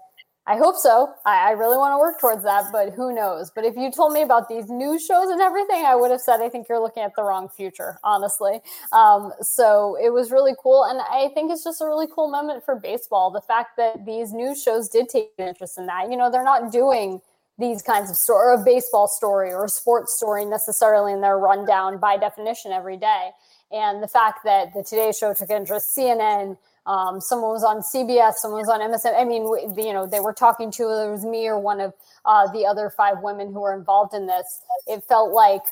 I 0.46 0.56
hope 0.56 0.78
so. 0.78 1.14
I, 1.26 1.50
I 1.50 1.52
really 1.52 1.78
want 1.78 1.94
to 1.94 1.98
work 1.98 2.22
towards 2.22 2.44
that, 2.44 2.72
but 2.72 2.94
who 2.94 3.14
knows? 3.14 3.52
But 3.54 3.66
if 3.66 3.76
you 3.76 3.92
told 3.92 4.14
me 4.14 4.22
about 4.22 4.48
these 4.48 4.70
news 4.70 5.06
shows 5.06 5.30
and 5.30 5.42
everything, 5.42 5.84
I 5.86 5.94
would 5.96 6.10
have 6.10 6.22
said, 6.22 6.40
I 6.40 6.48
think 6.48 6.68
you're 6.70 6.80
looking 6.80 7.04
at 7.04 7.16
the 7.18 7.24
wrong 7.24 7.50
future, 7.50 8.00
honestly. 8.04 8.62
Um, 8.94 9.34
so 9.42 9.98
it 10.02 10.12
was 10.14 10.32
really 10.32 10.54
cool. 10.62 10.86
And 10.86 11.02
I 11.02 11.30
think 11.34 11.52
it's 11.52 11.66
just 11.66 11.82
a 11.82 11.86
really 11.86 12.08
cool 12.14 12.32
moment 12.32 12.64
for 12.64 12.76
baseball. 12.76 13.30
The 13.30 13.42
fact 13.42 13.76
that 13.76 14.06
these 14.06 14.32
news 14.32 14.64
shows 14.64 14.88
did 14.88 15.10
take 15.10 15.32
interest 15.38 15.78
in 15.78 15.86
that. 15.88 16.10
You 16.10 16.16
know, 16.16 16.32
they're 16.32 16.46
not 16.46 16.72
doing 16.72 17.22
these 17.60 17.82
kinds 17.82 18.10
of 18.10 18.16
story 18.16 18.56
or 18.56 18.62
a 18.62 18.64
baseball 18.64 19.08
story 19.08 19.52
or 19.52 19.66
a 19.66 19.70
sports 19.70 20.16
story 20.16 20.46
necessarily 20.46 21.12
in 21.12 21.22
their 21.22 21.38
rundown 21.38 21.98
by 21.98 22.18
definition 22.18 22.72
every 22.72 22.98
day. 22.98 23.32
And 23.72 24.02
the 24.02 24.08
fact 24.08 24.40
that 24.46 24.74
the 24.74 24.84
Today 24.84 25.12
Show 25.12 25.34
took 25.34 25.50
interest, 25.50 25.98
CNN, 25.98 26.58
um, 26.86 27.20
someone 27.20 27.52
was 27.52 27.64
on 27.64 27.82
CBS, 27.82 28.36
someone 28.36 28.62
was 28.62 28.70
on 28.70 28.80
MSN. 28.80 29.20
I 29.20 29.26
mean, 29.26 29.44
you 29.78 29.92
know, 29.92 30.08
they 30.08 30.22
were 30.22 30.34
talking 30.34 30.72
to 30.72 30.84
it 30.84 31.12
was 31.12 31.26
me 31.26 31.48
or 31.48 31.60
one 31.60 31.82
of 31.82 31.94
uh, 32.24 32.50
the 32.54 32.66
other 32.66 32.90
five 32.96 33.18
women 33.22 33.52
who 33.52 33.60
were 33.60 33.78
involved 33.78 34.14
in 34.14 34.28
this. 34.28 34.62
It 34.88 35.04
felt 35.04 35.34
like 35.34 35.64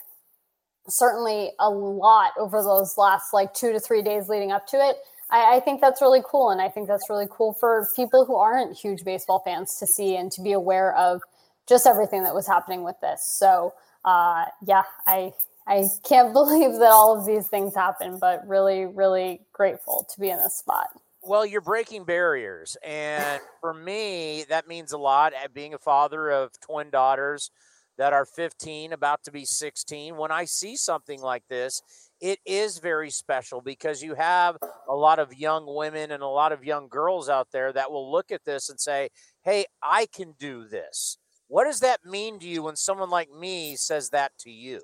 certainly 0.88 1.52
a 1.60 1.70
lot 1.70 2.32
over 2.38 2.62
those 2.62 2.96
last 2.98 3.34
like 3.34 3.54
two 3.54 3.72
to 3.72 3.80
three 3.80 4.02
days 4.02 4.28
leading 4.28 4.52
up 4.52 4.68
to 4.68 4.78
it. 4.78 4.98
I, 5.32 5.56
I, 5.56 5.60
think 5.60 5.82
that's 5.82 6.02
really 6.02 6.22
cool. 6.24 6.52
And 6.52 6.62
I 6.62 6.70
think 6.70 6.88
that's 6.88 7.10
really 7.10 7.26
cool 7.32 7.56
for 7.60 7.88
people 7.96 8.26
who 8.26 8.36
aren't 8.36 8.78
huge 8.78 9.04
baseball 9.04 9.42
fans 9.44 9.78
to 9.80 9.88
see 9.88 10.16
and 10.16 10.32
to 10.34 10.42
be 10.42 10.52
aware 10.52 10.96
of 10.96 11.22
just 11.68 11.88
everything 11.88 12.24
that 12.24 12.36
was 12.36 12.48
happening 12.48 12.84
with 12.84 13.00
this. 13.02 13.24
So 13.24 13.74
uh, 14.04 14.46
yeah, 14.66 14.84
I 15.06 15.34
I 15.68 15.90
can't 16.08 16.34
believe 16.34 16.74
that 16.80 16.92
all 16.92 17.18
of 17.18 17.26
these 17.26 17.48
things 17.48 17.76
happen, 17.76 18.20
but 18.20 18.48
really, 18.48 18.86
really 18.86 19.42
grateful 19.52 20.08
to 20.14 20.20
be 20.20 20.30
in 20.30 20.38
this 20.38 20.56
spot. 20.56 20.88
Well, 21.28 21.46
you're 21.46 21.62
breaking 21.62 22.04
barriers. 22.04 22.78
And 22.86 23.42
for 23.60 23.74
me, 23.74 24.46
that 24.50 24.68
means 24.68 24.92
a 24.92 24.98
lot 24.98 25.34
at 25.34 25.56
being 25.56 25.74
a 25.74 25.80
father 25.80 26.30
of 26.30 26.52
twin 26.60 26.92
daughters 26.92 27.50
that 27.98 28.14
are 28.14 28.26
15, 28.26 28.94
about 28.94 29.24
to 29.24 29.32
be 29.32 29.46
16. 29.46 30.18
When 30.18 30.32
I 30.32 30.46
see 30.46 30.76
something 30.76 31.22
like 31.22 31.44
this, 31.50 31.82
it 32.22 32.40
is 32.46 32.78
very 32.78 33.10
special 33.10 33.62
because 33.62 34.04
you 34.04 34.14
have 34.16 34.58
a 34.88 34.96
lot 34.96 35.18
of 35.18 35.34
young 35.34 35.66
women 35.66 36.12
and 36.12 36.22
a 36.22 36.28
lot 36.28 36.52
of 36.52 36.64
young 36.64 36.90
girls 36.90 37.28
out 37.28 37.48
there 37.52 37.74
that 37.74 37.92
will 37.92 38.12
look 38.12 38.32
at 38.32 38.46
this 38.46 38.70
and 38.70 38.80
say, 38.80 39.10
Hey, 39.44 39.66
I 39.82 40.08
can 40.14 40.36
do 40.38 40.68
this. 40.68 41.18
What 41.48 41.66
does 41.66 41.80
that 41.82 42.06
mean 42.06 42.40
to 42.40 42.48
you 42.48 42.64
when 42.64 42.76
someone 42.76 43.10
like 43.10 43.32
me 43.32 43.76
says 43.76 44.10
that 44.10 44.32
to 44.40 44.52
you? 44.52 44.82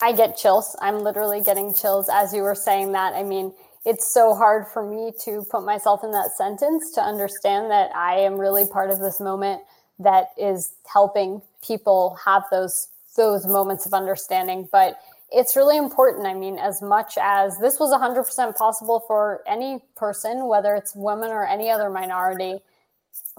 I 0.00 0.12
get 0.12 0.36
chills. 0.36 0.76
I'm 0.80 1.00
literally 1.00 1.40
getting 1.40 1.72
chills 1.72 2.08
as 2.12 2.34
you 2.34 2.42
were 2.42 2.56
saying 2.56 2.92
that. 2.92 3.14
I 3.14 3.22
mean, 3.22 3.52
it's 3.84 4.12
so 4.12 4.34
hard 4.34 4.66
for 4.66 4.88
me 4.88 5.12
to 5.24 5.44
put 5.50 5.64
myself 5.64 6.02
in 6.02 6.10
that 6.12 6.32
sentence 6.36 6.92
to 6.92 7.00
understand 7.00 7.70
that 7.70 7.94
I 7.94 8.16
am 8.16 8.38
really 8.38 8.66
part 8.66 8.90
of 8.90 8.98
this 8.98 9.20
moment 9.20 9.62
that 9.98 10.28
is 10.36 10.74
helping 10.92 11.42
people 11.64 12.18
have 12.24 12.44
those 12.50 12.88
those 13.16 13.46
moments 13.46 13.84
of 13.86 13.92
understanding. 13.92 14.68
But 14.72 14.98
it's 15.30 15.54
really 15.54 15.76
important. 15.76 16.26
I 16.26 16.34
mean, 16.34 16.58
as 16.58 16.82
much 16.82 17.16
as 17.20 17.58
this 17.58 17.78
was 17.78 17.92
100% 17.92 18.56
possible 18.56 19.00
for 19.06 19.42
any 19.46 19.80
person, 19.96 20.46
whether 20.46 20.74
it's 20.74 20.94
women 20.94 21.30
or 21.30 21.46
any 21.46 21.70
other 21.70 21.90
minority, 21.90 22.60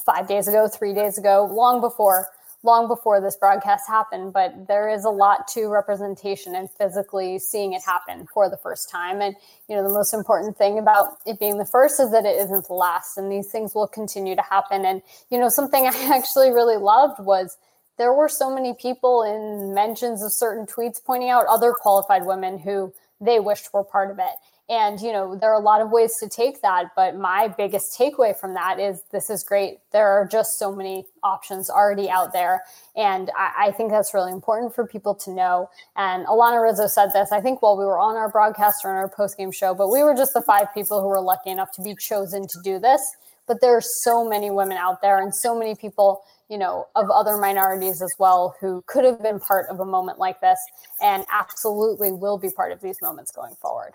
five 0.01 0.27
days 0.27 0.47
ago, 0.47 0.67
three 0.67 0.93
days 0.93 1.17
ago, 1.17 1.49
long 1.51 1.81
before, 1.81 2.27
long 2.63 2.87
before 2.87 3.21
this 3.21 3.35
broadcast 3.35 3.87
happened. 3.87 4.33
But 4.33 4.67
there 4.67 4.89
is 4.89 5.05
a 5.05 5.09
lot 5.09 5.47
to 5.49 5.67
representation 5.67 6.55
and 6.55 6.69
physically 6.71 7.39
seeing 7.39 7.73
it 7.73 7.83
happen 7.83 8.27
for 8.33 8.49
the 8.49 8.57
first 8.57 8.89
time. 8.89 9.21
And, 9.21 9.35
you 9.67 9.75
know, 9.75 9.83
the 9.83 9.93
most 9.93 10.13
important 10.13 10.57
thing 10.57 10.79
about 10.79 11.17
it 11.25 11.39
being 11.39 11.57
the 11.57 11.65
first 11.65 11.99
is 11.99 12.11
that 12.11 12.25
it 12.25 12.37
isn't 12.37 12.67
the 12.67 12.73
last. 12.73 13.17
And 13.17 13.31
these 13.31 13.49
things 13.51 13.75
will 13.75 13.87
continue 13.87 14.35
to 14.35 14.41
happen. 14.41 14.85
And, 14.85 15.01
you 15.29 15.39
know, 15.39 15.49
something 15.49 15.85
I 15.87 16.15
actually 16.15 16.49
really 16.49 16.77
loved 16.77 17.23
was, 17.23 17.57
there 17.97 18.13
were 18.13 18.29
so 18.29 18.53
many 18.53 18.73
people 18.73 19.21
in 19.21 19.73
mentions 19.73 20.23
of 20.23 20.31
certain 20.31 20.65
tweets 20.65 21.03
pointing 21.03 21.29
out 21.29 21.45
other 21.47 21.73
qualified 21.73 22.25
women 22.25 22.57
who 22.57 22.91
they 23.21 23.39
wished 23.39 23.73
were 23.73 23.83
part 23.83 24.09
of 24.09 24.19
it. 24.19 24.33
And, 24.69 24.99
you 25.01 25.11
know, 25.11 25.35
there 25.35 25.51
are 25.51 25.59
a 25.59 25.63
lot 25.63 25.81
of 25.81 25.91
ways 25.91 26.17
to 26.19 26.29
take 26.29 26.61
that. 26.61 26.91
But 26.95 27.17
my 27.17 27.49
biggest 27.49 27.97
takeaway 27.97 28.37
from 28.37 28.53
that 28.53 28.79
is 28.79 29.03
this 29.11 29.29
is 29.29 29.43
great. 29.43 29.79
There 29.91 30.07
are 30.07 30.25
just 30.25 30.57
so 30.57 30.73
many 30.73 31.05
options 31.21 31.69
already 31.69 32.09
out 32.09 32.31
there. 32.31 32.63
And 32.95 33.29
I, 33.37 33.67
I 33.67 33.71
think 33.71 33.91
that's 33.91 34.13
really 34.13 34.31
important 34.31 34.73
for 34.73 34.87
people 34.87 35.15
to 35.15 35.31
know. 35.31 35.69
And 35.97 36.25
Alanna 36.27 36.63
Rizzo 36.63 36.87
said 36.87 37.11
this, 37.13 37.31
I 37.31 37.41
think, 37.41 37.61
while 37.61 37.77
we 37.77 37.85
were 37.85 37.99
on 37.99 38.15
our 38.15 38.29
broadcast 38.29 38.85
or 38.85 38.91
on 38.91 38.95
our 38.95 39.09
post 39.09 39.37
game 39.37 39.51
show, 39.51 39.73
but 39.73 39.89
we 39.89 40.01
were 40.01 40.15
just 40.15 40.33
the 40.33 40.41
five 40.41 40.67
people 40.73 41.01
who 41.01 41.07
were 41.07 41.21
lucky 41.21 41.49
enough 41.49 41.71
to 41.73 41.81
be 41.81 41.95
chosen 41.95 42.47
to 42.47 42.57
do 42.63 42.79
this. 42.79 43.01
But 43.45 43.59
there 43.59 43.75
are 43.75 43.81
so 43.81 44.27
many 44.27 44.49
women 44.49 44.77
out 44.77 45.01
there 45.01 45.21
and 45.21 45.35
so 45.35 45.57
many 45.57 45.75
people 45.75 46.23
you 46.49 46.57
know, 46.59 46.85
of 46.95 47.09
other 47.09 47.37
minorities 47.37 48.01
as 48.01 48.13
well 48.19 48.55
who 48.59 48.83
could 48.85 49.03
have 49.03 49.21
been 49.23 49.39
part 49.39 49.65
of 49.71 49.79
a 49.79 49.85
moment 49.85 50.19
like 50.19 50.39
this 50.39 50.59
and 51.01 51.25
absolutely 51.31 52.11
will 52.11 52.37
be 52.37 52.49
part 52.49 52.71
of 52.71 52.79
these 52.79 52.97
moments 53.01 53.31
going 53.31 53.55
forward. 53.55 53.93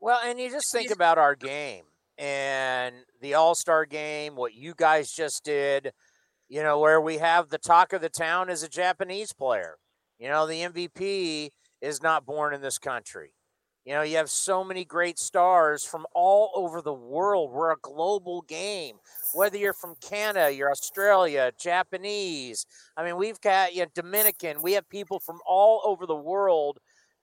Well, 0.00 0.20
and 0.24 0.38
you 0.38 0.50
just 0.50 0.70
think 0.70 0.90
about 0.92 1.18
our 1.18 1.34
game 1.34 1.84
and 2.16 2.94
the 3.20 3.34
All 3.34 3.54
Star 3.54 3.84
game, 3.84 4.36
what 4.36 4.54
you 4.54 4.74
guys 4.76 5.10
just 5.10 5.44
did, 5.44 5.92
you 6.48 6.62
know, 6.62 6.78
where 6.78 7.00
we 7.00 7.18
have 7.18 7.48
the 7.48 7.58
talk 7.58 7.92
of 7.92 8.00
the 8.00 8.08
town 8.08 8.48
as 8.48 8.62
a 8.62 8.68
Japanese 8.68 9.32
player. 9.32 9.76
You 10.18 10.28
know, 10.28 10.46
the 10.46 10.62
MVP 10.62 11.50
is 11.80 12.02
not 12.02 12.26
born 12.26 12.54
in 12.54 12.60
this 12.60 12.78
country. 12.78 13.32
You 13.84 13.94
know, 13.94 14.02
you 14.02 14.18
have 14.18 14.30
so 14.30 14.62
many 14.62 14.84
great 14.84 15.18
stars 15.18 15.82
from 15.82 16.04
all 16.14 16.50
over 16.54 16.82
the 16.82 16.92
world. 16.92 17.52
We're 17.52 17.72
a 17.72 17.78
global 17.80 18.42
game. 18.42 18.96
Whether 19.32 19.56
you're 19.56 19.72
from 19.72 19.94
Canada, 20.00 20.54
you're 20.54 20.70
Australia, 20.70 21.52
Japanese. 21.58 22.66
I 22.96 23.04
mean, 23.04 23.16
we've 23.16 23.40
got 23.40 23.74
you 23.74 23.82
know, 23.82 23.88
Dominican. 23.94 24.60
We 24.62 24.74
have 24.74 24.88
people 24.90 25.18
from 25.18 25.38
all 25.46 25.80
over 25.84 26.06
the 26.06 26.14
world. 26.14 26.78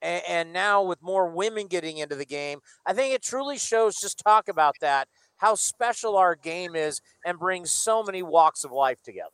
And, 0.05 0.23
and 0.27 0.53
now 0.53 0.83
with 0.83 1.01
more 1.01 1.27
women 1.27 1.67
getting 1.67 1.97
into 1.97 2.15
the 2.15 2.25
game, 2.25 2.59
I 2.85 2.93
think 2.93 3.13
it 3.13 3.23
truly 3.23 3.57
shows. 3.57 3.95
Just 3.95 4.21
talk 4.23 4.47
about 4.47 4.75
that, 4.81 5.07
how 5.37 5.55
special 5.55 6.15
our 6.15 6.35
game 6.35 6.75
is, 6.75 7.01
and 7.25 7.39
brings 7.39 7.71
so 7.71 8.03
many 8.03 8.21
walks 8.21 8.63
of 8.63 8.71
life 8.71 9.01
together. 9.03 9.29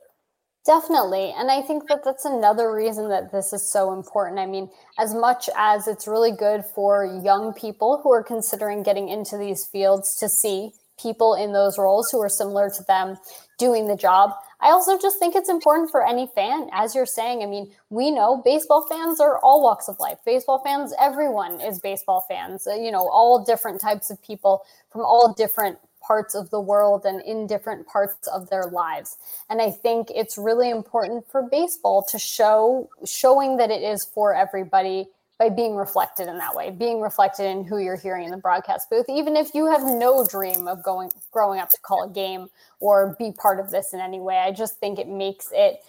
Definitely. 0.64 1.34
And 1.36 1.50
I 1.50 1.60
think 1.60 1.88
that 1.88 2.04
that's 2.04 2.24
another 2.24 2.72
reason 2.72 3.08
that 3.08 3.32
this 3.32 3.52
is 3.52 3.68
so 3.68 3.92
important. 3.92 4.38
I 4.38 4.46
mean, 4.46 4.70
as 4.96 5.12
much 5.12 5.50
as 5.56 5.88
it's 5.88 6.06
really 6.06 6.30
good 6.30 6.64
for 6.64 7.04
young 7.04 7.52
people 7.52 8.00
who 8.02 8.12
are 8.12 8.22
considering 8.22 8.84
getting 8.84 9.08
into 9.08 9.36
these 9.36 9.66
fields 9.66 10.14
to 10.16 10.28
see 10.28 10.70
people 11.02 11.34
in 11.34 11.52
those 11.52 11.78
roles 11.78 12.10
who 12.10 12.20
are 12.20 12.28
similar 12.28 12.70
to 12.70 12.82
them 12.84 13.18
doing 13.58 13.88
the 13.88 13.96
job, 13.96 14.32
I 14.60 14.70
also 14.70 14.96
just 14.98 15.18
think 15.18 15.34
it's 15.34 15.48
important 15.48 15.90
for 15.90 16.06
any 16.06 16.28
fan. 16.34 16.68
As 16.72 16.94
you're 16.94 17.06
saying, 17.06 17.42
I 17.42 17.46
mean, 17.46 17.70
we 17.90 18.10
know 18.10 18.40
baseball 18.44 18.86
fans 18.88 19.20
are 19.20 19.38
all 19.38 19.62
walks 19.62 19.88
of 19.88 19.98
life. 19.98 20.18
Baseball 20.24 20.60
fans, 20.64 20.94
everyone 21.00 21.60
is 21.60 21.80
baseball 21.80 22.24
fans, 22.28 22.66
uh, 22.66 22.74
you 22.74 22.90
know, 22.90 23.08
all 23.08 23.44
different 23.44 23.80
types 23.80 24.10
of 24.10 24.22
people 24.22 24.64
from 24.90 25.02
all 25.02 25.32
different 25.32 25.78
parts 26.02 26.34
of 26.34 26.50
the 26.50 26.60
world 26.60 27.04
and 27.04 27.22
in 27.22 27.46
different 27.46 27.86
parts 27.86 28.26
of 28.28 28.50
their 28.50 28.66
lives. 28.66 29.16
And 29.48 29.62
I 29.62 29.70
think 29.70 30.08
it's 30.14 30.36
really 30.36 30.70
important 30.70 31.30
for 31.30 31.42
baseball 31.42 32.04
to 32.10 32.18
show 32.18 32.90
showing 33.04 33.56
that 33.56 33.70
it 33.70 33.82
is 33.82 34.04
for 34.04 34.34
everybody 34.34 35.06
by 35.42 35.48
being 35.48 35.74
reflected 35.74 36.28
in 36.28 36.38
that 36.38 36.54
way, 36.54 36.70
being 36.70 37.00
reflected 37.00 37.46
in 37.46 37.64
who 37.64 37.78
you're 37.78 37.96
hearing 37.96 38.24
in 38.26 38.30
the 38.30 38.36
broadcast 38.36 38.88
booth, 38.88 39.06
even 39.08 39.34
if 39.36 39.54
you 39.54 39.66
have 39.66 39.82
no 39.82 40.24
dream 40.24 40.68
of 40.68 40.84
going 40.84 41.10
growing 41.32 41.58
up 41.58 41.68
to 41.68 41.76
call 41.82 42.04
a 42.04 42.08
game 42.08 42.46
or 42.78 43.16
be 43.18 43.32
part 43.32 43.58
of 43.58 43.72
this 43.72 43.92
in 43.92 43.98
any 43.98 44.20
way. 44.20 44.36
I 44.36 44.52
just 44.52 44.78
think 44.78 45.00
it 45.00 45.08
makes 45.08 45.48
it 45.52 45.82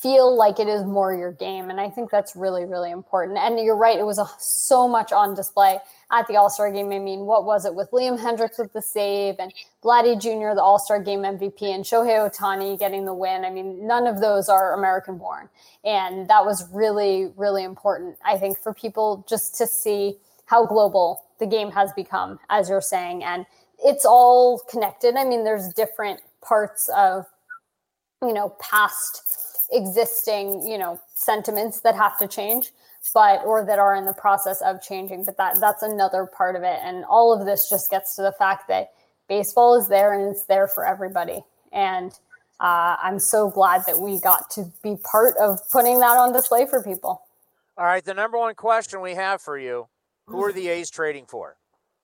feel 0.00 0.36
like 0.36 0.60
it 0.60 0.68
is 0.68 0.84
more 0.84 1.12
your 1.12 1.32
game. 1.32 1.70
And 1.70 1.80
I 1.80 1.90
think 1.90 2.10
that's 2.10 2.36
really, 2.36 2.64
really 2.64 2.90
important. 2.90 3.38
And 3.38 3.58
you're 3.58 3.76
right, 3.76 3.98
it 3.98 4.06
was 4.06 4.18
a, 4.18 4.26
so 4.38 4.86
much 4.86 5.12
on 5.12 5.34
display 5.34 5.78
at 6.12 6.26
the 6.28 6.36
All 6.36 6.50
Star 6.50 6.70
game. 6.70 6.92
I 6.92 6.98
mean, 6.98 7.20
what 7.20 7.44
was 7.44 7.64
it 7.64 7.74
with 7.74 7.90
Liam 7.90 8.18
Hendriks 8.18 8.58
with 8.58 8.72
the 8.72 8.82
save 8.82 9.36
and 9.38 9.52
Vladdy 9.82 10.20
Jr., 10.20 10.54
the 10.54 10.62
All 10.62 10.78
Star 10.78 11.02
game 11.02 11.22
MVP, 11.22 11.62
and 11.62 11.84
Shohei 11.84 12.18
Ohtani 12.18 12.78
getting 12.78 13.04
the 13.06 13.14
win? 13.14 13.44
I 13.44 13.50
mean, 13.50 13.86
none 13.86 14.06
of 14.06 14.20
those 14.20 14.48
are 14.48 14.74
American 14.74 15.18
born. 15.18 15.48
And 15.84 16.28
that 16.28 16.44
was 16.44 16.70
really, 16.72 17.32
really 17.36 17.64
important, 17.64 18.16
I 18.24 18.38
think, 18.38 18.58
for 18.58 18.72
people 18.72 19.24
just 19.28 19.56
to 19.56 19.66
see 19.66 20.18
how 20.46 20.64
global 20.64 21.24
the 21.40 21.46
game 21.46 21.72
has 21.72 21.92
become, 21.92 22.38
as 22.50 22.68
you're 22.68 22.80
saying. 22.80 23.24
And 23.24 23.46
it's 23.84 24.04
all 24.04 24.60
connected. 24.70 25.16
I 25.16 25.24
mean, 25.24 25.44
there's 25.44 25.72
different 25.72 26.20
parts 26.40 26.88
of, 26.96 27.26
you 28.22 28.32
know, 28.32 28.54
past 28.60 29.37
existing, 29.70 30.66
you 30.66 30.78
know, 30.78 31.00
sentiments 31.14 31.80
that 31.80 31.94
have 31.94 32.18
to 32.18 32.26
change, 32.26 32.70
but 33.14 33.44
or 33.44 33.64
that 33.64 33.78
are 33.78 33.94
in 33.94 34.04
the 34.04 34.14
process 34.14 34.60
of 34.62 34.82
changing. 34.82 35.24
But 35.24 35.36
that 35.36 35.60
that's 35.60 35.82
another 35.82 36.26
part 36.26 36.56
of 36.56 36.62
it. 36.62 36.78
And 36.82 37.04
all 37.04 37.32
of 37.32 37.46
this 37.46 37.68
just 37.68 37.90
gets 37.90 38.16
to 38.16 38.22
the 38.22 38.32
fact 38.32 38.68
that 38.68 38.92
baseball 39.28 39.74
is 39.80 39.88
there 39.88 40.12
and 40.12 40.34
it's 40.34 40.44
there 40.44 40.66
for 40.66 40.86
everybody. 40.86 41.40
And 41.72 42.12
uh, 42.60 42.96
I'm 43.02 43.18
so 43.18 43.50
glad 43.50 43.82
that 43.86 44.00
we 44.00 44.20
got 44.20 44.50
to 44.50 44.72
be 44.82 44.96
part 44.96 45.36
of 45.36 45.60
putting 45.70 46.00
that 46.00 46.16
on 46.16 46.32
display 46.32 46.66
for 46.66 46.82
people. 46.82 47.22
All 47.76 47.84
right, 47.84 48.04
the 48.04 48.14
number 48.14 48.36
one 48.38 48.54
question 48.56 49.00
we 49.00 49.14
have 49.14 49.40
for 49.40 49.56
you: 49.56 49.88
Who 50.26 50.42
are 50.44 50.52
the 50.52 50.68
A's 50.68 50.90
trading 50.90 51.26
for? 51.26 51.56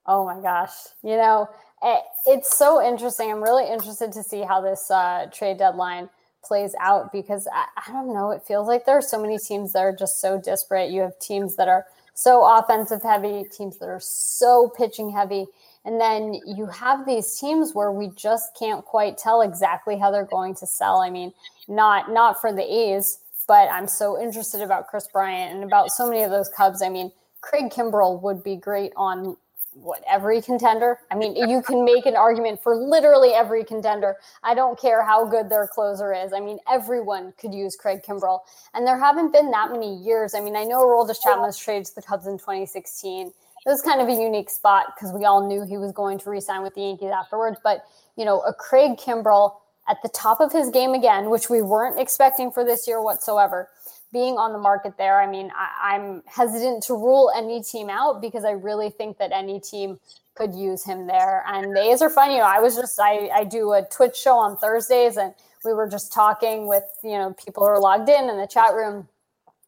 Oh 0.07 0.24
my 0.24 0.41
gosh, 0.41 0.73
you 1.03 1.16
know 1.16 1.49
it, 1.85 2.03
it's 2.27 2.57
so 2.57 2.82
interesting. 2.82 3.31
I'm 3.31 3.43
really 3.43 3.70
interested 3.70 4.11
to 4.12 4.23
see 4.23 4.43
how 4.43 4.61
this 4.61 4.91
uh, 4.91 5.27
trade 5.32 5.59
deadline 5.59 6.09
plays 6.45 6.75
out 6.81 7.12
because 7.12 7.49
I, 7.53 7.66
I 7.87 7.93
don't 7.93 8.12
know. 8.12 8.31
It 8.31 8.43
feels 8.43 8.69
like 8.69 8.85
there 8.85 8.99
are 8.99 9.03
so 9.03 9.21
many 9.21 9.39
teams 9.39 9.73
that 9.73 9.81
are 9.81 9.95
just 9.95 10.21
so 10.21 10.41
disparate. 10.41 10.91
You 10.91 11.03
have 11.03 11.19
teams 11.19 11.57
that 11.57 11.69
are 11.69 11.87
so 12.15 12.45
offensive 12.45 13.03
heavy, 13.03 13.45
teams 13.45 13.79
that 13.79 13.89
are 13.89 14.01
so 14.01 14.73
pitching 14.77 15.11
heavy. 15.11 15.47
And 15.85 16.01
then 16.01 16.41
you 16.47 16.66
have 16.66 17.05
these 17.05 17.39
teams 17.39 17.75
where 17.75 17.93
we 17.93 18.09
just 18.09 18.57
can't 18.59 18.85
quite 18.85 19.19
tell 19.19 19.43
exactly 19.43 19.99
how 19.99 20.11
they're 20.11 20.25
going 20.25 20.55
to 20.57 20.66
sell. 20.66 21.01
I 21.01 21.11
mean, 21.11 21.33
not 21.69 22.11
not 22.11 22.41
for 22.41 22.53
the 22.53 22.62
A's, 22.62 23.19
but 23.47 23.69
I'm 23.71 23.89
so 23.89 24.21
interested 24.21 24.62
about 24.62 24.87
Kris 24.87 25.09
Bryant 25.12 25.55
and 25.55 25.65
about 25.65 25.91
so 25.91 26.09
many 26.09 26.23
of 26.23 26.31
those 26.31 26.49
Cubs. 26.49 26.81
I 26.81 26.89
mean, 26.89 27.12
Craig 27.43 27.71
Kimbrel 27.71 28.23
would 28.23 28.43
be 28.43 28.57
great 28.57 28.93
on 28.97 29.37
what 29.75 30.03
every 30.09 30.41
contender. 30.41 30.99
I 31.11 31.17
mean, 31.17 31.37
you 31.37 31.63
can 31.63 31.85
make 31.85 32.07
an 32.07 32.17
argument 32.17 32.63
for 32.63 32.77
literally 32.77 33.31
every 33.31 33.65
contender. 33.65 34.17
I 34.43 34.55
don't 34.55 34.79
care 34.79 35.05
how 35.05 35.27
good 35.27 35.49
their 35.49 35.67
closer 35.67 36.13
is. 36.13 36.33
I 36.33 36.41
mean, 36.41 36.59
everyone 36.71 37.33
could 37.39 37.53
use 37.53 37.77
Craig 37.77 38.01
Kimbrel, 38.07 38.41
and 38.73 38.87
there 38.87 38.99
haven't 38.99 39.33
been 39.33 39.51
that 39.51 39.71
many 39.71 39.97
years. 39.97 40.35
I 40.35 40.41
mean, 40.41 40.57
I 40.57 40.65
know 40.65 40.85
Aroldis 40.85 41.23
Chapman 41.23 41.47
was 41.47 41.59
traded 41.59 41.87
to 41.87 41.95
the 41.97 42.03
Cubs 42.03 42.27
in 42.27 42.39
2016. 42.39 43.29
It 43.29 43.33
was 43.71 43.81
kind 43.81 44.01
of 44.01 44.09
a 44.09 44.13
unique 44.13 44.51
spot 44.51 44.95
because 44.95 45.13
we 45.13 45.25
all 45.25 45.47
knew 45.49 45.65
he 45.65 45.79
was 45.79 45.93
going 45.93 46.19
to 46.19 46.31
resign 46.31 46.63
with 46.63 46.75
the 46.75 46.83
Yankees 46.83 47.11
afterwards. 47.11 47.59
But 47.63 47.85
you 48.17 48.25
know, 48.25 48.41
a 48.41 48.53
Craig 48.53 48.99
Kimbrel 48.99 49.57
at 49.89 49.99
the 50.03 50.09
top 50.11 50.41
of 50.41 50.53
his 50.53 50.71
game 50.71 50.93
again, 50.93 51.31
which 51.31 51.51
we 51.51 51.63
weren't 51.63 51.99
expecting 51.99 52.51
for 52.51 52.65
this 52.65 52.87
year 52.87 53.03
whatsoever 53.03 53.69
being 54.15 54.39
on 54.39 54.53
the 54.53 54.59
market 54.59 54.97
there, 54.97 55.20
I 55.20 55.27
mean, 55.27 55.51
I, 55.55 55.97
am 55.97 56.23
hesitant 56.27 56.85
to 56.85 56.95
rule 56.95 57.32
any 57.36 57.62
team 57.62 57.91
out 57.91 58.23
because 58.23 58.45
I 58.45 58.53
really 58.53 58.89
think 58.89 59.19
that 59.19 59.32
any 59.32 59.61
team 59.61 59.99
could 60.36 60.55
use 60.55 60.85
him 60.85 61.07
there. 61.09 61.45
And 61.47 61.77
the 61.77 61.81
A's 61.81 62.01
are 62.01 62.09
fun. 62.09 62.31
You 62.31 62.39
know, 62.39 62.45
I 62.45 62.61
was 62.61 62.77
just 62.77 62.99
I 62.99 63.28
I 63.35 63.45
do 63.45 63.73
a 63.73 63.82
Twitch 63.82 64.16
show 64.16 64.36
on 64.36 64.57
Thursdays, 64.57 65.16
and 65.16 65.35
we 65.65 65.73
were 65.74 65.89
just 65.89 66.12
talking 66.12 66.69
with 66.69 66.85
you 67.03 67.19
know 67.19 67.35
people 67.45 67.65
who 67.65 67.69
are 67.69 67.81
logged 67.81 68.09
in 68.09 68.31
in 68.31 68.39
the 68.39 68.47
chat 68.47 68.73
room 68.74 69.09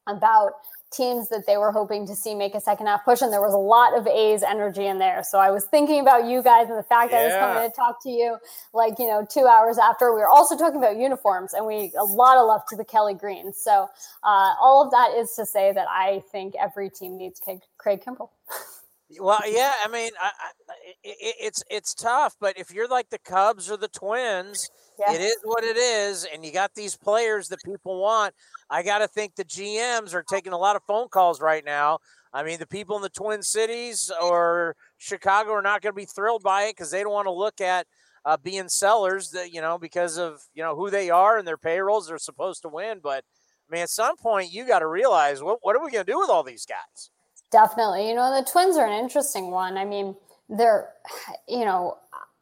about 0.06 0.52
teams 0.92 1.28
that 1.28 1.46
they 1.46 1.56
were 1.56 1.72
hoping 1.72 2.06
to 2.06 2.14
see 2.14 2.34
make 2.34 2.54
a 2.54 2.60
second 2.60 2.86
half 2.86 3.04
push, 3.04 3.20
and 3.20 3.32
there 3.32 3.40
was 3.40 3.54
a 3.54 3.58
lot 3.58 3.96
of 3.96 4.06
A's 4.06 4.42
energy 4.42 4.86
in 4.86 4.98
there. 4.98 5.22
So 5.24 5.38
I 5.38 5.50
was 5.50 5.66
thinking 5.66 6.00
about 6.00 6.26
you 6.26 6.42
guys 6.42 6.68
and 6.68 6.78
the 6.78 6.84
fact 6.84 7.12
yeah. 7.12 7.18
I 7.18 7.24
was 7.24 7.34
coming 7.34 7.70
to 7.70 7.76
talk 7.76 8.02
to 8.02 8.10
you, 8.10 8.38
like 8.72 8.98
you 8.98 9.06
know, 9.06 9.26
two 9.28 9.46
hours 9.46 9.78
after. 9.78 10.14
We 10.14 10.20
were 10.20 10.28
also 10.28 10.56
talking 10.56 10.78
about 10.78 10.96
uniforms, 10.96 11.54
and 11.54 11.66
we 11.66 11.92
a 11.98 12.04
lot 12.04 12.36
of 12.36 12.46
love 12.46 12.62
to 12.68 12.76
the 12.76 12.84
Kelly 12.84 13.14
Green. 13.14 13.52
So 13.52 13.88
uh, 14.22 14.54
all 14.60 14.84
of 14.84 14.90
that 14.92 15.14
is 15.16 15.32
to 15.36 15.46
say 15.46 15.72
that 15.72 15.86
I 15.88 16.22
think 16.30 16.54
every 16.60 16.90
team 16.90 17.16
needs 17.16 17.40
Craig, 17.40 17.60
Craig. 17.78 18.02
Well, 19.20 19.40
yeah, 19.46 19.72
I 19.84 19.88
mean, 19.88 20.10
I, 20.20 20.26
I, 20.26 20.74
it, 21.04 21.34
it's 21.40 21.62
it's 21.70 21.94
tough, 21.94 22.34
but 22.40 22.58
if 22.58 22.72
you're 22.72 22.88
like 22.88 23.08
the 23.08 23.20
Cubs 23.20 23.70
or 23.70 23.76
the 23.76 23.88
Twins, 23.88 24.68
yeah. 24.98 25.14
it 25.14 25.20
is 25.20 25.36
what 25.44 25.62
it 25.62 25.76
is, 25.76 26.26
and 26.32 26.44
you 26.44 26.52
got 26.52 26.74
these 26.74 26.96
players 26.96 27.48
that 27.48 27.60
people 27.64 28.00
want. 28.00 28.34
I 28.68 28.82
got 28.82 28.98
to 28.98 29.08
think 29.08 29.36
the 29.36 29.44
GMs 29.44 30.12
are 30.12 30.24
taking 30.24 30.52
a 30.52 30.58
lot 30.58 30.74
of 30.74 30.82
phone 30.88 31.08
calls 31.08 31.40
right 31.40 31.64
now. 31.64 31.98
I 32.32 32.42
mean, 32.42 32.58
the 32.58 32.66
people 32.66 32.96
in 32.96 33.02
the 33.02 33.08
Twin 33.08 33.42
Cities 33.42 34.10
or 34.20 34.74
Chicago 34.98 35.52
are 35.52 35.62
not 35.62 35.82
going 35.82 35.92
to 35.92 35.96
be 35.96 36.04
thrilled 36.04 36.42
by 36.42 36.64
it 36.64 36.76
because 36.76 36.90
they 36.90 37.02
don't 37.02 37.12
want 37.12 37.26
to 37.26 37.32
look 37.32 37.60
at 37.60 37.86
uh, 38.24 38.36
being 38.36 38.68
sellers, 38.68 39.30
that 39.30 39.52
you 39.52 39.60
know, 39.60 39.78
because 39.78 40.18
of 40.18 40.42
you 40.52 40.64
know 40.64 40.74
who 40.74 40.90
they 40.90 41.10
are 41.10 41.38
and 41.38 41.46
their 41.46 41.56
payrolls. 41.56 42.08
They're 42.08 42.18
supposed 42.18 42.62
to 42.62 42.68
win, 42.68 42.98
but 43.00 43.22
I 43.70 43.72
mean, 43.72 43.82
at 43.82 43.90
some 43.90 44.16
point, 44.16 44.52
you 44.52 44.66
got 44.66 44.80
to 44.80 44.88
realize 44.88 45.44
what 45.44 45.60
what 45.62 45.76
are 45.76 45.84
we 45.84 45.92
going 45.92 46.04
to 46.04 46.12
do 46.12 46.18
with 46.18 46.28
all 46.28 46.42
these 46.42 46.66
guys? 46.66 47.10
Definitely. 47.50 48.08
You 48.08 48.14
know, 48.14 48.34
the 48.34 48.48
Twins 48.50 48.76
are 48.76 48.86
an 48.86 48.92
interesting 48.92 49.50
one. 49.50 49.76
I 49.76 49.84
mean, 49.84 50.16
they're, 50.48 50.90
you 51.48 51.64
know, 51.64 51.98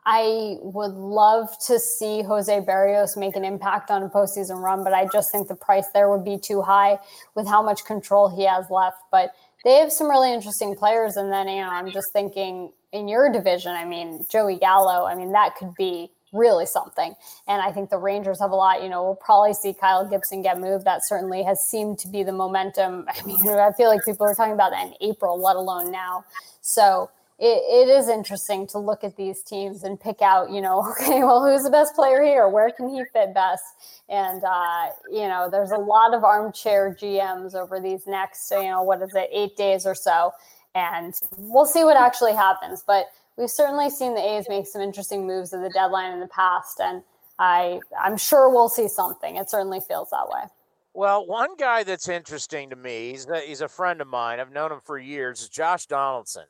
I 0.07 0.59
would 0.61 0.93
love 0.93 1.49
to 1.67 1.79
see 1.79 2.23
Jose 2.23 2.61
Berrios 2.61 3.17
make 3.17 3.37
an 3.37 3.45
impact 3.45 3.91
on 3.91 4.03
a 4.03 4.09
postseason 4.09 4.63
run, 4.63 4.85
but 4.85 4.93
I 4.93 5.07
just 5.11 5.33
think 5.33 5.49
the 5.49 5.55
price 5.55 5.87
there 5.95 6.11
would 6.11 6.25
be 6.25 6.39
too 6.39 6.61
high 6.61 6.99
with 7.35 7.47
how 7.47 7.63
much 7.63 7.85
control 7.87 8.29
he 8.29 8.45
has 8.45 8.69
left. 8.71 8.99
But 9.11 9.31
they 9.65 9.77
have 9.77 9.93
some 9.93 10.11
really 10.11 10.33
interesting 10.33 10.75
players. 10.75 11.17
And 11.17 11.33
then, 11.33 11.49
you 11.49 11.63
know, 11.63 11.71
I'm 11.71 11.91
just 11.91 12.13
thinking 12.13 12.73
in 12.93 13.09
your 13.09 13.33
division, 13.33 13.73
I 13.73 13.87
mean, 13.87 14.27
Joey 14.31 14.59
Gallo, 14.59 15.07
I 15.07 15.15
mean, 15.15 15.33
that 15.33 15.57
could 15.57 15.75
be 15.75 16.11
really 16.35 16.67
something. 16.67 17.15
And 17.47 17.63
I 17.63 17.73
think 17.73 17.91
the 17.91 17.99
Rangers 17.99 18.41
have 18.41 18.51
a 18.51 18.57
lot. 18.57 18.83
You 18.83 18.89
know, 18.89 19.03
we'll 19.03 19.15
probably 19.15 19.55
see 19.55 19.73
Kyle 19.73 20.07
Gibson 20.07 20.43
get 20.43 20.61
moved. 20.61 20.85
That 20.85 21.07
certainly 21.07 21.43
has 21.45 21.65
seemed 21.65 21.99
to 22.01 22.09
be 22.09 22.23
the 22.23 22.33
momentum. 22.33 23.07
I 23.09 23.25
mean, 23.25 23.49
I 23.49 23.73
feel 23.73 23.89
like 23.89 24.05
people 24.05 24.27
are 24.27 24.35
talking 24.35 24.53
about 24.53 24.73
that 24.73 24.87
in 24.87 24.95
April, 25.01 25.41
let 25.41 25.57
alone 25.57 25.91
now. 25.91 26.25
So 26.61 27.11
it, 27.39 27.89
it 27.89 27.89
is 27.89 28.09
interesting 28.09 28.67
to 28.69 28.79
look 28.79 29.03
at 29.03 29.17
these 29.17 29.43
teams 29.43 29.83
and 29.83 29.99
pick 29.99 30.23
out, 30.23 30.51
you 30.51 30.61
know, 30.61 30.87
okay, 31.01 31.23
well, 31.23 31.45
who's 31.45 31.65
the 31.65 31.71
best 31.71 31.95
player 31.95 32.23
here? 32.23 32.49
Where 32.49 32.71
can 32.71 32.89
he 32.89 33.03
fit 33.13 33.35
best? 33.35 33.65
And, 34.09 34.43
uh, 34.45 34.87
you 35.11 35.27
know, 35.27 35.49
there's 35.51 35.71
a 35.71 35.79
lot 35.79 36.15
of 36.15 36.25
armchair 36.25 36.97
GMs 36.99 37.55
over 37.55 37.81
these 37.81 38.07
next, 38.07 38.51
you 38.51 38.65
know, 38.65 38.83
what 38.83 39.03
is 39.03 39.15
it, 39.15 39.29
eight 39.33 39.57
days 39.57 39.87
or 39.87 39.95
so. 39.95 40.33
And 40.75 41.15
we'll 41.39 41.67
see 41.67 41.85
what 41.85 41.97
actually 41.97 42.35
happens. 42.35 42.83
But 42.87 43.07
we've 43.37 43.51
certainly 43.51 43.91
seen 43.91 44.15
the 44.15 44.21
A's 44.21 44.47
make 44.49 44.67
some 44.67 44.83
interesting 44.83 45.27
moves 45.27 45.53
at 45.53 45.63
the 45.63 45.71
deadline 45.71 46.13
in 46.13 46.21
the 46.21 46.29
past, 46.29 46.81
and 46.81 47.03
I 47.39 47.81
I'm 48.01 48.17
sure 48.17 48.51
we'll 48.51 48.69
see 48.69 48.89
something. 48.89 49.37
It 49.37 49.51
certainly 49.51 49.81
feels 49.81 50.11
that 50.11 50.29
way. 50.29 50.49
Well, 50.93 51.27
one 51.27 51.57
guy 51.57 51.83
that's 51.83 52.09
interesting 52.09 52.71
to 52.71 52.77
me, 52.77 53.11
he's 53.11 53.27
a, 53.27 53.41
he's 53.41 53.61
a 53.61 53.69
friend 53.69 54.01
of 54.01 54.07
mine. 54.07 54.39
I've 54.39 54.53
known 54.53 54.71
him 54.71 54.81
for 54.85 54.97
years. 54.97 55.43
Is 55.43 55.49
Josh 55.49 55.87
Donaldson, 55.87 56.47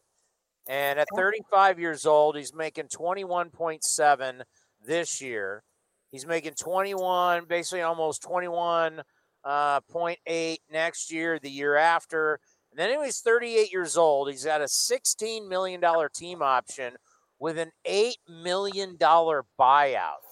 and 0.68 0.98
at 0.98 1.08
35 1.14 1.78
years 1.78 2.04
old, 2.06 2.36
he's 2.36 2.54
making 2.54 2.88
21.7 2.88 4.42
this 4.84 5.20
year. 5.20 5.62
He's 6.10 6.26
making 6.26 6.54
21, 6.54 7.46
basically 7.46 7.82
almost 7.82 8.22
21.8 8.22 9.02
uh, 9.44 10.56
next 10.70 11.10
year, 11.10 11.38
the 11.40 11.50
year 11.50 11.74
after. 11.74 12.38
And 12.76 12.90
then 12.90 13.04
he's 13.04 13.20
38 13.20 13.72
years 13.72 13.96
old, 13.96 14.28
he's 14.28 14.44
got 14.44 14.60
a 14.60 14.64
$16 14.64 15.48
million 15.48 15.80
team 16.12 16.42
option 16.42 16.94
with 17.38 17.56
an 17.56 17.70
$8 17.88 18.14
million 18.28 18.96
buyout. 18.98 20.24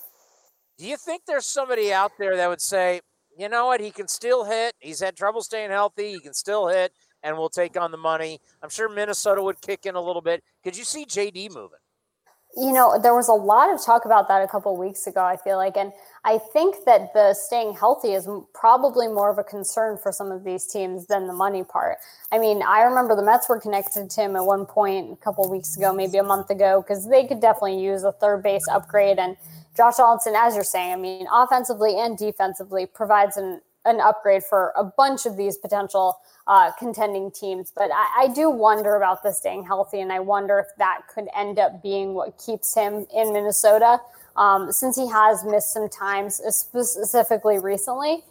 Do 0.76 0.84
you 0.84 0.96
think 0.96 1.22
there's 1.24 1.46
somebody 1.46 1.92
out 1.92 2.10
there 2.18 2.36
that 2.36 2.48
would 2.48 2.60
say, 2.60 3.00
you 3.38 3.48
know 3.48 3.66
what, 3.66 3.80
he 3.80 3.92
can 3.92 4.08
still 4.08 4.44
hit. 4.44 4.74
He's 4.80 4.98
had 4.98 5.16
trouble 5.16 5.42
staying 5.42 5.70
healthy. 5.70 6.14
He 6.14 6.18
can 6.18 6.34
still 6.34 6.66
hit, 6.66 6.92
and 7.22 7.38
we'll 7.38 7.48
take 7.48 7.78
on 7.80 7.92
the 7.92 7.96
money. 7.96 8.40
I'm 8.60 8.70
sure 8.70 8.88
Minnesota 8.88 9.40
would 9.40 9.60
kick 9.60 9.86
in 9.86 9.94
a 9.94 10.02
little 10.02 10.20
bit. 10.20 10.42
Could 10.64 10.76
you 10.76 10.82
see 10.82 11.06
JD 11.06 11.54
moving? 11.54 11.78
You 12.54 12.72
know, 12.72 12.98
there 13.02 13.14
was 13.14 13.28
a 13.28 13.32
lot 13.32 13.72
of 13.72 13.82
talk 13.84 14.04
about 14.04 14.28
that 14.28 14.42
a 14.42 14.48
couple 14.48 14.76
weeks 14.76 15.06
ago, 15.06 15.24
I 15.24 15.36
feel 15.36 15.56
like. 15.56 15.76
And 15.76 15.92
I 16.24 16.38
think 16.38 16.84
that 16.84 17.12
the 17.14 17.34
staying 17.34 17.74
healthy 17.74 18.12
is 18.12 18.28
probably 18.54 19.08
more 19.08 19.30
of 19.30 19.38
a 19.38 19.44
concern 19.44 19.96
for 19.96 20.12
some 20.12 20.30
of 20.30 20.44
these 20.44 20.66
teams 20.66 21.06
than 21.06 21.26
the 21.26 21.32
money 21.32 21.64
part. 21.64 21.96
I 22.30 22.38
mean, 22.38 22.62
I 22.62 22.82
remember 22.82 23.16
the 23.16 23.24
Mets 23.24 23.48
were 23.48 23.58
connected 23.58 24.10
to 24.10 24.20
him 24.20 24.36
at 24.36 24.44
one 24.44 24.66
point 24.66 25.12
a 25.12 25.16
couple 25.16 25.50
weeks 25.50 25.76
ago, 25.76 25.94
maybe 25.94 26.18
a 26.18 26.22
month 26.22 26.50
ago, 26.50 26.82
because 26.82 27.08
they 27.08 27.26
could 27.26 27.40
definitely 27.40 27.82
use 27.82 28.02
a 28.02 28.12
third 28.12 28.42
base 28.42 28.64
upgrade. 28.70 29.18
And 29.18 29.36
Josh 29.74 29.96
Donaldson, 29.96 30.34
as 30.36 30.54
you're 30.54 30.64
saying, 30.64 30.92
I 30.92 30.96
mean, 30.96 31.26
offensively 31.32 31.98
and 31.98 32.18
defensively 32.18 32.84
provides 32.84 33.38
an 33.38 33.62
an 33.84 34.00
upgrade 34.00 34.44
for 34.44 34.72
a 34.76 34.84
bunch 34.84 35.26
of 35.26 35.36
these 35.36 35.56
potential 35.56 36.18
uh, 36.46 36.70
contending 36.78 37.30
teams. 37.30 37.72
But 37.74 37.90
I, 37.92 38.24
I, 38.24 38.28
do 38.28 38.50
wonder 38.50 38.96
about 38.96 39.22
the 39.22 39.32
staying 39.32 39.64
healthy, 39.64 40.00
and 40.00 40.12
I 40.12 40.20
wonder 40.20 40.58
if 40.58 40.66
that 40.78 41.02
could 41.12 41.28
end 41.36 41.58
up 41.58 41.82
being 41.82 42.14
what 42.14 42.36
keeps 42.38 42.74
him 42.74 43.06
in 43.14 43.32
Minnesota, 43.32 44.00
um, 44.36 44.72
since 44.72 44.96
he 44.96 45.08
has 45.08 45.44
missed 45.44 45.72
some 45.72 45.88
times, 45.88 46.40
specifically 46.48 47.58
recently. 47.58 48.24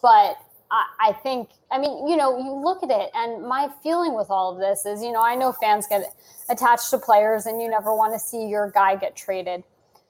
But 0.00 0.36
I, 0.70 0.84
I 1.00 1.12
think, 1.22 1.50
I 1.70 1.78
mean, 1.78 2.08
you 2.08 2.16
know, 2.16 2.38
you 2.38 2.52
look 2.52 2.82
at 2.82 2.90
it, 2.90 3.10
and 3.14 3.46
my 3.46 3.68
feeling 3.82 4.14
with 4.14 4.30
all 4.30 4.52
of 4.52 4.58
this 4.58 4.86
is, 4.86 5.02
you 5.02 5.12
know, 5.12 5.22
I 5.22 5.34
know 5.34 5.52
fans 5.52 5.86
get 5.86 6.14
attached 6.48 6.90
to 6.90 6.98
players, 6.98 7.46
and 7.46 7.60
you 7.60 7.68
never 7.68 7.94
want 7.94 8.14
to 8.14 8.18
see 8.18 8.46
your 8.46 8.70
guy 8.70 8.96
get 8.96 9.16
traded. 9.16 9.62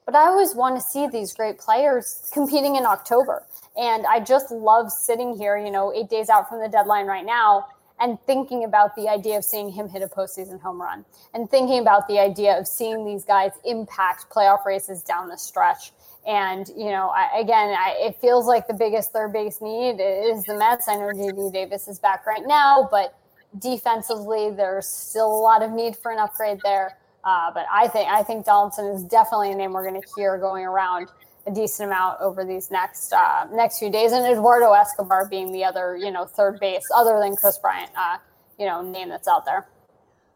But 0.05 0.15
I 0.15 0.27
always 0.27 0.55
want 0.55 0.75
to 0.75 0.81
see 0.81 1.07
these 1.07 1.33
great 1.33 1.59
players 1.59 2.29
competing 2.33 2.75
in 2.75 2.85
October. 2.85 3.43
And 3.77 4.05
I 4.05 4.19
just 4.19 4.51
love 4.51 4.91
sitting 4.91 5.37
here, 5.37 5.57
you 5.57 5.71
know, 5.71 5.93
eight 5.93 6.09
days 6.09 6.29
out 6.29 6.49
from 6.49 6.59
the 6.61 6.67
deadline 6.67 7.05
right 7.05 7.25
now 7.25 7.67
and 7.99 8.19
thinking 8.21 8.63
about 8.63 8.95
the 8.95 9.09
idea 9.09 9.37
of 9.37 9.43
seeing 9.43 9.69
him 9.69 9.89
hit 9.89 10.01
a 10.01 10.07
postseason 10.07 10.59
home 10.59 10.81
run 10.81 11.05
and 11.33 11.49
thinking 11.49 11.79
about 11.79 12.07
the 12.07 12.19
idea 12.19 12.57
of 12.57 12.67
seeing 12.67 13.05
these 13.05 13.25
guys 13.25 13.51
impact 13.65 14.29
playoff 14.29 14.65
races 14.65 15.01
down 15.03 15.27
the 15.27 15.37
stretch. 15.37 15.91
And, 16.27 16.67
you 16.77 16.91
know, 16.91 17.09
I, 17.09 17.39
again, 17.39 17.75
I, 17.77 17.95
it 17.99 18.17
feels 18.19 18.45
like 18.45 18.67
the 18.67 18.73
biggest 18.73 19.11
third 19.11 19.33
base 19.33 19.61
need 19.61 19.99
is 19.99 20.43
the 20.43 20.57
Mets. 20.57 20.87
I 20.87 20.95
know 20.95 21.07
JD 21.07 21.53
Davis 21.53 21.87
is 21.87 21.99
back 21.99 22.25
right 22.25 22.45
now, 22.45 22.87
but 22.91 23.17
defensively, 23.57 24.51
there's 24.51 24.87
still 24.87 25.27
a 25.27 25.41
lot 25.41 25.63
of 25.63 25.71
need 25.71 25.95
for 25.95 26.11
an 26.11 26.19
upgrade 26.19 26.59
there. 26.63 26.97
Uh, 27.23 27.51
but 27.53 27.65
I 27.71 27.87
think 27.87 28.09
I 28.09 28.23
think 28.23 28.45
Donaldson 28.45 28.85
is 28.87 29.03
definitely 29.03 29.51
a 29.51 29.55
name 29.55 29.73
we're 29.73 29.87
going 29.87 30.01
to 30.01 30.07
hear 30.15 30.37
going 30.37 30.65
around 30.65 31.09
a 31.49 31.53
decent 31.53 31.87
amount 31.87 32.21
over 32.21 32.45
these 32.45 32.71
next 32.71 33.11
uh, 33.11 33.47
next 33.51 33.79
few 33.79 33.89
days, 33.89 34.11
and 34.11 34.25
Eduardo 34.25 34.71
Escobar 34.73 35.27
being 35.27 35.51
the 35.51 35.63
other, 35.63 35.97
you 35.97 36.11
know, 36.11 36.25
third 36.25 36.59
base 36.59 36.85
other 36.95 37.19
than 37.19 37.35
Kris 37.35 37.57
Bryant, 37.57 37.91
uh, 37.97 38.17
you 38.57 38.65
know, 38.65 38.81
name 38.81 39.09
that's 39.09 39.27
out 39.27 39.45
there. 39.45 39.67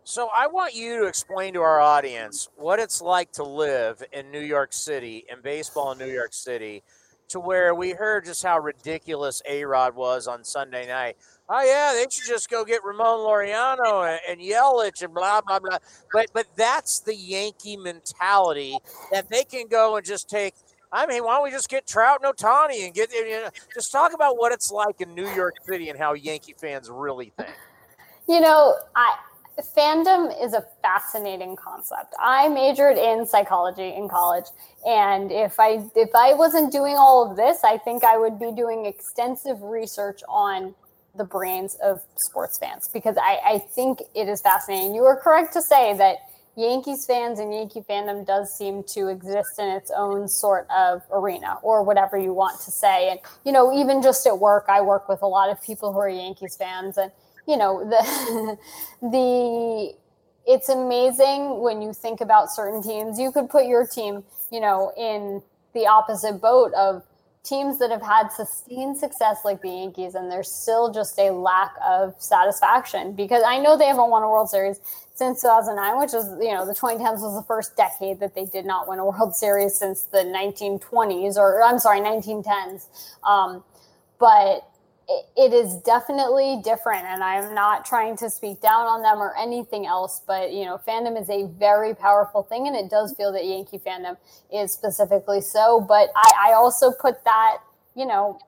So 0.03 0.30
I 0.35 0.48
want 0.48 0.73
you 0.73 0.99
to 0.99 1.06
explain 1.06 1.53
to 1.53 1.61
our 1.61 1.80
audience 1.80 2.49
what 2.57 2.80
it's 2.80 3.02
like 3.02 3.31
to 3.34 3.44
live 3.44 4.03
in 4.11 4.31
New 4.31 4.41
York 4.41 4.73
City 4.73 5.26
and 5.31 5.41
baseball 5.41 5.94
in 5.94 5.98
New 5.98 6.11
York 6.11 6.34
City, 6.34 6.84
to 7.30 7.40
where 7.40 7.73
we 7.73 7.91
heard 7.91 8.26
just 8.26 8.44
how 8.44 8.60
ridiculous 8.60 9.41
A 9.48 9.64
Rod 9.64 9.95
was 9.95 10.27
on 10.27 10.44
Sunday 10.44 10.88
night. 10.88 11.15
Oh 11.48 11.61
yeah, 11.61 11.94
they 11.94 12.06
should 12.10 12.27
just 12.27 12.49
go 12.49 12.65
get 12.65 12.84
Ramon 12.84 13.19
Laureano 13.19 14.10
and, 14.11 14.19
and 14.27 14.41
Yelich 14.41 15.03
and 15.03 15.14
blah 15.14 15.41
blah 15.41 15.60
blah. 15.60 15.77
But 16.11 16.27
but 16.34 16.48
that's 16.56 16.99
the 16.99 17.15
Yankee 17.15 17.77
mentality 17.77 18.77
that 19.11 19.30
they 19.30 19.44
can 19.44 19.68
go 19.68 19.95
and 19.95 20.06
just 20.06 20.30
take 20.30 20.56
I 20.93 21.07
mean, 21.07 21.23
why 21.23 21.35
don't 21.35 21.43
we 21.43 21.49
just 21.49 21.69
get 21.69 21.87
Trout 21.87 22.21
and 22.23 22.33
Ohtani 22.35 22.85
and 22.85 22.93
get 22.93 23.11
you 23.11 23.27
know, 23.31 23.49
just 23.73 23.91
talk 23.91 24.13
about 24.13 24.37
what 24.37 24.51
it's 24.51 24.71
like 24.71 25.01
in 25.01 25.15
New 25.15 25.27
York 25.29 25.55
City 25.65 25.89
and 25.89 25.97
how 25.97 26.13
Yankee 26.13 26.53
fans 26.53 26.89
really 26.89 27.33
think. 27.35 27.49
You 28.29 28.39
know, 28.39 28.75
I 28.95 29.17
fandom 29.75 30.31
is 30.43 30.53
a 30.53 30.63
fascinating 30.83 31.55
concept. 31.55 32.13
I 32.21 32.47
majored 32.47 32.97
in 32.97 33.25
psychology 33.25 33.89
in 33.89 34.07
college, 34.07 34.45
and 34.85 35.31
if 35.31 35.59
I 35.59 35.83
if 35.95 36.13
I 36.13 36.35
wasn't 36.35 36.71
doing 36.71 36.95
all 36.95 37.29
of 37.29 37.37
this, 37.37 37.63
I 37.63 37.79
think 37.79 38.03
I 38.03 38.15
would 38.15 38.39
be 38.39 38.51
doing 38.51 38.85
extensive 38.85 39.63
research 39.63 40.21
on 40.29 40.75
the 41.15 41.23
brains 41.23 41.75
of 41.83 42.01
sports 42.17 42.57
fans 42.59 42.89
because 42.91 43.17
I, 43.17 43.39
I 43.45 43.59
think 43.59 44.01
it 44.15 44.27
is 44.27 44.41
fascinating. 44.41 44.95
You 44.95 45.03
are 45.05 45.19
correct 45.19 45.53
to 45.53 45.61
say 45.61 45.95
that 45.97 46.17
Yankees 46.55 47.05
fans 47.05 47.39
and 47.39 47.53
Yankee 47.53 47.81
fandom 47.81 48.25
does 48.25 48.55
seem 48.55 48.84
to 48.84 49.07
exist 49.07 49.57
in 49.57 49.69
its 49.69 49.91
own 49.95 50.27
sort 50.27 50.67
of 50.69 51.01
arena 51.11 51.57
or 51.63 51.81
whatever 51.81 52.17
you 52.17 52.31
want 52.31 52.61
to 52.61 52.71
say. 52.71 53.09
And, 53.09 53.19
you 53.43 53.51
know, 53.51 53.75
even 53.77 54.03
just 54.03 54.27
at 54.27 54.38
work, 54.38 54.65
I 54.67 54.81
work 54.81 55.09
with 55.09 55.23
a 55.23 55.27
lot 55.27 55.49
of 55.49 55.61
people 55.61 55.91
who 55.91 55.99
are 55.99 56.09
Yankees 56.09 56.55
fans 56.55 56.97
and, 56.97 57.11
you 57.47 57.57
know, 57.57 57.84
the, 57.84 58.57
the, 59.01 59.95
it's 60.45 60.69
amazing 60.69 61.59
when 61.59 61.81
you 61.81 61.91
think 61.91 62.21
about 62.21 62.51
certain 62.51 62.84
teams. 62.84 63.19
You 63.19 63.31
could 63.31 63.49
put 63.49 63.65
your 63.65 63.88
team, 63.88 64.23
you 64.51 64.59
know, 64.59 64.91
in 64.95 65.41
the 65.73 65.88
opposite 65.88 66.39
boat 66.39 66.71
of 66.73 67.03
teams 67.43 67.77
that 67.80 67.91
have 67.91 68.01
had 68.01 68.31
sustained 68.31 68.97
success 68.97 69.39
like 69.43 69.61
the 69.61 69.69
Yankees, 69.69 70.15
and 70.15 70.31
there's 70.31 70.49
still 70.49 70.93
just 70.93 71.19
a 71.19 71.30
lack 71.31 71.73
of 71.85 72.15
satisfaction 72.19 73.13
because 73.13 73.43
I 73.45 73.59
know 73.59 73.77
they 73.77 73.88
haven't 73.88 74.09
won 74.09 74.23
a 74.23 74.30
World 74.30 74.49
Series 74.49 74.80
since 75.23 75.41
2009, 75.41 75.99
which 75.99 76.13
is, 76.13 76.25
you 76.41 76.53
know, 76.53 76.65
the 76.65 76.73
2010s 76.73 77.21
was 77.21 77.35
the 77.35 77.45
first 77.47 77.77
decade 77.77 78.19
that 78.19 78.35
they 78.35 78.45
did 78.45 78.65
not 78.65 78.87
win 78.87 78.99
a 78.99 79.05
World 79.05 79.35
Series 79.35 79.75
since 79.75 80.03
the 80.03 80.19
1920s, 80.19 81.37
or 81.37 81.63
I'm 81.63 81.79
sorry, 81.79 82.01
1910s. 82.01 82.87
Um, 83.23 83.63
but 84.19 84.67
it 85.35 85.51
is 85.51 85.75
definitely 85.81 86.61
different 86.63 87.03
and 87.03 87.21
i'm 87.21 87.53
not 87.53 87.85
trying 87.85 88.15
to 88.15 88.29
speak 88.29 88.61
down 88.61 88.85
on 88.85 89.01
them 89.01 89.17
or 89.17 89.35
anything 89.37 89.85
else 89.85 90.21
but 90.25 90.53
you 90.53 90.63
know 90.63 90.79
fandom 90.87 91.21
is 91.21 91.29
a 91.29 91.45
very 91.59 91.93
powerful 91.93 92.41
thing 92.41 92.67
and 92.67 92.75
it 92.75 92.89
does 92.89 93.13
feel 93.15 93.29
that 93.33 93.45
yankee 93.45 93.77
fandom 93.77 94.15
is 94.51 94.71
specifically 94.71 95.41
so 95.41 95.81
but 95.81 96.09
i, 96.15 96.51
I 96.51 96.53
also 96.53 96.89
put 96.89 97.21
that 97.25 97.57
you 97.95 98.05
know 98.05 98.39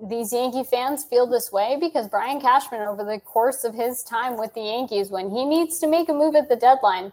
these 0.00 0.32
yankee 0.32 0.64
fans 0.64 1.04
feel 1.04 1.26
this 1.26 1.50
way? 1.52 1.76
Because 1.80 2.08
brian 2.08 2.40
cashman 2.40 2.82
over 2.82 3.04
the 3.04 3.20
course 3.20 3.64
of 3.64 3.74
his 3.74 4.02
time 4.02 4.36
with 4.36 4.54
the 4.54 4.62
yankees 4.62 5.10
when 5.10 5.30
he 5.30 5.44
needs 5.44 5.78
to 5.78 5.86
make 5.86 6.08
a 6.08 6.12
move 6.12 6.34
at 6.34 6.48
the 6.48 6.56
deadline 6.56 7.12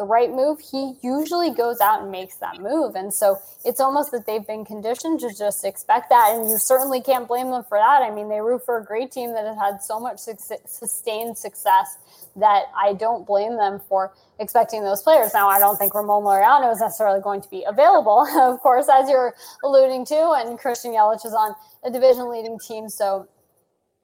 the 0.00 0.06
right 0.06 0.30
move, 0.30 0.60
he 0.60 0.94
usually 1.02 1.50
goes 1.50 1.78
out 1.78 2.00
and 2.00 2.10
makes 2.10 2.36
that 2.36 2.58
move. 2.58 2.94
And 2.94 3.12
so 3.12 3.36
it's 3.66 3.80
almost 3.80 4.10
that 4.12 4.24
they've 4.24 4.46
been 4.46 4.64
conditioned 4.64 5.20
to 5.20 5.28
just 5.28 5.62
expect 5.62 6.08
that. 6.08 6.32
And 6.34 6.48
you 6.48 6.56
certainly 6.56 7.02
can't 7.02 7.28
blame 7.28 7.50
them 7.50 7.64
for 7.68 7.76
that. 7.76 8.00
I 8.00 8.10
mean, 8.10 8.30
they 8.30 8.40
root 8.40 8.64
for 8.64 8.78
a 8.78 8.82
great 8.82 9.12
team 9.12 9.34
that 9.34 9.44
has 9.44 9.58
had 9.58 9.82
so 9.82 10.00
much 10.00 10.18
sustained 10.18 11.36
success 11.36 11.98
that 12.36 12.64
I 12.74 12.94
don't 12.94 13.26
blame 13.26 13.58
them 13.58 13.78
for 13.90 14.14
expecting 14.38 14.84
those 14.84 15.02
players. 15.02 15.34
Now, 15.34 15.50
I 15.50 15.58
don't 15.58 15.76
think 15.76 15.94
Ramon 15.94 16.22
Laureano 16.22 16.72
is 16.72 16.80
necessarily 16.80 17.20
going 17.20 17.42
to 17.42 17.50
be 17.50 17.62
available, 17.68 18.26
of 18.40 18.58
course, 18.60 18.88
as 18.90 19.10
you're 19.10 19.34
alluding 19.62 20.06
to. 20.06 20.32
And 20.38 20.58
Christian 20.58 20.92
Yelich 20.92 21.26
is 21.26 21.34
on 21.34 21.54
a 21.84 21.90
division 21.90 22.30
leading 22.30 22.58
team. 22.58 22.88
So 22.88 23.28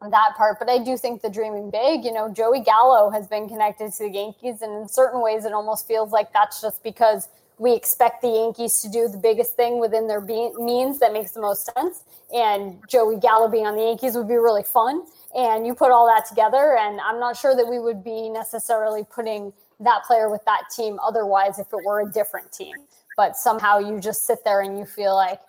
that 0.02 0.34
part. 0.36 0.58
But 0.58 0.68
I 0.68 0.78
do 0.78 0.96
think 0.96 1.22
the 1.22 1.30
dreaming 1.30 1.70
big, 1.70 2.04
you 2.04 2.12
know, 2.12 2.32
Joey 2.32 2.60
Gallo 2.60 3.10
has 3.10 3.26
been 3.26 3.48
connected 3.48 3.92
to 3.92 4.04
the 4.04 4.10
Yankees. 4.10 4.62
And 4.62 4.82
in 4.82 4.88
certain 4.88 5.22
ways, 5.22 5.44
it 5.44 5.52
almost 5.52 5.86
feels 5.86 6.12
like 6.12 6.32
that's 6.32 6.60
just 6.60 6.82
because 6.82 7.28
we 7.58 7.74
expect 7.74 8.20
the 8.20 8.28
Yankees 8.28 8.80
to 8.82 8.90
do 8.90 9.08
the 9.08 9.16
biggest 9.16 9.56
thing 9.56 9.80
within 9.80 10.06
their 10.06 10.20
be- 10.20 10.52
means 10.58 10.98
that 10.98 11.12
makes 11.12 11.30
the 11.32 11.40
most 11.40 11.70
sense. 11.74 12.04
And 12.34 12.82
Joey 12.88 13.18
Gallo 13.18 13.48
being 13.48 13.66
on 13.66 13.76
the 13.76 13.82
Yankees 13.82 14.14
would 14.16 14.28
be 14.28 14.34
really 14.34 14.62
fun. 14.62 15.04
And 15.34 15.66
you 15.66 15.74
put 15.74 15.90
all 15.90 16.06
that 16.06 16.26
together, 16.26 16.76
and 16.78 17.00
I'm 17.00 17.18
not 17.18 17.36
sure 17.36 17.54
that 17.54 17.66
we 17.66 17.78
would 17.78 18.02
be 18.02 18.28
necessarily 18.28 19.04
putting 19.04 19.52
that 19.80 20.04
player 20.06 20.30
with 20.30 20.44
that 20.46 20.64
team 20.74 20.98
otherwise 21.02 21.58
if 21.58 21.66
it 21.72 21.84
were 21.84 22.00
a 22.00 22.10
different 22.10 22.52
team. 22.52 22.74
But 23.16 23.36
somehow 23.36 23.78
you 23.78 24.00
just 24.00 24.26
sit 24.26 24.44
there 24.44 24.60
and 24.60 24.78
you 24.78 24.84
feel 24.84 25.14
like 25.14 25.40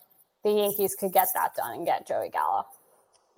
the 0.43 0.51
Yankees 0.51 0.95
could 0.95 1.13
get 1.13 1.27
that 1.33 1.55
done 1.55 1.77
and 1.77 1.85
get 1.85 2.07
Joey 2.07 2.29
Gallo. 2.29 2.65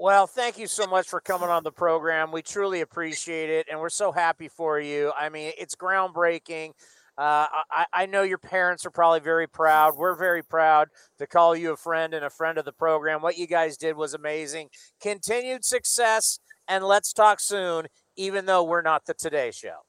Well, 0.01 0.27
thank 0.27 0.57
you 0.57 0.67
so 0.67 0.87
much 0.87 1.09
for 1.09 1.19
coming 1.19 1.49
on 1.49 1.65
the 1.65 1.73
program. 1.73 2.31
We 2.31 2.41
truly 2.41 2.79
appreciate 2.79 3.49
it, 3.49 3.67
and 3.69 3.81
we're 3.81 3.89
so 3.89 4.13
happy 4.13 4.47
for 4.47 4.79
you. 4.79 5.11
I 5.19 5.27
mean, 5.27 5.51
it's 5.57 5.75
groundbreaking. 5.75 6.69
Uh, 7.17 7.47
I, 7.69 7.85
I, 7.91 8.05
know 8.05 8.21
your 8.21 8.37
parents 8.37 8.85
are 8.85 8.91
probably 8.91 9.19
very 9.19 9.45
proud. 9.45 9.97
We're 9.97 10.15
very 10.15 10.41
proud 10.41 10.87
to 11.17 11.27
call 11.27 11.53
you 11.53 11.73
a 11.73 11.75
friend 11.75 12.13
and 12.13 12.23
a 12.23 12.29
friend 12.29 12.57
of 12.57 12.63
the 12.63 12.71
program. 12.71 13.21
What 13.21 13.37
you 13.37 13.45
guys 13.45 13.75
did 13.75 13.97
was 13.97 14.13
amazing. 14.13 14.69
Continued 15.01 15.65
success, 15.65 16.39
and 16.69 16.85
let's 16.85 17.11
talk 17.11 17.41
soon, 17.41 17.87
even 18.15 18.45
though 18.45 18.63
we're 18.63 18.81
not 18.81 19.05
the 19.05 19.13
Today 19.13 19.51
Show. 19.51 19.79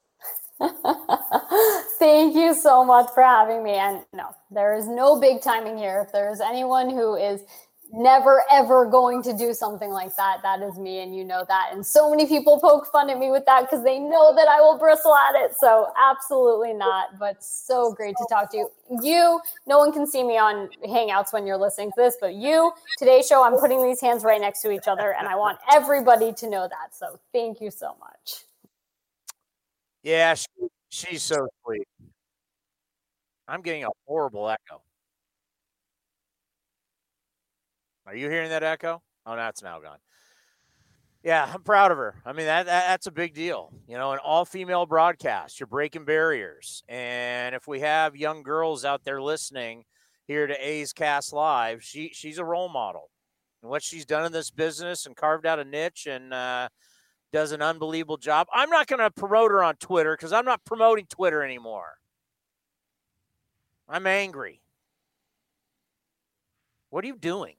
Thank 2.01 2.35
you 2.35 2.53
so 2.55 2.85
much 2.85 3.11
for 3.15 3.23
having 3.23 3.63
me. 3.63 3.75
And 3.75 4.05
no, 4.13 4.31
there 4.51 4.75
is 4.75 4.89
no 4.89 5.21
big 5.21 5.41
timing 5.41 5.79
here. 5.79 6.03
If 6.05 6.11
there 6.11 6.33
is 6.33 6.41
anyone 6.41 6.91
who 6.91 7.15
is 7.15 7.43
never 7.93 8.45
ever 8.51 8.87
going 8.87 9.23
to 9.23 9.33
do 9.37 9.53
something 9.53 9.91
like 9.91 10.15
that. 10.17 10.39
That 10.43 10.63
is 10.63 10.79
me, 10.79 11.03
and 11.03 11.15
you 11.15 11.25
know 11.25 11.45
that. 11.49 11.71
And 11.73 11.85
so 11.85 12.11
many 12.11 12.27
people 12.27 12.59
poke 12.61 12.87
fun 12.91 13.11
at 13.11 13.19
me 13.19 13.31
with 13.31 13.45
that 13.47 13.63
because 13.63 13.85
they 13.85 13.99
know 13.99 14.35
that 14.35 14.49
I 14.49 14.61
will 14.61 14.79
bristle 14.79 15.15
at 15.15 15.35
it. 15.35 15.57
So 15.59 15.93
absolutely 15.99 16.73
not. 16.73 17.19
But 17.19 17.43
so 17.43 17.93
great 17.93 18.17
to 18.17 18.27
talk 18.31 18.51
to 18.53 18.57
you. 18.59 18.71
You, 19.03 19.41
no 19.67 19.79
one 19.79 19.93
can 19.93 20.07
see 20.07 20.23
me 20.23 20.39
on 20.39 20.69
Hangouts 20.87 21.33
when 21.33 21.47
you're 21.47 21.57
listening 21.57 21.91
to 21.91 21.95
this, 21.97 22.17
but 22.21 22.35
you, 22.35 22.73
today's 22.99 23.27
show, 23.27 23.45
I'm 23.45 23.59
putting 23.59 23.83
these 23.83 24.01
hands 24.01 24.25
right 24.25 24.41
next 24.41 24.63
to 24.63 24.71
each 24.71 24.89
other, 24.89 25.15
and 25.19 25.29
I 25.29 25.37
want 25.37 25.59
everybody 25.73 26.33
to 26.35 26.51
know 26.51 26.69
that. 26.69 26.95
So 26.95 27.19
thank 27.33 27.61
you 27.61 27.71
so 27.71 27.97
much. 28.01 28.45
Yeah, 30.03 30.35
she, 30.35 30.47
she's 30.89 31.23
so 31.23 31.49
sweet. 31.65 31.87
I'm 33.47 33.63
getting 33.63 33.85
a 33.85 33.89
horrible 34.07 34.49
echo. 34.49 34.81
Are 38.11 38.17
you 38.17 38.29
hearing 38.29 38.49
that 38.49 38.65
echo? 38.65 39.03
Oh, 39.25 39.37
that's 39.37 39.63
now 39.63 39.79
gone. 39.79 39.99
Yeah, 41.23 41.49
I'm 41.55 41.63
proud 41.63 41.93
of 41.93 41.99
her. 41.99 42.17
I 42.27 42.33
mean, 42.33 42.47
that, 42.47 42.67
that 42.67 42.89
that's 42.89 43.07
a 43.07 43.13
big 43.13 43.35
deal. 43.35 43.73
You 43.87 43.97
know, 43.97 44.11
an 44.11 44.19
all 44.19 44.45
female 44.45 44.85
broadcast, 44.85 45.61
you're 45.61 45.69
breaking 45.69 46.07
barriers. 46.07 46.83
And 46.89 47.55
if 47.55 47.69
we 47.69 47.81
have 47.81 48.17
young 48.17 48.43
girls 48.43 48.85
out 48.85 49.05
there 49.05 49.23
listening 49.23 49.85
here 50.27 50.49
to 50.49 50.55
A's 50.55 50.93
Cast 50.93 51.33
Live, 51.33 51.85
she 51.85 52.11
she's 52.13 52.39
a 52.39 52.45
role 52.45 52.69
model. 52.69 53.11
And 53.63 53.71
what 53.71 53.85
she's 53.85 54.07
done 54.07 54.27
in 54.27 54.33
this 54.33 54.51
business 54.51 55.07
and 55.07 55.15
carved 55.15 55.47
out 55.47 55.61
a 55.61 55.65
niche 55.65 56.09
and 56.11 56.35
uh, 56.35 56.69
does 57.33 57.53
an 57.53 57.63
unbelievable 57.63 58.17
job. 58.17 58.49
I'm 58.53 58.71
not 58.71 58.89
going 58.89 58.99
to 58.99 59.11
promote 59.13 59.53
her 59.53 59.63
on 59.63 59.77
Twitter 59.77 60.17
because 60.17 60.33
I'm 60.33 60.47
not 60.47 60.65
promoting 60.65 61.07
Twitter 61.07 61.45
anymore. 61.45 61.93
I'm 63.89 64.09
angry. 64.09 64.63
What 66.89 67.05
are 67.05 67.07
you 67.07 67.17
doing? 67.17 67.55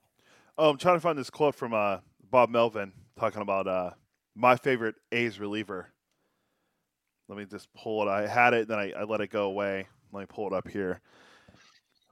Oh, 0.64 0.70
I'm 0.70 0.78
trying 0.78 0.98
to 0.98 1.00
find 1.00 1.18
this 1.18 1.32
quote 1.32 1.56
from 1.56 1.74
uh, 1.74 1.98
Bob 2.30 2.52
Melvin 2.52 2.94
talking 3.18 3.42
about 3.42 3.68
uh, 3.68 3.90
my 4.36 4.56
favorite 4.56 4.94
A's 5.12 5.40
reliever. 5.40 5.88
Let 7.28 7.40
me 7.40 7.46
just 7.46 7.68
pull 7.74 8.04
it. 8.04 8.12
I 8.12 8.28
had 8.28 8.54
it, 8.54 8.68
then 8.68 8.78
I, 8.78 8.92
I, 8.92 9.04
let 9.06 9.22
it 9.22 9.32
go 9.32 9.46
away. 9.46 9.88
Let 10.12 10.20
me 10.20 10.28
pull 10.30 10.46
it 10.46 10.54
up 10.54 10.68
here. 10.68 11.02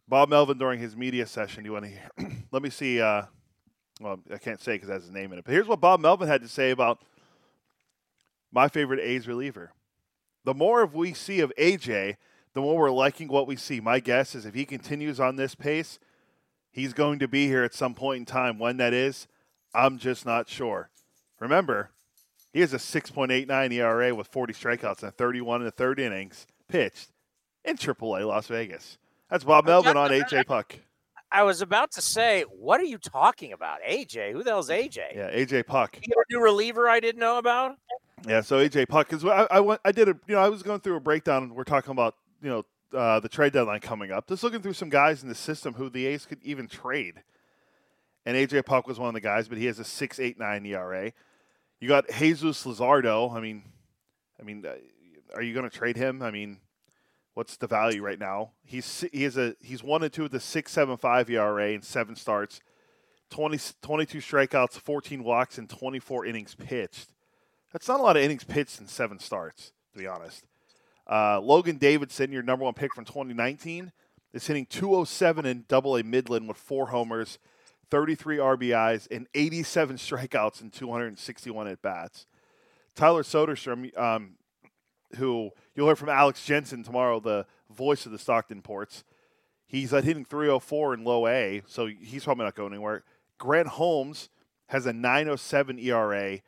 Bob 0.08 0.30
Melvin 0.30 0.58
during 0.58 0.80
his 0.80 0.98
media 0.98 1.28
session. 1.28 1.64
You 1.64 1.74
want 1.74 1.86
to 1.86 1.92
hear? 1.92 2.10
let 2.52 2.64
me 2.64 2.72
see. 2.72 3.00
Uh, 3.00 3.26
well, 4.02 4.20
I 4.34 4.40
can't 4.40 4.60
say 4.60 4.74
because 4.74 4.90
it 4.90 4.94
has 4.94 5.04
his 5.04 5.12
name 5.12 5.32
in 5.32 5.38
it. 5.38 5.46
But 5.46 5.52
here's 5.52 5.68
what 5.68 5.80
Bob 5.80 6.00
Melvin 6.00 6.28
had 6.28 6.42
to 6.42 6.48
say 6.48 6.72
about 6.72 7.04
my 8.52 8.68
favorite 8.68 9.00
A's 9.00 9.28
reliever. 9.28 9.74
The 10.44 10.56
more 10.56 10.82
of 10.82 10.96
we 10.96 11.14
see 11.14 11.40
of 11.42 11.54
AJ, 11.56 12.16
the 12.54 12.62
more 12.62 12.80
we're 12.80 12.90
liking 12.90 13.28
what 13.28 13.46
we 13.46 13.56
see. 13.56 13.80
My 13.80 14.00
guess 14.00 14.34
is 14.34 14.48
if 14.48 14.56
he 14.56 14.66
continues 14.66 15.20
on 15.20 15.36
this 15.36 15.54
pace, 15.54 16.00
He's 16.80 16.94
going 16.94 17.20
to 17.20 17.28
be 17.28 17.48
here 17.48 17.64
at 17.64 17.74
some 17.74 17.94
point 17.94 18.20
in 18.20 18.26
time. 18.26 18.58
When 18.58 18.78
that 18.78 18.94
is, 18.94 19.28
I'm 19.74 19.98
just 19.98 20.26
not 20.26 20.48
sure. 20.48 20.90
Remember, 21.42 21.90
he 22.54 22.62
has 22.62 22.74
a 22.74 22.78
6.89 22.78 23.74
ERA 23.74 24.16
with 24.16 24.28
40 24.28 24.54
strikeouts 24.54 25.04
and 25.04 25.14
31 25.14 25.60
in 25.60 25.66
the 25.66 25.72
third 25.72 26.00
innings 26.00 26.48
pitched 26.70 27.10
in 27.66 27.76
AAA 27.76 28.26
Las 28.26 28.48
Vegas. 28.48 28.98
That's 29.30 29.44
Bob 29.44 29.66
Melvin 29.66 29.98
on 29.98 30.10
AJ 30.10 30.48
Puk. 30.48 30.76
I 31.32 31.44
was 31.44 31.62
about 31.62 31.92
to 31.92 32.02
say, 32.02 32.44
what 32.44 32.80
are 32.80 32.86
you 32.86 32.98
talking 32.98 33.52
about? 33.52 33.80
AJ? 33.88 34.32
Who 34.32 34.42
the 34.42 34.52
hell's 34.52 34.70
AJ? 34.70 35.16
Yeah, 35.16 35.30
AJ 35.32 35.68
Puk. 35.68 36.00
You 36.02 36.14
a 36.16 36.34
new 36.34 36.42
reliever 36.42 36.88
I 36.88 37.02
didn't 37.02 37.20
know 37.20 37.40
about? 37.40 37.76
Yeah, 38.26 38.40
so 38.40 38.58
AJ 38.58 38.88
Puk 38.88 39.10
because 39.10 39.26
I, 39.26 39.48
I 39.52 39.60
went, 39.60 39.82
I 39.84 39.92
did 39.92 40.08
a, 40.08 40.18
you 40.28 40.36
know, 40.36 40.42
I 40.42 40.48
was 40.48 40.64
going 40.64 40.80
through 40.80 40.96
a 40.96 41.02
breakdown. 41.02 41.54
We're 41.54 41.66
talking 41.66 41.92
about, 41.92 42.16
you 42.42 42.50
know, 42.50 42.64
uh, 42.94 43.20
the 43.20 43.30
trade 43.30 43.54
deadline 43.54 43.80
coming 43.80 44.12
up. 44.12 44.28
Just 44.28 44.44
looking 44.44 44.62
through 44.62 44.74
some 44.74 44.90
guys 44.90 45.24
in 45.24 45.30
the 45.30 45.36
system 45.36 45.74
who 45.76 45.90
the 45.90 46.06
A's 46.08 46.26
could 46.26 46.40
even 46.44 46.68
trade. 46.68 47.22
And 48.26 48.36
AJ 48.36 48.66
Puk 48.66 48.88
was 48.88 49.00
one 49.00 49.10
of 49.10 49.14
the 49.14 49.22
guys, 49.22 49.48
but 49.48 49.58
he 49.58 49.66
has 49.66 49.80
a 49.80 49.84
six 49.84 50.20
eight 50.20 50.38
nine 50.38 50.66
ERA. 50.66 51.12
You 51.80 51.88
got 51.88 52.10
Jesus 52.10 52.66
Luzardo. 52.66 53.34
I 53.34 53.40
mean, 53.40 53.64
I 54.40 54.44
mean, 54.44 54.66
uh, 54.66 54.76
are 55.34 55.42
you 55.42 55.54
going 55.54 55.70
to 55.70 55.76
trade 55.76 55.96
him? 55.96 56.22
I 56.22 56.32
mean, 56.32 56.58
what's 57.34 57.58
the 57.58 57.68
value 57.68 58.04
right 58.04 58.20
now? 58.20 58.52
He's 58.66 59.06
he 59.14 59.24
has 59.24 59.38
a 59.38 59.56
he's 59.62 59.84
one 59.84 60.04
and 60.04 60.12
two 60.12 60.24
with 60.24 60.34
a 60.34 60.40
six 60.40 60.72
seven 60.72 60.98
five 60.98 61.30
ERA 61.30 61.72
and 61.72 61.84
seven 61.84 62.16
starts, 62.16 62.62
20, 63.30 63.58
22 63.82 64.18
strikeouts, 64.20 64.80
fourteen 64.80 65.24
walks, 65.24 65.58
and 65.58 65.70
twenty 65.70 66.00
four 66.00 66.26
innings 66.26 66.56
pitched. 66.56 67.14
That's 67.72 67.88
not 67.88 68.00
a 68.00 68.04
lot 68.04 68.18
of 68.18 68.24
innings 68.24 68.44
pitched 68.44 68.82
in 68.82 68.88
seven 68.88 69.20
starts, 69.20 69.72
to 69.94 70.00
be 70.00 70.08
honest. 70.08 70.44
Uh, 71.10 71.42
Logan 71.42 71.78
Davidson, 71.78 72.32
your 72.32 72.44
number 72.44 72.64
one 72.66 72.76
pick 72.76 72.94
from 72.94 73.04
2019, 73.04 73.92
is 74.32 74.46
hitting 74.46 74.68
207 74.68 75.46
in 75.46 75.66
Double 75.68 75.98
A 75.98 76.04
Midland 76.04 76.48
with 76.48 76.58
four 76.58 76.88
homers, 76.88 77.40
33 77.90 78.38
RBIs, 78.38 79.08
and 79.10 79.28
87 79.34 79.98
strikeouts 79.98 80.62
and 80.62 80.72
261 80.72 81.68
at 81.68 81.82
bats. 81.82 82.28
Tyler 82.96 83.24
Soderstrom, 83.24 83.98
um, 83.98 84.34
who 85.16 85.50
you'll 85.76 85.88
hear 85.88 85.96
from 85.96 86.10
Alex 86.10 86.46
Jensen 86.46 86.84
tomorrow, 86.84 87.20
the 87.20 87.48
voice 87.72 88.06
of 88.06 88.12
the 88.12 88.20
Stockton 88.20 88.62
Ports. 88.62 89.04
He's 89.66 89.94
uh, 89.94 90.02
hitting 90.02 90.26
304 90.26 90.94
in 90.94 91.04
low 91.04 91.28
A, 91.28 91.64
so 91.66 91.88
he's 91.88 92.24
probably 92.24 92.46
not 92.46 92.56
going 92.56 92.74
anywhere. 92.74 93.04
Grant 93.40 93.68
Holmes 93.68 94.30
has 94.68 94.86
a 94.86 94.94
907 94.94 95.80
ERA 95.80 96.40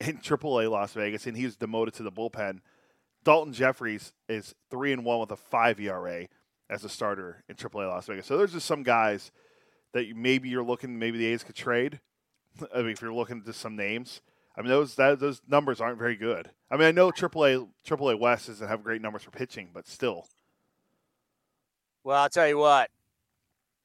in 0.00 0.18
AAA 0.18 0.70
Las 0.70 0.94
Vegas, 0.94 1.26
and 1.26 1.36
he's 1.36 1.56
demoted 1.56 1.92
to 1.94 2.02
the 2.02 2.12
bullpen. 2.12 2.60
Daulton 3.26 3.52
Jefferies 3.52 4.12
is 4.28 4.54
three 4.70 4.92
and 4.92 5.04
one 5.04 5.18
with 5.18 5.32
a 5.32 5.36
five 5.36 5.80
ERA 5.80 6.28
as 6.70 6.84
a 6.84 6.88
starter 6.88 7.42
in 7.48 7.56
AAA 7.56 7.88
Las 7.88 8.06
Vegas. 8.06 8.24
So 8.24 8.38
there's 8.38 8.52
just 8.52 8.66
some 8.66 8.84
guys 8.84 9.32
that 9.92 10.06
you, 10.06 10.14
maybe 10.14 10.48
you're 10.48 10.62
looking, 10.62 10.96
maybe 10.96 11.18
the 11.18 11.26
A's 11.26 11.42
could 11.42 11.56
trade. 11.56 12.00
I 12.74 12.78
mean, 12.78 12.90
if 12.90 13.02
you're 13.02 13.12
looking 13.12 13.42
at 13.46 13.54
some 13.56 13.74
names, 13.74 14.22
I 14.56 14.62
mean 14.62 14.70
those 14.70 14.94
that, 14.94 15.18
those 15.18 15.42
numbers 15.48 15.80
aren't 15.80 15.98
very 15.98 16.14
good. 16.14 16.50
I 16.70 16.76
mean, 16.76 16.86
I 16.86 16.92
know 16.92 17.10
AAA 17.10 17.68
AAA 17.84 18.18
West 18.18 18.46
doesn't 18.46 18.66
have 18.66 18.84
great 18.84 19.02
numbers 19.02 19.22
for 19.22 19.32
pitching, 19.32 19.70
but 19.74 19.88
still. 19.88 20.28
Well, 22.04 22.22
I'll 22.22 22.28
tell 22.28 22.46
you 22.46 22.58
what. 22.58 22.90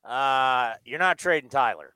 Uh, 0.05 0.73
you're 0.85 0.99
not 0.99 1.18
trading 1.18 1.49
Tyler. 1.49 1.95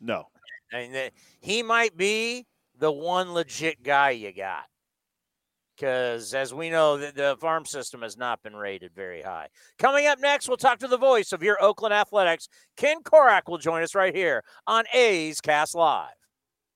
No. 0.00 0.28
I 0.72 0.88
mean, 0.88 1.10
he 1.40 1.62
might 1.62 1.96
be 1.96 2.46
the 2.78 2.90
one 2.90 3.34
legit 3.34 3.82
guy 3.82 4.10
you 4.10 4.32
got. 4.32 4.64
Because 5.82 6.32
as 6.32 6.54
we 6.54 6.70
know, 6.70 6.96
the, 6.96 7.10
the 7.10 7.36
farm 7.40 7.66
system 7.66 8.02
has 8.02 8.16
not 8.16 8.40
been 8.40 8.54
rated 8.54 8.94
very 8.94 9.20
high. 9.20 9.48
Coming 9.80 10.06
up 10.06 10.20
next, 10.20 10.46
we'll 10.46 10.56
talk 10.56 10.78
to 10.78 10.86
the 10.86 10.96
voice 10.96 11.32
of 11.32 11.42
your 11.42 11.60
Oakland 11.60 11.92
Athletics. 11.92 12.46
Ken 12.76 13.02
Korach 13.02 13.48
will 13.48 13.58
join 13.58 13.82
us 13.82 13.92
right 13.92 14.14
here 14.14 14.44
on 14.68 14.84
A's 14.94 15.40
Cast 15.40 15.74
Live. 15.74 16.21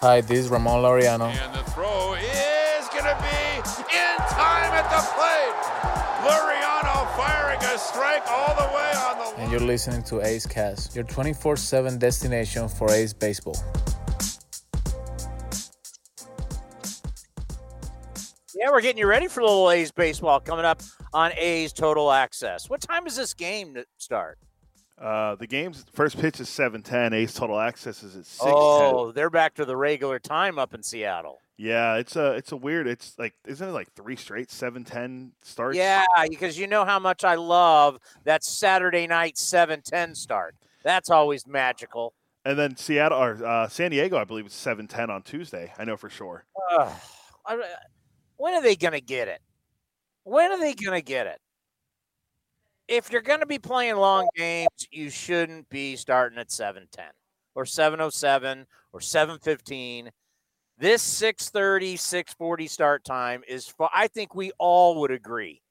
Hi, 0.00 0.20
this 0.20 0.38
is 0.38 0.48
Ramon 0.48 0.82
Laureano. 0.82 1.28
And 1.30 1.54
the 1.54 1.62
throw 1.70 2.14
is 2.14 2.88
going 2.88 3.04
to 3.04 3.18
be 3.20 3.58
in 3.58 4.16
time 4.30 4.72
at 4.72 4.88
the 4.90 5.02
plate. 5.14 5.58
Laureano 6.22 7.16
firing 7.16 7.58
a 7.62 7.78
strike 7.78 8.22
all 8.28 8.54
the 8.54 8.74
way 8.74 8.92
on 8.96 9.18
the. 9.18 9.42
And 9.42 9.50
you're 9.50 9.60
listening 9.60 10.02
to 10.04 10.20
A's 10.20 10.46
Cast, 10.46 10.94
your 10.94 11.04
24 11.04 11.56
7 11.56 11.98
destination 11.98 12.68
for 12.68 12.90
A's 12.92 13.12
baseball. 13.12 13.56
Yeah, 18.54 18.70
we're 18.70 18.80
getting 18.80 18.98
you 18.98 19.08
ready 19.08 19.26
for 19.26 19.40
a 19.40 19.44
little 19.44 19.70
A's 19.70 19.90
baseball 19.90 20.38
coming 20.38 20.64
up 20.64 20.82
on 21.12 21.32
A's 21.36 21.72
Total 21.72 22.12
Access. 22.12 22.70
What 22.70 22.80
time 22.80 23.04
does 23.04 23.16
this 23.16 23.34
game 23.34 23.76
start? 23.98 24.38
Uh, 25.02 25.34
the 25.34 25.48
game's 25.48 25.84
first 25.92 26.16
pitch 26.16 26.38
is 26.38 26.48
seven 26.48 26.80
ten. 26.80 27.12
A's 27.12 27.34
total 27.34 27.58
access 27.58 28.04
is 28.04 28.14
at 28.14 28.24
six. 28.24 28.44
Oh, 28.44 29.10
they're 29.10 29.30
back 29.30 29.54
to 29.54 29.64
the 29.64 29.76
regular 29.76 30.20
time 30.20 30.60
up 30.60 30.74
in 30.74 30.82
Seattle. 30.84 31.40
Yeah, 31.56 31.96
it's 31.96 32.14
a 32.14 32.34
it's 32.34 32.52
a 32.52 32.56
weird. 32.56 32.86
It's 32.86 33.18
like 33.18 33.34
isn't 33.44 33.68
it 33.68 33.72
like 33.72 33.92
three 33.94 34.14
straight 34.14 34.50
seven 34.50 34.84
ten 34.84 35.32
starts? 35.42 35.76
Yeah, 35.76 36.04
because 36.28 36.56
you 36.56 36.68
know 36.68 36.84
how 36.84 37.00
much 37.00 37.24
I 37.24 37.34
love 37.34 37.98
that 38.24 38.44
Saturday 38.44 39.08
night 39.08 39.36
seven 39.36 39.82
ten 39.82 40.14
start. 40.14 40.54
That's 40.84 41.10
always 41.10 41.48
magical. 41.48 42.14
And 42.44 42.56
then 42.56 42.76
Seattle 42.76 43.18
or 43.18 43.44
uh, 43.44 43.68
San 43.68 43.90
Diego, 43.90 44.16
I 44.16 44.24
believe, 44.24 44.46
is 44.46 44.52
seven 44.52 44.86
ten 44.86 45.10
on 45.10 45.22
Tuesday. 45.22 45.72
I 45.78 45.84
know 45.84 45.96
for 45.96 46.10
sure. 46.10 46.44
Uh, 46.70 46.92
when 48.36 48.54
are 48.54 48.62
they 48.62 48.76
going 48.76 48.92
to 48.92 49.00
get 49.00 49.26
it? 49.28 49.40
When 50.24 50.50
are 50.52 50.58
they 50.58 50.74
going 50.74 50.98
to 50.98 51.04
get 51.04 51.26
it? 51.26 51.40
If 52.88 53.10
you're 53.10 53.22
going 53.22 53.40
to 53.40 53.46
be 53.46 53.58
playing 53.58 53.96
long 53.96 54.28
games, 54.36 54.68
you 54.90 55.10
shouldn't 55.10 55.68
be 55.68 55.96
starting 55.96 56.38
at 56.38 56.50
710 56.50 57.04
or 57.54 57.64
707 57.64 58.66
or 58.92 59.00
715. 59.00 60.10
This 60.78 61.02
630, 61.02 61.96
640 61.96 62.66
start 62.66 63.04
time 63.04 63.42
is, 63.46 63.72
I 63.94 64.08
think 64.08 64.34
we 64.34 64.52
all 64.58 65.00
would 65.00 65.10
agree 65.10 65.62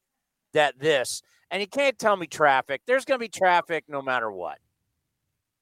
that 0.54 0.80
this, 0.80 1.22
and 1.50 1.62
you 1.62 1.68
can't 1.68 2.00
tell 2.00 2.16
me 2.16 2.28
traffic, 2.28 2.82
there's 2.86 3.06
going 3.06 3.20
to 3.20 3.24
be 3.24 3.30
traffic 3.30 3.84
no 3.88 4.02
matter 4.02 4.32
what. 4.32 4.58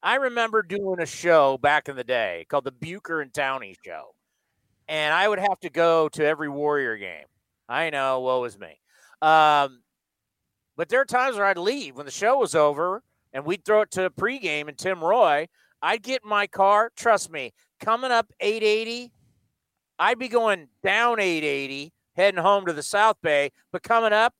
I 0.01 0.15
remember 0.15 0.61
doing 0.61 1.01
a 1.01 1.05
show 1.05 1.57
back 1.57 1.89
in 1.89 1.95
the 1.95 2.03
day 2.03 2.45
called 2.47 2.63
the 2.63 2.71
Bucher 2.71 3.21
and 3.21 3.34
Towney 3.34 3.76
Show, 3.84 4.13
and 4.88 5.13
I 5.13 5.27
would 5.27 5.39
have 5.39 5.59
to 5.61 5.69
go 5.69 6.07
to 6.09 6.26
every 6.26 6.47
Warrior 6.47 6.95
game. 6.97 7.26
I 7.67 7.89
know, 7.89 8.21
woe 8.21 8.43
is 8.45 8.57
me. 8.57 8.80
Um, 9.21 9.81
but 10.80 10.88
there 10.88 11.01
are 11.01 11.06
times 11.06 11.35
where 11.35 11.45
I'd 11.45 11.57
leave 11.57 11.97
when 11.97 12.06
the 12.06 12.11
show 12.11 12.38
was 12.38 12.56
over 12.56 13.03
and 13.34 13.43
we'd 13.43 13.65
throw 13.65 13.81
it 13.81 13.91
to 13.91 14.10
pregame 14.11 14.69
and 14.69 14.77
Tim 14.77 15.03
Roye. 15.03 15.49
I'd 15.81 16.01
get 16.01 16.22
in 16.23 16.30
my 16.30 16.47
car. 16.47 16.89
Trust 16.95 17.30
me, 17.30 17.51
coming 17.81 18.11
up 18.11 18.31
880, 18.39 19.11
I'd 19.99 20.18
be 20.18 20.30
going 20.30 20.69
down 20.81 21.19
880, 21.19 21.91
heading 22.15 22.41
home 22.41 22.65
to 22.65 22.72
the 22.72 22.81
South 22.81 23.18
Bay. 23.22 23.51
But 23.73 23.84
coming 23.84 24.14
up, 24.14 24.34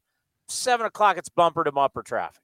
seven 0.48 0.86
o'clock, 0.86 1.18
it's 1.18 1.28
bumper 1.28 1.66
to 1.66 1.74
bumper 1.74 2.04
traffic. 2.04 2.42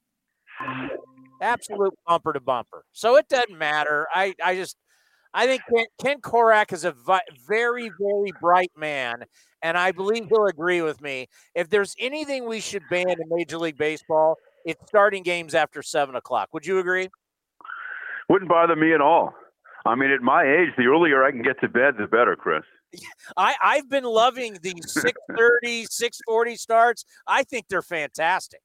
Absolute 1.40 1.94
bumper 2.06 2.34
to 2.34 2.40
bumper. 2.40 2.84
So 2.92 3.16
it 3.16 3.28
doesn't 3.30 3.56
matter. 3.56 4.08
I, 4.14 4.34
I 4.44 4.56
just, 4.56 4.76
I 5.36 5.46
think 5.46 5.62
Ken, 5.68 5.84
Ken 6.02 6.20
Korach 6.22 6.72
is 6.72 6.84
a 6.84 6.92
vi- 6.92 7.20
very, 7.46 7.90
very 8.00 8.32
bright 8.40 8.72
man, 8.74 9.22
and 9.60 9.76
I 9.76 9.92
believe 9.92 10.28
he'll 10.30 10.46
agree 10.46 10.80
with 10.80 11.02
me. 11.02 11.28
If 11.54 11.68
there's 11.68 11.94
anything 12.00 12.48
we 12.48 12.58
should 12.58 12.82
ban 12.88 13.10
in 13.10 13.18
Major 13.28 13.58
League 13.58 13.76
Baseball, 13.76 14.36
it's 14.64 14.80
starting 14.88 15.22
games 15.22 15.54
after 15.54 15.82
seven 15.82 16.16
o'clock. 16.16 16.48
Would 16.54 16.64
you 16.64 16.78
agree? 16.78 17.10
Wouldn't 18.30 18.48
bother 18.48 18.76
me 18.76 18.94
at 18.94 19.02
all. 19.02 19.34
I 19.84 19.94
mean, 19.94 20.10
at 20.10 20.22
my 20.22 20.42
age, 20.42 20.70
the 20.78 20.86
earlier 20.86 21.22
I 21.22 21.32
can 21.32 21.42
get 21.42 21.60
to 21.60 21.68
bed, 21.68 21.96
the 21.98 22.06
better, 22.06 22.34
Chris. 22.34 22.62
I, 23.36 23.54
I've 23.62 23.90
been 23.90 24.04
loving 24.04 24.54
the 24.62 24.72
630, 24.86 25.84
640 25.90 26.56
starts. 26.56 27.04
I 27.26 27.42
think 27.42 27.66
they're 27.68 27.82
fantastic. 27.82 28.60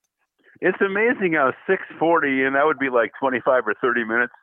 It's 0.62 0.80
amazing 0.80 1.34
how 1.34 1.52
640, 1.68 2.46
and 2.46 2.56
that 2.56 2.66
would 2.66 2.80
be 2.80 2.90
like 2.90 3.12
25 3.20 3.68
or 3.68 3.74
30 3.82 4.06
minutes. 4.06 4.34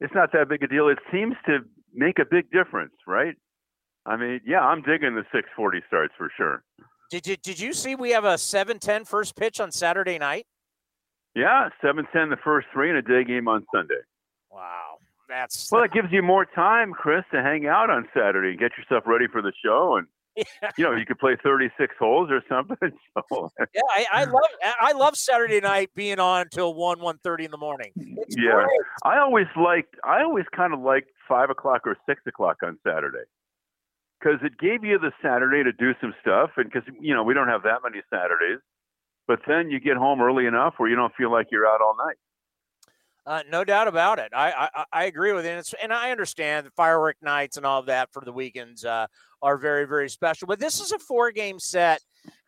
It's 0.00 0.14
not 0.14 0.32
that 0.32 0.48
big 0.48 0.62
a 0.62 0.66
deal. 0.66 0.88
It 0.88 0.98
seems 1.12 1.34
to 1.46 1.58
make 1.92 2.18
a 2.18 2.24
big 2.24 2.50
difference, 2.50 2.94
right? 3.06 3.34
I 4.06 4.16
mean, 4.16 4.40
yeah, 4.46 4.60
I'm 4.60 4.82
digging 4.82 5.14
the 5.14 5.24
640 5.32 5.80
starts 5.86 6.12
for 6.18 6.30
sure. 6.36 6.62
Did 7.10 7.26
you 7.26 7.36
did 7.36 7.60
you 7.60 7.72
see 7.72 7.94
we 7.94 8.10
have 8.10 8.24
a 8.24 8.34
7-10 8.34 9.06
first 9.06 9.36
pitch 9.36 9.60
on 9.60 9.70
Saturday 9.70 10.18
night? 10.18 10.46
Yeah, 11.34 11.68
7-10 11.82 12.30
the 12.30 12.36
first 12.42 12.66
three 12.72 12.90
and 12.90 12.98
a 12.98 13.02
day 13.02 13.24
game 13.24 13.48
on 13.48 13.64
Sunday. 13.74 14.02
Wow. 14.50 14.98
That's 15.28 15.70
Well, 15.70 15.82
that 15.82 15.92
gives 15.92 16.08
you 16.12 16.22
more 16.22 16.44
time, 16.44 16.92
Chris, 16.92 17.24
to 17.32 17.42
hang 17.42 17.66
out 17.66 17.90
on 17.90 18.08
Saturday 18.14 18.50
and 18.50 18.58
get 18.58 18.72
yourself 18.76 19.04
ready 19.06 19.26
for 19.30 19.42
the 19.42 19.52
show 19.64 19.96
and 19.96 20.06
yeah. 20.36 20.44
you 20.76 20.84
know, 20.84 20.92
you 20.92 21.06
could 21.06 21.18
play 21.18 21.36
36 21.42 21.94
holes 21.98 22.30
or 22.30 22.42
something. 22.48 22.76
So. 23.30 23.50
Yeah, 23.74 23.80
I, 23.90 24.06
I, 24.12 24.24
love 24.24 24.42
I 24.80 24.92
love 24.92 25.16
Saturday 25.16 25.60
night 25.60 25.90
being 25.94 26.18
on 26.18 26.42
until 26.42 26.74
one 26.74 27.00
one 27.00 27.18
thirty 27.22 27.44
in 27.44 27.50
the 27.50 27.56
morning. 27.56 27.92
It's 27.96 28.36
yeah, 28.36 28.52
great. 28.52 28.80
I 29.04 29.18
always 29.18 29.46
liked 29.56 29.94
I 30.04 30.22
always 30.22 30.44
kind 30.54 30.74
of 30.74 30.80
liked 30.80 31.10
five 31.28 31.50
o'clock 31.50 31.82
or 31.86 31.96
six 32.06 32.20
o'clock 32.26 32.58
on 32.62 32.78
Saturday 32.86 33.24
because 34.18 34.40
it 34.42 34.58
gave 34.58 34.84
you 34.84 34.98
the 34.98 35.12
Saturday 35.22 35.62
to 35.62 35.72
do 35.72 35.92
some 36.00 36.14
stuff, 36.20 36.50
and 36.56 36.70
because 36.70 36.88
you 37.00 37.14
know 37.14 37.22
we 37.22 37.34
don't 37.34 37.48
have 37.48 37.62
that 37.62 37.80
many 37.82 38.02
Saturdays, 38.10 38.60
but 39.26 39.40
then 39.46 39.70
you 39.70 39.80
get 39.80 39.96
home 39.96 40.20
early 40.20 40.46
enough 40.46 40.74
where 40.78 40.88
you 40.88 40.96
don't 40.96 41.14
feel 41.14 41.30
like 41.30 41.48
you're 41.50 41.66
out 41.66 41.80
all 41.80 41.96
night. 41.96 42.16
Uh, 43.26 43.42
no 43.50 43.64
doubt 43.64 43.88
about 43.88 44.18
it. 44.18 44.30
I 44.34 44.68
I, 44.74 44.84
I 44.92 45.04
agree 45.04 45.32
with 45.32 45.46
it, 45.46 45.74
and, 45.82 45.92
I 45.92 46.10
understand 46.10 46.66
the 46.66 46.70
firework 46.72 47.16
nights 47.22 47.56
and 47.56 47.64
all 47.64 47.80
of 47.80 47.86
that 47.86 48.10
for 48.12 48.22
the 48.22 48.32
weekends 48.32 48.84
uh, 48.84 49.06
are 49.40 49.56
very 49.56 49.86
very 49.86 50.10
special. 50.10 50.46
But 50.46 50.60
this 50.60 50.80
is 50.80 50.92
a 50.92 50.98
four 50.98 51.30
game 51.30 51.58
set, 51.58 52.00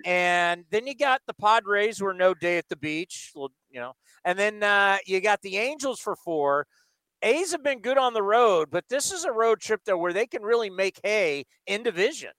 and 0.04 0.64
then 0.70 0.86
you 0.86 0.94
got 0.94 1.22
the 1.26 1.34
Padres 1.34 2.00
were 2.00 2.12
no 2.12 2.34
day 2.34 2.58
at 2.58 2.68
the 2.68 2.76
beach, 2.76 3.32
you 3.34 3.80
know, 3.80 3.92
and 4.24 4.38
then 4.38 4.62
uh, 4.62 4.98
you 5.06 5.20
got 5.20 5.40
the 5.42 5.56
Angels 5.56 5.98
for 6.00 6.14
four. 6.14 6.66
A's 7.22 7.52
have 7.52 7.64
been 7.64 7.80
good 7.80 7.96
on 7.96 8.12
the 8.12 8.22
road, 8.22 8.68
but 8.70 8.84
this 8.90 9.10
is 9.10 9.24
a 9.24 9.32
road 9.32 9.60
trip 9.60 9.80
though 9.86 9.96
where 9.96 10.12
they 10.12 10.26
can 10.26 10.42
really 10.42 10.68
make 10.68 11.00
hay 11.02 11.46
in 11.66 11.82
division. 11.82 12.32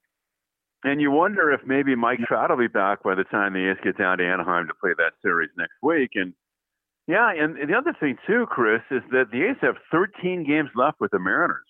And 0.84 1.02
you 1.02 1.10
wonder 1.10 1.52
if 1.52 1.62
maybe 1.66 1.96
Mike 1.96 2.20
Trout 2.28 2.52
will 2.52 2.58
be 2.58 2.68
back 2.68 3.02
by 3.02 3.16
the 3.16 3.24
time 3.26 3.54
the 3.54 3.72
A's 3.72 3.78
get 3.84 3.98
down 3.98 4.20
to 4.20 4.24
Anaheim 4.24 4.68
to 4.68 4.74
play 4.80 4.92
that 4.98 5.14
series 5.24 5.50
next 5.58 5.74
week. 5.82 6.12
And 6.14 6.34
yeah, 7.08 7.32
and 7.32 7.56
the 7.70 7.76
other 7.78 7.94
thing 8.00 8.18
too, 8.28 8.46
Chris, 8.50 8.82
is 8.92 9.02
that 9.12 9.32
the 9.32 9.44
A's 9.50 9.58
have 9.62 9.76
13 9.92 10.44
games 10.46 10.70
left 10.76 11.00
with 11.00 11.12
the 11.12 11.20
Mariners. 11.20 11.66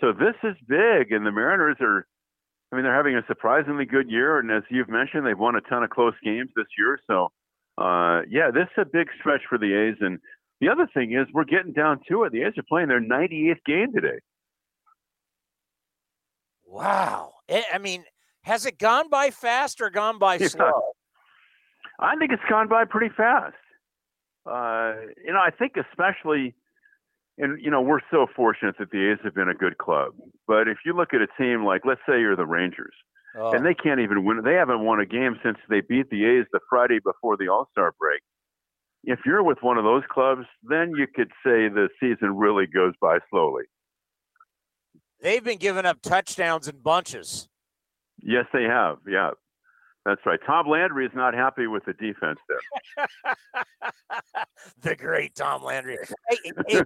So 0.00 0.12
this 0.12 0.34
is 0.42 0.56
big, 0.66 1.12
and 1.12 1.24
the 1.26 1.32
Mariners 1.32 1.76
are. 1.80 2.06
I 2.70 2.74
mean, 2.76 2.84
they're 2.84 2.96
having 2.96 3.14
a 3.16 3.22
surprisingly 3.26 3.84
good 3.84 4.10
year, 4.10 4.38
and 4.38 4.50
as 4.50 4.62
you've 4.70 4.88
mentioned, 4.88 5.26
they've 5.26 5.38
won 5.38 5.56
a 5.56 5.60
ton 5.60 5.82
of 5.84 5.90
close 5.90 6.14
games 6.24 6.48
this 6.56 6.64
year. 6.78 6.98
So, 7.06 7.30
uh, 7.76 8.22
yeah, 8.30 8.50
this 8.50 8.64
is 8.76 8.78
a 8.78 8.84
big 8.90 9.08
stretch 9.20 9.42
for 9.46 9.58
the 9.58 9.74
A's. 9.74 9.96
And 10.00 10.18
the 10.62 10.70
other 10.70 10.88
thing 10.94 11.12
is, 11.12 11.26
we're 11.34 11.44
getting 11.44 11.74
down 11.74 12.00
to 12.08 12.24
it. 12.24 12.32
The 12.32 12.42
A's 12.44 12.54
are 12.56 12.62
playing 12.66 12.88
their 12.88 12.98
98th 13.00 13.62
game 13.66 13.92
today. 13.94 14.18
Wow! 16.66 17.34
I 17.50 17.78
mean, 17.78 18.04
Has 18.44 18.66
it 18.66 18.76
gone 18.78 19.08
by 19.08 19.30
fast 19.30 19.80
or 19.80 19.88
gone 19.90 20.18
by 20.18 20.34
Yeah. 20.34 20.48
slow? 20.48 20.82
I 22.00 22.16
think 22.16 22.32
it's 22.32 22.42
gone 22.50 22.66
by 22.66 22.84
pretty 22.86 23.14
fast. 23.14 23.54
Uh, 24.46 24.94
you 25.24 25.32
know, 25.32 25.38
I 25.40 25.50
think 25.56 25.74
especially, 25.76 26.54
and 27.38 27.60
you 27.62 27.70
know, 27.70 27.80
we're 27.80 28.00
so 28.10 28.26
fortunate 28.34 28.76
that 28.78 28.90
the 28.90 29.12
A's 29.12 29.18
have 29.24 29.34
been 29.34 29.48
a 29.48 29.54
good 29.54 29.78
club. 29.78 30.12
But 30.46 30.68
if 30.68 30.78
you 30.84 30.94
look 30.94 31.14
at 31.14 31.20
a 31.20 31.28
team 31.40 31.64
like, 31.64 31.82
let's 31.84 32.00
say 32.08 32.20
you're 32.20 32.36
the 32.36 32.46
Rangers, 32.46 32.94
Oh. 33.34 33.50
and 33.52 33.64
they 33.64 33.72
can't 33.74 34.00
even 34.00 34.24
win. 34.24 34.42
They 34.44 34.54
haven't 34.54 34.84
won 34.84 35.00
a 35.00 35.06
game 35.06 35.38
since 35.42 35.56
they 35.70 35.80
beat 35.80 36.10
the 36.10 36.24
A's 36.26 36.46
the 36.52 36.60
Friday 36.68 36.98
before 37.02 37.36
the 37.38 37.48
All 37.48 37.66
Star 37.72 37.94
break. 37.98 38.20
If 39.04 39.20
you're 39.24 39.42
with 39.42 39.58
one 39.62 39.78
of 39.78 39.84
those 39.84 40.02
clubs, 40.10 40.44
then 40.62 40.90
you 40.96 41.06
could 41.12 41.28
say 41.44 41.68
the 41.68 41.88
season 41.98 42.36
really 42.36 42.66
goes 42.66 42.92
by 43.00 43.18
slowly. 43.30 43.64
They've 45.20 45.42
been 45.42 45.58
giving 45.58 45.86
up 45.86 46.02
touchdowns 46.02 46.68
in 46.68 46.78
bunches. 46.80 47.48
Yes, 48.20 48.44
they 48.52 48.64
have. 48.64 48.98
Yeah, 49.08 49.30
that's 50.04 50.20
right. 50.26 50.40
Tom 50.44 50.68
Landry 50.68 51.06
is 51.06 51.12
not 51.14 51.32
happy 51.32 51.66
with 51.66 51.84
the 51.84 51.92
defense 51.92 52.38
there. 52.48 53.06
the 54.82 54.96
great 54.96 55.34
Tom 55.34 55.62
Landry. 55.62 55.96
Hey, 56.28 56.36
hey, 56.68 56.82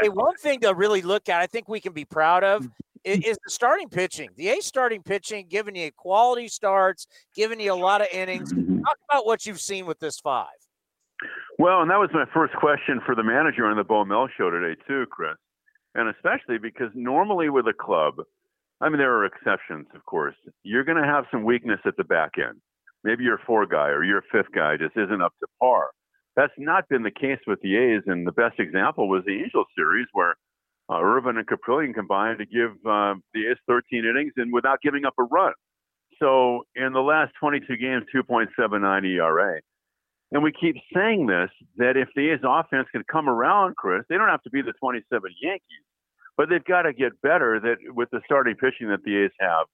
hey, 0.00 0.08
one 0.08 0.36
thing 0.36 0.60
to 0.60 0.72
really 0.74 1.02
look 1.02 1.28
at, 1.28 1.40
I 1.40 1.46
think 1.46 1.68
we 1.68 1.80
can 1.80 1.92
be 1.92 2.04
proud 2.04 2.44
of, 2.44 2.62
mm. 2.62 2.70
is 3.04 3.38
the 3.44 3.50
starting 3.50 3.88
pitching. 3.88 4.30
The 4.36 4.50
A 4.50 4.60
starting 4.60 5.02
pitching, 5.02 5.46
giving 5.48 5.74
you 5.74 5.90
quality 5.90 6.46
starts, 6.46 7.08
giving 7.34 7.58
you 7.58 7.72
a 7.72 7.74
lot 7.74 8.02
of 8.02 8.08
innings. 8.12 8.52
Mm-hmm. 8.52 8.82
Talk 8.82 8.98
about 9.10 9.26
what 9.26 9.46
you've 9.46 9.60
seen 9.60 9.86
with 9.86 9.98
this 9.98 10.20
five. 10.20 10.46
Well, 11.58 11.82
and 11.82 11.90
that 11.90 11.98
was 11.98 12.10
my 12.14 12.24
first 12.32 12.54
question 12.54 13.00
for 13.04 13.14
the 13.14 13.24
manager 13.24 13.66
on 13.66 13.76
the 13.76 13.84
Bo 13.84 14.04
Mel 14.04 14.28
show 14.38 14.48
today, 14.48 14.80
too, 14.86 15.06
Chris. 15.10 15.36
And 15.94 16.08
especially 16.08 16.58
because 16.58 16.90
normally 16.94 17.50
with 17.50 17.66
a 17.66 17.72
club, 17.72 18.14
I 18.80 18.88
mean, 18.88 18.98
there 18.98 19.14
are 19.14 19.26
exceptions, 19.26 19.86
of 19.94 20.04
course. 20.06 20.34
You're 20.62 20.84
going 20.84 21.00
to 21.02 21.08
have 21.08 21.24
some 21.30 21.44
weakness 21.44 21.80
at 21.84 21.96
the 21.96 22.04
back 22.04 22.32
end. 22.38 22.60
Maybe 23.04 23.24
your 23.24 23.38
four 23.46 23.66
guy 23.66 23.88
or 23.88 24.04
your 24.04 24.22
fifth 24.32 24.52
guy 24.54 24.76
just 24.76 24.96
isn't 24.96 25.22
up 25.22 25.32
to 25.40 25.46
par. 25.60 25.90
That's 26.36 26.52
not 26.56 26.88
been 26.88 27.02
the 27.02 27.10
case 27.10 27.40
with 27.46 27.60
the 27.62 27.76
A's, 27.76 28.02
and 28.06 28.26
the 28.26 28.32
best 28.32 28.58
example 28.58 29.08
was 29.08 29.22
the 29.26 29.34
Angels 29.42 29.66
series 29.76 30.06
where 30.12 30.36
uh, 30.90 31.00
Irvin 31.00 31.36
and 31.36 31.46
Kaprielian 31.46 31.94
combined 31.94 32.38
to 32.38 32.46
give 32.46 32.70
um, 32.86 33.22
the 33.34 33.48
A's 33.50 33.58
13 33.66 34.04
innings 34.04 34.32
and 34.36 34.52
without 34.52 34.80
giving 34.82 35.04
up 35.04 35.14
a 35.18 35.24
run. 35.24 35.52
So 36.18 36.64
in 36.74 36.92
the 36.92 37.00
last 37.00 37.32
22 37.40 37.76
games, 37.76 38.04
2.79 38.14 39.06
ERA. 39.06 39.60
And 40.32 40.42
we 40.42 40.52
keep 40.52 40.76
saying 40.94 41.26
this 41.26 41.50
that 41.76 41.96
if 41.96 42.08
the 42.14 42.30
A's 42.30 42.40
offense 42.44 42.88
can 42.92 43.02
come 43.10 43.28
around, 43.28 43.76
Chris, 43.76 44.02
they 44.08 44.16
don't 44.16 44.28
have 44.28 44.42
to 44.42 44.50
be 44.50 44.62
the 44.62 44.72
27 44.80 45.22
Yankees, 45.42 45.84
but 46.40 46.48
they've 46.48 46.64
got 46.64 46.82
to 46.82 46.94
get 46.94 47.20
better 47.20 47.60
that 47.60 47.94
with 47.94 48.08
the 48.12 48.20
starting 48.24 48.54
pitching 48.54 48.88
that 48.88 49.04
the 49.04 49.24
A's 49.24 49.30
have. 49.40 49.66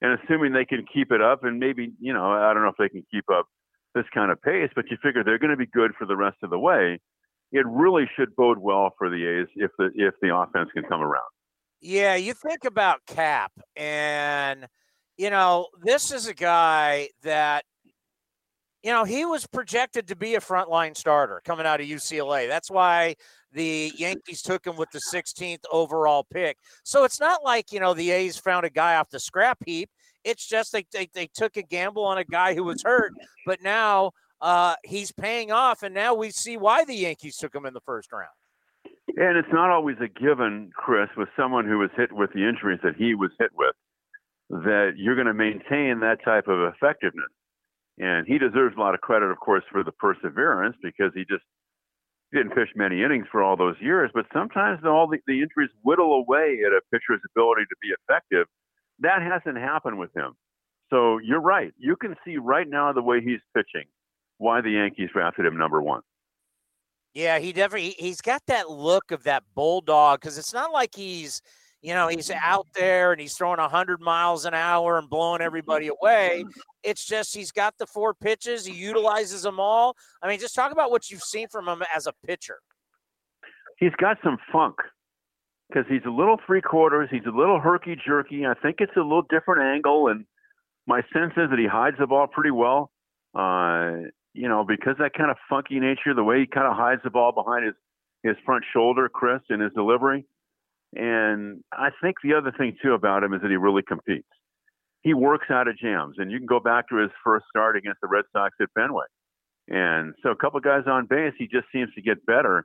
And 0.00 0.18
assuming 0.18 0.54
they 0.54 0.64
can 0.64 0.86
keep 0.90 1.12
it 1.12 1.20
up, 1.20 1.44
and 1.44 1.60
maybe, 1.60 1.92
you 2.00 2.14
know, 2.14 2.32
I 2.32 2.54
don't 2.54 2.62
know 2.62 2.70
if 2.70 2.76
they 2.78 2.88
can 2.88 3.04
keep 3.10 3.26
up 3.30 3.44
this 3.94 4.06
kind 4.14 4.32
of 4.32 4.40
pace, 4.40 4.70
but 4.74 4.86
you 4.90 4.96
figure 5.02 5.22
they're 5.22 5.38
going 5.38 5.50
to 5.50 5.56
be 5.58 5.66
good 5.66 5.92
for 5.98 6.06
the 6.06 6.16
rest 6.16 6.38
of 6.42 6.48
the 6.48 6.58
way. 6.58 6.98
It 7.52 7.66
really 7.66 8.08
should 8.16 8.34
bode 8.36 8.56
well 8.56 8.94
for 8.96 9.10
the 9.10 9.22
A's 9.22 9.48
if 9.54 9.70
the 9.76 9.90
if 9.94 10.14
the 10.22 10.34
offense 10.34 10.70
can 10.72 10.84
come 10.84 11.02
around. 11.02 11.28
Yeah, 11.82 12.14
you 12.14 12.32
think 12.32 12.64
about 12.64 13.00
Cap, 13.06 13.52
and 13.76 14.66
you 15.18 15.28
know 15.28 15.66
this 15.82 16.10
is 16.10 16.26
a 16.26 16.34
guy 16.34 17.10
that 17.22 17.66
you 18.82 18.92
know 18.92 19.04
he 19.04 19.26
was 19.26 19.46
projected 19.46 20.08
to 20.08 20.16
be 20.16 20.36
a 20.36 20.40
frontline 20.40 20.96
starter 20.96 21.42
coming 21.44 21.66
out 21.66 21.82
of 21.82 21.86
UCLA. 21.86 22.48
That's 22.48 22.70
why 22.70 23.16
the 23.54 23.92
Yankees 23.96 24.42
took 24.42 24.66
him 24.66 24.76
with 24.76 24.90
the 24.90 25.00
16th 25.12 25.64
overall 25.72 26.24
pick. 26.24 26.58
So 26.84 27.04
it's 27.04 27.20
not 27.20 27.44
like 27.44 27.72
you 27.72 27.80
know 27.80 27.94
the 27.94 28.10
A's 28.10 28.36
found 28.36 28.66
a 28.66 28.70
guy 28.70 28.96
off 28.96 29.10
the 29.10 29.20
scrap 29.20 29.58
heap. 29.64 29.88
It's 30.24 30.46
just 30.46 30.72
they 30.72 30.84
they, 30.92 31.08
they 31.14 31.28
took 31.32 31.56
a 31.56 31.62
gamble 31.62 32.04
on 32.04 32.18
a 32.18 32.24
guy 32.24 32.54
who 32.54 32.64
was 32.64 32.82
hurt, 32.82 33.12
but 33.46 33.62
now 33.62 34.12
uh, 34.40 34.74
he's 34.84 35.12
paying 35.12 35.52
off, 35.52 35.82
and 35.82 35.94
now 35.94 36.14
we 36.14 36.30
see 36.30 36.56
why 36.56 36.84
the 36.84 36.94
Yankees 36.94 37.36
took 37.36 37.54
him 37.54 37.64
in 37.64 37.74
the 37.74 37.80
first 37.80 38.12
round. 38.12 38.28
And 39.16 39.38
it's 39.38 39.52
not 39.52 39.70
always 39.70 39.96
a 40.00 40.08
given, 40.08 40.70
Chris, 40.74 41.08
with 41.16 41.28
someone 41.36 41.66
who 41.66 41.78
was 41.78 41.90
hit 41.96 42.12
with 42.12 42.32
the 42.32 42.48
injuries 42.48 42.80
that 42.82 42.96
he 42.96 43.14
was 43.14 43.30
hit 43.38 43.52
with, 43.54 43.74
that 44.50 44.94
you're 44.96 45.14
going 45.14 45.28
to 45.28 45.34
maintain 45.34 46.00
that 46.00 46.18
type 46.24 46.48
of 46.48 46.72
effectiveness. 46.74 47.30
And 47.98 48.26
he 48.26 48.38
deserves 48.38 48.76
a 48.76 48.80
lot 48.80 48.94
of 48.94 49.00
credit, 49.00 49.30
of 49.30 49.38
course, 49.38 49.62
for 49.70 49.84
the 49.84 49.92
perseverance 49.92 50.76
because 50.82 51.12
he 51.14 51.24
just 51.24 51.44
didn't 52.34 52.54
pitch 52.54 52.70
many 52.76 53.02
innings 53.02 53.26
for 53.30 53.42
all 53.42 53.56
those 53.56 53.76
years. 53.80 54.10
But 54.12 54.26
sometimes 54.32 54.80
all 54.84 55.06
the, 55.06 55.18
the 55.26 55.40
injuries 55.40 55.70
whittle 55.82 56.12
away 56.14 56.58
at 56.66 56.72
a 56.72 56.80
pitcher's 56.92 57.20
ability 57.30 57.62
to 57.70 57.76
be 57.80 57.88
effective. 57.88 58.46
That 59.00 59.22
hasn't 59.22 59.56
happened 59.56 59.98
with 59.98 60.14
him. 60.14 60.34
So 60.90 61.18
you're 61.18 61.40
right. 61.40 61.72
You 61.78 61.96
can 61.96 62.14
see 62.24 62.36
right 62.36 62.68
now 62.68 62.92
the 62.92 63.02
way 63.02 63.20
he's 63.20 63.40
pitching 63.56 63.88
why 64.38 64.60
the 64.60 64.70
Yankees 64.70 65.10
drafted 65.12 65.46
him 65.46 65.56
number 65.56 65.80
one. 65.80 66.02
Yeah, 67.14 67.38
he 67.38 67.52
definitely 67.52 67.94
he's 67.98 68.20
got 68.20 68.42
that 68.48 68.70
look 68.70 69.12
of 69.12 69.22
that 69.22 69.44
bulldog 69.54 70.20
because 70.20 70.36
it's 70.36 70.52
not 70.52 70.72
like 70.72 70.94
he's 70.94 71.40
you 71.84 71.92
know 71.92 72.08
he's 72.08 72.30
out 72.30 72.66
there 72.74 73.12
and 73.12 73.20
he's 73.20 73.34
throwing 73.34 73.60
100 73.60 74.00
miles 74.00 74.46
an 74.46 74.54
hour 74.54 74.96
and 74.98 75.08
blowing 75.10 75.42
everybody 75.42 75.88
away. 75.88 76.44
It's 76.82 77.04
just 77.04 77.34
he's 77.34 77.52
got 77.52 77.74
the 77.78 77.86
four 77.86 78.14
pitches, 78.14 78.64
he 78.64 78.74
utilizes 78.74 79.42
them 79.42 79.60
all. 79.60 79.94
I 80.22 80.28
mean, 80.28 80.40
just 80.40 80.54
talk 80.54 80.72
about 80.72 80.90
what 80.90 81.10
you've 81.10 81.22
seen 81.22 81.46
from 81.48 81.68
him 81.68 81.82
as 81.94 82.06
a 82.06 82.12
pitcher. 82.26 82.58
he's 83.78 83.94
got 84.00 84.16
some 84.24 84.38
funk 84.50 84.76
because 85.68 85.84
he's 85.88 86.04
a 86.06 86.10
little 86.10 86.38
three 86.46 86.62
quarters. 86.62 87.08
He's 87.10 87.26
a 87.26 87.36
little 87.36 87.60
herky 87.60 87.96
jerky. 88.06 88.46
I 88.46 88.54
think 88.54 88.76
it's 88.78 88.96
a 88.96 89.00
little 89.00 89.26
different 89.28 89.62
angle, 89.62 90.08
and 90.08 90.24
my 90.86 91.02
sense 91.12 91.32
is 91.36 91.50
that 91.50 91.58
he 91.58 91.66
hides 91.66 91.96
the 91.98 92.06
ball 92.06 92.26
pretty 92.26 92.50
well. 92.50 92.90
Uh, 93.34 94.08
you 94.32 94.48
know, 94.48 94.64
because 94.66 94.96
that 94.98 95.12
kind 95.14 95.30
of 95.30 95.36
funky 95.50 95.80
nature, 95.80 96.14
the 96.14 96.24
way 96.24 96.40
he 96.40 96.46
kind 96.46 96.66
of 96.66 96.76
hides 96.76 97.02
the 97.04 97.10
ball 97.10 97.32
behind 97.32 97.66
his 97.66 97.74
his 98.22 98.36
front 98.46 98.64
shoulder, 98.72 99.10
Chris, 99.10 99.40
in 99.50 99.60
his 99.60 99.72
delivery. 99.74 100.24
And 100.96 101.62
I 101.72 101.90
think 102.02 102.16
the 102.22 102.34
other 102.34 102.52
thing 102.56 102.76
too 102.82 102.94
about 102.94 103.24
him 103.24 103.34
is 103.34 103.42
that 103.42 103.50
he 103.50 103.56
really 103.56 103.82
competes. 103.82 104.28
He 105.02 105.12
works 105.12 105.46
out 105.50 105.68
of 105.68 105.76
jams, 105.76 106.16
and 106.18 106.30
you 106.30 106.38
can 106.38 106.46
go 106.46 106.60
back 106.60 106.88
to 106.88 106.96
his 106.96 107.10
first 107.22 107.44
start 107.50 107.76
against 107.76 108.00
the 108.00 108.08
Red 108.08 108.24
Sox 108.32 108.54
at 108.60 108.68
Fenway. 108.74 109.04
And 109.68 110.14
so 110.22 110.30
a 110.30 110.36
couple 110.36 110.60
guys 110.60 110.84
on 110.86 111.06
base, 111.06 111.34
he 111.38 111.46
just 111.46 111.66
seems 111.72 111.92
to 111.94 112.02
get 112.02 112.24
better 112.26 112.64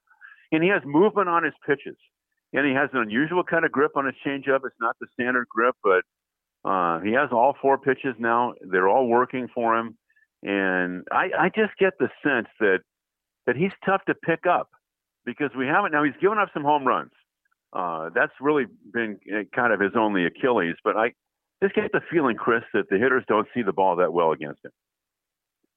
and 0.51 0.63
he 0.63 0.69
has 0.69 0.81
movement 0.85 1.29
on 1.29 1.43
his 1.43 1.53
pitches, 1.65 1.97
and 2.53 2.65
he 2.65 2.73
has 2.73 2.89
an 2.93 2.99
unusual 2.99 3.43
kind 3.43 3.65
of 3.65 3.71
grip 3.71 3.95
on 3.95 4.05
his 4.05 4.15
changeup. 4.25 4.61
It's 4.65 4.75
not 4.79 4.95
the 4.99 5.07
standard 5.13 5.47
grip, 5.49 5.75
but 5.83 6.03
uh, 6.69 6.99
he 7.01 7.11
has 7.13 7.29
all 7.31 7.55
four 7.61 7.77
pitches 7.77 8.15
now. 8.17 8.53
They're 8.61 8.89
all 8.89 9.07
working 9.07 9.47
for 9.53 9.77
him, 9.77 9.97
and 10.43 11.05
I, 11.11 11.29
I 11.37 11.49
just 11.49 11.77
get 11.79 11.93
the 11.99 12.09
sense 12.23 12.47
that 12.59 12.79
that 13.45 13.55
he's 13.55 13.71
tough 13.85 14.01
to 14.05 14.13
pick 14.13 14.45
up 14.45 14.69
because 15.25 15.49
we 15.57 15.65
haven't 15.65 15.91
now. 15.91 16.03
He's 16.03 16.13
given 16.21 16.37
up 16.37 16.49
some 16.53 16.63
home 16.63 16.85
runs. 16.85 17.11
Uh, 17.71 18.09
that's 18.13 18.33
really 18.41 18.65
been 18.91 19.19
uh, 19.31 19.43
kind 19.55 19.73
of 19.73 19.79
his 19.79 19.91
only 19.95 20.25
Achilles. 20.25 20.75
But 20.83 20.97
I 20.97 21.13
just 21.61 21.75
get 21.75 21.91
the 21.91 22.01
feeling, 22.11 22.35
Chris, 22.35 22.63
that 22.73 22.89
the 22.89 22.97
hitters 22.97 23.23
don't 23.27 23.47
see 23.53 23.61
the 23.61 23.73
ball 23.73 23.95
that 23.97 24.11
well 24.11 24.31
against 24.31 24.65
him. 24.65 24.71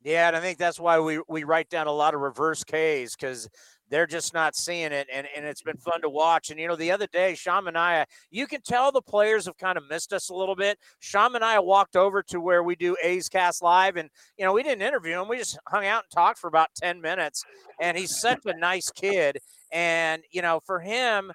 Yeah, 0.04 0.26
and 0.26 0.36
I 0.36 0.40
think 0.40 0.58
that's 0.58 0.80
why 0.80 0.98
we 0.98 1.20
we 1.28 1.44
write 1.44 1.68
down 1.68 1.86
a 1.86 1.92
lot 1.92 2.14
of 2.14 2.20
reverse 2.20 2.64
Ks 2.64 3.14
because 3.14 3.48
they're 3.88 4.06
just 4.06 4.34
not 4.34 4.56
seeing 4.56 4.90
it, 4.90 5.06
and 5.12 5.28
and 5.36 5.44
it's 5.44 5.62
been 5.62 5.76
fun 5.76 6.00
to 6.00 6.08
watch. 6.08 6.50
And 6.50 6.58
you 6.58 6.66
know, 6.66 6.74
the 6.74 6.90
other 6.90 7.06
day, 7.06 7.36
I, 7.46 8.06
you 8.30 8.46
can 8.46 8.62
tell 8.62 8.90
the 8.90 9.02
players 9.02 9.44
have 9.46 9.58
kind 9.58 9.78
of 9.78 9.84
missed 9.88 10.12
us 10.12 10.30
a 10.30 10.34
little 10.34 10.56
bit. 10.56 10.78
I 11.14 11.60
walked 11.60 11.94
over 11.94 12.22
to 12.24 12.40
where 12.40 12.64
we 12.64 12.74
do 12.74 12.96
A's 13.02 13.28
Cast 13.28 13.62
Live, 13.62 13.96
and 13.96 14.08
you 14.36 14.44
know, 14.44 14.52
we 14.52 14.62
didn't 14.64 14.82
interview 14.82 15.20
him; 15.20 15.28
we 15.28 15.36
just 15.36 15.58
hung 15.68 15.86
out 15.86 16.04
and 16.04 16.10
talked 16.10 16.38
for 16.38 16.48
about 16.48 16.70
ten 16.74 17.00
minutes. 17.00 17.44
And 17.80 17.96
he's 17.96 18.18
such 18.18 18.40
a 18.46 18.56
nice 18.56 18.90
kid, 18.90 19.38
and 19.70 20.22
you 20.32 20.42
know, 20.42 20.60
for 20.64 20.80
him. 20.80 21.30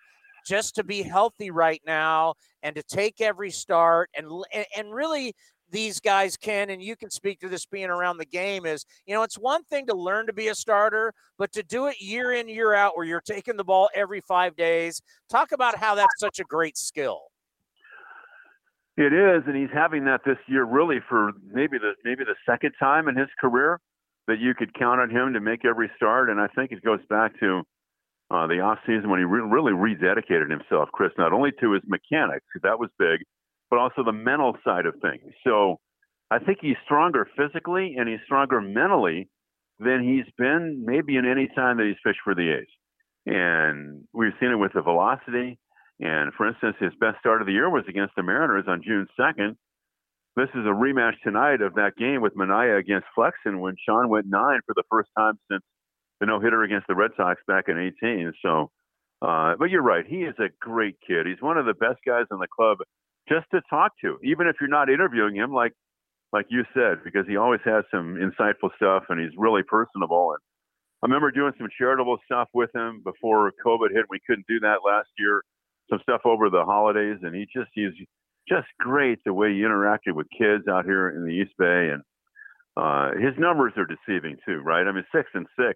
Just 0.47 0.75
to 0.75 0.83
be 0.83 1.01
healthy 1.03 1.51
right 1.51 1.81
now 1.85 2.35
and 2.63 2.75
to 2.75 2.83
take 2.83 3.19
every 3.19 3.51
start 3.51 4.09
and 4.17 4.27
and, 4.75 4.93
really 4.93 5.33
these 5.69 5.99
guys 5.99 6.37
can, 6.37 6.69
and 6.69 6.81
you 6.81 6.95
can 6.95 7.09
speak 7.09 7.41
to 7.41 7.49
this 7.49 7.65
being 7.65 7.89
around 7.89 8.17
the 8.17 8.25
game, 8.25 8.65
is 8.65 8.85
you 9.05 9.13
know, 9.13 9.23
it's 9.23 9.37
one 9.37 9.63
thing 9.65 9.85
to 9.87 9.93
learn 9.93 10.25
to 10.27 10.33
be 10.33 10.47
a 10.47 10.55
starter, 10.55 11.13
but 11.37 11.51
to 11.51 11.63
do 11.63 11.87
it 11.87 11.99
year 11.99 12.31
in, 12.31 12.47
year 12.47 12.73
out, 12.73 12.95
where 12.95 13.05
you're 13.05 13.19
taking 13.19 13.57
the 13.57 13.65
ball 13.65 13.89
every 13.93 14.21
five 14.21 14.55
days. 14.55 15.01
Talk 15.29 15.51
about 15.51 15.77
how 15.77 15.95
that's 15.95 16.19
such 16.19 16.39
a 16.39 16.45
great 16.45 16.77
skill. 16.77 17.19
It 18.95 19.11
is, 19.13 19.43
and 19.45 19.55
he's 19.55 19.69
having 19.73 20.05
that 20.05 20.21
this 20.25 20.37
year 20.47 20.63
really 20.63 20.99
for 21.09 21.33
maybe 21.51 21.77
the 21.77 21.93
maybe 22.05 22.23
the 22.23 22.35
second 22.49 22.71
time 22.79 23.09
in 23.09 23.17
his 23.17 23.27
career 23.39 23.79
that 24.27 24.39
you 24.39 24.53
could 24.53 24.73
count 24.73 25.01
on 25.01 25.09
him 25.09 25.33
to 25.33 25.41
make 25.41 25.65
every 25.65 25.91
start. 25.97 26.29
And 26.29 26.39
I 26.39 26.47
think 26.47 26.71
it 26.71 26.81
goes 26.83 27.01
back 27.09 27.37
to 27.41 27.63
uh, 28.29 28.47
the 28.47 28.59
off 28.59 28.79
season 28.85 29.09
when 29.09 29.19
he 29.19 29.25
re- 29.25 29.41
really 29.41 29.71
rededicated 29.71 30.49
himself, 30.49 30.89
Chris, 30.91 31.11
not 31.17 31.33
only 31.33 31.51
to 31.61 31.71
his 31.71 31.83
mechanics, 31.87 32.45
that 32.61 32.79
was 32.79 32.89
big, 32.99 33.21
but 33.69 33.79
also 33.79 34.03
the 34.03 34.11
mental 34.11 34.57
side 34.65 34.85
of 34.85 34.95
things. 35.01 35.33
So 35.45 35.79
I 36.29 36.39
think 36.39 36.59
he's 36.61 36.75
stronger 36.83 37.27
physically 37.37 37.95
and 37.97 38.09
he's 38.09 38.19
stronger 38.25 38.59
mentally 38.59 39.29
than 39.79 40.03
he's 40.03 40.31
been 40.37 40.83
maybe 40.85 41.15
in 41.15 41.25
any 41.25 41.47
time 41.55 41.77
that 41.77 41.85
he's 41.85 42.01
fished 42.03 42.19
for 42.23 42.35
the 42.35 42.51
A's. 42.51 42.67
And 43.25 44.03
we've 44.13 44.33
seen 44.39 44.51
it 44.51 44.55
with 44.55 44.73
the 44.73 44.81
velocity. 44.81 45.59
And 45.99 46.33
for 46.33 46.47
instance, 46.47 46.75
his 46.79 46.93
best 46.99 47.19
start 47.19 47.41
of 47.41 47.47
the 47.47 47.53
year 47.53 47.69
was 47.69 47.83
against 47.87 48.15
the 48.15 48.23
Mariners 48.23 48.65
on 48.67 48.83
June 48.83 49.07
2nd. 49.19 49.55
this 50.35 50.49
is 50.49 50.65
a 50.65 50.75
rematch 50.75 51.15
tonight 51.23 51.61
of 51.61 51.75
that 51.75 51.95
game 51.97 52.21
with 52.21 52.35
Manaea 52.35 52.77
against 52.79 53.07
Flexen 53.15 53.59
when 53.59 53.75
Sean 53.87 54.09
went 54.09 54.27
nine 54.27 54.59
for 54.65 54.73
the 54.75 54.83
first 54.89 55.09
time 55.17 55.39
since 55.49 55.63
the 56.19 56.26
no 56.26 56.39
hitter 56.39 56.64
against 56.64 56.88
the 56.88 56.95
Red 56.95 57.11
Sox 57.18 57.41
back 57.48 57.65
in 57.68 57.77
18. 57.77 58.34
So, 58.41 58.72
uh, 59.22 59.56
but 59.57 59.69
you're 59.69 59.84
right. 59.84 60.06
He 60.07 60.18
is 60.18 60.35
a 60.39 60.49
great 60.60 60.95
kid. 61.06 61.26
He's 61.26 61.41
one 61.41 61.57
of 61.57 61.65
the 61.65 61.73
best 61.73 61.99
guys 62.06 62.26
in 62.31 62.39
the 62.39 62.48
club 62.48 62.77
just 63.30 63.45
to 63.52 63.61
talk 63.69 63.91
to, 64.02 64.18
even 64.23 64.48
if 64.48 64.56
you're 64.60 64.69
not 64.69 64.89
interviewing 64.89 65.35
him, 65.35 65.53
like 65.53 65.73
like 66.34 66.48
you 66.49 66.64
said, 66.73 67.03
because 67.06 67.26
he 67.27 67.38
always 67.38 67.61
has 67.64 67.85
some 67.89 68.15
insightful 68.15 68.69
stuff 68.76 69.03
and 69.10 69.19
he's 69.19 69.31
really 69.38 69.64
personable. 69.64 70.31
And 70.31 70.39
I 71.02 71.07
remember 71.07 71.31
doing 71.31 71.53
some 71.57 71.69
charitable 71.77 72.18
stuff 72.26 72.49
with 72.53 72.69
him 72.76 73.02
before 73.03 73.52
COVID 73.65 73.91
hit. 73.94 74.06
We 74.10 74.19
couldn't 74.27 74.45
do 74.48 74.60
that 74.61 74.80
last 74.85 75.10
year. 75.18 75.41
Some 75.89 75.99
stuff 76.03 76.22
over 76.26 76.49
the 76.49 76.65
holidays, 76.65 77.18
and 77.22 77.34
he 77.34 77.45
just 77.56 77.69
he's 77.73 77.94
just 78.49 78.68
great 78.80 79.19
the 79.26 79.34
way 79.34 79.53
he 79.53 79.61
interacted 79.61 80.14
with 80.14 80.27
kids 80.38 80.68
out 80.68 80.85
here 80.85 81.10
in 81.10 81.23
the 81.23 81.31
East 81.31 81.53
Bay, 81.57 81.91
and 81.94 82.02
uh, 82.76 83.11
his 83.19 83.38
numbers 83.38 83.73
are 83.77 83.88
deceiving 83.88 84.35
too, 84.45 84.60
right? 84.60 84.85
I 84.85 84.91
mean, 84.91 85.06
six 85.15 85.30
and 85.34 85.48
six, 85.57 85.76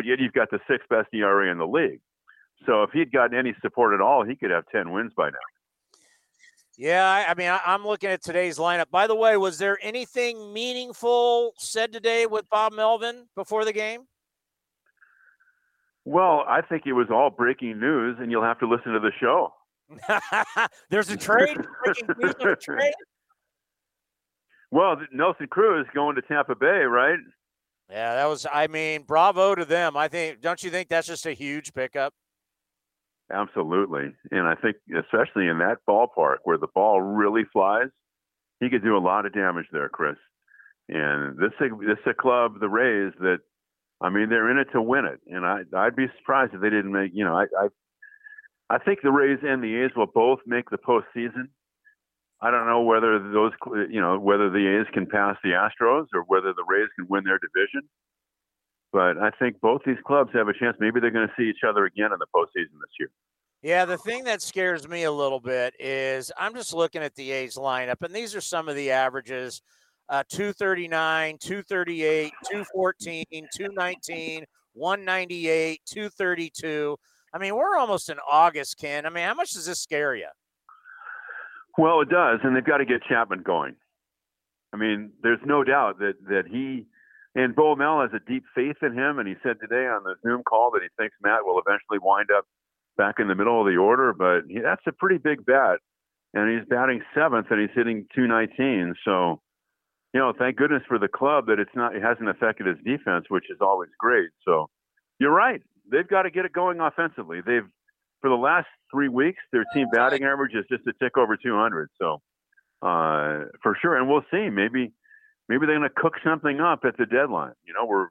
but 0.00 0.06
yet 0.06 0.18
you've 0.18 0.32
got 0.32 0.50
the 0.50 0.58
sixth 0.66 0.88
best 0.88 1.08
ERA 1.12 1.52
in 1.52 1.58
the 1.58 1.66
league. 1.66 2.00
So 2.64 2.82
if 2.84 2.90
he'd 2.90 3.12
gotten 3.12 3.38
any 3.38 3.54
support 3.60 3.92
at 3.92 4.00
all, 4.00 4.24
he 4.24 4.34
could 4.34 4.50
have 4.50 4.64
ten 4.72 4.92
wins 4.92 5.12
by 5.14 5.28
now. 5.28 5.36
Yeah, 6.78 7.26
I, 7.28 7.34
mean, 7.34 7.54
I'm 7.66 7.86
looking 7.86 8.08
at 8.08 8.22
today's 8.22 8.56
lineup. 8.56 8.86
By 8.90 9.06
the 9.06 9.14
way, 9.14 9.36
was 9.36 9.58
there 9.58 9.78
anything 9.82 10.54
meaningful 10.54 11.52
said 11.58 11.92
today 11.92 12.24
with 12.24 12.48
Bob 12.48 12.72
Melvin 12.72 13.26
before 13.36 13.66
the 13.66 13.74
game? 13.74 14.04
Well, 16.06 16.44
I 16.48 16.62
think 16.62 16.84
it 16.86 16.94
was 16.94 17.08
all 17.10 17.28
breaking 17.28 17.78
news, 17.78 18.16
and 18.18 18.30
you'll 18.30 18.42
have 18.42 18.58
to 18.60 18.66
listen 18.66 18.92
to 18.94 19.00
the 19.00 19.12
show. 19.20 19.52
There's 20.88 21.10
a 21.10 21.18
trade. 21.18 21.58
a 21.86 22.56
trade. 22.62 22.94
Well, 24.70 24.96
Nelson 25.12 25.48
Cruz 25.48 25.86
going 25.94 26.16
to 26.16 26.22
Tampa 26.22 26.54
Bay, 26.54 26.84
right? 26.88 27.18
Yeah, 27.90 28.14
that 28.14 28.26
was. 28.26 28.46
I 28.52 28.68
mean, 28.68 29.02
bravo 29.02 29.54
to 29.54 29.64
them. 29.64 29.96
I 29.96 30.08
think. 30.08 30.40
Don't 30.40 30.62
you 30.62 30.70
think 30.70 30.88
that's 30.88 31.08
just 31.08 31.26
a 31.26 31.32
huge 31.32 31.74
pickup? 31.74 32.14
Absolutely, 33.32 34.12
and 34.30 34.46
I 34.46 34.54
think 34.56 34.76
especially 34.96 35.46
in 35.46 35.58
that 35.58 35.78
ballpark 35.88 36.38
where 36.44 36.58
the 36.58 36.66
ball 36.74 37.00
really 37.00 37.44
flies, 37.52 37.88
he 38.58 38.68
could 38.68 38.82
do 38.82 38.96
a 38.96 38.98
lot 38.98 39.26
of 39.26 39.32
damage 39.32 39.66
there, 39.72 39.88
Chris. 39.88 40.16
And 40.88 41.36
this 41.38 41.52
this 41.60 41.98
a 42.06 42.14
club, 42.14 42.54
the 42.60 42.68
Rays, 42.68 43.12
that 43.20 43.38
I 44.00 44.10
mean 44.10 44.28
they're 44.28 44.50
in 44.50 44.58
it 44.58 44.68
to 44.72 44.82
win 44.82 45.04
it, 45.04 45.20
and 45.26 45.46
I 45.46 45.60
I'd 45.76 45.96
be 45.96 46.06
surprised 46.18 46.54
if 46.54 46.60
they 46.60 46.70
didn't 46.70 46.92
make. 46.92 47.12
You 47.14 47.24
know, 47.24 47.36
I 47.36 47.44
I, 47.60 47.68
I 48.68 48.78
think 48.78 49.00
the 49.02 49.12
Rays 49.12 49.38
and 49.42 49.62
the 49.62 49.84
A's 49.84 49.92
will 49.96 50.06
both 50.06 50.40
make 50.46 50.70
the 50.70 50.78
postseason. 50.78 51.48
I 52.42 52.50
don't 52.50 52.66
know 52.66 52.82
whether 52.82 53.18
those 53.18 53.52
you 53.90 54.00
know 54.00 54.18
whether 54.18 54.48
the 54.50 54.80
A's 54.80 54.86
can 54.92 55.06
pass 55.06 55.36
the 55.44 55.50
Astros 55.50 56.06
or 56.14 56.22
whether 56.26 56.52
the 56.54 56.64
Rays 56.66 56.88
can 56.96 57.06
win 57.08 57.24
their 57.24 57.38
division. 57.38 57.88
But 58.92 59.18
I 59.18 59.30
think 59.38 59.60
both 59.60 59.82
these 59.86 59.98
clubs 60.06 60.30
have 60.32 60.48
a 60.48 60.52
chance. 60.52 60.76
Maybe 60.80 61.00
they're 61.00 61.10
going 61.10 61.28
to 61.28 61.34
see 61.36 61.48
each 61.48 61.64
other 61.68 61.84
again 61.84 62.10
in 62.12 62.18
the 62.18 62.26
postseason 62.34 62.80
this 62.80 62.90
year. 62.98 63.10
Yeah, 63.62 63.84
the 63.84 63.98
thing 63.98 64.24
that 64.24 64.40
scares 64.40 64.88
me 64.88 65.04
a 65.04 65.12
little 65.12 65.38
bit 65.38 65.74
is 65.78 66.32
I'm 66.38 66.54
just 66.54 66.72
looking 66.72 67.02
at 67.02 67.14
the 67.14 67.30
A's 67.30 67.56
lineup, 67.56 68.02
and 68.02 68.14
these 68.14 68.34
are 68.34 68.40
some 68.40 68.68
of 68.68 68.74
the 68.74 68.90
averages 68.90 69.60
uh, 70.08 70.24
239, 70.28 71.38
238, 71.38 72.32
214, 72.50 73.24
219, 73.30 74.44
198, 74.72 75.80
232. 75.86 76.96
I 77.32 77.38
mean, 77.38 77.54
we're 77.54 77.76
almost 77.76 78.08
in 78.08 78.16
August, 78.28 78.76
Ken. 78.78 79.06
I 79.06 79.10
mean, 79.10 79.24
how 79.24 79.34
much 79.34 79.52
does 79.52 79.66
this 79.66 79.80
scare 79.80 80.16
you? 80.16 80.26
Well, 81.78 82.00
it 82.00 82.08
does, 82.08 82.40
and 82.42 82.54
they've 82.54 82.64
got 82.64 82.78
to 82.78 82.84
get 82.84 83.02
Chapman 83.08 83.42
going. 83.42 83.76
I 84.72 84.76
mean, 84.76 85.12
there's 85.22 85.40
no 85.44 85.64
doubt 85.64 85.98
that 85.98 86.14
that 86.28 86.44
he 86.50 86.86
and 87.34 87.54
Bo 87.54 87.76
Mel 87.76 88.00
has 88.00 88.10
a 88.12 88.30
deep 88.30 88.44
faith 88.54 88.76
in 88.82 88.92
him, 88.92 89.18
and 89.18 89.28
he 89.28 89.34
said 89.42 89.56
today 89.60 89.86
on 89.86 90.02
the 90.02 90.14
Zoom 90.22 90.42
call 90.42 90.72
that 90.72 90.82
he 90.82 90.88
thinks 90.98 91.14
Matt 91.22 91.44
will 91.44 91.60
eventually 91.64 91.98
wind 92.02 92.28
up 92.36 92.44
back 92.96 93.16
in 93.18 93.28
the 93.28 93.34
middle 93.34 93.60
of 93.60 93.66
the 93.66 93.78
order. 93.78 94.12
But 94.12 94.42
he, 94.48 94.60
that's 94.60 94.82
a 94.86 94.92
pretty 94.92 95.18
big 95.18 95.44
bet, 95.44 95.78
and 96.34 96.50
he's 96.50 96.68
batting 96.68 97.02
seventh, 97.14 97.46
and 97.50 97.60
he's 97.60 97.74
hitting 97.74 98.06
219. 98.14 98.94
So, 99.04 99.40
you 100.12 100.20
know, 100.20 100.32
thank 100.36 100.56
goodness 100.56 100.82
for 100.88 100.98
the 100.98 101.08
club 101.08 101.46
that 101.46 101.60
it's 101.60 101.74
not 101.74 101.94
it 101.94 102.02
hasn't 102.02 102.28
affected 102.28 102.66
his 102.66 102.78
defense, 102.84 103.26
which 103.28 103.50
is 103.50 103.58
always 103.60 103.90
great. 103.98 104.30
So, 104.44 104.68
you're 105.20 105.34
right. 105.34 105.62
They've 105.90 106.08
got 106.08 106.22
to 106.22 106.30
get 106.30 106.44
it 106.44 106.52
going 106.52 106.80
offensively. 106.80 107.40
They've 107.44 107.68
for 108.20 108.30
the 108.30 108.36
last 108.36 108.68
three 108.90 109.08
weeks, 109.08 109.40
their 109.52 109.64
team 109.74 109.86
batting 109.92 110.24
average 110.24 110.54
is 110.54 110.64
just 110.70 110.86
a 110.86 110.92
tick 111.02 111.16
over 111.16 111.36
200. 111.36 111.88
So, 112.00 112.20
uh, 112.82 113.46
for 113.62 113.76
sure, 113.80 113.96
and 113.96 114.08
we'll 114.08 114.24
see. 114.30 114.48
Maybe 114.50 114.92
maybe 115.48 115.66
they're 115.66 115.78
going 115.78 115.88
to 115.88 116.00
cook 116.00 116.14
something 116.24 116.60
up 116.60 116.80
at 116.84 116.96
the 116.96 117.06
deadline. 117.06 117.52
You 117.64 117.74
know, 117.74 117.86
we're 117.86 118.08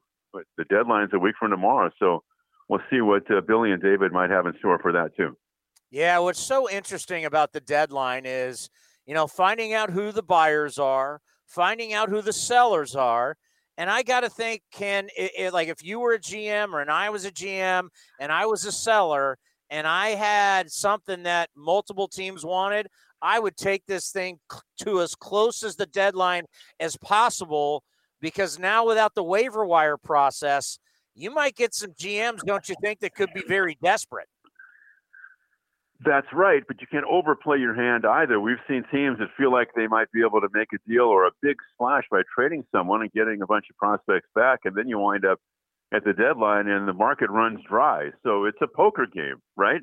the 0.57 0.65
deadline's 0.65 1.11
a 1.13 1.19
week 1.19 1.35
from 1.39 1.51
tomorrow, 1.51 1.89
so 1.99 2.23
we'll 2.67 2.81
see 2.89 3.01
what 3.01 3.29
uh, 3.31 3.41
Billy 3.41 3.71
and 3.71 3.81
David 3.81 4.11
might 4.11 4.29
have 4.29 4.45
in 4.45 4.53
store 4.59 4.79
for 4.79 4.91
that 4.91 5.15
too. 5.15 5.35
Yeah, 5.91 6.19
what's 6.19 6.39
so 6.39 6.69
interesting 6.69 7.25
about 7.25 7.51
the 7.51 7.61
deadline 7.61 8.23
is, 8.25 8.69
you 9.07 9.15
know, 9.15 9.25
finding 9.25 9.73
out 9.73 9.89
who 9.89 10.11
the 10.11 10.21
buyers 10.21 10.77
are, 10.77 11.19
finding 11.47 11.93
out 11.93 12.09
who 12.09 12.21
the 12.21 12.33
sellers 12.33 12.95
are. 12.95 13.37
And 13.75 13.89
I 13.89 14.03
got 14.03 14.19
to 14.19 14.29
think, 14.29 14.61
Ken, 14.71 15.07
it, 15.17 15.31
it, 15.37 15.53
like 15.53 15.69
if 15.69 15.83
you 15.83 15.99
were 15.99 16.13
a 16.13 16.19
GM 16.19 16.73
or 16.73 16.81
and 16.81 16.91
I 16.91 17.09
was 17.09 17.25
a 17.25 17.31
GM 17.31 17.87
and 18.19 18.31
I 18.31 18.45
was 18.45 18.65
a 18.65 18.71
seller 18.71 19.37
and 19.69 19.85
I 19.85 20.09
had 20.09 20.71
something 20.71 21.23
that 21.23 21.49
multiple 21.55 22.07
teams 22.07 22.45
wanted, 22.45 22.87
I 23.21 23.39
would 23.39 23.57
take 23.57 23.85
this 23.85 24.11
thing 24.11 24.39
to 24.81 25.01
as 25.01 25.15
close 25.15 25.63
as 25.63 25.75
the 25.75 25.85
deadline 25.85 26.45
as 26.79 26.97
possible 26.97 27.83
because 28.21 28.59
now 28.59 28.85
without 28.85 29.15
the 29.15 29.23
waiver 29.23 29.65
wire 29.65 29.97
process, 29.97 30.79
you 31.15 31.31
might 31.31 31.55
get 31.55 31.73
some 31.73 31.91
GMs, 31.91 32.39
don't 32.45 32.67
you 32.69 32.75
think, 32.81 32.99
that 32.99 33.13
could 33.13 33.33
be 33.33 33.43
very 33.47 33.77
desperate. 33.81 34.27
That's 36.05 36.27
right, 36.31 36.63
but 36.65 36.79
you 36.79 36.87
can't 36.89 37.05
overplay 37.05 37.57
your 37.59 37.75
hand 37.75 38.05
either. 38.05 38.39
We've 38.39 38.57
seen 38.69 38.85
teams 38.89 39.19
that 39.19 39.27
feel 39.37 39.51
like 39.51 39.67
they 39.75 39.87
might 39.87 40.09
be 40.13 40.21
able 40.21 40.39
to 40.39 40.47
make 40.53 40.69
a 40.73 40.77
deal 40.89 41.03
or 41.03 41.25
a 41.25 41.31
big 41.41 41.57
splash 41.73 42.03
by 42.09 42.21
trading 42.33 42.63
someone 42.73 43.01
and 43.01 43.11
getting 43.11 43.41
a 43.41 43.45
bunch 43.45 43.65
of 43.69 43.75
prospects 43.75 44.29
back, 44.33 44.59
and 44.63 44.75
then 44.75 44.87
you 44.87 44.97
wind 44.97 45.25
up 45.25 45.39
at 45.93 46.03
the 46.03 46.13
deadline 46.13 46.67
and 46.67 46.87
the 46.87 46.93
market 46.93 47.29
runs 47.29 47.59
dry. 47.67 48.09
So 48.23 48.45
it's 48.45 48.57
a 48.61 48.67
poker 48.67 49.07
game, 49.11 49.41
right? 49.57 49.81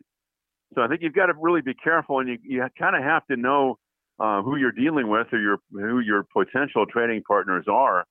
So 0.74 0.82
I 0.82 0.88
think 0.88 1.02
you've 1.02 1.14
got 1.14 1.26
to 1.26 1.34
really 1.40 1.62
be 1.62 1.74
careful, 1.74 2.20
and 2.20 2.28
you 2.28 2.38
you 2.42 2.66
kind 2.78 2.96
of 2.96 3.02
have 3.02 3.26
to 3.26 3.36
know 3.36 3.78
uh, 4.18 4.42
who 4.42 4.56
you're 4.56 4.72
dealing 4.72 5.08
with 5.08 5.28
or 5.32 5.38
your 5.38 5.58
who 5.70 6.00
your 6.00 6.26
potential 6.32 6.86
trading 6.86 7.22
partners 7.26 7.66
are, 7.68 8.04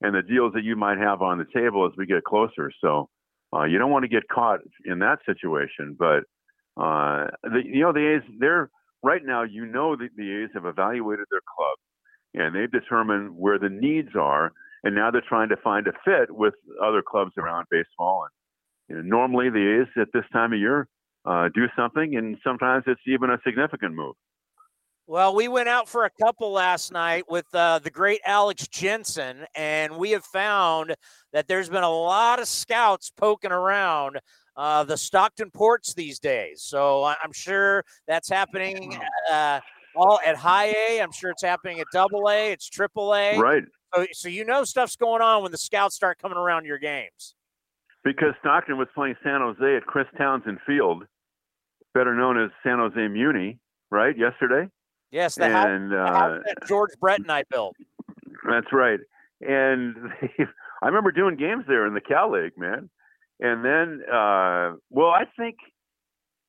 and 0.00 0.14
the 0.14 0.22
deals 0.22 0.52
that 0.54 0.62
you 0.62 0.76
might 0.76 0.98
have 0.98 1.22
on 1.22 1.38
the 1.38 1.46
table 1.54 1.86
as 1.86 1.92
we 1.96 2.06
get 2.06 2.24
closer. 2.24 2.70
So 2.80 3.08
uh, 3.54 3.64
you 3.64 3.78
don't 3.78 3.90
want 3.90 4.04
to 4.04 4.08
get 4.08 4.28
caught 4.28 4.60
in 4.84 5.00
that 5.00 5.18
situation. 5.26 5.96
But 5.98 6.24
uh, 6.80 7.28
the, 7.42 7.62
you 7.64 7.80
know 7.80 7.92
the 7.92 8.16
A's, 8.16 8.22
they're 8.38 8.70
right 9.02 9.24
now. 9.24 9.42
You 9.42 9.66
know 9.66 9.96
that 9.96 10.10
the 10.16 10.42
A's 10.42 10.50
have 10.54 10.66
evaluated 10.66 11.26
their 11.30 11.42
club, 11.56 11.76
and 12.34 12.54
they've 12.54 12.70
determined 12.70 13.36
where 13.36 13.58
the 13.58 13.68
needs 13.68 14.10
are, 14.14 14.52
and 14.84 14.94
now 14.94 15.10
they're 15.10 15.22
trying 15.28 15.48
to 15.48 15.56
find 15.56 15.86
a 15.86 15.92
fit 16.04 16.30
with 16.30 16.54
other 16.82 17.02
clubs 17.02 17.32
around 17.38 17.66
baseball. 17.70 18.26
And 18.88 18.96
you 18.96 19.02
know, 19.02 19.16
normally 19.18 19.50
the 19.50 19.80
A's 19.80 19.88
at 20.00 20.08
this 20.12 20.24
time 20.32 20.52
of 20.52 20.58
year 20.58 20.88
uh, 21.24 21.48
do 21.54 21.66
something, 21.76 22.16
and 22.16 22.36
sometimes 22.44 22.84
it's 22.86 23.00
even 23.06 23.30
a 23.30 23.38
significant 23.44 23.94
move. 23.94 24.14
Well, 25.08 25.36
we 25.36 25.46
went 25.46 25.68
out 25.68 25.88
for 25.88 26.04
a 26.04 26.10
couple 26.20 26.50
last 26.50 26.92
night 26.92 27.30
with 27.30 27.46
uh, 27.54 27.78
the 27.78 27.90
great 27.90 28.20
Alex 28.26 28.66
Jensen, 28.66 29.46
and 29.54 29.96
we 29.98 30.10
have 30.10 30.24
found 30.24 30.96
that 31.32 31.46
there's 31.46 31.68
been 31.68 31.84
a 31.84 31.88
lot 31.88 32.40
of 32.40 32.48
scouts 32.48 33.12
poking 33.16 33.52
around 33.52 34.18
uh, 34.56 34.82
the 34.82 34.96
Stockton 34.96 35.52
ports 35.52 35.94
these 35.94 36.18
days. 36.18 36.62
So 36.62 37.04
I'm 37.04 37.32
sure 37.32 37.84
that's 38.08 38.28
happening 38.28 38.98
uh, 39.30 39.60
all 39.96 40.20
at 40.24 40.36
high 40.36 40.66
A. 40.66 41.00
I'm 41.00 41.12
sure 41.12 41.30
it's 41.30 41.42
happening 41.42 41.80
at 41.80 41.86
double 41.92 42.28
A. 42.28 42.52
It's 42.52 42.68
triple 42.68 43.14
A. 43.14 43.38
Right. 43.38 43.64
So, 43.94 44.06
so 44.12 44.28
you 44.28 44.44
know 44.44 44.64
stuff's 44.64 44.96
going 44.96 45.22
on 45.22 45.42
when 45.42 45.52
the 45.52 45.58
scouts 45.58 45.94
start 45.94 46.18
coming 46.18 46.38
around 46.38 46.66
your 46.66 46.78
games. 46.78 47.34
Because 48.04 48.34
Stockton 48.40 48.78
was 48.78 48.88
playing 48.94 49.16
San 49.24 49.40
Jose 49.40 49.76
at 49.76 49.84
Chris 49.84 50.06
Townsend 50.16 50.58
Field, 50.66 51.04
better 51.94 52.14
known 52.14 52.40
as 52.40 52.50
San 52.62 52.78
Jose 52.78 53.08
Muni, 53.08 53.58
right? 53.90 54.16
Yesterday. 54.16 54.70
Yes, 55.10 55.34
the 55.34 55.44
and 55.44 55.54
house, 55.54 55.90
the 55.90 56.12
house 56.12 56.42
that 56.46 56.68
George 56.68 56.90
Brett 57.00 57.20
and 57.20 57.30
I 57.30 57.44
built. 57.50 57.74
That's 58.48 58.72
right. 58.72 59.00
And 59.40 59.96
they, 60.20 60.44
I 60.82 60.86
remember 60.86 61.10
doing 61.10 61.36
games 61.36 61.64
there 61.66 61.86
in 61.86 61.94
the 61.94 62.00
Cal 62.00 62.30
League, 62.32 62.56
man. 62.56 62.90
And 63.40 63.64
then, 63.64 64.02
uh, 64.12 64.72
well, 64.90 65.10
I 65.10 65.24
think 65.38 65.56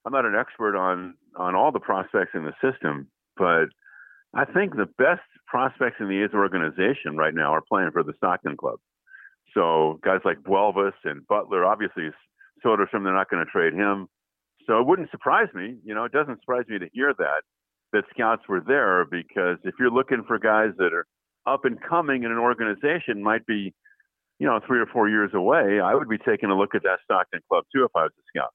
I'm 0.05 0.13
not 0.13 0.25
an 0.25 0.35
expert 0.35 0.77
on 0.77 1.15
on 1.35 1.55
all 1.55 1.71
the 1.71 1.79
prospects 1.79 2.31
in 2.33 2.45
the 2.45 2.53
system, 2.61 3.07
but 3.37 3.67
I 4.33 4.45
think 4.45 4.75
the 4.75 4.89
best 4.97 5.21
prospects 5.47 5.97
in 5.99 6.09
the 6.09 6.23
A's 6.23 6.33
organization 6.33 7.15
right 7.15 7.33
now 7.33 7.53
are 7.53 7.63
playing 7.67 7.91
for 7.91 8.03
the 8.03 8.13
Stockton 8.17 8.57
club. 8.57 8.79
So 9.53 9.99
guys 10.03 10.19
like 10.25 10.39
Buelvas 10.39 10.93
and 11.03 11.25
Butler, 11.27 11.65
obviously 11.65 12.09
Soderstrom, 12.63 13.03
they're 13.03 13.13
not 13.13 13.29
going 13.29 13.43
to 13.43 13.51
trade 13.51 13.73
him. 13.73 14.07
So 14.65 14.79
it 14.79 14.85
wouldn't 14.85 15.09
surprise 15.11 15.47
me. 15.53 15.77
You 15.83 15.95
know, 15.95 16.03
it 16.03 16.11
doesn't 16.11 16.41
surprise 16.41 16.65
me 16.67 16.77
to 16.79 16.87
hear 16.93 17.13
that. 17.17 17.41
that 17.93 18.03
scouts 18.13 18.43
were 18.49 18.59
there 18.59 19.05
because 19.05 19.57
if 19.63 19.75
you're 19.79 19.91
looking 19.91 20.23
for 20.27 20.37
guys 20.37 20.71
that 20.77 20.93
are 20.93 21.05
up 21.45 21.63
and 21.63 21.79
coming 21.81 22.23
in 22.23 22.31
an 22.31 22.37
organization, 22.37 23.23
might 23.23 23.45
be, 23.45 23.73
you 24.39 24.45
know, 24.45 24.59
three 24.67 24.79
or 24.79 24.85
four 24.87 25.07
years 25.07 25.31
away, 25.33 25.79
I 25.79 25.95
would 25.95 26.09
be 26.09 26.17
taking 26.17 26.49
a 26.49 26.57
look 26.57 26.75
at 26.75 26.83
that 26.83 26.99
Stockton 27.05 27.39
club 27.49 27.63
too 27.73 27.85
if 27.85 27.91
I 27.95 28.03
was 28.03 28.11
a 28.17 28.25
scout. 28.37 28.51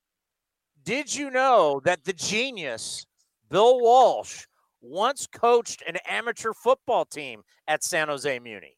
Did 0.85 1.15
you 1.15 1.31
know 1.31 1.81
that 1.85 2.05
the 2.05 2.13
genius 2.13 3.07
Bill 3.49 3.81
Walsh 3.81 4.45
once 4.83 5.27
coached 5.27 5.83
an 5.87 5.97
amateur 6.07 6.53
football 6.53 7.05
team 7.05 7.43
at 7.67 7.83
San 7.83 8.09
Jose 8.09 8.39
Muni? 8.41 8.77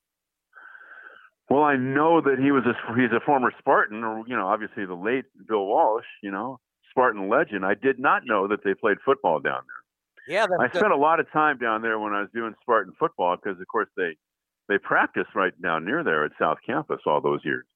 Well, 1.51 1.63
I 1.63 1.77
know 1.77 2.21
that 2.21 2.39
he 2.39 2.53
was 2.53 2.65
a 2.65 2.75
he's 2.95 3.13
a 3.13 3.21
former 3.25 3.53
Spartan, 3.59 4.03
or 4.05 4.25
you 4.27 4.37
know, 4.37 4.47
obviously 4.47 4.87
the 4.87 4.95
late 4.95 5.25
Bill 5.47 5.67
Walsh, 5.67 6.07
you 6.23 6.31
know, 6.31 6.59
Spartan 6.91 7.29
legend. 7.29 7.67
I 7.67 7.75
did 7.75 7.99
not 7.99 8.23
know 8.25 8.49
that 8.49 8.65
they 8.65 8.75
played 8.75 8.99
football 9.05 9.41
down 9.41 9.63
there. 9.67 10.37
Yeah, 10.37 10.47
I 10.59 10.69
spent 10.69 10.93
a 10.93 10.97
lot 10.97 11.21
of 11.21 11.31
time 11.33 11.59
down 11.59 11.83
there 11.83 11.99
when 11.99 12.15
I 12.15 12.21
was 12.21 12.31
doing 12.35 12.55
Spartan 12.63 12.95
football 12.99 13.37
because, 13.37 13.61
of 13.61 13.67
course, 13.69 13.89
they 13.97 14.17
they 14.69 14.79
practiced 14.79 15.35
right 15.35 15.53
down 15.61 15.85
near 15.85 16.03
there 16.03 16.25
at 16.25 16.33
South 16.39 16.59
Campus 16.65 17.01
all 17.07 17.21
those 17.21 17.41
years. 17.45 17.67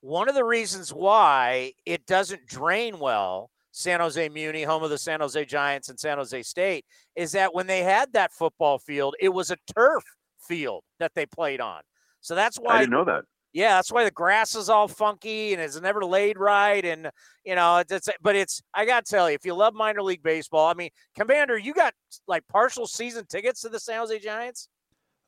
One 0.00 0.28
of 0.28 0.34
the 0.34 0.44
reasons 0.44 0.92
why 0.92 1.74
it 1.86 2.06
doesn't 2.06 2.46
drain 2.46 2.98
well, 2.98 3.50
San 3.72 4.00
Jose 4.00 4.28
Muni, 4.28 4.62
home 4.62 4.82
of 4.82 4.90
the 4.90 4.98
San 4.98 5.20
Jose 5.20 5.44
Giants 5.44 5.88
and 5.88 5.98
San 5.98 6.18
Jose 6.18 6.42
State, 6.42 6.84
is 7.16 7.32
that 7.32 7.54
when 7.54 7.66
they 7.66 7.82
had 7.82 8.12
that 8.12 8.32
football 8.32 8.78
field, 8.78 9.14
it 9.20 9.28
was 9.28 9.50
a 9.50 9.56
turf 9.74 10.04
field 10.40 10.82
that 10.98 11.12
they 11.14 11.26
played 11.26 11.60
on. 11.60 11.82
So 12.20 12.34
that's 12.34 12.56
why 12.58 12.76
I 12.76 12.78
didn't 12.80 12.92
know 12.92 13.04
that. 13.04 13.24
Yeah, 13.52 13.76
that's 13.76 13.90
why 13.90 14.04
the 14.04 14.10
grass 14.10 14.54
is 14.54 14.68
all 14.68 14.88
funky 14.88 15.52
and 15.52 15.62
it's 15.62 15.80
never 15.80 16.04
laid 16.04 16.38
right. 16.38 16.84
And 16.84 17.10
you 17.44 17.54
know, 17.54 17.78
it's, 17.78 17.92
it's 17.92 18.08
but 18.20 18.36
it's 18.36 18.62
I 18.74 18.84
gotta 18.84 19.04
tell 19.04 19.28
you, 19.28 19.34
if 19.34 19.44
you 19.44 19.54
love 19.54 19.74
minor 19.74 20.02
league 20.02 20.22
baseball, 20.22 20.68
I 20.68 20.74
mean, 20.74 20.90
Commander, 21.16 21.56
you 21.56 21.72
got 21.72 21.94
like 22.26 22.46
partial 22.48 22.86
season 22.86 23.24
tickets 23.26 23.62
to 23.62 23.68
the 23.68 23.80
San 23.80 24.00
Jose 24.00 24.18
Giants. 24.18 24.68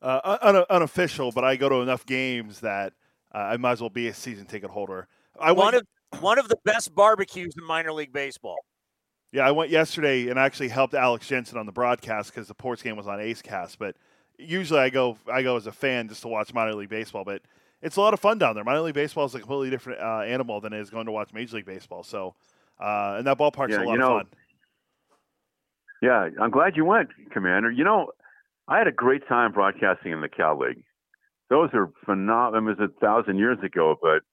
Uh, 0.01 0.37
un- 0.41 0.65
unofficial, 0.69 1.31
but 1.31 1.43
I 1.43 1.55
go 1.55 1.69
to 1.69 1.75
enough 1.75 2.05
games 2.05 2.59
that 2.61 2.93
uh, 3.33 3.37
I 3.37 3.57
might 3.57 3.73
as 3.73 3.81
well 3.81 3.89
be 3.89 4.07
a 4.07 4.13
season 4.13 4.45
ticket 4.45 4.69
holder. 4.69 5.07
I 5.39 5.51
one 5.51 5.73
went, 5.73 5.77
of 5.77 5.87
one 6.19 6.37
of 6.37 6.49
the 6.49 6.57
best 6.65 6.93
barbecues 6.93 7.53
in 7.57 7.65
minor 7.65 7.93
league 7.93 8.13
baseball. 8.13 8.57
Yeah, 9.31 9.47
I 9.47 9.51
went 9.51 9.71
yesterday 9.71 10.27
and 10.27 10.37
actually 10.37 10.67
helped 10.67 10.93
Alex 10.93 11.27
Jensen 11.27 11.57
on 11.57 11.65
the 11.65 11.71
broadcast 11.71 12.33
because 12.33 12.47
the 12.47 12.53
Ports 12.53 12.81
game 12.81 12.97
was 12.97 13.07
on 13.07 13.19
A's 13.19 13.41
Cast. 13.41 13.79
But 13.79 13.95
usually 14.37 14.79
I 14.79 14.89
go 14.89 15.17
I 15.31 15.41
go 15.41 15.55
as 15.55 15.67
a 15.67 15.71
fan 15.71 16.09
just 16.09 16.21
to 16.23 16.27
watch 16.27 16.53
minor 16.53 16.73
league 16.73 16.89
baseball. 16.89 17.23
But 17.23 17.41
it's 17.81 17.95
a 17.95 18.01
lot 18.01 18.13
of 18.13 18.19
fun 18.19 18.37
down 18.37 18.55
there. 18.55 18.63
Minor 18.63 18.81
league 18.81 18.93
baseball 18.93 19.25
is 19.25 19.33
a 19.35 19.39
completely 19.39 19.69
different 19.69 20.01
uh, 20.01 20.19
animal 20.19 20.59
than 20.61 20.73
it 20.73 20.79
is 20.79 20.89
going 20.89 21.05
to 21.05 21.11
watch 21.11 21.33
Major 21.33 21.57
League 21.57 21.65
Baseball. 21.65 22.03
So, 22.03 22.35
uh, 22.79 23.15
and 23.17 23.27
that 23.27 23.37
ballpark's 23.37 23.71
Yeah, 23.71 23.83
a 23.83 23.85
lot 23.85 23.93
you 23.93 23.99
know, 23.99 24.17
of 24.17 24.27
fun. 24.27 24.37
Yeah, 26.01 26.29
I'm 26.39 26.51
glad 26.51 26.75
you 26.75 26.85
went, 26.85 27.09
Commander. 27.31 27.71
You 27.71 27.83
know, 27.83 28.11
I 28.67 28.77
had 28.77 28.87
a 28.87 28.91
great 28.91 29.27
time 29.27 29.51
broadcasting 29.51 30.11
in 30.11 30.21
the 30.21 30.29
Cal 30.29 30.57
League. 30.57 30.83
Those 31.49 31.69
are 31.73 31.91
phenomenal. 32.05 32.69
It 32.69 32.79
was 32.79 32.89
a 32.89 32.99
thousand 32.99 33.37
years 33.37 33.59
ago, 33.63 33.95
but 34.01 34.23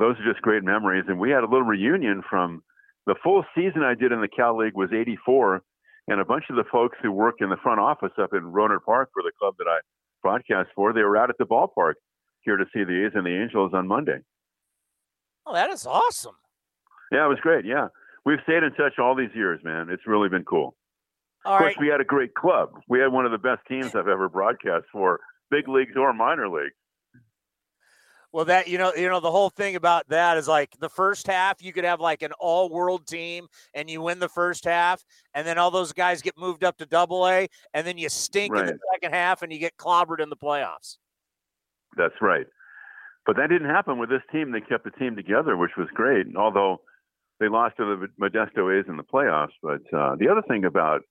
those 0.00 0.16
are 0.18 0.32
just 0.32 0.42
great 0.42 0.62
memories. 0.62 1.04
And 1.08 1.18
we 1.18 1.30
had 1.30 1.44
a 1.44 1.48
little 1.48 1.66
reunion 1.66 2.22
from 2.28 2.62
the 3.06 3.14
full 3.22 3.44
season 3.54 3.82
I 3.82 3.94
did 3.94 4.12
in 4.12 4.20
the 4.20 4.28
Cal 4.28 4.56
League 4.56 4.74
was 4.74 4.90
'84, 4.92 5.62
and 6.08 6.20
a 6.20 6.24
bunch 6.24 6.44
of 6.50 6.56
the 6.56 6.64
folks 6.70 6.96
who 7.02 7.12
worked 7.12 7.42
in 7.42 7.50
the 7.50 7.56
front 7.62 7.80
office 7.80 8.12
up 8.18 8.32
in 8.32 8.40
Rohnert 8.40 8.84
Park 8.84 9.10
for 9.12 9.22
the 9.22 9.32
club 9.38 9.54
that 9.58 9.66
I 9.68 9.78
broadcast 10.22 10.70
for, 10.74 10.92
they 10.92 11.02
were 11.02 11.16
out 11.16 11.30
at 11.30 11.38
the 11.38 11.44
ballpark 11.44 11.94
here 12.40 12.56
to 12.56 12.64
see 12.72 12.84
the 12.84 13.06
A's 13.06 13.12
and 13.14 13.26
the 13.26 13.42
Angels 13.42 13.72
on 13.74 13.86
Monday. 13.86 14.18
Oh, 15.46 15.52
that 15.52 15.70
is 15.70 15.86
awesome. 15.86 16.36
Yeah, 17.12 17.26
it 17.26 17.28
was 17.28 17.38
great. 17.40 17.64
Yeah, 17.66 17.88
we've 18.24 18.38
stayed 18.44 18.62
in 18.62 18.72
touch 18.72 18.98
all 18.98 19.14
these 19.14 19.34
years, 19.34 19.60
man. 19.62 19.88
It's 19.90 20.06
really 20.06 20.28
been 20.28 20.44
cool. 20.44 20.74
All 21.44 21.54
of 21.54 21.58
course, 21.58 21.74
right. 21.76 21.80
we 21.80 21.88
had 21.88 22.00
a 22.00 22.04
great 22.04 22.34
club. 22.34 22.70
We 22.88 23.00
had 23.00 23.12
one 23.12 23.26
of 23.26 23.32
the 23.32 23.38
best 23.38 23.60
teams 23.68 23.94
I've 23.94 24.08
ever 24.08 24.30
broadcast 24.30 24.86
for, 24.90 25.20
big 25.50 25.68
leagues 25.68 25.92
or 25.96 26.12
minor 26.14 26.48
leagues. 26.48 26.74
Well, 28.34 28.46
that 28.46 28.66
you 28.66 28.78
know, 28.78 28.92
you 28.96 29.08
know, 29.08 29.20
the 29.20 29.30
whole 29.30 29.48
thing 29.48 29.76
about 29.76 30.08
that 30.08 30.36
is 30.38 30.48
like 30.48 30.76
the 30.80 30.88
first 30.88 31.28
half, 31.28 31.62
you 31.62 31.72
could 31.72 31.84
have 31.84 32.00
like 32.00 32.20
an 32.22 32.32
all-world 32.40 33.06
team, 33.06 33.46
and 33.74 33.88
you 33.88 34.02
win 34.02 34.18
the 34.18 34.28
first 34.28 34.64
half, 34.64 35.04
and 35.34 35.46
then 35.46 35.56
all 35.56 35.70
those 35.70 35.92
guys 35.92 36.20
get 36.20 36.36
moved 36.36 36.64
up 36.64 36.76
to 36.78 36.86
Double 36.86 37.28
A, 37.28 37.46
and 37.74 37.86
then 37.86 37.96
you 37.96 38.08
stink 38.08 38.52
in 38.56 38.66
the 38.66 38.78
second 38.92 39.14
half, 39.14 39.42
and 39.42 39.52
you 39.52 39.60
get 39.60 39.76
clobbered 39.76 40.18
in 40.18 40.30
the 40.30 40.36
playoffs. 40.36 40.96
That's 41.96 42.16
right. 42.20 42.46
But 43.24 43.36
that 43.36 43.50
didn't 43.50 43.70
happen 43.70 43.98
with 43.98 44.10
this 44.10 44.22
team. 44.32 44.50
They 44.50 44.60
kept 44.60 44.82
the 44.82 44.90
team 44.90 45.14
together, 45.14 45.56
which 45.56 45.76
was 45.78 45.86
great. 45.94 46.26
Although 46.36 46.78
they 47.38 47.46
lost 47.46 47.76
to 47.76 47.84
the 47.84 48.08
Modesto 48.20 48.76
A's 48.76 48.86
in 48.88 48.96
the 48.96 49.04
playoffs. 49.04 49.54
But 49.62 49.82
uh, 49.96 50.16
the 50.16 50.28
other 50.28 50.42
thing 50.48 50.64
about 50.64 51.02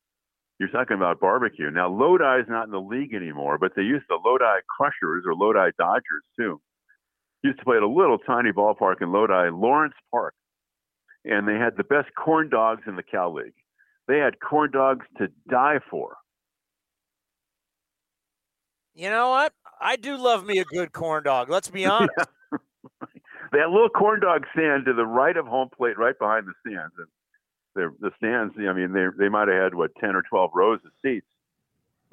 you're 0.60 0.68
talking 0.68 0.98
about 0.98 1.22
barbecue. 1.22 1.72
Now 1.72 1.90
Lodi 1.90 2.42
is 2.42 2.48
not 2.50 2.66
in 2.66 2.72
the 2.72 2.82
league 2.82 3.14
anymore, 3.14 3.58
but 3.58 3.72
they 3.78 3.84
used 3.84 4.08
the 4.10 4.20
Lodi 4.26 4.60
Crushers 4.78 5.24
or 5.26 5.34
Lodi 5.36 5.72
Dodgers 5.80 6.26
too. 6.38 6.60
Used 7.44 7.60
to 7.60 7.66
play 7.66 7.78
at 7.78 7.84
a 7.84 7.88
little 7.88 8.18
tiny 8.20 8.52
ballpark 8.52 9.02
in 9.02 9.12
Lodi, 9.12 9.50
Lawrence 9.52 9.96
Park, 10.12 10.34
and 11.26 11.48
they 11.48 11.56
had 11.56 11.76
the 11.76 11.84
best 11.84 12.10
corn 12.16 12.50
dogs 12.50 12.84
in 12.88 12.96
the 12.96 13.04
Cal 13.04 13.34
League. 13.34 13.54
They 14.08 14.18
had 14.18 14.40
corn 14.40 14.72
dogs 14.72 15.06
to 15.18 15.28
die 15.50 15.80
for. 15.90 16.16
You 18.96 19.10
know 19.10 19.30
what? 19.30 19.54
I 19.82 19.96
do 19.96 20.18
love 20.18 20.46
me 20.46 20.60
a 20.60 20.66
good 20.66 20.94
corn 20.94 21.24
dog. 21.24 21.50
Let's 21.50 21.70
be 21.70 21.86
honest. 21.86 22.12
that 23.52 23.70
little 23.70 23.90
corn 23.90 24.22
dog 24.22 24.46
stand 24.54 24.86
to 24.86 24.94
the 24.94 25.06
right 25.06 25.36
of 25.36 25.48
home 25.48 25.70
plate, 25.76 25.98
right 25.98 26.18
behind 26.18 26.48
the 26.48 26.54
stands, 26.66 26.94
and 26.98 27.08
the 27.76 27.96
the 28.00 28.12
stands. 28.18 28.54
I 28.58 28.74
mean, 28.74 28.94
they 28.94 29.08
they 29.18 29.30
might 29.30 29.48
have 29.48 29.64
had 29.64 29.76
what 29.76 29.92
ten 30.00 30.16
or 30.16 30.22
twelve 30.22 30.52
rows 30.54 30.80
of 30.86 30.92
seats, 31.02 31.28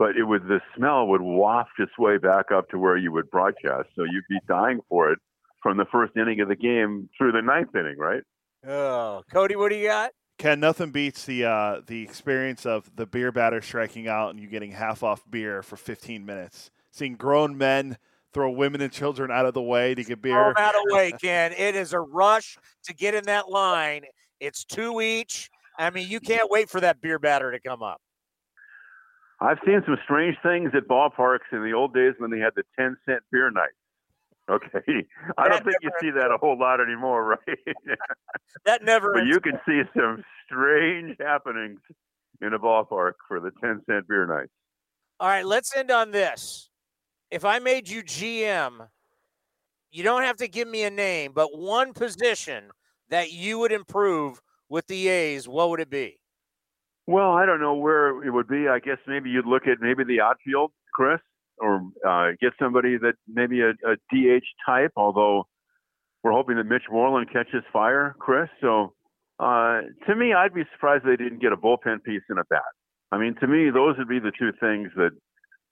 but 0.01 0.17
it 0.17 0.25
would 0.25 0.49
the 0.49 0.61
smell 0.75 1.07
would 1.09 1.21
waft 1.21 1.79
its 1.79 1.93
way 1.99 2.17
back 2.17 2.51
up 2.51 2.71
to 2.71 2.79
where 2.79 2.97
you 2.97 3.13
would 3.13 3.31
broadcast. 3.31 3.91
So 3.95 4.05
you'd 4.05 4.25
be 4.31 4.41
dying 4.49 4.81
for 4.89 5.13
it 5.13 5.19
from 5.63 5.77
the 5.77 5.85
first 5.93 6.17
inning 6.17 6.41
of 6.41 6.49
the 6.49 6.57
game 6.57 7.11
through 7.17 7.33
the 7.33 7.43
ninth 7.43 7.77
inning, 7.77 7.99
right? 7.99 8.23
Oh, 8.67 9.23
Cody, 9.31 9.57
what 9.57 9.69
do 9.69 9.77
you 9.77 9.89
got? 9.89 10.13
Ken, 10.39 10.59
nothing 10.59 10.91
beats 10.91 11.27
the 11.27 11.45
uh, 11.45 11.83
the 11.87 12.03
experience 12.03 12.65
of 12.65 12.91
the 12.97 13.05
beer 13.05 13.31
batter 13.31 13.61
striking 13.61 14.09
out 14.09 14.31
and 14.31 14.41
you 14.41 14.49
getting 14.49 14.73
half 14.73 15.03
off 15.03 15.23
beer 15.31 15.63
for 15.63 15.77
15 15.77 16.25
minutes. 16.25 16.71
Seeing 16.91 17.15
grown 17.17 17.59
men 17.59 17.99
throw 18.33 18.51
women 18.51 18.81
and 18.81 18.91
children 18.91 19.31
out 19.31 19.45
of 19.45 19.53
the 19.53 19.61
way 19.61 19.95
to 19.95 20.03
get 20.03 20.23
beer. 20.23 20.33
Throw 20.33 20.49
'em 20.49 20.55
out 20.57 20.75
of 20.75 20.81
the 20.89 20.95
way, 20.95 21.13
Ken. 21.21 21.53
It 21.53 21.77
is 21.77 21.93
a 21.93 22.01
rush 22.01 22.57
to 22.85 22.95
get 22.95 23.15
in 23.15 23.25
that 23.25 23.51
line. 23.51 24.05
It's 24.41 24.65
two 24.65 25.03
each. 25.03 25.51
I 25.79 25.91
mean, 25.91 26.09
you 26.09 26.21
can't 26.21 26.51
wait 26.51 26.71
for 26.71 26.81
that 26.81 27.03
beer 27.03 27.19
batter 27.19 27.53
to 27.53 27.61
come 27.61 27.83
up. 27.83 28.01
I've 29.41 29.59
seen 29.65 29.83
some 29.87 29.97
strange 30.05 30.37
things 30.43 30.73
at 30.75 30.87
ballparks 30.87 31.51
in 31.53 31.63
the 31.63 31.73
old 31.73 31.95
days 31.95 32.15
when 32.19 32.31
they 32.31 32.39
had 32.39 32.53
the 32.57 32.63
ten 32.79 32.97
cent 33.07 33.23
beer 33.33 33.51
night. 33.51 33.71
Okay, 34.51 35.07
I 35.39 35.49
don't 35.49 35.65
think 35.65 35.77
you 35.81 35.91
see 36.01 36.11
that 36.11 36.31
a 36.31 36.37
whole 36.37 36.59
lot 36.59 36.81
anymore, 36.81 37.39
right? 37.47 37.59
That 38.65 38.85
never. 38.85 39.15
but 39.15 39.27
you 39.27 39.41
can 39.41 39.59
see 39.67 39.83
some 39.97 40.25
strange 40.47 41.17
happenings 41.19 41.81
in 42.43 42.53
a 42.53 42.59
ballpark 42.59 43.13
for 43.27 43.41
the 43.41 43.51
ten 43.63 43.81
cent 43.87 44.09
beer 44.09 44.27
night. 44.27 44.49
All 45.21 45.29
right, 45.29 45.47
let's 45.47 45.75
end 45.77 45.91
on 45.91 46.11
this. 46.11 46.71
If 47.31 47.45
I 47.45 47.61
made 47.61 47.89
you 47.89 48.03
GM, 48.03 48.89
you 49.91 50.03
don't 50.03 50.23
have 50.23 50.37
to 50.37 50.49
give 50.49 50.69
me 50.69 50.83
a 50.83 50.91
name, 50.91 51.33
but 51.35 51.57
one 51.57 51.93
position 51.93 52.65
that 53.09 53.33
you 53.33 53.59
would 53.59 53.73
improve 53.73 54.41
with 54.69 54.87
the 54.87 55.09
A's, 55.09 55.49
what 55.49 55.71
would 55.71 55.81
it 55.81 55.91
be? 55.91 56.20
Well, 57.07 57.33
I 57.33 57.47
don't 57.47 57.61
know 57.61 57.75
where 57.75 58.23
it 58.25 58.31
would 58.31 58.49
be. 58.49 58.69
I 58.69 58.79
guess 58.79 58.99
maybe 59.07 59.31
you'd 59.31 59.47
look 59.47 59.67
at 59.67 59.79
maybe 59.81 60.05
the 60.05 60.21
outfield, 60.21 60.73
Chris, 60.93 61.21
or 61.59 61.83
uh, 62.07 62.33
get 62.41 62.53
somebody 62.59 62.97
that 62.99 63.15
maybe 63.27 63.61
a, 63.61 63.71
a 63.71 63.97
DH 64.13 64.45
type. 64.65 64.93
Although 64.97 65.47
we're 66.23 66.33
hoping 66.33 66.57
that 66.57 66.65
Mitch 66.65 66.85
Moreland 66.91 67.29
catches 67.33 67.65
fire, 67.73 68.15
Chris. 68.19 68.49
So 68.61 68.93
uh, 69.39 69.81
to 70.07 70.15
me, 70.15 70.35
I'd 70.35 70.55
be 70.55 70.65
surprised 70.73 71.05
they 71.05 71.17
didn't 71.17 71.41
get 71.41 71.53
a 71.53 71.57
bullpen 71.57 72.05
piece 72.05 72.23
and 72.29 72.39
a 72.39 72.45
bat. 72.51 72.63
I 73.11 73.19
mean, 73.19 73.35
to 73.41 73.47
me, 73.47 73.71
those 73.71 73.97
would 73.99 74.09
be 74.09 74.21
the 74.21 74.33
two 74.39 74.53
things 74.61 74.91
that 74.97 75.13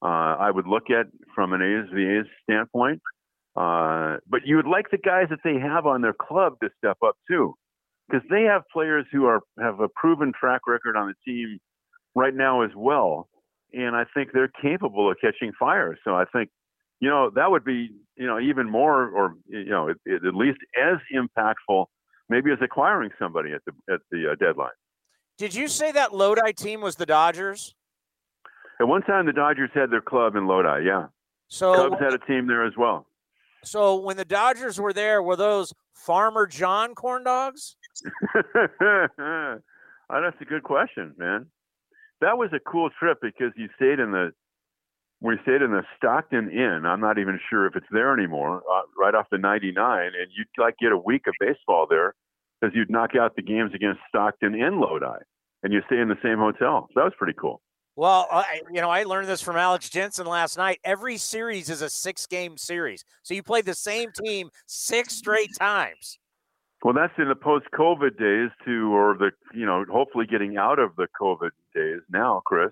uh, 0.02 0.36
I 0.40 0.50
would 0.50 0.66
look 0.66 0.90
at 0.90 1.06
from 1.34 1.52
an 1.52 1.62
A's 1.62 1.90
the 1.92 2.18
A's 2.18 2.26
standpoint. 2.44 3.00
Uh, 3.56 4.16
but 4.28 4.42
you 4.44 4.56
would 4.56 4.66
like 4.66 4.90
the 4.90 4.98
guys 4.98 5.26
that 5.30 5.40
they 5.44 5.58
have 5.58 5.84
on 5.86 6.00
their 6.00 6.14
club 6.14 6.54
to 6.62 6.70
step 6.78 6.96
up 7.04 7.16
too, 7.28 7.54
because 8.08 8.26
they 8.30 8.42
have 8.42 8.62
players 8.72 9.06
who 9.12 9.26
are 9.26 9.40
have 9.60 9.80
a 9.80 9.88
proven 9.88 10.32
track 10.38 10.62
record 10.66 10.96
on 10.96 11.08
the 11.08 11.30
team 11.30 11.58
right 12.14 12.34
now 12.34 12.62
as 12.62 12.70
well, 12.76 13.28
and 13.72 13.94
I 13.96 14.04
think 14.14 14.30
they're 14.32 14.50
capable 14.62 15.10
of 15.10 15.16
catching 15.20 15.52
fire. 15.58 15.96
So 16.04 16.14
I 16.14 16.24
think, 16.32 16.50
you 17.00 17.08
know, 17.08 17.30
that 17.34 17.50
would 17.50 17.64
be 17.64 17.90
you 18.16 18.26
know 18.26 18.38
even 18.40 18.68
more 18.70 19.08
or 19.08 19.34
you 19.46 19.66
know 19.66 19.88
it, 19.88 19.96
it, 20.04 20.24
at 20.24 20.34
least 20.34 20.58
as 20.80 20.96
impactful, 21.14 21.86
maybe 22.28 22.50
as 22.52 22.58
acquiring 22.62 23.10
somebody 23.18 23.52
at 23.52 23.62
the 23.66 23.72
at 23.92 24.00
the 24.10 24.32
uh, 24.32 24.34
deadline. 24.36 24.70
Did 25.36 25.54
you 25.54 25.68
say 25.68 25.92
that 25.92 26.14
Lodi 26.14 26.52
team 26.52 26.80
was 26.80 26.96
the 26.96 27.06
Dodgers? 27.06 27.74
At 28.80 28.88
one 28.88 29.02
time, 29.02 29.26
the 29.26 29.32
Dodgers 29.32 29.70
had 29.74 29.90
their 29.90 30.00
club 30.00 30.36
in 30.36 30.46
Lodi. 30.46 30.84
Yeah, 30.84 31.06
So, 31.48 31.74
Cubs 31.74 32.00
had 32.00 32.14
a 32.14 32.18
team 32.18 32.46
there 32.46 32.64
as 32.64 32.74
well. 32.76 33.06
so 33.64 33.96
when 33.96 34.16
the 34.16 34.24
Dodgers 34.24 34.80
were 34.80 34.92
there, 34.92 35.20
were 35.22 35.34
those 35.36 35.72
Farmer 35.92 36.46
John 36.46 36.94
corn 36.94 37.24
dogs? 37.24 37.76
oh, 38.34 39.58
that's 40.10 40.40
a 40.40 40.44
good 40.44 40.62
question, 40.62 41.14
man. 41.18 41.46
that 42.20 42.38
was 42.38 42.50
a 42.52 42.60
cool 42.60 42.90
trip 42.98 43.18
because 43.20 43.52
you 43.56 43.68
stayed 43.76 44.00
in 44.00 44.12
the 44.12 44.32
we 45.20 45.36
stayed 45.42 45.62
in 45.62 45.72
the 45.72 45.82
Stockton 45.96 46.50
Inn. 46.50 46.82
I'm 46.86 47.00
not 47.00 47.18
even 47.18 47.40
sure 47.50 47.66
if 47.66 47.74
it's 47.74 47.86
there 47.90 48.12
anymore. 48.14 48.62
Uh, 48.70 48.82
right 48.96 49.14
off 49.14 49.26
the 49.30 49.38
99, 49.38 50.06
and 50.06 50.14
you'd 50.36 50.46
like 50.56 50.76
get 50.80 50.92
a 50.92 50.96
week 50.96 51.22
of 51.26 51.34
baseball 51.40 51.86
there 51.90 52.14
because 52.60 52.74
you'd 52.74 52.90
knock 52.90 53.16
out 53.20 53.34
the 53.34 53.42
games 53.42 53.72
against 53.74 54.00
Stockton 54.08 54.54
and 54.54 54.76
Lodi, 54.76 55.18
and 55.62 55.72
you 55.72 55.80
stay 55.86 55.98
in 55.98 56.08
the 56.08 56.18
same 56.22 56.38
hotel. 56.38 56.86
So 56.90 57.00
that 57.00 57.04
was 57.04 57.14
pretty 57.18 57.36
cool. 57.38 57.60
Well, 57.96 58.28
I, 58.30 58.60
you 58.72 58.80
know, 58.80 58.90
I 58.90 59.02
learned 59.02 59.28
this 59.28 59.42
from 59.42 59.56
Alex 59.56 59.90
Jensen 59.90 60.24
last 60.24 60.56
night. 60.56 60.78
Every 60.84 61.16
series 61.16 61.68
is 61.68 61.82
a 61.82 61.90
six-game 61.90 62.56
series, 62.56 63.04
so 63.24 63.34
you 63.34 63.42
play 63.42 63.60
the 63.60 63.74
same 63.74 64.10
team 64.12 64.50
six 64.66 65.16
straight 65.16 65.50
times. 65.58 66.20
Well, 66.84 66.94
that's 66.94 67.12
in 67.18 67.28
the 67.28 67.34
post-COVID 67.34 68.18
days, 68.18 68.50
too, 68.64 68.94
or 68.94 69.16
the 69.18 69.30
you 69.52 69.66
know, 69.66 69.84
hopefully 69.90 70.26
getting 70.26 70.56
out 70.56 70.78
of 70.78 70.94
the 70.96 71.08
COVID 71.20 71.50
days 71.74 72.00
now, 72.10 72.40
Chris. 72.46 72.70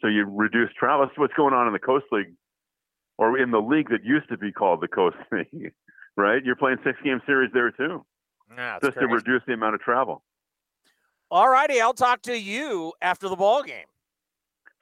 So 0.00 0.06
you 0.08 0.24
reduce 0.24 0.70
travel. 0.78 1.06
That's 1.06 1.18
what's 1.18 1.34
going 1.34 1.54
on 1.54 1.66
in 1.66 1.72
the 1.72 1.78
Coast 1.78 2.06
League, 2.10 2.34
or 3.16 3.38
in 3.38 3.50
the 3.50 3.60
league 3.60 3.90
that 3.90 4.04
used 4.04 4.28
to 4.30 4.36
be 4.36 4.50
called 4.52 4.80
the 4.80 4.88
Coast 4.88 5.16
League, 5.32 5.72
right? 6.16 6.44
You're 6.44 6.56
playing 6.56 6.78
six-game 6.84 7.20
series 7.26 7.50
there 7.52 7.70
too, 7.70 8.04
Yeah, 8.56 8.78
just 8.82 8.98
to 8.98 9.06
reduce 9.06 9.42
the 9.46 9.54
amount 9.54 9.74
of 9.76 9.80
travel. 9.80 10.22
All 11.30 11.48
righty, 11.48 11.80
I'll 11.80 11.94
talk 11.94 12.22
to 12.22 12.38
you 12.38 12.92
after 13.02 13.28
the 13.28 13.36
ball 13.36 13.62
game. 13.62 13.86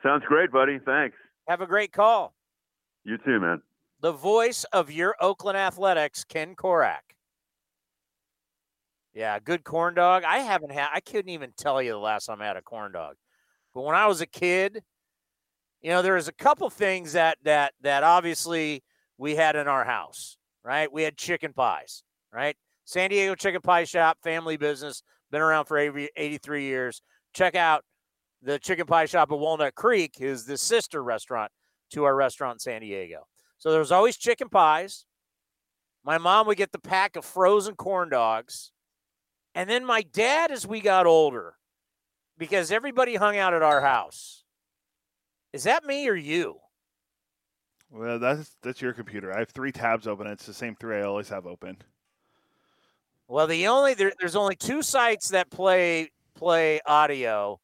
Sounds 0.03 0.25
great, 0.27 0.53
buddy. 0.53 0.79
Thanks. 0.85 1.17
Have 1.49 1.61
a 1.61 1.67
great 1.67 1.93
call. 1.93 2.35
You 3.05 3.19
too, 3.19 3.41
man. 3.41 3.63
The 4.01 4.13
voice 4.13 4.65
of 4.73 4.91
your 4.91 5.17
Oakland 5.21 5.57
Athletics, 5.57 6.25
Ken 6.25 6.55
Korach. 6.55 7.06
Yeah, 9.17 9.39
good 9.39 9.65
corn 9.65 9.95
dog. 9.95 10.25
I 10.25 10.41
haven't 10.41 10.73
had. 10.73 10.91
I 10.93 11.01
couldn't 11.01 11.31
even 11.31 11.51
tell 11.57 11.81
you 11.81 11.93
the 11.93 11.99
last 11.99 12.27
time 12.27 12.43
I 12.43 12.47
had 12.47 12.59
a 12.59 12.63
corn 12.63 12.93
dog. 12.93 13.17
But 13.75 13.81
when 13.81 13.97
I 13.97 14.07
was 14.09 14.21
a 14.21 14.27
kid, 14.27 14.83
you 15.81 15.89
know, 15.89 16.03
there 16.03 16.17
was 16.17 16.29
a 16.29 16.33
couple 16.33 16.69
things 16.69 17.15
that 17.15 17.39
that 17.45 17.73
that 17.81 18.05
obviously 18.05 18.85
we 19.17 19.35
had 19.35 19.57
in 19.57 19.69
our 19.69 19.87
house. 19.87 20.37
Right, 20.63 20.93
we 20.93 21.03
had 21.03 21.17
chicken 21.17 21.55
pies. 21.55 22.03
Right, 22.31 22.57
San 22.85 23.09
Diego 23.09 23.35
Chicken 23.35 23.63
Pie 23.63 23.85
Shop, 23.85 24.19
family 24.23 24.59
business, 24.59 25.03
been 25.31 25.41
around 25.41 25.65
for 25.65 25.79
80, 25.79 26.11
83 26.15 26.65
years. 26.65 27.01
Check 27.33 27.55
out 27.55 27.85
the 28.43 28.59
chicken 28.59 28.85
pie 28.85 29.07
shop 29.07 29.33
at 29.33 29.39
Walnut 29.39 29.75
Creek 29.75 30.17
is 30.21 30.45
the 30.45 30.59
sister 30.59 31.03
restaurant 31.03 31.51
to 31.93 32.05
our 32.05 32.15
restaurant 32.15 32.57
in 32.57 32.59
San 32.59 32.81
Diego. 32.83 33.27
So 33.57 33.71
there 33.71 33.81
was 33.81 33.93
always 33.93 34.19
chicken 34.19 34.51
pies. 34.51 35.07
My 36.05 36.19
mom 36.19 36.47
would 36.49 36.59
get 36.59 36.73
the 36.73 36.79
pack 36.79 37.17
of 37.17 37.25
frozen 37.25 37.77
corn 37.77 38.11
dogs. 38.11 38.73
And 39.57 39.71
then 39.71 39.87
my 39.87 40.03
dad, 40.03 40.51
as 40.51 40.67
we 40.67 40.81
got 40.81 41.07
older, 41.07 41.55
because 42.37 42.71
everybody 42.71 43.17
hung 43.17 43.39
out 43.39 43.55
at 43.55 43.63
our 43.63 43.81
house. 43.81 44.45
Is 45.55 45.65
that 45.65 45.83
me 45.87 46.07
or 46.07 46.15
you? 46.15 46.59
Well, 47.91 48.19
that's 48.19 48.55
that's 48.63 48.83
your 48.83 48.93
computer. 48.93 49.35
I 49.35 49.39
have 49.39 49.49
three 49.49 49.73
tabs 49.73 50.07
open. 50.07 50.27
It's 50.27 50.45
the 50.45 50.53
same 50.53 50.77
three 50.77 50.99
I 50.99 51.03
always 51.05 51.31
have 51.31 51.47
open. 51.47 51.79
Well, 53.29 53.47
the 53.47 53.67
only 53.69 53.95
there, 53.95 54.13
there's 54.21 54.37
only 54.37 54.57
two 54.57 54.83
sites 54.83 55.31
that 55.31 55.49
play 55.49 56.11
play 56.35 56.81
audio. 56.85 57.59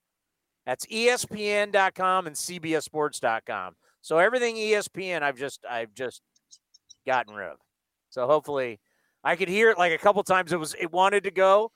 That's 0.65 0.87
ESPN.com 0.87 2.27
and 2.27 2.35
CBSSports.com. 2.35 3.75
So 4.01 4.19
everything 4.19 4.57
ESPN, 4.57 5.23
I've 5.23 5.37
just 5.37 5.67
I've 5.69 5.93
just 5.93 6.23
gotten 7.07 7.35
rid 7.35 7.51
of. 7.51 7.59
So 8.09 8.27
hopefully, 8.27 8.81
I 9.23 9.37
could 9.37 9.51
hear 9.51 9.69
it 9.71 9.77
like 9.77 9.93
a 9.93 9.99
couple 9.99 10.23
times. 10.23 10.55
It 10.55 10.59
was 10.59 10.75
it 10.81 10.91
wanted 10.91 11.25
to 11.25 11.31
go, 11.31 11.71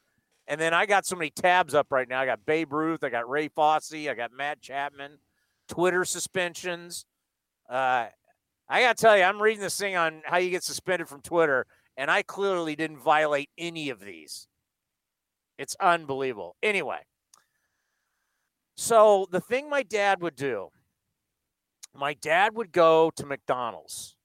and 0.48 0.60
then 0.60 0.72
I 0.72 0.86
got 0.86 1.06
so 1.06 1.16
many 1.16 1.30
tabs 1.30 1.74
up 1.74 1.90
right 1.90 2.08
now. 2.08 2.20
I 2.20 2.26
got 2.26 2.46
Babe 2.46 2.72
Ruth, 2.72 3.02
I 3.02 3.08
got 3.08 3.28
Ray 3.28 3.48
Fosse, 3.48 3.92
I 3.92 4.14
got 4.14 4.32
Matt 4.32 4.60
Chapman, 4.60 5.18
Twitter 5.68 6.04
suspensions. 6.04 7.04
Uh, 7.68 8.06
I 8.68 8.80
got 8.80 8.96
to 8.96 9.02
tell 9.02 9.16
you, 9.16 9.24
I'm 9.24 9.40
reading 9.40 9.60
this 9.60 9.78
thing 9.78 9.96
on 9.96 10.22
how 10.24 10.38
you 10.38 10.50
get 10.50 10.62
suspended 10.62 11.08
from 11.08 11.20
Twitter, 11.20 11.66
and 11.96 12.10
I 12.10 12.22
clearly 12.22 12.76
didn't 12.76 12.98
violate 12.98 13.50
any 13.56 13.90
of 13.90 14.00
these. 14.00 14.48
It's 15.58 15.76
unbelievable. 15.80 16.56
Anyway, 16.62 17.00
so 18.76 19.26
the 19.30 19.40
thing 19.40 19.70
my 19.70 19.82
dad 19.82 20.20
would 20.20 20.36
do, 20.36 20.68
my 21.94 22.14
dad 22.14 22.54
would 22.54 22.72
go 22.72 23.10
to 23.16 23.24
McDonald's 23.24 24.16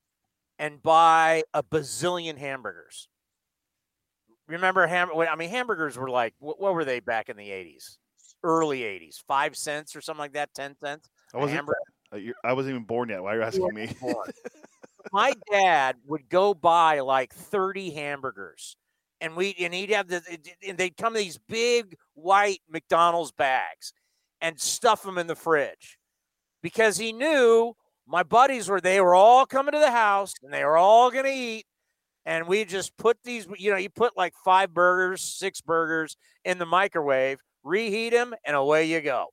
and 0.60 0.84
buy 0.84 1.44
a 1.54 1.64
bazillion 1.64 2.38
hamburgers. 2.38 3.08
Remember 4.52 4.86
ham? 4.88 5.10
I 5.16 5.36
mean, 5.36 5.50
hamburgers 5.50 5.98
were 5.98 6.10
like 6.10 6.34
what, 6.40 6.60
what 6.60 6.74
were 6.74 6.86
they 6.86 7.00
back 7.00 7.30
in 7.30 7.38
the 7.38 7.50
'80s, 7.50 7.98
early 8.44 8.82
'80s? 8.82 9.24
Five 9.28 9.56
cents 9.56 9.96
or 9.96 10.02
something 10.02 10.20
like 10.20 10.34
that, 10.34 10.54
ten 10.54 10.76
cents. 10.78 11.10
I 11.34 11.38
wasn't. 11.38 11.56
hamburger? 11.56 11.78
uh, 12.14 12.18
I 12.44 12.54
wasn't 12.54 12.74
even 12.74 12.86
born 12.86 13.10
yet. 13.10 13.24
Why 13.24 13.34
are 13.34 13.38
you 13.38 13.44
asking 13.44 13.74
me? 13.74 13.90
my 15.12 15.34
dad 15.52 15.96
would 16.06 16.30
go 16.30 16.54
buy 16.54 17.00
like 17.00 17.34
30 17.34 17.92
hamburgers 17.92 18.78
and 19.20 19.36
we 19.36 19.56
and 19.60 19.74
he'd 19.74 19.92
have 19.92 20.08
the 20.08 20.22
and 20.68 20.78
they'd 20.78 20.98
come 20.98 21.16
in 21.16 21.22
these 21.22 21.40
big 21.50 21.96
white 22.14 22.62
McDonald's 22.70 23.32
bags 23.32 23.94
and 24.42 24.60
stuff 24.60 25.04
them 25.04 25.18
in 25.18 25.28
the 25.28 25.36
fridge 25.36 25.98
because 26.62 26.98
he 26.98 27.14
knew 27.14 27.74
my 28.08 28.24
buddies 28.24 28.70
were 28.70 28.82
they 28.82 29.02
were 29.02 29.16
all 29.16 29.46
coming 29.46 29.72
to 29.74 29.80
the 29.80 29.92
house 29.92 30.34
and 30.44 30.54
they 30.54 30.66
were 30.66 30.78
all 30.78 31.12
going 31.12 31.26
to 31.26 31.32
eat 31.32 31.66
and 32.26 32.48
we 32.48 32.66
just 32.66 32.96
put 32.98 33.18
these 33.24 33.48
you 33.58 33.72
know 33.72 33.78
you 33.78 33.90
put 33.90 34.16
like 34.18 34.34
five 34.44 34.74
burgers 34.74 35.22
six 35.22 35.62
burgers 35.62 36.18
in 36.46 36.58
the 36.58 36.66
microwave 36.66 37.40
reheat 37.64 38.12
them 38.12 38.34
and 38.46 38.56
away 38.56 38.86
you 38.86 39.02
go 39.02 39.28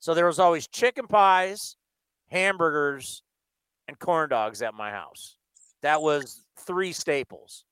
so 0.00 0.14
there 0.14 0.26
was 0.26 0.38
always 0.38 0.66
chicken 0.68 1.06
pies 1.06 1.76
hamburgers 2.30 3.22
and 3.88 3.98
corn 3.98 4.28
dogs 4.28 4.62
at 4.62 4.74
my 4.74 4.90
house. 4.90 5.36
That 5.82 6.02
was 6.02 6.42
three 6.58 6.92
staples 6.92 7.64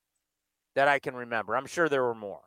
that 0.74 0.88
I 0.88 0.98
can 0.98 1.14
remember. 1.14 1.56
I'm 1.56 1.66
sure 1.66 1.88
there 1.88 2.02
were 2.02 2.14
more. 2.14 2.40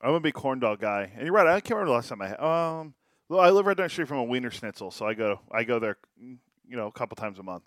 I'm 0.00 0.14
a 0.14 0.20
big 0.20 0.34
corn 0.34 0.60
dog 0.60 0.80
guy, 0.80 1.10
and 1.14 1.24
you're 1.24 1.32
right. 1.32 1.46
I 1.46 1.60
can't 1.60 1.70
remember 1.70 1.88
the 1.88 1.94
last 1.94 2.08
time 2.08 2.22
I 2.22 2.28
had. 2.28 2.40
Um, 2.40 2.94
well, 3.28 3.40
I 3.40 3.50
live 3.50 3.66
right 3.66 3.76
down 3.76 3.86
the 3.86 3.90
street 3.90 4.08
from 4.08 4.18
a 4.18 4.26
Wienerschnitzel, 4.26 4.92
so 4.92 5.06
I 5.06 5.14
go 5.14 5.40
I 5.50 5.64
go 5.64 5.78
there, 5.78 5.96
you 6.20 6.76
know, 6.76 6.86
a 6.86 6.92
couple 6.92 7.16
times 7.16 7.38
a 7.38 7.42
month. 7.42 7.64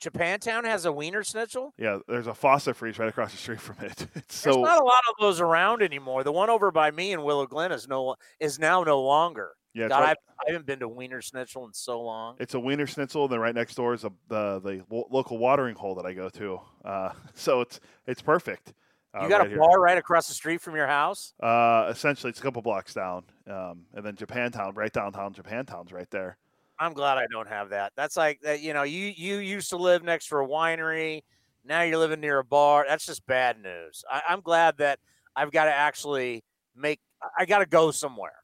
Japantown 0.00 0.64
has 0.64 0.84
a 0.86 0.90
Wienerschnitzel. 0.90 1.70
Yeah, 1.76 1.98
there's 2.06 2.26
a 2.26 2.34
Foster's 2.34 2.76
Freeze 2.76 2.98
right 2.98 3.08
across 3.08 3.32
the 3.32 3.38
street 3.38 3.60
from 3.60 3.76
it. 3.84 4.06
It's 4.14 4.42
There's 4.42 4.54
so 4.54 4.62
not 4.62 4.80
a 4.80 4.84
lot 4.84 5.00
of 5.10 5.14
those 5.20 5.40
around 5.40 5.82
anymore. 5.82 6.22
The 6.24 6.32
one 6.32 6.50
over 6.50 6.70
by 6.70 6.90
me 6.90 7.12
in 7.12 7.22
Willow 7.22 7.46
Glen 7.46 7.72
is 7.72 7.88
no 7.88 8.14
is 8.40 8.58
now 8.58 8.82
no 8.84 9.00
longer. 9.02 9.52
Yeah, 9.74 9.88
God, 9.88 10.00
right- 10.00 10.16
I 10.40 10.50
haven't 10.52 10.66
been 10.66 10.78
to 10.80 10.88
Wienerschnitzel 10.88 11.66
in 11.66 11.72
so 11.72 12.00
long. 12.00 12.36
it's 12.38 12.54
a 12.54 12.58
Wienerschnitzel, 12.58 13.24
and 13.24 13.32
then 13.32 13.40
right 13.40 13.54
next 13.54 13.74
door 13.74 13.92
is 13.94 14.04
a, 14.04 14.12
the 14.28 14.60
the 14.60 14.84
local 14.90 15.38
watering 15.38 15.74
hole 15.74 15.94
that 15.96 16.06
I 16.06 16.12
go 16.14 16.28
to. 16.30 16.60
Uh, 16.84 17.12
so 17.34 17.60
it's 17.60 17.80
it's 18.06 18.22
perfect. 18.22 18.72
Uh, 19.14 19.22
You 19.22 19.28
got 19.28 19.38
right 19.38 19.46
a 19.46 19.50
here. 19.50 19.58
bar 19.58 19.80
right 19.80 19.98
across 19.98 20.28
the 20.28 20.34
street 20.34 20.60
from 20.60 20.76
your 20.76 20.86
house. 20.86 21.32
Uh, 21.42 21.86
essentially, 21.90 22.30
it's 22.30 22.38
a 22.38 22.42
couple 22.42 22.60
blocks 22.62 22.92
down, 22.94 23.24
um, 23.48 23.86
and 23.94 24.04
then 24.04 24.14
Japantown, 24.14 24.76
right 24.76 24.92
downtown. 24.92 25.32
Japantown's 25.34 25.92
right 25.92 26.10
there. 26.10 26.36
I'm 26.78 26.92
glad 26.92 27.18
I 27.18 27.26
don't 27.30 27.48
have 27.48 27.70
that. 27.70 27.92
That's 27.96 28.16
like 28.16 28.40
that. 28.42 28.60
You 28.60 28.72
know, 28.72 28.84
you 28.84 29.12
you 29.16 29.38
used 29.38 29.70
to 29.70 29.76
live 29.76 30.02
next 30.02 30.28
to 30.28 30.36
a 30.36 30.46
winery. 30.46 31.22
Now 31.64 31.82
you're 31.82 31.98
living 31.98 32.20
near 32.20 32.38
a 32.38 32.44
bar. 32.44 32.86
That's 32.88 33.04
just 33.04 33.26
bad 33.26 33.60
news. 33.62 34.04
I, 34.10 34.22
I'm 34.28 34.40
glad 34.40 34.78
that 34.78 34.98
I've 35.34 35.50
got 35.50 35.64
to 35.64 35.72
actually 35.72 36.44
make. 36.76 37.00
I 37.36 37.44
got 37.46 37.58
to 37.58 37.66
go 37.66 37.90
somewhere. 37.90 38.36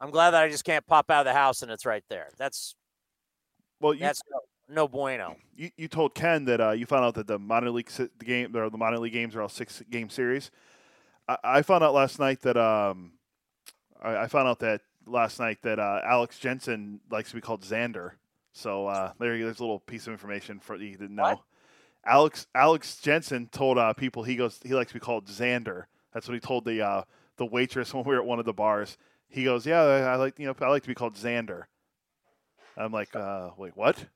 I'm 0.00 0.10
glad 0.10 0.30
that 0.32 0.42
I 0.42 0.48
just 0.48 0.64
can't 0.64 0.86
pop 0.86 1.10
out 1.10 1.20
of 1.20 1.26
the 1.26 1.38
house 1.38 1.62
and 1.62 1.70
it's 1.70 1.84
right 1.84 2.04
there. 2.08 2.28
That's 2.38 2.74
Well, 3.80 3.94
you, 3.94 4.00
that's 4.00 4.22
no, 4.30 4.74
no 4.82 4.88
bueno. 4.88 5.36
you, 5.54 5.70
you 5.76 5.88
told 5.88 6.14
Ken 6.14 6.44
that 6.46 6.60
uh, 6.60 6.70
you 6.70 6.86
found 6.86 7.04
out 7.04 7.14
that 7.14 7.26
the 7.26 7.38
minor 7.38 7.70
league 7.70 7.90
si- 7.90 8.08
the 8.18 8.24
game 8.24 8.56
or 8.56 8.70
the 8.70 8.78
minor 8.78 8.98
league 8.98 9.12
games 9.12 9.36
are 9.36 9.42
all 9.42 9.48
six 9.48 9.82
game 9.90 10.08
series. 10.08 10.50
I, 11.28 11.36
I 11.44 11.62
found 11.62 11.84
out 11.84 11.94
last 11.94 12.18
night 12.18 12.40
that 12.42 12.56
um, 12.56 13.12
I, 14.02 14.16
I 14.16 14.26
found 14.26 14.48
out 14.48 14.60
that 14.60 14.80
last 15.10 15.38
night 15.40 15.58
that 15.62 15.78
uh, 15.78 16.00
Alex 16.04 16.38
Jensen 16.38 17.00
likes 17.10 17.30
to 17.30 17.34
be 17.34 17.40
called 17.40 17.62
Xander. 17.62 18.12
So 18.52 18.86
uh, 18.86 19.12
there, 19.18 19.34
you- 19.36 19.44
there's 19.44 19.60
a 19.60 19.62
little 19.62 19.80
piece 19.80 20.06
of 20.06 20.12
information 20.12 20.58
for 20.60 20.76
you 20.76 20.96
didn't 20.96 21.16
know. 21.16 21.42
Alex 22.06 22.46
Alex 22.54 22.96
Jensen 23.00 23.48
told 23.48 23.76
uh, 23.78 23.92
people 23.92 24.22
he 24.22 24.34
goes 24.36 24.58
he 24.62 24.74
likes 24.74 24.90
to 24.90 24.94
be 24.94 25.00
called 25.00 25.26
Xander. 25.26 25.84
That's 26.14 26.26
what 26.26 26.34
he 26.34 26.40
told 26.40 26.64
the 26.64 26.80
uh, 26.82 27.02
the 27.36 27.46
waitress 27.46 27.92
when 27.94 28.04
we 28.04 28.14
were 28.14 28.20
at 28.20 28.26
one 28.26 28.38
of 28.38 28.44
the 28.46 28.52
bars. 28.54 28.96
He 29.28 29.44
goes, 29.44 29.66
"Yeah, 29.66 29.82
I, 29.82 29.98
I 30.00 30.16
like 30.16 30.38
you 30.38 30.46
know 30.46 30.54
I 30.60 30.68
like 30.68 30.82
to 30.82 30.88
be 30.88 30.94
called 30.94 31.14
Xander." 31.14 31.64
I'm 32.76 32.92
like, 32.92 33.14
uh, 33.14 33.50
"Wait, 33.56 33.76
what?" 33.76 34.06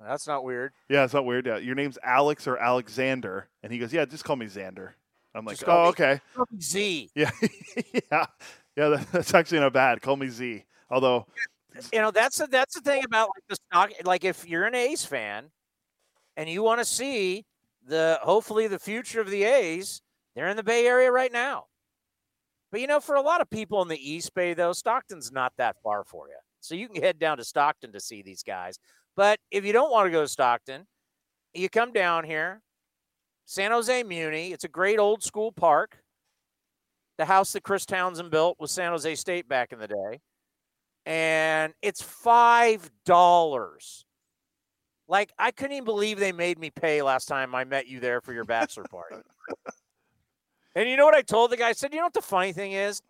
That's 0.00 0.26
not 0.26 0.44
weird. 0.44 0.72
Yeah, 0.88 1.04
it's 1.04 1.14
not 1.14 1.24
weird. 1.24 1.46
Yeah, 1.46 1.56
your 1.58 1.74
name's 1.74 1.98
Alex 2.02 2.46
or 2.46 2.56
Alexander, 2.56 3.48
and 3.62 3.72
he 3.72 3.78
goes, 3.78 3.92
"Yeah, 3.92 4.04
just 4.04 4.24
call 4.24 4.36
me 4.36 4.46
Xander." 4.46 4.90
I'm 5.34 5.44
like, 5.44 5.56
Just 5.58 5.68
"Oh, 5.68 5.86
okay." 5.88 6.20
Z. 6.60 7.10
Yeah, 7.16 7.30
yeah, 8.12 8.26
yeah. 8.76 9.04
That's 9.12 9.34
actually 9.34 9.60
not 9.60 9.72
bad. 9.72 10.00
Call 10.02 10.16
me 10.16 10.28
Z. 10.28 10.64
Although, 10.90 11.26
you 11.92 12.00
know 12.00 12.10
that's 12.10 12.38
the, 12.38 12.46
that's 12.46 12.74
the 12.74 12.80
thing 12.80 13.04
about 13.04 13.30
like 13.34 13.44
the 13.48 13.56
stock 13.56 13.90
like 14.04 14.24
if 14.24 14.46
you're 14.46 14.64
an 14.64 14.74
a's 14.76 15.04
fan 15.04 15.50
and 16.36 16.48
you 16.48 16.62
want 16.62 16.80
to 16.80 16.84
see 16.84 17.44
the 17.86 18.18
hopefully 18.22 18.66
the 18.68 18.78
future 18.78 19.20
of 19.20 19.28
the 19.30 19.42
a's 19.44 20.00
they're 20.34 20.48
in 20.48 20.56
the 20.56 20.62
bay 20.62 20.86
area 20.86 21.10
right 21.10 21.32
now 21.32 21.64
But 22.70 22.80
you 22.80 22.86
know, 22.86 23.00
for 23.00 23.16
a 23.16 23.22
lot 23.22 23.40
of 23.40 23.48
people 23.50 23.82
in 23.82 23.88
the 23.88 24.10
East 24.12 24.34
Bay, 24.34 24.54
though, 24.54 24.72
Stockton's 24.72 25.30
not 25.32 25.52
that 25.58 25.76
far 25.82 26.04
for 26.04 26.28
you. 26.28 26.36
So 26.60 26.74
you 26.74 26.88
can 26.88 27.02
head 27.02 27.18
down 27.18 27.36
to 27.38 27.44
Stockton 27.44 27.92
to 27.92 28.00
see 28.00 28.22
these 28.22 28.42
guys. 28.42 28.78
But 29.16 29.38
if 29.50 29.64
you 29.64 29.72
don't 29.72 29.92
want 29.92 30.06
to 30.06 30.10
go 30.10 30.22
to 30.22 30.28
Stockton, 30.28 30.86
you 31.54 31.68
come 31.68 31.92
down 31.92 32.24
here, 32.24 32.62
San 33.46 33.70
Jose 33.70 34.02
Muni. 34.02 34.52
It's 34.52 34.64
a 34.64 34.68
great 34.68 34.98
old 34.98 35.22
school 35.22 35.52
park. 35.52 35.98
The 37.18 37.24
house 37.24 37.52
that 37.52 37.62
Chris 37.62 37.86
Townsend 37.86 38.30
built 38.30 38.58
was 38.58 38.72
San 38.72 38.90
Jose 38.90 39.14
State 39.14 39.48
back 39.48 39.72
in 39.72 39.78
the 39.78 39.88
day. 39.88 40.20
And 41.06 41.74
it's 41.82 42.02
$5. 42.02 44.04
Like, 45.06 45.32
I 45.38 45.50
couldn't 45.50 45.72
even 45.72 45.84
believe 45.84 46.18
they 46.18 46.32
made 46.32 46.58
me 46.58 46.70
pay 46.70 47.02
last 47.02 47.26
time 47.26 47.54
I 47.54 47.64
met 47.64 47.86
you 47.86 48.00
there 48.00 48.20
for 48.20 48.32
your 48.32 48.44
bachelor 48.44 48.84
party. 48.90 49.16
and 50.74 50.88
you 50.88 50.96
know 50.96 51.04
what 51.04 51.14
I 51.14 51.22
told 51.22 51.50
the 51.50 51.56
guy? 51.56 51.68
I 51.68 51.72
said, 51.72 51.92
you 51.92 51.98
know 51.98 52.06
what 52.06 52.14
the 52.14 52.22
funny 52.22 52.52
thing 52.52 52.72
is? 52.72 53.02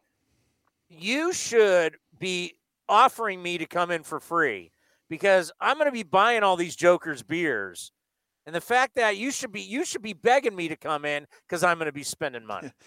You 0.89 1.33
should 1.33 1.97
be 2.19 2.55
offering 2.89 3.43
me 3.43 3.59
to 3.59 3.67
come 3.67 3.91
in 3.91 4.03
for 4.03 4.21
free 4.21 4.71
because 5.09 5.53
I'm 5.61 5.77
going 5.77 5.87
to 5.87 5.93
be 5.93 6.03
buying 6.03 6.43
all 6.43 6.57
these 6.57 6.77
jokers 6.77 7.23
beers. 7.23 7.93
And 8.47 8.55
the 8.55 8.61
fact 8.61 8.97
that 8.97 9.17
you 9.17 9.31
should 9.31 9.53
be 9.53 9.63
you 9.63 9.85
should 9.85 10.03
be 10.03 10.13
begging 10.13 10.55
me 10.55 10.69
to 10.69 10.77
come 10.77 11.05
in 11.05 11.27
because 11.47 11.65
I'm 11.65 11.79
going 11.79 11.87
to 11.87 11.93
be 11.93 12.03
spending 12.03 12.45
money. 12.45 12.73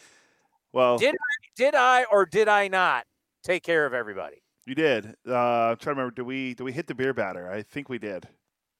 Well, 0.78 1.00
did 1.00 1.16
I, 1.16 1.48
did 1.56 1.74
I 1.74 2.04
or 2.04 2.28
did 2.28 2.48
I 2.48 2.68
not 2.68 3.06
take 3.44 3.64
care 3.64 3.88
of 3.88 3.96
everybody? 3.96 4.44
You 4.68 4.76
did. 4.76 5.16
Uh, 5.28 5.34
I'm 5.36 5.78
trying 5.78 5.96
to 5.96 6.02
remember. 6.02 6.12
Did 6.12 6.22
we 6.28 6.54
did 6.54 6.62
we 6.62 6.72
hit 6.72 6.86
the 6.86 6.94
beer 6.94 7.16
batter? 7.16 7.52
I 7.52 7.64
think 7.64 7.90
we 7.90 7.98
did, 7.98 8.28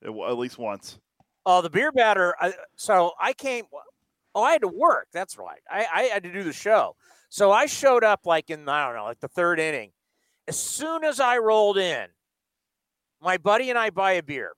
at, 0.06 0.12
least 0.38 0.60
once. 0.60 1.00
Oh, 1.44 1.64
the 1.64 1.72
beer 1.72 1.92
batter. 1.92 2.36
I, 2.40 2.54
so 2.76 3.14
I 3.20 3.34
came. 3.34 3.66
Oh, 4.36 4.44
I 4.44 4.52
had 4.52 4.62
to 4.62 4.68
work. 4.68 5.08
That's 5.12 5.40
right. 5.40 5.62
I, 5.72 5.88
I 5.92 6.04
had 6.04 6.22
to 6.22 6.32
do 6.32 6.44
the 6.44 6.54
show. 6.54 6.96
So 7.30 7.52
I 7.52 7.66
showed 7.66 8.04
up 8.04 8.28
like 8.28 8.52
in 8.52 8.70
I 8.70 8.86
don't 8.86 8.96
know, 8.96 9.06
like 9.06 9.20
the 9.20 9.28
third 9.28 9.60
inning. 9.60 9.90
As 10.48 10.60
soon 10.60 11.04
as 11.04 11.20
I 11.20 11.40
rolled 11.40 11.80
in, 11.80 12.06
my 13.24 13.38
buddy 13.38 13.72
and 13.72 13.80
I 13.80 13.90
buy 13.90 14.12
a 14.12 14.24
beer. 14.24 14.52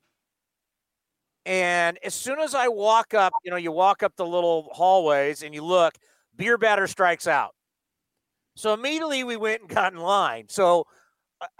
And 1.45 1.97
as 2.03 2.13
soon 2.13 2.41
as 2.41 2.53
I 2.53 2.67
walk 2.67 3.13
up, 3.13 3.31
you 3.45 3.49
know, 3.49 3.55
you 3.55 3.71
walk 3.71 4.03
up 4.03 4.17
the 4.17 4.25
little 4.25 4.67
hallways 4.73 5.41
and 5.41 5.55
you 5.55 5.63
look, 5.63 5.93
beer 6.39 6.57
batter 6.57 6.87
strikes 6.87 7.27
out. 7.27 7.53
So 8.55 8.73
immediately 8.73 9.23
we 9.23 9.37
went 9.37 9.61
and 9.61 9.69
got 9.69 9.93
in 9.93 9.99
line. 9.99 10.45
So 10.47 10.87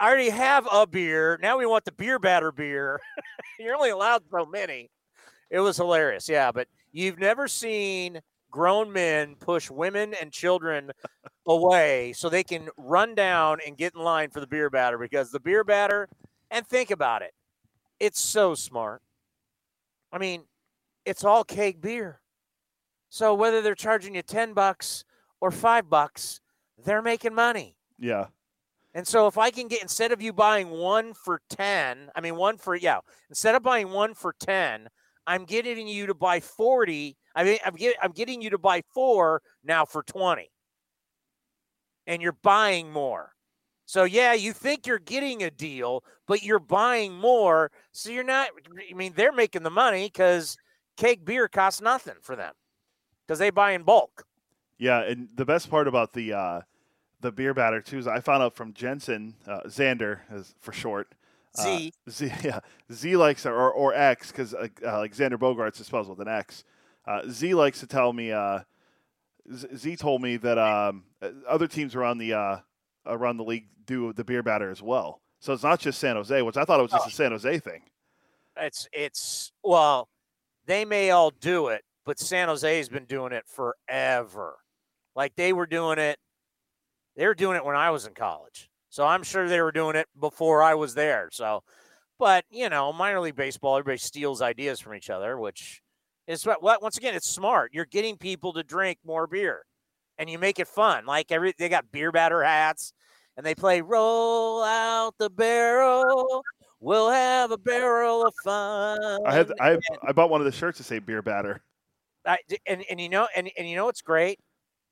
I 0.00 0.08
already 0.08 0.30
have 0.30 0.66
a 0.72 0.86
beer. 0.86 1.38
Now 1.40 1.58
we 1.58 1.66
want 1.66 1.84
the 1.84 1.92
beer 1.92 2.18
batter 2.18 2.50
beer. 2.50 2.98
You're 3.60 3.76
only 3.76 3.90
allowed 3.90 4.22
so 4.30 4.46
many. 4.46 4.90
It 5.50 5.60
was 5.60 5.76
hilarious. 5.76 6.28
Yeah, 6.28 6.50
but 6.50 6.66
you've 6.92 7.18
never 7.18 7.46
seen 7.46 8.20
grown 8.50 8.92
men 8.92 9.36
push 9.36 9.70
women 9.70 10.14
and 10.20 10.32
children 10.32 10.90
away 11.46 12.12
so 12.14 12.28
they 12.28 12.42
can 12.42 12.68
run 12.76 13.14
down 13.14 13.58
and 13.66 13.76
get 13.76 13.94
in 13.94 14.00
line 14.00 14.30
for 14.30 14.40
the 14.40 14.46
beer 14.46 14.70
batter 14.70 14.98
because 14.98 15.30
the 15.30 15.40
beer 15.40 15.62
batter, 15.62 16.08
and 16.50 16.66
think 16.66 16.90
about 16.90 17.22
it, 17.22 17.32
it's 18.00 18.20
so 18.20 18.54
smart. 18.54 19.02
I 20.10 20.18
mean, 20.18 20.44
it's 21.04 21.22
all 21.22 21.44
keg 21.44 21.80
beer. 21.80 22.19
So 23.10 23.34
whether 23.34 23.60
they're 23.60 23.74
charging 23.74 24.14
you 24.14 24.22
10 24.22 24.54
bucks 24.54 25.04
or 25.40 25.50
5 25.50 25.90
bucks, 25.90 26.40
they're 26.84 27.02
making 27.02 27.34
money. 27.34 27.76
Yeah. 27.98 28.26
And 28.94 29.06
so 29.06 29.26
if 29.26 29.36
I 29.36 29.50
can 29.50 29.68
get 29.68 29.82
instead 29.82 30.12
of 30.12 30.22
you 30.22 30.32
buying 30.32 30.70
one 30.70 31.12
for 31.12 31.42
10, 31.50 32.10
I 32.14 32.20
mean 32.20 32.36
one 32.36 32.56
for 32.56 32.74
yeah, 32.74 33.00
instead 33.28 33.54
of 33.54 33.62
buying 33.62 33.90
one 33.90 34.14
for 34.14 34.34
10, 34.40 34.88
I'm 35.26 35.44
getting 35.44 35.86
you 35.86 36.06
to 36.06 36.14
buy 36.14 36.40
40. 36.40 37.16
I 37.34 37.44
mean 37.44 37.58
I'm 37.64 37.74
get, 37.74 37.96
I'm 38.00 38.12
getting 38.12 38.40
you 38.40 38.50
to 38.50 38.58
buy 38.58 38.82
4 38.94 39.42
now 39.64 39.84
for 39.84 40.02
20. 40.04 40.48
And 42.06 42.22
you're 42.22 42.38
buying 42.42 42.92
more. 42.92 43.32
So 43.86 44.04
yeah, 44.04 44.34
you 44.34 44.52
think 44.52 44.86
you're 44.86 45.00
getting 45.00 45.42
a 45.42 45.50
deal, 45.50 46.04
but 46.28 46.44
you're 46.44 46.60
buying 46.60 47.14
more. 47.14 47.72
So 47.92 48.10
you're 48.10 48.24
not 48.24 48.50
I 48.90 48.94
mean 48.94 49.14
they're 49.16 49.32
making 49.32 49.64
the 49.64 49.70
money 49.70 50.10
cuz 50.10 50.56
cake 50.96 51.24
beer 51.24 51.48
costs 51.48 51.80
nothing 51.80 52.16
for 52.22 52.36
them 52.36 52.54
cuz 53.30 53.38
they 53.38 53.50
buy 53.50 53.72
in 53.72 53.82
bulk. 53.82 54.26
Yeah, 54.78 55.00
and 55.02 55.28
the 55.34 55.44
best 55.44 55.70
part 55.70 55.86
about 55.88 56.12
the 56.14 56.32
uh, 56.32 56.60
the 57.20 57.30
beer 57.30 57.54
batter 57.54 57.80
too 57.80 57.98
is 57.98 58.06
I 58.06 58.20
found 58.20 58.42
out 58.42 58.54
from 58.54 58.72
Jensen 58.72 59.34
uh, 59.46 59.60
Xander 59.66 60.20
as 60.30 60.54
for 60.58 60.72
short. 60.72 61.14
Z 61.56 61.92
uh, 62.06 62.10
Z 62.10 62.32
yeah 62.44 62.60
Z 62.92 63.16
likes 63.16 63.44
or 63.46 63.70
or 63.70 63.94
X 63.94 64.30
because 64.32 64.54
uh, 64.54 64.68
like 64.82 65.14
Xander 65.14 65.38
Bogaerts 65.38 65.80
is 65.80 65.86
spelled 65.86 66.08
with 66.08 66.20
an 66.20 66.28
X. 66.28 66.64
Uh, 67.06 67.22
Z 67.28 67.54
likes 67.54 67.80
to 67.80 67.86
tell 67.86 68.12
me. 68.12 68.32
Uh, 68.32 68.60
Z 69.74 69.96
told 69.96 70.22
me 70.22 70.36
that 70.36 70.58
um, 70.58 71.04
other 71.48 71.66
teams 71.66 71.94
around 71.94 72.18
the 72.18 72.62
around 73.06 73.36
the 73.36 73.44
league 73.44 73.66
do 73.86 74.12
the 74.12 74.24
beer 74.24 74.42
batter 74.42 74.70
as 74.70 74.80
well. 74.82 75.20
So 75.40 75.52
it's 75.52 75.62
not 75.62 75.80
just 75.80 75.98
San 75.98 76.16
Jose, 76.16 76.40
which 76.42 76.56
I 76.56 76.64
thought 76.64 76.78
it 76.78 76.82
was 76.82 76.92
just 76.92 77.04
Oh. 77.06 77.08
a 77.08 77.12
San 77.12 77.30
Jose 77.32 77.58
thing. 77.58 77.82
It's 78.56 78.88
it's 78.92 79.52
well, 79.64 80.08
they 80.66 80.84
may 80.84 81.10
all 81.10 81.30
do 81.30 81.68
it, 81.68 81.84
but 82.10 82.18
San 82.18 82.48
Jose's 82.48 82.88
been 82.88 83.04
doing 83.04 83.32
it 83.32 83.44
forever. 83.46 84.56
Like 85.14 85.36
they 85.36 85.52
were 85.52 85.66
doing 85.66 86.00
it, 86.00 86.18
they 87.14 87.24
were 87.24 87.36
doing 87.36 87.56
it 87.56 87.64
when 87.64 87.76
I 87.76 87.90
was 87.90 88.04
in 88.04 88.14
college. 88.14 88.68
So 88.88 89.06
I'm 89.06 89.22
sure 89.22 89.48
they 89.48 89.60
were 89.60 89.70
doing 89.70 89.94
it 89.94 90.08
before 90.18 90.60
I 90.60 90.74
was 90.74 90.94
there. 90.94 91.28
So, 91.30 91.62
but 92.18 92.44
you 92.50 92.68
know, 92.68 92.92
minor 92.92 93.20
league 93.20 93.36
baseball, 93.36 93.76
everybody 93.76 93.98
steals 93.98 94.42
ideas 94.42 94.80
from 94.80 94.96
each 94.96 95.08
other, 95.08 95.38
which 95.38 95.82
is 96.26 96.44
what 96.44 96.60
what- 96.64 96.82
once 96.82 96.98
again, 96.98 97.14
it's 97.14 97.30
smart. 97.30 97.72
You're 97.72 97.84
getting 97.84 98.16
people 98.16 98.54
to 98.54 98.64
drink 98.64 98.98
more 99.04 99.28
beer, 99.28 99.62
and 100.18 100.28
you 100.28 100.36
make 100.36 100.58
it 100.58 100.66
fun. 100.66 101.06
Like 101.06 101.30
every 101.30 101.54
they 101.56 101.68
got 101.68 101.92
beer 101.92 102.10
batter 102.10 102.42
hats, 102.42 102.92
and 103.36 103.46
they 103.46 103.54
play 103.54 103.82
"Roll 103.82 104.64
Out 104.64 105.14
the 105.16 105.30
Barrel." 105.30 106.42
We'll 106.80 107.10
have 107.10 107.52
a 107.52 107.58
barrel 107.58 108.26
of 108.26 108.34
fun. 108.42 109.20
I 109.24 109.32
had 109.32 109.52
I 109.60 109.78
I 110.02 110.10
bought 110.10 110.28
one 110.30 110.40
of 110.40 110.46
the 110.46 110.50
shirts 110.50 110.78
to 110.78 110.82
say 110.82 110.98
beer 110.98 111.22
batter. 111.22 111.62
I, 112.26 112.38
and 112.66 112.84
and 112.90 113.00
you 113.00 113.08
know 113.08 113.28
and 113.34 113.50
and 113.58 113.68
you 113.68 113.76
know 113.76 113.86
what's 113.86 114.02
great? 114.02 114.38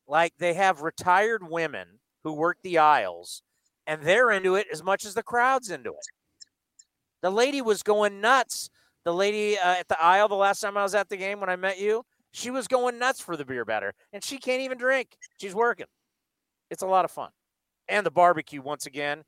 Like 0.07 0.33
they 0.39 0.55
have 0.55 0.83
retired 0.83 1.49
women 1.49 2.01
who 2.25 2.33
work 2.33 2.59
the 2.63 2.79
aisles, 2.79 3.43
and 3.87 4.03
they're 4.03 4.31
into 4.31 4.55
it 4.55 4.67
as 4.73 4.83
much 4.83 5.05
as 5.05 5.15
the 5.15 5.23
crowd's 5.23 5.71
into 5.71 5.91
it. 5.91 6.07
The 7.23 7.31
lady 7.31 7.61
was 7.61 7.83
going 7.83 8.21
nuts. 8.21 8.71
The 9.05 9.13
lady 9.13 9.59
uh, 9.59 9.75
at 9.75 9.89
the 9.89 10.01
aisle 10.03 10.29
the 10.29 10.35
last 10.35 10.61
time 10.61 10.77
I 10.77 10.83
was 10.83 10.95
at 10.95 11.09
the 11.09 11.17
game 11.17 11.41
when 11.41 11.51
I 11.51 11.57
met 11.57 11.79
you, 11.79 12.05
she 12.33 12.51
was 12.51 12.69
going 12.69 12.99
nuts 12.99 13.21
for 13.21 13.37
the 13.37 13.45
beer 13.45 13.65
batter, 13.65 13.95
and 14.13 14.23
she 14.23 14.39
can't 14.39 14.63
even 14.63 14.79
drink. 14.79 15.17
She's 15.41 15.55
working. 15.55 15.87
It's 16.71 16.83
a 16.83 16.87
lot 16.87 17.05
of 17.05 17.11
fun, 17.11 17.31
and 17.89 18.05
the 18.05 18.11
barbecue 18.11 18.63
once 18.63 18.87
again. 18.87 19.25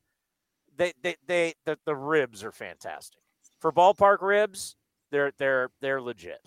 They 0.77 0.93
they 1.03 1.17
they 1.27 1.55
the, 1.67 1.79
the 1.85 1.97
ribs 1.97 2.43
are 2.43 2.53
fantastic 2.53 3.21
for 3.61 3.73
ballpark 3.73 4.23
ribs. 4.23 4.77
They're 5.11 5.33
they're 5.39 5.71
they're 5.81 6.01
legit. 6.01 6.41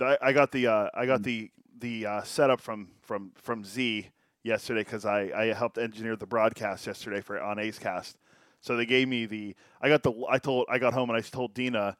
I, 0.00 0.18
I 0.20 0.32
got 0.32 0.52
the 0.52 0.66
uh, 0.66 0.90
I 0.94 1.06
Mm. 1.06 1.06
got 1.06 1.22
the 1.22 1.50
the 1.78 2.06
uh, 2.06 2.22
setup 2.22 2.60
from 2.60 2.88
from 3.02 3.32
from 3.36 3.64
Z 3.64 4.08
yesterday 4.42 4.80
because 4.80 5.04
I, 5.04 5.30
I 5.34 5.46
helped 5.52 5.78
engineer 5.78 6.16
the 6.16 6.26
broadcast 6.26 6.86
yesterday 6.86 7.20
for 7.20 7.40
on 7.40 7.58
A's 7.58 7.78
Cast. 7.78 8.18
So 8.60 8.76
they 8.76 8.86
gave 8.86 9.08
me 9.08 9.26
the 9.26 9.54
I 9.80 9.88
got 9.88 10.02
the 10.02 10.12
I 10.28 10.38
told 10.38 10.66
I 10.68 10.78
got 10.78 10.94
home 10.94 11.10
and 11.10 11.16
I 11.16 11.20
told 11.20 11.54
Dina, 11.54 11.96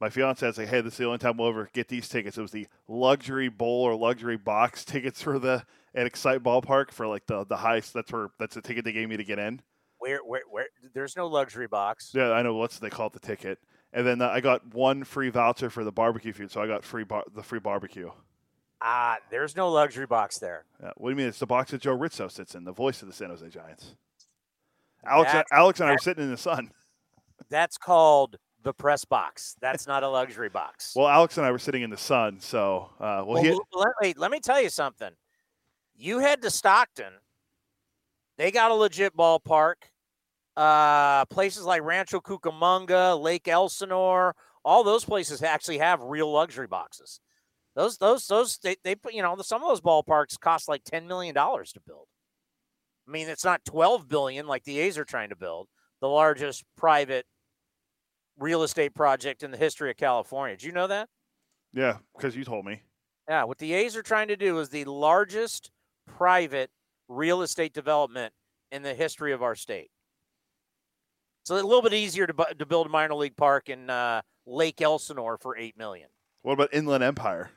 my 0.00 0.10
fiance, 0.10 0.44
I 0.46 0.50
was 0.50 0.58
like, 0.58 0.68
hey, 0.68 0.80
this 0.80 0.94
is 0.94 0.98
the 0.98 1.06
only 1.06 1.18
time 1.18 1.36
we'll 1.36 1.48
ever 1.48 1.70
get 1.72 1.88
these 1.88 2.08
tickets. 2.08 2.38
It 2.38 2.42
was 2.42 2.52
the 2.52 2.68
luxury 2.88 3.48
bowl 3.48 3.82
or 3.84 3.94
luxury 3.96 4.36
box 4.36 4.84
tickets 4.86 5.22
for 5.22 5.38
the 5.38 5.64
at 5.94 6.06
Excite 6.06 6.42
Ballpark 6.42 6.90
for 6.92 7.06
like 7.06 7.26
the 7.26 7.44
the 7.44 7.56
highest. 7.56 7.94
That's 7.94 8.12
where 8.12 8.28
that's 8.38 8.54
the 8.54 8.62
ticket 8.62 8.84
they 8.84 8.92
gave 8.92 9.08
me 9.08 9.16
to 9.16 9.24
get 9.24 9.38
in. 9.38 9.62
Where, 9.98 10.18
where, 10.18 10.42
where? 10.50 10.66
There's 10.94 11.16
no 11.16 11.26
luxury 11.26 11.66
box. 11.66 12.12
Yeah, 12.14 12.30
I 12.32 12.42
know 12.42 12.54
what's 12.54 12.78
they 12.78 12.90
call 12.90 13.06
it 13.08 13.14
the 13.14 13.20
ticket. 13.20 13.58
And 13.96 14.06
then 14.06 14.20
uh, 14.20 14.28
I 14.28 14.42
got 14.42 14.74
one 14.74 15.04
free 15.04 15.30
voucher 15.30 15.70
for 15.70 15.82
the 15.82 15.90
barbecue 15.90 16.34
food, 16.34 16.50
so 16.50 16.60
I 16.60 16.66
got 16.66 16.84
free 16.84 17.02
bar- 17.02 17.24
the 17.34 17.42
free 17.42 17.60
barbecue. 17.60 18.10
Ah, 18.82 19.16
there's 19.30 19.56
no 19.56 19.70
luxury 19.70 20.04
box 20.04 20.38
there. 20.38 20.66
Yeah, 20.82 20.90
what 20.98 21.08
do 21.08 21.12
you 21.12 21.16
mean? 21.16 21.28
It's 21.28 21.38
the 21.38 21.46
box 21.46 21.70
that 21.70 21.80
Joe 21.80 21.96
Ritzo 21.96 22.30
sits 22.30 22.54
in, 22.54 22.64
the 22.64 22.72
voice 22.72 23.00
of 23.00 23.08
the 23.08 23.14
San 23.14 23.30
Jose 23.30 23.48
Giants. 23.48 23.94
Alex, 25.06 25.32
That's- 25.32 25.46
Alex 25.50 25.80
and 25.80 25.88
I 25.88 25.92
were 25.92 25.98
sitting 25.98 26.24
in 26.24 26.30
the 26.30 26.36
sun. 26.36 26.70
That's 27.48 27.78
called 27.78 28.36
the 28.62 28.74
press 28.74 29.06
box. 29.06 29.56
That's 29.62 29.86
not 29.86 30.02
a 30.02 30.08
luxury 30.10 30.50
box. 30.50 30.92
Well, 30.96 31.08
Alex 31.08 31.38
and 31.38 31.46
I 31.46 31.50
were 31.50 31.58
sitting 31.58 31.80
in 31.80 31.88
the 31.88 31.96
sun, 31.96 32.38
so 32.38 32.90
uh, 33.00 33.24
well, 33.26 33.42
Well, 33.42 33.66
let, 33.72 33.88
wait, 34.02 34.18
let 34.18 34.30
me 34.30 34.40
tell 34.40 34.60
you 34.60 34.68
something. 34.68 35.10
You 35.96 36.18
head 36.18 36.42
to 36.42 36.50
Stockton, 36.50 37.14
they 38.36 38.50
got 38.50 38.70
a 38.70 38.74
legit 38.74 39.16
ballpark. 39.16 39.76
Uh, 40.56 41.24
places 41.26 41.64
like 41.64 41.82
Rancho 41.82 42.20
Cucamonga, 42.20 43.20
Lake 43.20 43.46
Elsinore, 43.46 44.34
all 44.64 44.84
those 44.84 45.04
places 45.04 45.42
actually 45.42 45.78
have 45.78 46.02
real 46.02 46.32
luxury 46.32 46.66
boxes. 46.66 47.20
Those, 47.74 47.98
those, 47.98 48.26
those, 48.26 48.58
they, 48.58 48.76
they 48.82 48.94
put, 48.94 49.12
you 49.12 49.20
know, 49.20 49.36
some 49.42 49.62
of 49.62 49.68
those 49.68 49.82
ballparks 49.82 50.40
cost 50.40 50.66
like 50.66 50.82
$10 50.84 51.06
million 51.06 51.34
to 51.34 51.80
build. 51.86 52.06
I 53.06 53.10
mean, 53.10 53.28
it's 53.28 53.44
not 53.44 53.64
12 53.66 54.08
billion 54.08 54.46
like 54.46 54.64
the 54.64 54.78
A's 54.80 54.96
are 54.96 55.04
trying 55.04 55.28
to 55.28 55.36
build, 55.36 55.68
the 56.00 56.08
largest 56.08 56.64
private 56.76 57.26
real 58.38 58.62
estate 58.62 58.94
project 58.94 59.42
in 59.42 59.50
the 59.50 59.58
history 59.58 59.90
of 59.90 59.96
California. 59.96 60.56
Did 60.56 60.64
you 60.64 60.72
know 60.72 60.86
that? 60.86 61.08
yeah, 61.76 61.98
because 62.16 62.34
you 62.34 62.44
told 62.44 62.64
me. 62.64 62.80
Yeah, 63.28 63.44
what 63.44 63.58
the 63.58 63.74
A's 63.74 63.96
are 63.96 64.02
trying 64.02 64.28
to 64.28 64.36
do 64.36 64.58
is 64.58 64.70
the 64.70 64.84
largest 64.86 65.70
private 66.06 66.70
real 67.08 67.42
estate 67.42 67.74
development 67.74 68.32
in 68.72 68.82
the 68.82 68.94
history 68.94 69.32
of 69.32 69.42
our 69.42 69.54
state. 69.54 69.90
So 71.46 71.54
a 71.54 71.62
little 71.62 71.80
bit 71.80 71.94
easier 71.94 72.26
to, 72.26 72.34
bu- 72.34 72.54
to 72.58 72.66
build 72.66 72.88
a 72.88 72.90
minor 72.90 73.14
league 73.14 73.36
park 73.36 73.68
in 73.68 73.88
uh, 73.88 74.20
Lake 74.46 74.82
Elsinore 74.82 75.38
for 75.38 75.56
eight 75.56 75.78
million. 75.78 76.08
What 76.42 76.54
about 76.54 76.70
Inland 76.72 77.04
Empire? 77.04 77.50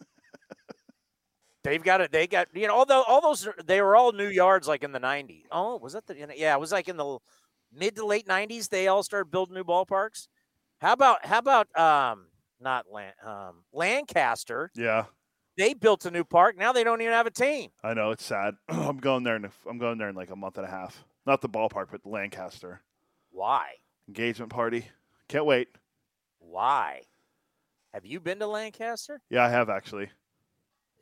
They've 1.62 1.82
got 1.82 2.00
it. 2.00 2.10
They 2.10 2.26
got 2.26 2.48
you 2.54 2.66
know 2.66 2.74
although 2.74 3.02
all 3.02 3.20
those 3.20 3.46
they 3.66 3.82
were 3.82 3.96
all 3.96 4.12
new 4.12 4.28
yards 4.28 4.66
like 4.66 4.82
in 4.82 4.92
the 4.92 5.00
'90s. 5.00 5.44
Oh, 5.52 5.76
was 5.76 5.92
that 5.92 6.06
the 6.06 6.16
yeah? 6.36 6.54
It 6.54 6.60
was 6.60 6.72
like 6.72 6.88
in 6.88 6.96
the 6.96 7.18
mid 7.70 7.96
to 7.96 8.06
late 8.06 8.26
'90s. 8.26 8.70
They 8.70 8.88
all 8.88 9.02
started 9.02 9.30
building 9.30 9.54
new 9.54 9.64
ballparks. 9.64 10.28
How 10.80 10.94
about 10.94 11.26
how 11.26 11.38
about 11.38 11.78
um 11.78 12.28
not 12.60 12.86
Lan, 12.90 13.12
um, 13.22 13.64
Lancaster? 13.74 14.70
Yeah, 14.74 15.04
They 15.58 15.74
built 15.74 16.06
a 16.06 16.10
new 16.10 16.24
park. 16.24 16.56
Now 16.56 16.72
they 16.72 16.82
don't 16.82 17.02
even 17.02 17.12
have 17.12 17.26
a 17.26 17.30
team. 17.30 17.72
I 17.84 17.92
know 17.92 18.10
it's 18.10 18.24
sad. 18.24 18.54
I'm 18.68 18.96
going 18.96 19.24
there. 19.24 19.36
In 19.36 19.50
I'm 19.68 19.76
going 19.76 19.98
there 19.98 20.08
in 20.08 20.14
like 20.14 20.30
a 20.30 20.36
month 20.36 20.56
and 20.56 20.66
a 20.66 20.70
half. 20.70 21.04
Not 21.26 21.42
the 21.42 21.48
ballpark, 21.50 21.88
but 21.90 22.06
Lancaster 22.06 22.80
Why? 23.30 23.66
engagement 24.08 24.50
party. 24.50 24.86
Can't 25.28 25.44
wait. 25.44 25.68
Why? 26.38 27.02
Have 27.92 28.06
you 28.06 28.20
been 28.20 28.38
to 28.38 28.46
Lancaster? 28.46 29.20
Yeah, 29.30 29.44
I 29.44 29.48
have 29.50 29.68
actually. 29.68 30.08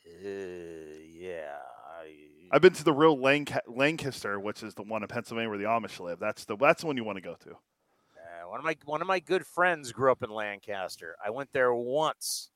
Uh, 0.06 0.98
yeah. 1.08 1.56
I, 2.00 2.12
I've 2.50 2.62
been 2.62 2.72
to 2.74 2.84
the 2.84 2.92
real 2.92 3.16
Lanca- 3.16 3.60
Lancaster, 3.68 4.38
which 4.40 4.62
is 4.62 4.74
the 4.74 4.82
one 4.82 5.02
in 5.02 5.08
Pennsylvania 5.08 5.48
where 5.48 5.58
the 5.58 5.64
Amish 5.64 6.00
live. 6.00 6.18
That's 6.18 6.44
the 6.44 6.56
that's 6.56 6.80
the 6.82 6.86
one 6.88 6.96
you 6.96 7.04
want 7.04 7.16
to 7.16 7.22
go 7.22 7.34
to. 7.44 7.50
uh, 7.50 8.48
one 8.48 8.58
of 8.58 8.64
my 8.64 8.76
one 8.84 9.00
of 9.00 9.06
my 9.06 9.20
good 9.20 9.46
friends 9.46 9.92
grew 9.92 10.10
up 10.10 10.22
in 10.22 10.30
Lancaster. 10.30 11.16
I 11.24 11.30
went 11.30 11.52
there 11.52 11.72
once. 11.74 12.50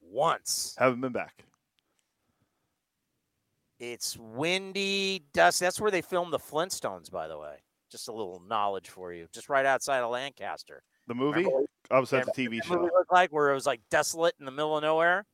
Once. 0.00 0.74
Haven't 0.78 1.00
been 1.00 1.12
back. 1.12 1.44
It's 3.78 4.16
windy, 4.16 5.24
dust. 5.32 5.60
That's 5.60 5.80
where 5.80 5.90
they 5.90 6.02
filmed 6.02 6.32
the 6.32 6.38
Flintstones, 6.38 7.10
by 7.10 7.28
the 7.28 7.38
way. 7.38 7.56
Just 7.90 8.08
a 8.08 8.12
little 8.12 8.42
knowledge 8.46 8.88
for 8.90 9.12
you. 9.12 9.26
Just 9.32 9.48
right 9.48 9.64
outside 9.64 10.00
of 10.00 10.10
Lancaster. 10.10 10.82
The 11.06 11.14
movie? 11.14 11.38
Remember- 11.44 11.64
at 11.90 11.96
oh, 11.96 12.04
the 12.04 12.16
Remember 12.18 12.32
TV 12.32 12.56
what 12.58 12.68
the 12.68 12.76
movie 12.76 12.88
show. 12.88 12.94
looked 12.98 13.12
like 13.12 13.32
where 13.32 13.50
it 13.50 13.54
was 13.54 13.64
like 13.66 13.80
desolate 13.90 14.34
in 14.38 14.44
the 14.44 14.50
middle 14.50 14.76
of 14.76 14.82
nowhere. 14.82 15.24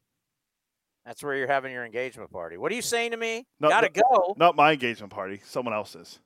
That's 1.04 1.22
where 1.22 1.34
you're 1.34 1.48
having 1.48 1.72
your 1.72 1.84
engagement 1.84 2.30
party. 2.30 2.56
What 2.56 2.70
are 2.70 2.76
you 2.76 2.82
saying 2.82 3.10
to 3.10 3.16
me? 3.16 3.44
Not- 3.60 3.70
Gotta 3.70 3.90
not- 3.94 4.04
go. 4.10 4.34
Not 4.38 4.56
my 4.56 4.72
engagement 4.72 5.12
party. 5.12 5.40
Someone 5.44 5.74
else's. 5.74 6.20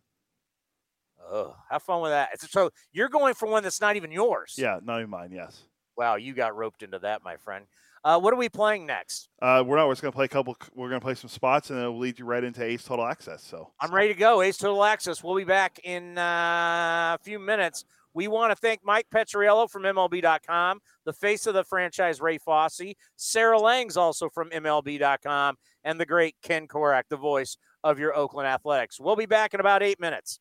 Oh, 1.31 1.55
have 1.71 1.83
fun 1.83 2.01
with 2.03 2.11
that. 2.11 2.39
So 2.51 2.71
you're 2.93 3.09
going 3.09 3.35
for 3.35 3.49
one 3.49 3.63
that's 3.63 3.81
not 3.81 3.97
even 3.97 4.11
yours. 4.13 4.55
Yeah, 4.57 4.81
not 4.83 4.99
even 4.99 5.11
mine. 5.11 5.31
Yes. 5.33 5.63
Wow, 5.97 6.17
you 6.17 6.33
got 6.33 6.57
roped 6.57 6.83
into 6.83 6.99
that, 7.01 7.25
my 7.25 7.37
friend. 7.37 7.67
Uh, 8.09 8.19
what 8.19 8.33
are 8.33 8.39
we 8.39 8.49
playing 8.49 8.87
next? 8.87 9.29
Uh, 9.43 9.63
we're 9.67 9.77
not. 9.77 9.87
We're 9.87 9.93
just 9.93 10.01
gonna 10.01 10.13
play 10.13 10.25
a 10.25 10.29
couple. 10.29 10.57
We're 10.75 10.89
gonna 10.89 10.99
play 10.99 11.15
some 11.15 11.29
spots, 11.29 11.69
and 11.69 11.79
it'll 11.79 11.99
lead 11.99 12.19
you 12.19 12.25
right 12.25 12.43
into 12.43 12.65
A's 12.65 12.83
Total 12.83 13.05
Access. 13.05 13.45
So 13.45 13.71
I'm 13.83 13.93
ready 13.93 14.09
to 14.09 14.19
go. 14.19 14.41
A's 14.41 14.57
Total 14.57 14.83
Access. 14.83 15.23
We'll 15.23 15.37
be 15.37 15.45
back 15.45 15.79
in 15.85 16.17
uh, 16.17 17.19
a 17.21 17.23
few 17.23 17.39
minutes. 17.39 17.85
We 18.15 18.27
want 18.27 18.51
to 18.51 18.57
thank 18.57 18.81
Mike 18.83 19.09
Petriello 19.15 19.69
from 19.69 19.83
MLB.com, 19.83 20.81
the 21.05 21.13
face 21.13 21.47
of 21.47 21.53
the 21.53 21.65
franchise, 21.65 22.23
Ray 22.23 22.39
Fosse, 22.39 22.95
Sarah 23.17 23.61
Langs 23.61 23.99
also 23.99 24.31
from 24.31 24.49
MLB.com, 24.49 25.57
and 25.85 26.01
the 26.01 26.07
great 26.07 26.35
Ken 26.43 26.67
Korach, 26.67 27.03
the 27.11 27.19
voice 27.19 27.59
of 27.85 27.99
your 27.99 28.17
Oakland 28.17 28.49
Athletics. 28.49 28.99
We'll 28.99 29.17
be 29.17 29.27
back 29.27 29.53
in 29.53 29.61
about 29.61 29.83
eight 29.83 30.01
minutes. 30.01 30.41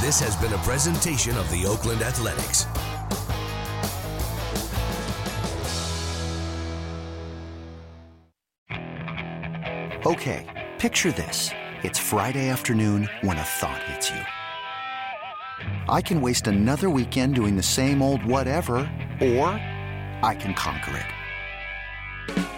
This 0.00 0.20
has 0.20 0.34
been 0.36 0.54
a 0.54 0.58
presentation 0.58 1.36
of 1.36 1.50
the 1.50 1.66
Oakland 1.66 2.00
Athletics. 2.00 2.64
Okay, 10.06 10.46
picture 10.78 11.12
this. 11.12 11.50
It's 11.82 11.98
Friday 11.98 12.48
afternoon 12.48 13.10
when 13.20 13.36
a 13.36 13.42
thought 13.42 13.82
hits 13.82 14.08
you. 14.10 14.22
I 15.86 16.00
can 16.00 16.22
waste 16.22 16.46
another 16.46 16.88
weekend 16.88 17.34
doing 17.34 17.54
the 17.54 17.62
same 17.62 18.00
old 18.00 18.24
whatever, 18.24 18.78
or 19.20 19.48
I 20.22 20.34
can 20.40 20.54
conquer 20.54 20.96
it. 20.96 22.57